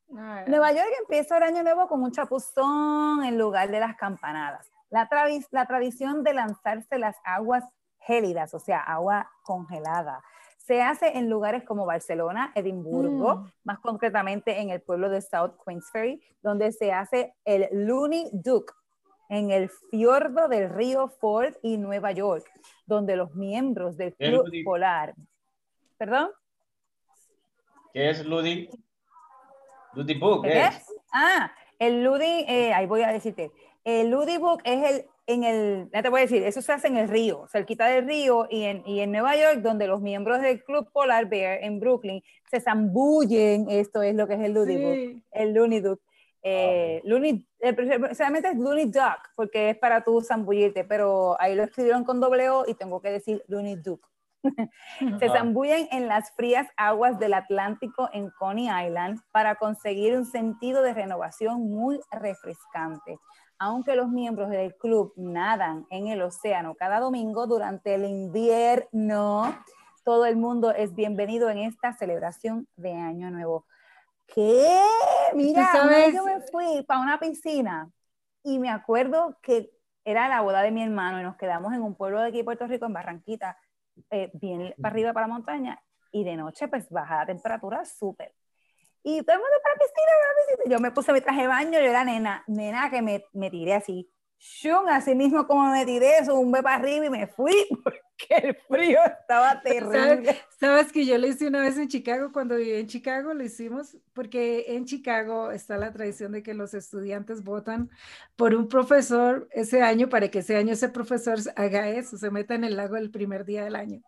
Nueva 0.47 0.72
York 0.72 0.89
empieza 1.01 1.38
el 1.38 1.43
año 1.43 1.64
nuevo 1.64 1.88
con 1.88 2.01
un 2.03 2.11
chapuzón 2.11 3.23
en 3.23 3.38
lugar 3.38 3.69
de 3.72 3.80
las 3.80 3.95
campanadas. 3.95 4.69
La, 4.89 5.10
travis- 5.10 5.47
la 5.51 5.65
tradición 5.65 6.23
de 6.23 6.34
lanzarse 6.35 6.99
las 6.99 7.18
aguas 7.23 7.64
gélidas, 7.99 8.53
o 8.53 8.60
sea, 8.60 8.80
agua 8.80 9.31
congelada, 9.43 10.22
se 10.60 10.81
hace 10.84 11.18
en 11.18 11.30
lugares 11.30 11.64
como 11.64 11.85
Barcelona, 11.85 12.51
Edimburgo, 12.55 13.35
Mm. 13.38 13.51
más 13.64 13.80
concretamente 13.80 14.61
en 14.61 14.69
el 14.69 14.81
pueblo 14.81 15.10
de 15.10 15.22
South 15.22 15.53
Queensferry, 15.65 16.22
donde 16.41 16.72
se 16.72 16.93
hace 16.93 17.35
el 17.43 17.68
Looney 17.72 18.30
Duke 18.34 18.72
en 19.34 19.49
el 19.49 19.69
fiordo 19.89 20.47
del 20.47 20.69
río 20.69 21.07
Ford 21.07 21.55
y 21.64 21.77
Nueva 21.77 22.11
York, 22.11 22.45
donde 22.85 23.15
los 23.15 23.34
miembros 23.34 23.97
del 23.97 24.14
El 24.19 24.39
Club 24.39 24.64
Polar, 24.64 25.15
¿perdón? 25.97 26.30
¿Qué 27.93 28.11
es 28.11 28.23
Ludi? 28.23 28.69
Ludi 29.95 30.14
Book, 30.14 30.43
¿Qué 30.43 30.51
¿qué 30.51 30.60
es? 30.65 30.85
Ah, 31.11 31.51
el 31.80 32.03
Ludi, 32.03 32.45
eh, 32.47 32.73
ahí 32.76 32.85
voy 32.85 33.01
a 33.01 33.11
decirte. 33.11 33.51
El 33.84 34.11
Ludi 34.11 34.38
Book 34.38 34.61
es 34.65 34.91
el, 34.91 35.05
en 35.26 35.43
el, 35.43 35.89
ya 35.91 36.03
te 36.03 36.10
voy 36.10 36.19
a 36.19 36.23
decir, 36.23 36.43
eso 36.43 36.61
se 36.61 36.72
hace 36.72 36.88
en 36.88 36.97
el 36.97 37.10
río, 37.10 37.47
cerquita 37.51 37.88
del 37.88 38.05
río 38.05 38.45
y 38.51 38.65
en, 38.65 38.84
y 38.85 38.99
en 38.99 39.11
Nueva 39.11 39.35
York, 39.35 39.61
donde 39.61 39.88
los 39.88 39.99
miembros 39.99 40.41
del 40.41 40.64
Club 40.64 40.91
Polar 40.91 41.27
Bear 41.27 41.57
en 41.64 41.80
Brooklyn 41.80 42.22
se 42.51 42.61
zambullen, 42.61 43.68
esto 43.68 44.03
es 44.03 44.14
lo 44.14 44.27
que 44.27 44.35
es 44.35 44.41
el 44.41 44.53
Ludi 44.53 44.77
Book, 44.77 45.23
el 45.31 45.53
Looney 45.53 45.80
Duck. 45.80 45.99
Eh, 46.45 47.02
Looney, 47.06 47.48
eh, 47.60 47.74
precisamente 47.74 48.49
es 48.49 48.57
Looney 48.57 48.86
Duck, 48.86 49.32
porque 49.36 49.70
es 49.70 49.78
para 49.78 50.03
tú 50.03 50.22
zambullirte, 50.22 50.84
pero 50.84 51.40
ahí 51.40 51.56
lo 51.56 51.64
escribieron 51.64 52.03
con 52.03 52.20
doble 52.20 52.49
O 52.49 52.65
y 52.68 52.76
tengo 52.76 53.02
que 53.02 53.11
decir 53.11 53.44
Looney 53.48 53.78
Duck. 53.78 54.06
se 55.20 55.30
zambullen 55.30 55.88
en 55.91 56.10
las 56.10 56.32
frías 56.32 56.68
aguas 56.76 57.18
del 57.18 57.34
Atlántico 57.34 58.10
en 58.11 58.30
Coney 58.32 58.65
Island 58.65 59.22
para 59.32 59.56
conseguir 59.56 60.18
un 60.18 60.26
sentido 60.26 60.82
de 60.82 60.94
renovación 60.94 61.70
muy 61.70 62.02
refrescante. 62.11 63.20
Aunque 63.57 63.95
los 63.95 64.10
miembros 64.10 64.49
del 64.49 64.76
club 64.76 65.14
nadan 65.15 65.88
en 65.90 66.07
el 66.07 66.22
océano 66.22 66.76
cada 66.76 66.99
domingo 66.99 67.48
durante 67.48 67.95
el 67.95 68.03
invierno, 68.03 69.56
todo 70.03 70.26
el 70.26 70.36
mundo 70.36 70.72
es 70.72 70.94
bienvenido 70.94 71.49
en 71.49 71.60
esta 71.60 71.94
celebración 71.94 72.68
de 72.76 72.91
Año 72.91 73.32
Nuevo. 73.32 73.65
¿Qué? 74.28 74.82
Mira, 75.34 76.12
yo 76.12 76.24
me 76.24 76.41
fui 76.41 76.84
para 76.84 77.02
una 77.02 77.20
piscina 77.20 77.91
y 78.44 78.60
me 78.60 78.70
acuerdo 78.70 79.38
que 79.41 79.72
era 80.06 80.28
la 80.28 80.41
boda 80.41 80.62
de 80.62 80.72
mi 80.72 80.84
hermano 80.84 81.20
y 81.20 81.24
nos 81.24 81.38
quedamos 81.38 81.74
en 81.74 81.82
un 81.82 81.95
pueblo 81.95 82.20
de 82.22 82.28
aquí 82.28 82.38
de 82.38 82.44
Puerto 82.44 82.68
Rico, 82.68 82.86
en 82.86 82.94
Barranquita, 82.94 83.58
eh, 84.10 84.32
bien 84.34 84.74
para 84.82 84.94
arriba 84.94 85.14
para 85.14 85.28
la 85.28 85.34
montaña 85.34 85.82
y 86.12 86.24
de 86.24 86.36
noche 86.36 86.68
pues 86.68 86.90
baja 86.90 87.18
la 87.20 87.26
temperatura 87.26 87.86
súper. 87.86 88.34
Y 89.04 89.22
todo 89.24 89.36
el 89.36 89.41
mundo 89.41 89.58
para 89.62 89.76
la 89.76 89.80
piscina, 89.80 90.12
para 90.20 90.30
la 90.30 90.56
piscina. 90.56 90.76
Yo 90.76 90.82
me 90.82 90.91
puse 90.91 91.14
mi 91.14 91.22
traje 91.22 91.41
de 91.41 91.48
baño, 91.48 91.80
yo 91.80 91.90
era 91.90 92.06
nena, 92.06 92.44
nena 92.48 92.90
que 92.90 93.02
me, 93.02 93.26
me 93.34 93.50
tiré 93.50 93.74
así 93.74 94.12
shun, 94.44 94.90
así 94.90 95.15
mismo 95.15 95.48
como 95.48 95.72
me 95.72 95.86
tiré, 95.86 96.18
eso, 96.18 96.38
un 96.38 96.52
para 96.52 96.76
arriba 96.76 97.06
y 97.06 97.10
me 97.10 97.28
fui 97.28 97.56
porque 97.84 98.48
el 98.48 98.56
frío 98.68 98.99
estaba 99.06 99.61
terrible. 99.64 100.38
¿Sabes? 100.60 100.91
que 100.91 101.06
yo 101.06 101.18
lo 101.18 101.28
hice 101.28 101.48
una 101.48 101.61
vez 101.61 101.78
en 101.78 101.88
Chicago, 101.88 102.32
cuando 102.34 102.57
viví 102.57 102.74
en 102.74 102.88
Chicago 102.88 103.34
lo 103.34 103.44
hicimos, 103.44 103.98
porque 104.14 104.65
en 104.76 104.86
Chicago 104.86 105.52
está 105.52 105.78
la 105.78 105.91
tradición 105.94 106.34
de 106.34 106.44
que 106.44 106.53
los 106.53 106.74
estudiantes 106.74 107.44
votan 107.44 107.90
por 108.36 108.53
un 108.53 108.68
profesor 108.68 109.48
ese 109.52 109.82
año 109.82 110.10
para 110.10 110.28
que 110.30 110.40
ese 110.40 110.57
año 110.57 110.74
ese 110.74 110.90
profesor 110.90 111.40
haga 111.56 111.90
eso, 111.90 112.18
se 112.18 112.30
meta 112.30 112.56
en 112.56 112.65
el 112.65 112.76
lago 112.76 112.98
el 112.98 113.11
primer 113.11 113.45
día 113.45 113.64
del 113.64 113.76
año. 113.76 114.02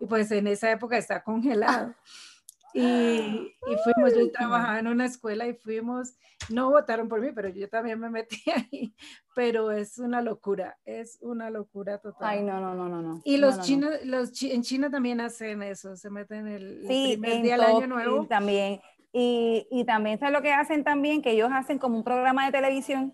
Y 0.00 0.06
pues 0.06 0.30
en 0.32 0.46
esa 0.46 0.70
época 0.70 0.96
está 0.96 1.22
congelado. 1.22 1.94
Y, 2.74 2.80
y, 2.80 3.76
fuimos, 3.84 4.14
yo 4.16 4.30
trabajaba 4.30 4.78
en 4.78 4.86
una 4.86 5.04
escuela 5.04 5.46
y 5.46 5.54
fuimos, 5.54 6.14
no 6.48 6.70
votaron 6.70 7.08
por 7.08 7.20
mí, 7.20 7.30
pero 7.34 7.48
yo 7.48 7.68
también 7.68 8.00
me 8.00 8.08
metí 8.10 8.42
ahí, 8.70 8.94
pero 9.34 9.70
es 9.70 9.98
una 9.98 10.22
locura, 10.22 10.78
es 10.84 11.18
una 11.20 11.50
locura 11.50 11.98
total. 11.98 12.28
Ay, 12.28 12.42
no, 12.42 12.60
no, 12.60 12.74
no, 12.74 12.88
no. 12.88 13.02
no. 13.02 13.20
Y 13.24 13.36
los 13.36 13.60
chinos, 13.60 13.92
los 14.04 14.42
en 14.42 14.62
China 14.62 14.90
también 14.90 15.20
hacen 15.20 15.62
eso, 15.62 15.96
se 15.96 16.10
meten 16.10 16.48
el, 16.48 16.90
el 16.90 17.20
primer 17.20 17.42
día 17.42 17.56
del 17.56 17.76
año 17.76 17.86
nuevo. 17.86 18.26
También, 18.26 18.80
y, 19.12 19.66
y 19.70 19.84
también, 19.84 20.18
¿sabes 20.18 20.32
lo 20.32 20.42
que 20.42 20.52
hacen 20.52 20.84
también? 20.84 21.20
Que 21.20 21.32
ellos 21.32 21.50
hacen 21.52 21.78
como 21.78 21.98
un 21.98 22.04
programa 22.04 22.46
de 22.46 22.52
televisión 22.52 23.12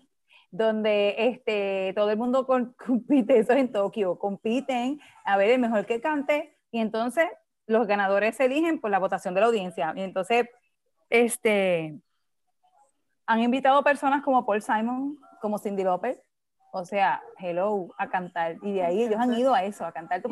donde 0.51 1.15
este, 1.17 1.93
todo 1.95 2.09
el 2.09 2.17
mundo 2.17 2.47
compite, 2.77 3.37
eso 3.39 3.53
es 3.53 3.59
en 3.59 3.71
Tokio, 3.71 4.17
compiten 4.17 4.99
a 5.25 5.37
ver 5.37 5.51
el 5.51 5.59
mejor 5.59 5.85
que 5.85 6.01
cante, 6.01 6.55
y 6.71 6.79
entonces 6.79 7.25
los 7.69 7.85
ganadores 7.85 8.35
se 8.35 8.45
eligen 8.45 8.81
por 8.81 8.89
la 8.89 8.97
votación 8.97 9.35
de 9.35 9.41
la 9.41 9.47
audiencia. 9.47 9.93
Y 9.95 10.01
entonces, 10.01 10.49
este, 11.09 11.99
han 13.27 13.39
invitado 13.41 13.83
personas 13.83 14.23
como 14.23 14.43
Paul 14.43 14.61
Simon, 14.61 15.19
como 15.39 15.59
Cindy 15.59 15.83
López, 15.83 16.19
o 16.71 16.83
sea, 16.83 17.21
hello, 17.37 17.89
a 17.99 18.09
cantar. 18.09 18.57
Y 18.63 18.73
de 18.73 18.83
ahí 18.83 19.03
ellos 19.03 19.19
han 19.19 19.33
ido 19.35 19.53
a 19.53 19.63
eso, 19.63 19.85
a 19.85 19.91
cantar. 19.91 20.23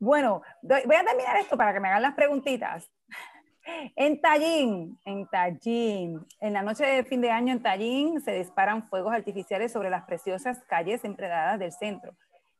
bueno, 0.00 0.42
voy 0.62 0.96
a 0.96 1.04
terminar 1.04 1.36
esto 1.36 1.56
para 1.56 1.72
que 1.72 1.78
me 1.78 1.86
hagan 1.88 2.02
las 2.02 2.14
preguntitas. 2.14 2.90
En 3.94 4.20
Tallín, 4.20 4.98
en 5.04 5.26
Tallín, 5.28 6.26
en 6.40 6.52
la 6.52 6.62
noche 6.62 6.84
de 6.84 7.04
fin 7.04 7.20
de 7.20 7.30
año 7.30 7.52
en 7.52 7.62
Tallín 7.62 8.20
se 8.20 8.32
disparan 8.32 8.86
fuegos 8.88 9.12
artificiales 9.12 9.72
sobre 9.72 9.90
las 9.90 10.04
preciosas 10.04 10.62
calles 10.68 11.04
empredadas 11.04 11.58
del 11.60 11.72
centro. 11.72 12.16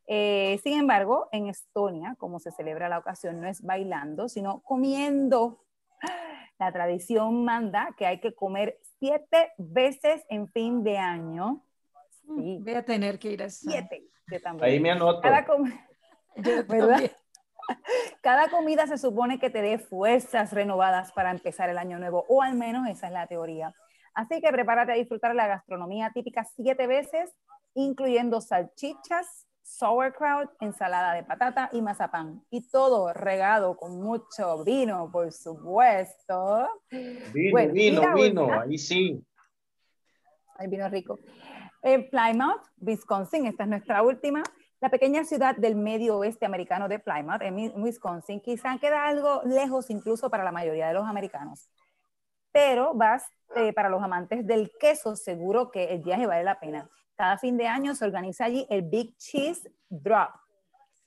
Eh, 0.06 0.60
sin 0.62 0.78
embargo, 0.78 1.28
en 1.32 1.48
Estonia, 1.48 2.14
como 2.18 2.38
se 2.38 2.52
celebra 2.52 2.88
la 2.88 2.98
ocasión, 2.98 3.40
no 3.40 3.48
es 3.48 3.62
bailando, 3.62 4.28
sino 4.28 4.60
comiendo. 4.60 5.64
La 6.58 6.72
tradición 6.72 7.44
manda 7.44 7.94
que 7.98 8.06
hay 8.06 8.20
que 8.20 8.34
comer 8.34 8.78
siete 8.98 9.52
veces 9.58 10.24
en 10.30 10.48
fin 10.48 10.82
de 10.84 10.96
año. 10.98 11.64
Sí. 12.10 12.58
Voy 12.62 12.74
a 12.74 12.84
tener 12.84 13.18
que 13.18 13.32
ir 13.32 13.42
a 13.42 13.50
Siete. 13.50 14.08
Ahí 14.60 14.80
me 14.80 14.90
anoto. 14.90 15.20
Cada, 15.20 15.46
Cada 18.22 18.48
comida 18.48 18.86
se 18.86 18.98
supone 18.98 19.38
que 19.38 19.50
te 19.50 19.62
dé 19.62 19.78
fuerzas 19.78 20.52
renovadas 20.52 21.12
para 21.12 21.30
empezar 21.30 21.68
el 21.68 21.78
año 21.78 21.98
nuevo, 21.98 22.24
o 22.28 22.42
al 22.42 22.54
menos 22.54 22.88
esa 22.88 23.06
es 23.06 23.12
la 23.12 23.26
teoría. 23.26 23.74
Así 24.14 24.40
que 24.40 24.50
prepárate 24.50 24.92
a 24.92 24.96
disfrutar 24.96 25.34
la 25.34 25.46
gastronomía 25.46 26.10
típica 26.14 26.44
siete 26.44 26.86
veces, 26.86 27.34
incluyendo 27.74 28.40
salchichas, 28.40 29.45
sauerkraut, 29.66 30.48
ensalada 30.60 31.12
de 31.14 31.24
patata 31.24 31.68
y 31.72 31.82
mazapán. 31.82 32.40
Y 32.50 32.68
todo 32.70 33.12
regado 33.12 33.76
con 33.76 34.00
mucho 34.00 34.62
vino, 34.64 35.10
por 35.10 35.32
supuesto. 35.32 36.68
Vino, 36.90 37.72
vino, 37.72 38.14
vino, 38.14 38.60
ahí 38.60 38.78
sí. 38.78 39.22
Hay 40.56 40.68
vino 40.68 40.88
rico. 40.88 41.18
En 41.82 42.08
Plymouth, 42.08 42.62
Wisconsin, 42.78 43.46
esta 43.46 43.64
es 43.64 43.68
nuestra 43.68 44.02
última. 44.02 44.42
La 44.80 44.88
pequeña 44.88 45.24
ciudad 45.24 45.56
del 45.56 45.74
medio 45.74 46.18
oeste 46.18 46.46
americano 46.46 46.88
de 46.88 46.98
Plymouth, 47.00 47.42
en 47.42 47.82
Wisconsin, 47.82 48.40
quizá 48.40 48.78
queda 48.78 49.06
algo 49.06 49.42
lejos 49.44 49.90
incluso 49.90 50.30
para 50.30 50.44
la 50.44 50.52
mayoría 50.52 50.88
de 50.88 50.94
los 50.94 51.06
americanos. 51.06 51.68
Pero 52.52 52.94
vas, 52.94 53.26
eh, 53.56 53.72
para 53.72 53.88
los 53.88 54.02
amantes 54.02 54.46
del 54.46 54.70
queso, 54.78 55.16
seguro 55.16 55.70
que 55.70 55.84
el 55.92 56.02
viaje 56.02 56.26
vale 56.26 56.44
la 56.44 56.60
pena. 56.60 56.88
Cada 57.16 57.38
fin 57.38 57.56
de 57.56 57.66
año 57.66 57.94
se 57.94 58.04
organiza 58.04 58.44
allí 58.44 58.66
el 58.68 58.82
Big 58.82 59.16
Cheese 59.16 59.72
Drop, 59.88 60.30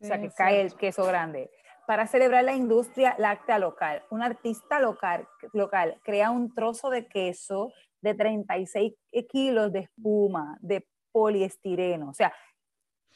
o 0.02 0.06
sea 0.06 0.20
que 0.20 0.32
cae 0.32 0.62
el 0.62 0.74
queso 0.76 1.06
grande, 1.06 1.52
para 1.86 2.08
celebrar 2.08 2.44
la 2.44 2.54
industria 2.54 3.16
láctea 3.18 3.60
local. 3.60 4.04
Un 4.10 4.24
artista 4.24 4.80
local, 4.80 5.28
local 5.54 6.00
crea 6.04 6.32
un 6.32 6.54
trozo 6.54 6.90
de 6.90 7.08
queso 7.08 7.72
de 8.02 8.14
36 8.14 8.94
kilos 9.30 9.72
de 9.72 9.80
espuma, 9.80 10.58
de 10.62 10.88
poliestireno, 11.12 12.10
o 12.10 12.14
sea, 12.14 12.34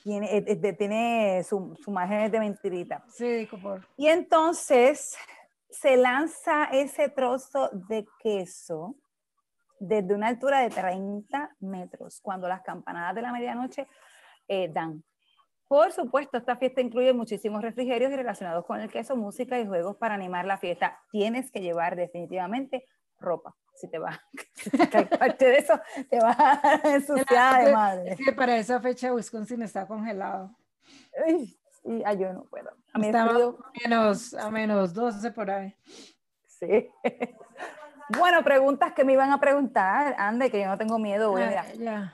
tiene, 0.04 0.38
eh, 0.38 0.44
eh, 0.46 0.74
tiene 0.74 1.44
su, 1.44 1.76
su 1.82 1.90
margen 1.90 2.30
de 2.30 2.40
mentirita. 2.40 3.04
Sí, 3.08 3.48
como... 3.50 3.78
Y 3.96 4.08
entonces 4.08 5.16
se 5.70 5.96
lanza 5.98 6.66
ese 6.66 7.10
trozo 7.10 7.70
de 7.72 8.06
queso 8.20 8.96
desde 9.88 10.16
una 10.16 10.28
altura 10.28 10.62
de 10.62 10.70
30 10.70 11.58
metros, 11.60 12.22
cuando 12.22 12.48
las 12.48 12.62
campanadas 12.62 13.16
de 13.16 13.22
la 13.22 13.34
medianoche 13.34 13.88
eh, 14.48 14.70
dan. 14.72 15.04
Por 15.68 15.92
supuesto, 15.92 16.38
esta 16.38 16.56
fiesta 16.56 16.80
incluye 16.80 17.12
muchísimos 17.14 17.62
refrigerios 17.62 18.12
y 18.12 18.16
relacionados 18.16 18.66
con 18.66 18.80
el 18.80 18.90
queso, 18.90 19.18
música 19.18 19.60
y 19.60 19.68
juegos 19.68 19.98
para 19.98 20.14
animar 20.14 20.46
la 20.46 20.58
fiesta. 20.58 21.02
Tienes 21.12 21.52
que 21.52 21.60
llevar 21.60 21.96
definitivamente 21.96 22.86
ropa. 23.20 23.56
Si 23.76 23.90
te 23.90 23.98
va, 23.98 24.22
parte 25.20 25.46
de 25.46 25.58
eso, 25.58 25.80
te 26.10 26.20
va 26.20 26.38
a 26.38 26.82
ensuciar 26.86 27.66
de 27.66 27.74
madre. 27.74 28.12
Es 28.12 28.20
que 28.24 28.32
para 28.32 28.56
esa 28.56 28.80
fecha 28.80 29.14
Wisconsin 29.14 29.64
está 29.64 29.88
congelado. 29.88 30.56
y 31.28 31.58
yo 32.18 32.34
no 32.34 32.46
puedo. 32.46 32.70
A, 32.94 33.00
menos, 33.00 34.34
a 34.36 34.50
menos 34.52 34.94
12 34.94 35.32
por 35.32 35.50
ahí. 35.50 35.76
Sí. 36.48 36.90
Bueno, 38.10 38.44
preguntas 38.44 38.94
que 38.94 39.04
me 39.04 39.14
iban 39.14 39.32
a 39.32 39.40
preguntar. 39.40 40.16
Ande, 40.18 40.52
que 40.52 40.62
yo 40.62 40.68
no 40.68 40.78
tengo 40.78 41.00
miedo. 41.00 41.32
Voy 41.32 41.42
a 41.42 41.62
ah, 41.62 41.74
ya. 41.74 42.14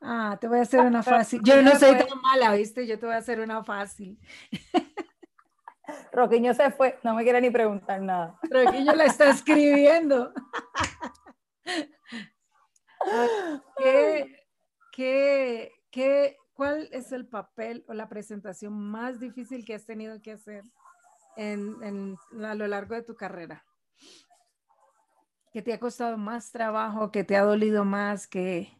Ah, 0.00 0.36
te 0.40 0.48
voy 0.48 0.58
a 0.58 0.62
hacer 0.62 0.80
una 0.80 1.02
fácil. 1.02 1.40
Yo 1.42 1.62
no 1.62 1.78
soy 1.78 1.96
tan 1.96 2.20
mala, 2.20 2.54
¿viste? 2.54 2.86
Yo 2.86 2.98
te 2.98 3.06
voy 3.06 3.14
a 3.14 3.18
hacer 3.18 3.40
una 3.40 3.64
fácil. 3.64 4.18
Roquiño 6.12 6.54
se 6.54 6.70
fue, 6.70 6.98
no 7.02 7.14
me 7.14 7.22
quiere 7.22 7.40
ni 7.40 7.50
preguntar 7.50 8.00
nada. 8.00 8.38
Roquiño 8.42 8.94
la 8.94 9.04
está 9.04 9.30
escribiendo. 9.30 10.32
¿Qué, 13.76 14.46
qué, 14.92 15.72
qué, 15.90 16.36
¿Cuál 16.54 16.88
es 16.90 17.12
el 17.12 17.26
papel 17.26 17.84
o 17.86 17.94
la 17.94 18.08
presentación 18.08 18.72
más 18.72 19.20
difícil 19.20 19.64
que 19.64 19.74
has 19.74 19.84
tenido 19.84 20.20
que 20.22 20.32
hacer 20.32 20.64
en, 21.36 21.76
en, 21.82 22.44
a 22.44 22.54
lo 22.54 22.66
largo 22.66 22.94
de 22.94 23.02
tu 23.02 23.14
carrera? 23.14 23.64
Que 25.56 25.62
te 25.62 25.72
ha 25.72 25.80
costado 25.80 26.18
más 26.18 26.52
trabajo, 26.52 27.10
que 27.10 27.24
te 27.24 27.34
ha 27.34 27.40
dolido 27.40 27.82
más, 27.82 28.26
que 28.26 28.76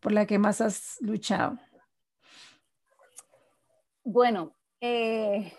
por 0.00 0.10
la 0.10 0.26
que 0.26 0.40
más 0.40 0.60
has 0.60 1.00
luchado? 1.00 1.56
Bueno, 4.02 4.56
eh, 4.80 5.52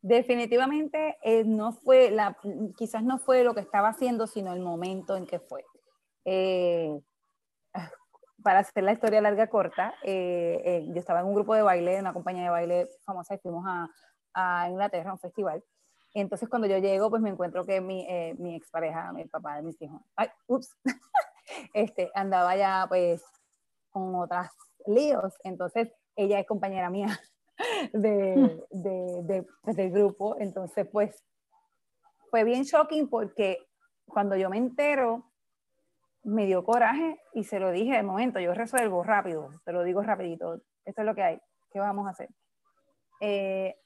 definitivamente 0.00 1.18
eh, 1.22 1.44
no 1.44 1.72
fue 1.72 2.10
la, 2.10 2.38
quizás 2.74 3.02
no 3.02 3.18
fue 3.18 3.44
lo 3.44 3.54
que 3.54 3.60
estaba 3.60 3.88
haciendo, 3.88 4.26
sino 4.26 4.54
el 4.54 4.60
momento 4.60 5.14
en 5.14 5.26
que 5.26 5.40
fue. 5.40 5.62
Eh, 6.24 6.98
para 8.42 8.60
hacer 8.60 8.82
la 8.82 8.94
historia 8.94 9.20
larga 9.20 9.50
corta, 9.50 9.92
yo 10.02 10.94
estaba 10.96 11.20
en 11.20 11.26
un 11.26 11.34
grupo 11.34 11.54
de 11.54 11.60
baile, 11.60 12.00
una 12.00 12.14
compañía 12.14 12.44
de 12.44 12.48
baile 12.48 12.88
famosa, 13.04 13.34
y 13.34 13.38
fuimos 13.40 13.66
a, 13.66 13.90
a 14.32 14.70
Inglaterra 14.70 15.10
a 15.10 15.12
un 15.12 15.18
festival. 15.18 15.62
Entonces 16.14 16.48
cuando 16.48 16.68
yo 16.68 16.78
llego, 16.78 17.10
pues 17.10 17.20
me 17.20 17.30
encuentro 17.30 17.64
que 17.64 17.80
mi, 17.80 18.06
eh, 18.08 18.34
mi 18.38 18.54
expareja, 18.54 19.12
mi 19.12 19.24
papá 19.24 19.56
de 19.56 19.62
mis 19.62 19.80
hijos, 19.82 20.00
ay, 20.16 20.28
ups, 20.46 20.76
este, 21.74 22.10
andaba 22.14 22.56
ya 22.56 22.86
pues 22.88 23.22
con 23.90 24.14
otras 24.14 24.50
líos. 24.86 25.34
Entonces, 25.42 25.92
ella 26.16 26.38
es 26.38 26.46
compañera 26.46 26.90
mía 26.90 27.20
de, 27.92 28.64
de, 28.70 29.22
de, 29.22 29.46
pues, 29.62 29.76
del 29.76 29.90
grupo. 29.90 30.36
Entonces, 30.38 30.86
pues, 30.90 31.22
fue 32.30 32.44
bien 32.44 32.62
shocking 32.62 33.08
porque 33.08 33.58
cuando 34.06 34.36
yo 34.36 34.50
me 34.50 34.58
entero, 34.58 35.30
me 36.24 36.46
dio 36.46 36.64
coraje 36.64 37.20
y 37.32 37.44
se 37.44 37.60
lo 37.60 37.70
dije 37.70 37.94
de 37.94 38.02
momento, 38.02 38.40
yo 38.40 38.54
resuelvo 38.54 39.02
rápido, 39.04 39.50
te 39.64 39.72
lo 39.72 39.82
digo 39.82 40.02
rapidito, 40.02 40.62
esto 40.84 41.02
es 41.02 41.06
lo 41.06 41.14
que 41.14 41.22
hay, 41.22 41.40
¿qué 41.70 41.78
vamos 41.78 42.06
a 42.06 42.10
hacer? 42.10 42.30
Eh, 43.20 43.76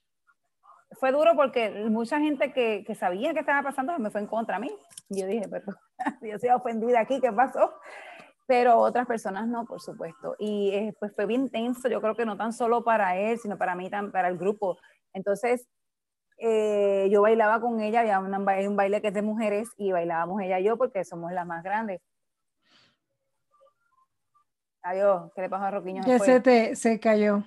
fue 0.93 1.13
duro 1.13 1.33
porque 1.37 1.71
mucha 1.89 2.19
gente 2.19 2.53
que, 2.53 2.85
que, 2.87 2.95
sabía 2.95 3.35
que 3.35 3.41
estaba 3.41 3.63
pasando 3.63 3.99
me 3.99 4.11
fue 4.11 4.21
en 4.21 4.27
contra 4.27 4.57
a 4.57 4.61
mí. 4.61 4.71
Y 5.09 5.21
yo 5.21 5.27
dije, 5.27 5.47
pero 5.49 5.67
yo 6.23 6.35
estoy 6.35 6.51
ofendida 6.51 7.01
aquí, 7.01 7.21
¿qué 7.21 7.33
pasó? 7.33 7.75
Pero 8.47 8.79
otras 8.79 9.07
personas 9.07 9.47
no, 9.47 9.67
por 9.67 9.81
supuesto. 9.81 10.35
Y 10.39 10.71
eh, 10.71 10.97
pues 10.99 11.15
fue 11.15 11.27
bien 11.27 11.51
tenso, 11.51 11.89
yo 11.89 12.01
creo 12.01 12.15
que 12.15 12.25
no 12.25 12.37
tan 12.37 12.53
solo 12.53 12.83
para 12.83 13.17
él, 13.17 13.39
sino 13.39 13.59
para 13.59 13.75
mí, 13.75 13.91
para 13.91 14.29
el 14.29 14.39
grupo. 14.39 14.79
Entonces, 15.13 15.69
eh, 16.39 17.09
yo 17.11 17.23
bailaba 17.23 17.61
con 17.61 17.81
ella, 17.81 18.01
había 18.01 18.21
un 18.21 18.77
baile 18.77 19.03
que 19.03 19.09
es 19.09 19.15
de 19.15 19.23
mujeres 19.23 19.69
y 19.77 19.93
bailábamos 19.93 20.41
ella 20.41 20.61
y 20.61 20.65
yo 20.65 20.79
porque 20.79 21.05
somos 21.05 21.33
las 21.33 21.47
más 21.47 21.63
grandes. 21.63 22.01
Adiós, 24.83 25.33
¿qué 25.35 25.43
le 25.43 25.51
pasó 25.51 25.65
a 25.65 25.71
Roquiño? 25.73 26.03
Ya 26.07 26.19
se 26.19 26.41
te 26.41 26.77
se 26.77 26.99
cayó. 27.01 27.45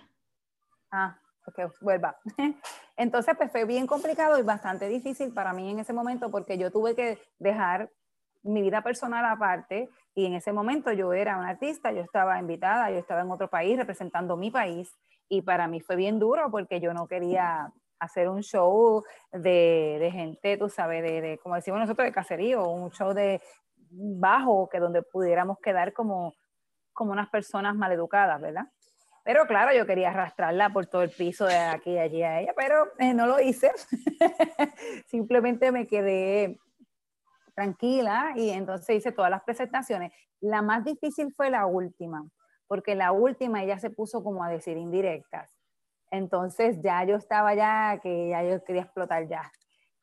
Ah, 0.92 1.21
ok, 1.52 1.74
vuelva. 1.82 2.18
Entonces, 2.98 3.36
pues 3.38 3.52
fue 3.52 3.66
bien 3.66 3.88
complicado 3.88 4.40
y 4.40 4.44
bastante 4.44 4.88
difícil 4.88 5.34
para 5.34 5.54
mí 5.54 5.70
en 5.70 5.80
ese 5.80 5.94
momento 5.94 6.32
porque 6.32 6.58
yo 6.58 6.72
tuve 6.72 6.96
que 6.96 7.20
dejar 7.40 7.90
mi 8.44 8.62
vida 8.62 8.82
personal 8.82 9.26
aparte 9.26 9.90
y 10.16 10.26
en 10.26 10.34
ese 10.34 10.52
momento 10.52 10.92
yo 10.92 11.14
era 11.14 11.38
una 11.38 11.50
artista, 11.50 11.92
yo 11.92 12.02
estaba 12.02 12.40
invitada, 12.40 12.90
yo 12.90 12.98
estaba 12.98 13.22
en 13.22 13.32
otro 13.32 13.50
país 13.50 13.78
representando 13.78 14.36
mi 14.36 14.50
país 14.50 14.92
y 15.30 15.42
para 15.42 15.68
mí 15.68 15.80
fue 15.80 15.96
bien 15.96 16.20
duro 16.20 16.50
porque 16.50 16.80
yo 16.80 16.94
no 16.94 17.08
quería 17.08 17.72
hacer 18.00 18.28
un 18.30 18.42
show 18.42 19.04
de, 19.32 20.10
gente, 20.12 20.58
tú 20.58 20.70
sabes, 20.70 21.04
de, 21.04 21.22
de, 21.22 21.38
como 21.38 21.56
decimos 21.56 21.80
nosotros, 21.80 22.06
de 22.06 22.12
caserío, 22.12 22.68
un 22.68 22.90
show 22.92 23.14
de 23.14 23.40
bajo, 23.92 24.68
que 24.70 24.80
donde 24.80 25.04
pudiéramos 25.04 25.60
quedar 25.60 25.94
como, 25.94 26.34
como 26.94 27.12
unas 27.12 27.30
personas 27.30 27.76
maleducadas, 27.76 28.42
¿verdad? 28.42 28.68
Pero 29.24 29.46
claro, 29.46 29.76
yo 29.76 29.86
quería 29.86 30.10
arrastrarla 30.10 30.72
por 30.72 30.88
todo 30.88 31.04
el 31.04 31.12
piso 31.12 31.46
de 31.46 31.58
aquí 31.58 31.92
y 31.92 32.00
allí 32.00 32.24
a 32.24 32.42
ella, 32.42 32.54
pero 32.56 32.92
eh, 32.98 33.14
no 33.14 33.28
lo 33.28 33.40
hice. 33.40 33.72
Simplemente 35.08 35.72
me 35.72 35.88
quedé 35.88 36.60
tranquila 37.54 38.34
y 38.36 38.50
entonces 38.50 38.98
hice 38.98 39.12
todas 39.12 39.30
las 39.30 39.44
presentaciones. 39.44 40.12
La 40.40 40.62
más 40.62 40.84
difícil 40.84 41.34
fue 41.34 41.52
la 41.52 41.68
última, 41.68 42.26
porque 42.68 42.96
la 42.96 43.12
última 43.12 43.64
ella 43.64 43.78
se 43.78 43.92
puso 43.92 44.24
como 44.24 44.44
a 44.44 44.50
decir 44.50 44.78
indirectas. 44.78 45.56
Entonces 46.10 46.82
ya 46.82 47.04
yo 47.04 47.16
estaba 47.16 47.54
ya, 47.54 48.00
que 48.02 48.30
ya 48.30 48.44
yo 48.44 48.64
quería 48.64 48.82
explotar 48.82 49.28
ya. 49.28 49.52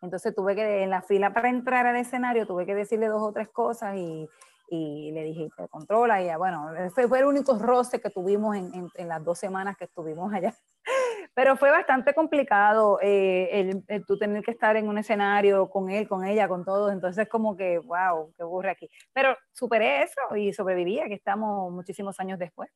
Entonces 0.00 0.32
tuve 0.34 0.54
que, 0.54 0.84
en 0.84 0.90
la 0.90 1.02
fila 1.02 1.34
para 1.34 1.48
entrar 1.48 1.86
al 1.86 1.96
escenario, 1.96 2.46
tuve 2.46 2.66
que 2.66 2.74
decirle 2.74 3.08
dos 3.08 3.22
o 3.22 3.32
tres 3.32 3.48
cosas 3.48 3.96
y, 3.96 4.28
y 4.70 5.10
le 5.12 5.22
dije, 5.22 5.48
te 5.56 5.66
controla, 5.68 6.22
y 6.22 6.34
bueno, 6.36 6.70
fue, 6.94 7.08
fue, 7.08 7.20
el 7.20 7.26
único 7.26 7.58
roce 7.58 8.00
que 8.00 8.10
tuvimos 8.10 8.56
en, 8.56 8.74
en, 8.74 8.88
en, 8.94 9.08
las 9.08 9.24
dos 9.24 9.38
semanas 9.38 9.76
que 9.76 9.84
estuvimos 9.84 10.32
allá. 10.32 10.54
Pero 11.34 11.56
fue 11.56 11.70
bastante 11.70 12.14
complicado 12.14 12.98
eh, 13.00 13.48
el, 13.52 13.84
el, 13.88 14.04
tú 14.04 14.18
tener 14.18 14.42
que 14.42 14.50
estar 14.50 14.76
en 14.76 14.88
un 14.88 14.98
escenario 14.98 15.70
con 15.70 15.90
él, 15.90 16.08
con 16.08 16.24
ella, 16.24 16.48
con 16.48 16.64
todos, 16.64 16.92
entonces 16.92 17.28
como 17.28 17.56
que, 17.56 17.78
wow, 17.78 18.32
qué 18.36 18.42
ocurre 18.42 18.70
aquí. 18.70 18.90
Pero 19.12 19.36
superé 19.52 20.02
eso 20.02 20.36
y 20.36 20.52
sobreviví, 20.52 21.00
aquí 21.00 21.14
estamos 21.14 21.72
muchísimos 21.72 22.18
años 22.20 22.38
después. 22.38 22.70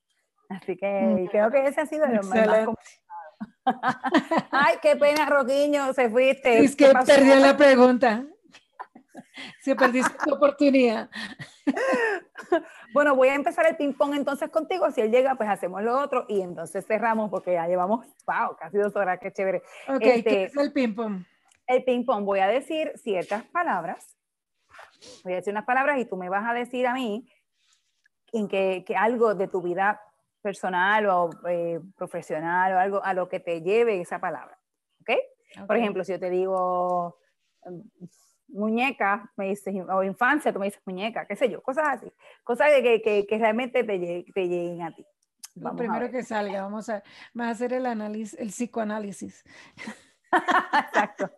Así 0.48 0.76
que 0.76 1.00
mm. 1.00 1.26
creo 1.26 1.50
que 1.50 1.66
ese 1.66 1.80
ha 1.80 1.86
sido 1.86 2.04
el 2.06 2.22
más 2.24 2.66
complicado. 2.66 2.74
Ay, 4.50 4.76
qué 4.80 4.96
pena, 4.96 5.26
Roquiño, 5.26 5.92
se 5.92 6.08
fuiste. 6.08 6.64
Es 6.64 6.76
que 6.76 6.92
perdió 7.06 7.36
la 7.36 7.56
pregunta. 7.56 8.24
Se 9.60 9.74
perdiste 9.76 10.12
tu 10.24 10.34
oportunidad. 10.34 11.10
Bueno, 12.92 13.16
voy 13.16 13.28
a 13.28 13.34
empezar 13.34 13.66
el 13.66 13.76
ping-pong 13.76 14.14
entonces 14.14 14.50
contigo. 14.50 14.90
Si 14.90 15.00
él 15.00 15.10
llega, 15.10 15.34
pues 15.36 15.48
hacemos 15.48 15.82
lo 15.82 15.98
otro 15.98 16.26
y 16.28 16.42
entonces 16.42 16.86
cerramos 16.86 17.30
porque 17.30 17.54
ya 17.54 17.66
llevamos, 17.66 18.06
wow, 18.26 18.54
casi 18.58 18.76
dos 18.76 18.94
horas, 18.94 19.18
qué 19.18 19.32
chévere. 19.32 19.62
Ok, 19.88 20.02
este, 20.02 20.22
¿qué 20.22 20.44
es 20.44 20.56
el 20.58 20.72
ping-pong? 20.72 21.24
El 21.66 21.84
ping-pong, 21.84 22.24
voy 22.24 22.40
a 22.40 22.48
decir 22.48 22.92
ciertas 22.96 23.44
palabras. 23.44 24.14
Voy 25.24 25.32
a 25.32 25.36
decir 25.36 25.52
unas 25.52 25.64
palabras 25.64 25.98
y 25.98 26.04
tú 26.04 26.16
me 26.16 26.28
vas 26.28 26.44
a 26.46 26.52
decir 26.52 26.86
a 26.86 26.92
mí 26.92 27.26
en 28.32 28.48
que, 28.48 28.84
que 28.86 28.96
algo 28.96 29.34
de 29.34 29.48
tu 29.48 29.62
vida 29.62 30.00
personal 30.42 31.06
o 31.06 31.30
eh, 31.48 31.80
profesional 31.96 32.74
o 32.74 32.78
algo 32.78 33.04
a 33.04 33.14
lo 33.14 33.28
que 33.28 33.40
te 33.40 33.62
lleve 33.62 34.00
esa 34.00 34.18
palabra. 34.18 34.58
¿Ok? 35.00 35.10
okay. 35.10 35.66
Por 35.66 35.76
ejemplo, 35.76 36.04
si 36.04 36.12
yo 36.12 36.20
te 36.20 36.28
digo 36.28 37.16
muñeca, 38.52 39.30
me 39.36 39.48
dices, 39.48 39.74
o 39.88 40.02
infancia, 40.02 40.52
tú 40.52 40.58
me 40.58 40.66
dices 40.66 40.82
muñeca, 40.84 41.26
qué 41.26 41.36
sé 41.36 41.50
yo, 41.50 41.62
cosas 41.62 41.88
así, 41.88 42.12
cosas 42.44 42.68
que, 42.82 43.02
que, 43.02 43.26
que 43.26 43.38
realmente 43.38 43.82
te, 43.84 43.98
lleguen, 43.98 44.24
te 44.32 44.48
lleguen 44.48 44.82
a 44.82 44.94
ti. 44.94 45.04
Vamos 45.54 45.72
Lo 45.72 45.78
primero 45.78 46.10
que 46.10 46.22
salga, 46.22 46.62
vamos 46.62 46.88
a, 46.88 47.02
vamos 47.34 47.48
a 47.48 47.50
hacer 47.50 47.72
el 47.72 47.86
análisis, 47.86 48.38
el 48.38 48.48
psicoanálisis. 48.48 49.44
Exacto. 50.32 51.30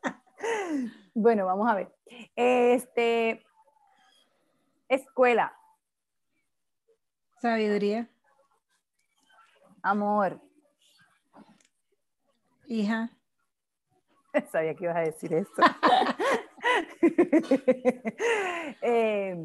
bueno, 1.14 1.46
vamos 1.46 1.68
a 1.68 1.74
ver. 1.74 1.94
Este, 2.36 3.44
escuela. 4.88 5.56
Sabiduría. 7.40 8.08
Amor. 9.82 10.40
Hija. 12.66 13.10
Sabía 14.52 14.74
que 14.74 14.84
ibas 14.84 14.96
a 14.96 15.00
decir 15.00 15.34
eso. 15.34 15.50
eh, 18.82 19.36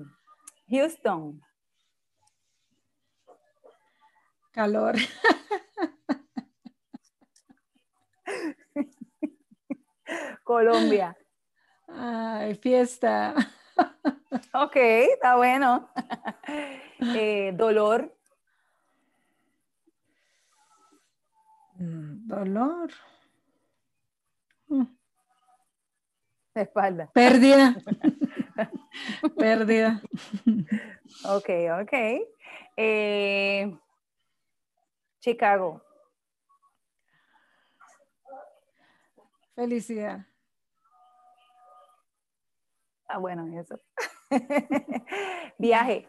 Houston. 0.69 1.41
Calor. 4.51 4.95
Colombia. 10.43 11.15
Ay, 11.87 12.55
fiesta. 12.55 13.35
Ok, 14.53 14.75
está 14.75 15.35
bueno. 15.35 15.89
Eh, 16.99 17.51
dolor. 17.53 18.11
Mm, 24.67 24.85
dolor. 26.59 26.67
espalda. 26.67 27.09
Pérdida. 27.13 27.75
Pérdida. 29.37 30.01
Ok, 31.25 31.49
ok. 31.81 31.93
Eh, 32.77 33.77
Chicago. 35.19 35.81
Felicidad. 39.55 40.25
Ah, 43.07 43.17
bueno, 43.17 43.45
eso. 43.59 43.75
Viaje. 45.57 46.07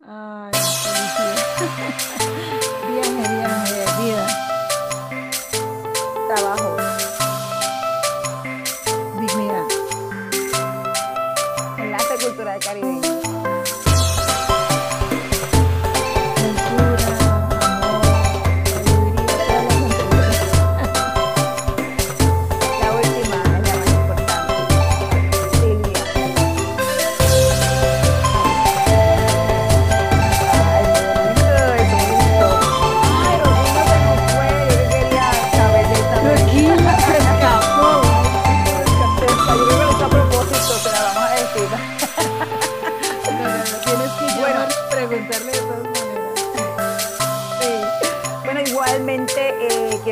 Ay, 0.00 0.52
felicidad. 0.52 1.36
viaje, 2.88 3.22
viaje, 3.34 3.84
vida. 4.02 4.26
Trabajo. 6.28 7.05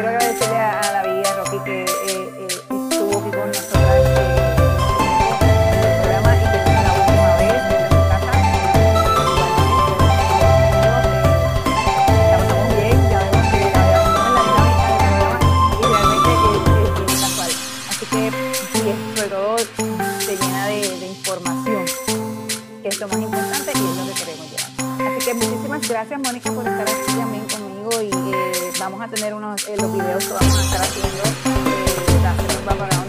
quiero 0.05 0.18
agradecerle 0.18 0.56
a, 0.56 0.81
a 0.81 0.93
la 0.93 1.02
vida, 1.02 1.35
Rocky, 1.35 1.59
que 1.64 1.85
estuvo 1.85 3.18
aquí 3.20 3.31
con 3.31 3.47
nosotros 3.48 3.82
en 5.40 5.78
el 5.78 5.94
programa 6.01 6.31
y 6.36 6.40
que 6.40 6.56
es 6.59 6.64
la 6.66 6.93
última 7.01 7.31
vez 7.40 7.52
en 7.55 7.89
su 7.89 7.97
casa. 8.10 8.32
La 12.20 12.36
bien, 12.76 12.98
ya 13.10 13.18
vemos 13.18 13.44
que 13.51 13.59
la 13.60 13.81
programa 14.93 15.32
y 15.81 15.82
realmente 15.86 16.31
es 17.05 17.20
casual. 17.22 17.52
Así 17.89 18.05
que, 18.06 18.22
todo, 19.28 19.56
se 20.20 20.32
llena 20.36 20.62
de, 20.66 21.06
información, 21.06 21.85
que 22.82 22.89
es 22.89 23.01
lo 23.01 23.09
más 23.09 23.20
importante 23.20 23.72
y 23.74 23.78
es 23.78 23.97
lo 23.97 24.05
que 24.06 24.12
queremos 24.20 24.47
llevar. 24.51 24.70
Así 25.16 25.24
que 25.24 25.35
muchísimas 25.35 25.89
gracias, 25.89 26.20
Mónica, 26.20 26.52
por 26.52 26.66
estar 26.68 26.89
aquí 26.89 27.14
vamos 28.85 29.01
a 29.01 29.09
tener 29.09 29.32
unos 29.32 29.66
eh, 29.66 29.77
los 29.78 29.90
videos 29.94 30.27
que 30.27 30.32
vamos 30.35 30.59
a 30.59 30.62
estar 30.62 30.82
haciendo 30.82 31.23
eh, 31.23 33.03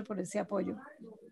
mucho, 0.00 0.08
por 0.08 0.20
ese 0.20 0.38
apoyo. 0.38 0.76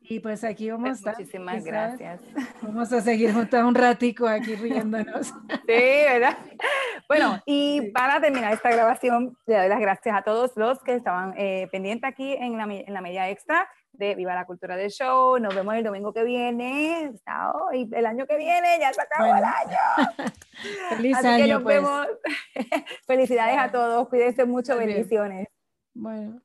Y 0.02 0.20
pues 0.20 0.42
aquí 0.42 0.70
vamos 0.70 0.88
a 0.88 0.92
estar. 0.92 1.18
Muchísimas 1.18 1.56
sabes, 1.56 1.64
gracias. 1.64 2.20
Vamos 2.62 2.92
a 2.92 3.00
seguir 3.02 3.32
juntos 3.34 3.62
un 3.62 3.74
ratico 3.74 4.26
aquí 4.26 4.54
riéndonos. 4.54 5.32
Sí, 5.66 5.74
¿verdad? 6.06 6.38
Bueno, 7.08 7.40
y 7.44 7.90
para 7.92 8.20
terminar 8.20 8.52
esta 8.54 8.70
grabación, 8.70 9.36
le 9.46 9.56
doy 9.58 9.68
las 9.68 9.80
gracias 9.80 10.16
a 10.16 10.22
todos 10.22 10.52
los 10.56 10.82
que 10.82 10.94
estaban 10.94 11.34
eh, 11.36 11.68
pendientes 11.70 12.08
aquí 12.08 12.32
en 12.32 12.56
la, 12.56 12.64
en 12.64 12.92
la 12.94 13.00
media 13.02 13.28
extra 13.28 13.68
de 13.92 14.14
Viva 14.14 14.34
la 14.34 14.46
Cultura 14.46 14.76
del 14.76 14.90
Show. 14.90 15.38
Nos 15.38 15.54
vemos 15.54 15.74
el 15.74 15.84
domingo 15.84 16.12
que 16.14 16.24
viene. 16.24 17.12
Chao. 17.26 17.72
Y 17.74 17.94
el 17.94 18.06
año 18.06 18.26
que 18.26 18.36
viene 18.38 18.78
ya 18.80 18.92
se 18.94 19.02
acabó 19.02 19.26
el 19.26 19.40
Bueno. 19.40 19.46
año. 19.46 20.32
Feliz 20.96 21.16
Así 21.16 21.26
que 21.26 21.42
año, 21.42 21.54
nos 21.54 21.62
pues. 21.64 21.76
vemos. 21.76 22.06
Felicidades 23.06 23.58
a 23.58 23.70
todos. 23.70 24.08
Cuídense 24.08 24.44
mucho. 24.46 24.74
Muy 24.76 24.86
bien. 24.86 24.96
Bendiciones. 24.98 25.48
Bueno. 25.94 26.40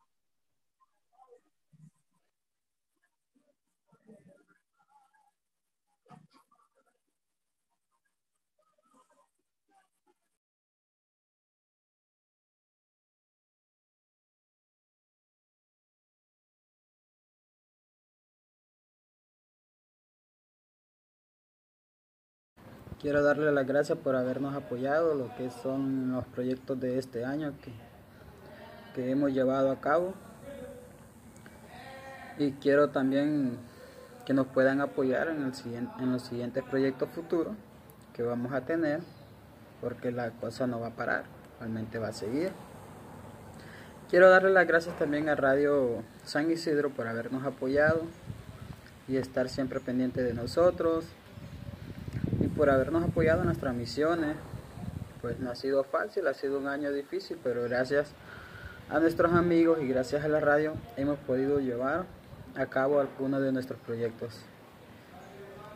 Quiero 23.04 23.22
darle 23.22 23.52
las 23.52 23.68
gracias 23.68 23.98
por 23.98 24.16
habernos 24.16 24.56
apoyado, 24.56 25.14
lo 25.14 25.36
que 25.36 25.50
son 25.50 26.14
los 26.14 26.26
proyectos 26.28 26.80
de 26.80 26.98
este 26.98 27.26
año 27.26 27.54
que, 27.62 27.74
que 28.96 29.12
hemos 29.12 29.34
llevado 29.34 29.72
a 29.72 29.82
cabo. 29.82 30.14
Y 32.38 32.54
quiero 32.54 32.92
también 32.92 33.58
que 34.26 34.34
nos 34.34 34.48
puedan 34.48 34.80
apoyar 34.80 35.28
en, 35.28 35.44
el 35.44 35.54
en 36.00 36.12
los 36.14 36.22
siguientes 36.22 36.64
proyectos 36.64 37.10
futuros 37.10 37.54
que 38.14 38.24
vamos 38.24 38.54
a 38.54 38.62
tener, 38.62 39.02
porque 39.82 40.10
la 40.10 40.32
cosa 40.32 40.66
no 40.66 40.80
va 40.80 40.88
a 40.88 40.96
parar, 40.96 41.26
realmente 41.60 42.00
va 42.00 42.08
a 42.08 42.14
seguir. 42.14 42.54
Quiero 44.10 44.30
darle 44.30 44.52
las 44.52 44.66
gracias 44.66 44.98
también 44.98 45.28
a 45.28 45.36
Radio 45.36 46.04
San 46.24 46.50
Isidro 46.50 46.90
por 46.90 47.08
habernos 47.08 47.44
apoyado 47.44 48.04
y 49.10 49.18
estar 49.18 49.50
siempre 49.50 49.82
pendiente 49.82 50.24
de 50.24 50.34
nosotros 50.34 51.04
por 52.64 52.70
habernos 52.70 53.04
apoyado 53.04 53.42
en 53.42 53.48
nuestras 53.48 53.76
misiones. 53.76 54.38
Pues 55.22 55.38
no 55.38 55.52
ha 55.52 55.56
sido 55.56 55.84
fácil, 55.84 56.26
ha 56.28 56.34
sido 56.34 56.58
un 56.58 56.70
año 56.70 56.94
difícil, 56.94 57.38
pero 57.44 57.62
gracias 57.64 58.14
a 58.90 59.02
nuestros 59.02 59.34
amigos 59.34 59.80
y 59.82 59.88
gracias 59.90 60.24
a 60.24 60.30
la 60.30 60.40
radio 60.40 60.74
hemos 60.96 61.20
podido 61.20 61.60
llevar 61.60 62.06
a 62.56 62.66
cabo 62.68 63.02
algunos 63.02 63.42
de 63.42 63.52
nuestros 63.52 63.78
proyectos. 63.82 64.46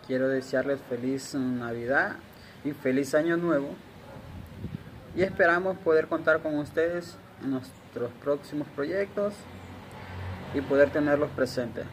Quiero 0.07 0.29
desearles 0.29 0.79
feliz 0.87 1.35
Navidad 1.35 2.15
y 2.63 2.71
feliz 2.71 3.13
Año 3.15 3.35
Nuevo 3.35 3.67
y 5.13 5.23
esperamos 5.23 5.77
poder 5.79 6.07
contar 6.07 6.41
con 6.41 6.57
ustedes 6.57 7.17
en 7.43 7.51
nuestros 7.51 8.13
próximos 8.23 8.65
proyectos 8.77 9.33
y 10.53 10.61
poder 10.61 10.89
tenerlos 10.91 11.31
presentes. 11.31 11.85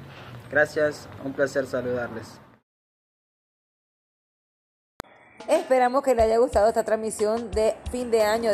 Gracias, 0.53 1.09
un 1.25 1.33
placer 1.33 1.67
saludarles. 1.67 2.44
Esperamos 5.49 6.03
que 6.03 6.15
le 6.15 6.23
haya 6.23 6.39
gustado 6.39 6.69
esta 6.69 6.85
transmisión 6.85 7.51
de 7.51 7.75
fin 7.91 8.11
de 8.11 8.23
año. 8.23 8.51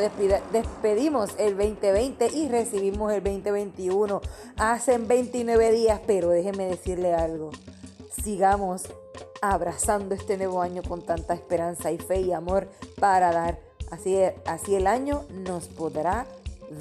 Despedimos 0.52 1.30
el 1.38 1.56
2020 1.56 2.28
y 2.34 2.48
recibimos 2.48 3.12
el 3.12 3.22
2021. 3.22 4.20
Hacen 4.56 5.06
29 5.06 5.70
días, 5.72 6.00
pero 6.06 6.30
déjenme 6.30 6.66
decirle 6.66 7.14
algo. 7.14 7.50
Sigamos 8.22 8.84
abrazando 9.40 10.14
este 10.14 10.36
nuevo 10.36 10.60
año 10.60 10.82
con 10.82 11.02
tanta 11.02 11.34
esperanza 11.34 11.92
y 11.92 11.98
fe 11.98 12.22
y 12.22 12.32
amor 12.32 12.68
para 12.98 13.32
dar. 13.32 13.60
Así 13.90 14.74
el 14.74 14.86
año 14.86 15.24
nos 15.30 15.68
podrá 15.68 16.26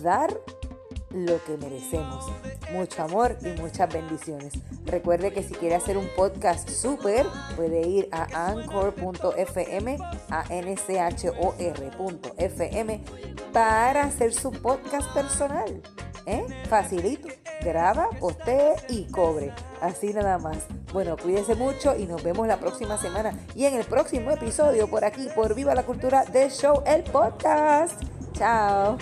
dar 0.02 0.36
lo 1.12 1.44
que 1.44 1.58
merecemos. 1.58 2.26
Mucho 2.72 3.04
amor 3.04 3.38
y 3.42 3.60
muchas 3.60 3.92
bendiciones. 3.92 4.54
Recuerde 4.86 5.32
que 5.32 5.44
si 5.44 5.54
quiere 5.54 5.76
hacer 5.76 5.98
un 5.98 6.08
podcast 6.16 6.70
súper, 6.70 7.26
puede 7.56 7.88
ir 7.88 8.10
a 8.12 8.50
anchor.fm, 8.50 9.98
a 10.30 10.44
nchor.fm, 11.10 13.04
para 13.54 14.04
hacer 14.04 14.34
su 14.34 14.52
podcast 14.52 15.14
personal. 15.14 15.82
¿Eh? 16.26 16.46
Facilito. 16.70 17.28
Graba, 17.62 18.10
postee 18.20 18.76
y 18.88 19.06
cobre. 19.06 19.52
Así 19.82 20.14
nada 20.14 20.38
más. 20.38 20.60
Bueno, 20.94 21.18
cuídense 21.18 21.56
mucho 21.56 21.96
y 21.98 22.06
nos 22.06 22.24
vemos 22.24 22.48
la 22.48 22.60
próxima 22.60 22.98
semana. 22.98 23.34
Y 23.56 23.66
en 23.66 23.74
el 23.74 23.86
próximo 23.86 24.32
episodio 24.32 24.88
por 24.88 25.04
aquí, 25.04 25.28
por 25.36 25.56
Viva 25.56 25.74
la 25.76 25.84
Cultura 25.84 26.24
del 26.26 26.52
Show, 26.52 26.84
el 26.86 27.04
podcast. 27.04 28.02
Chao. 28.34 28.98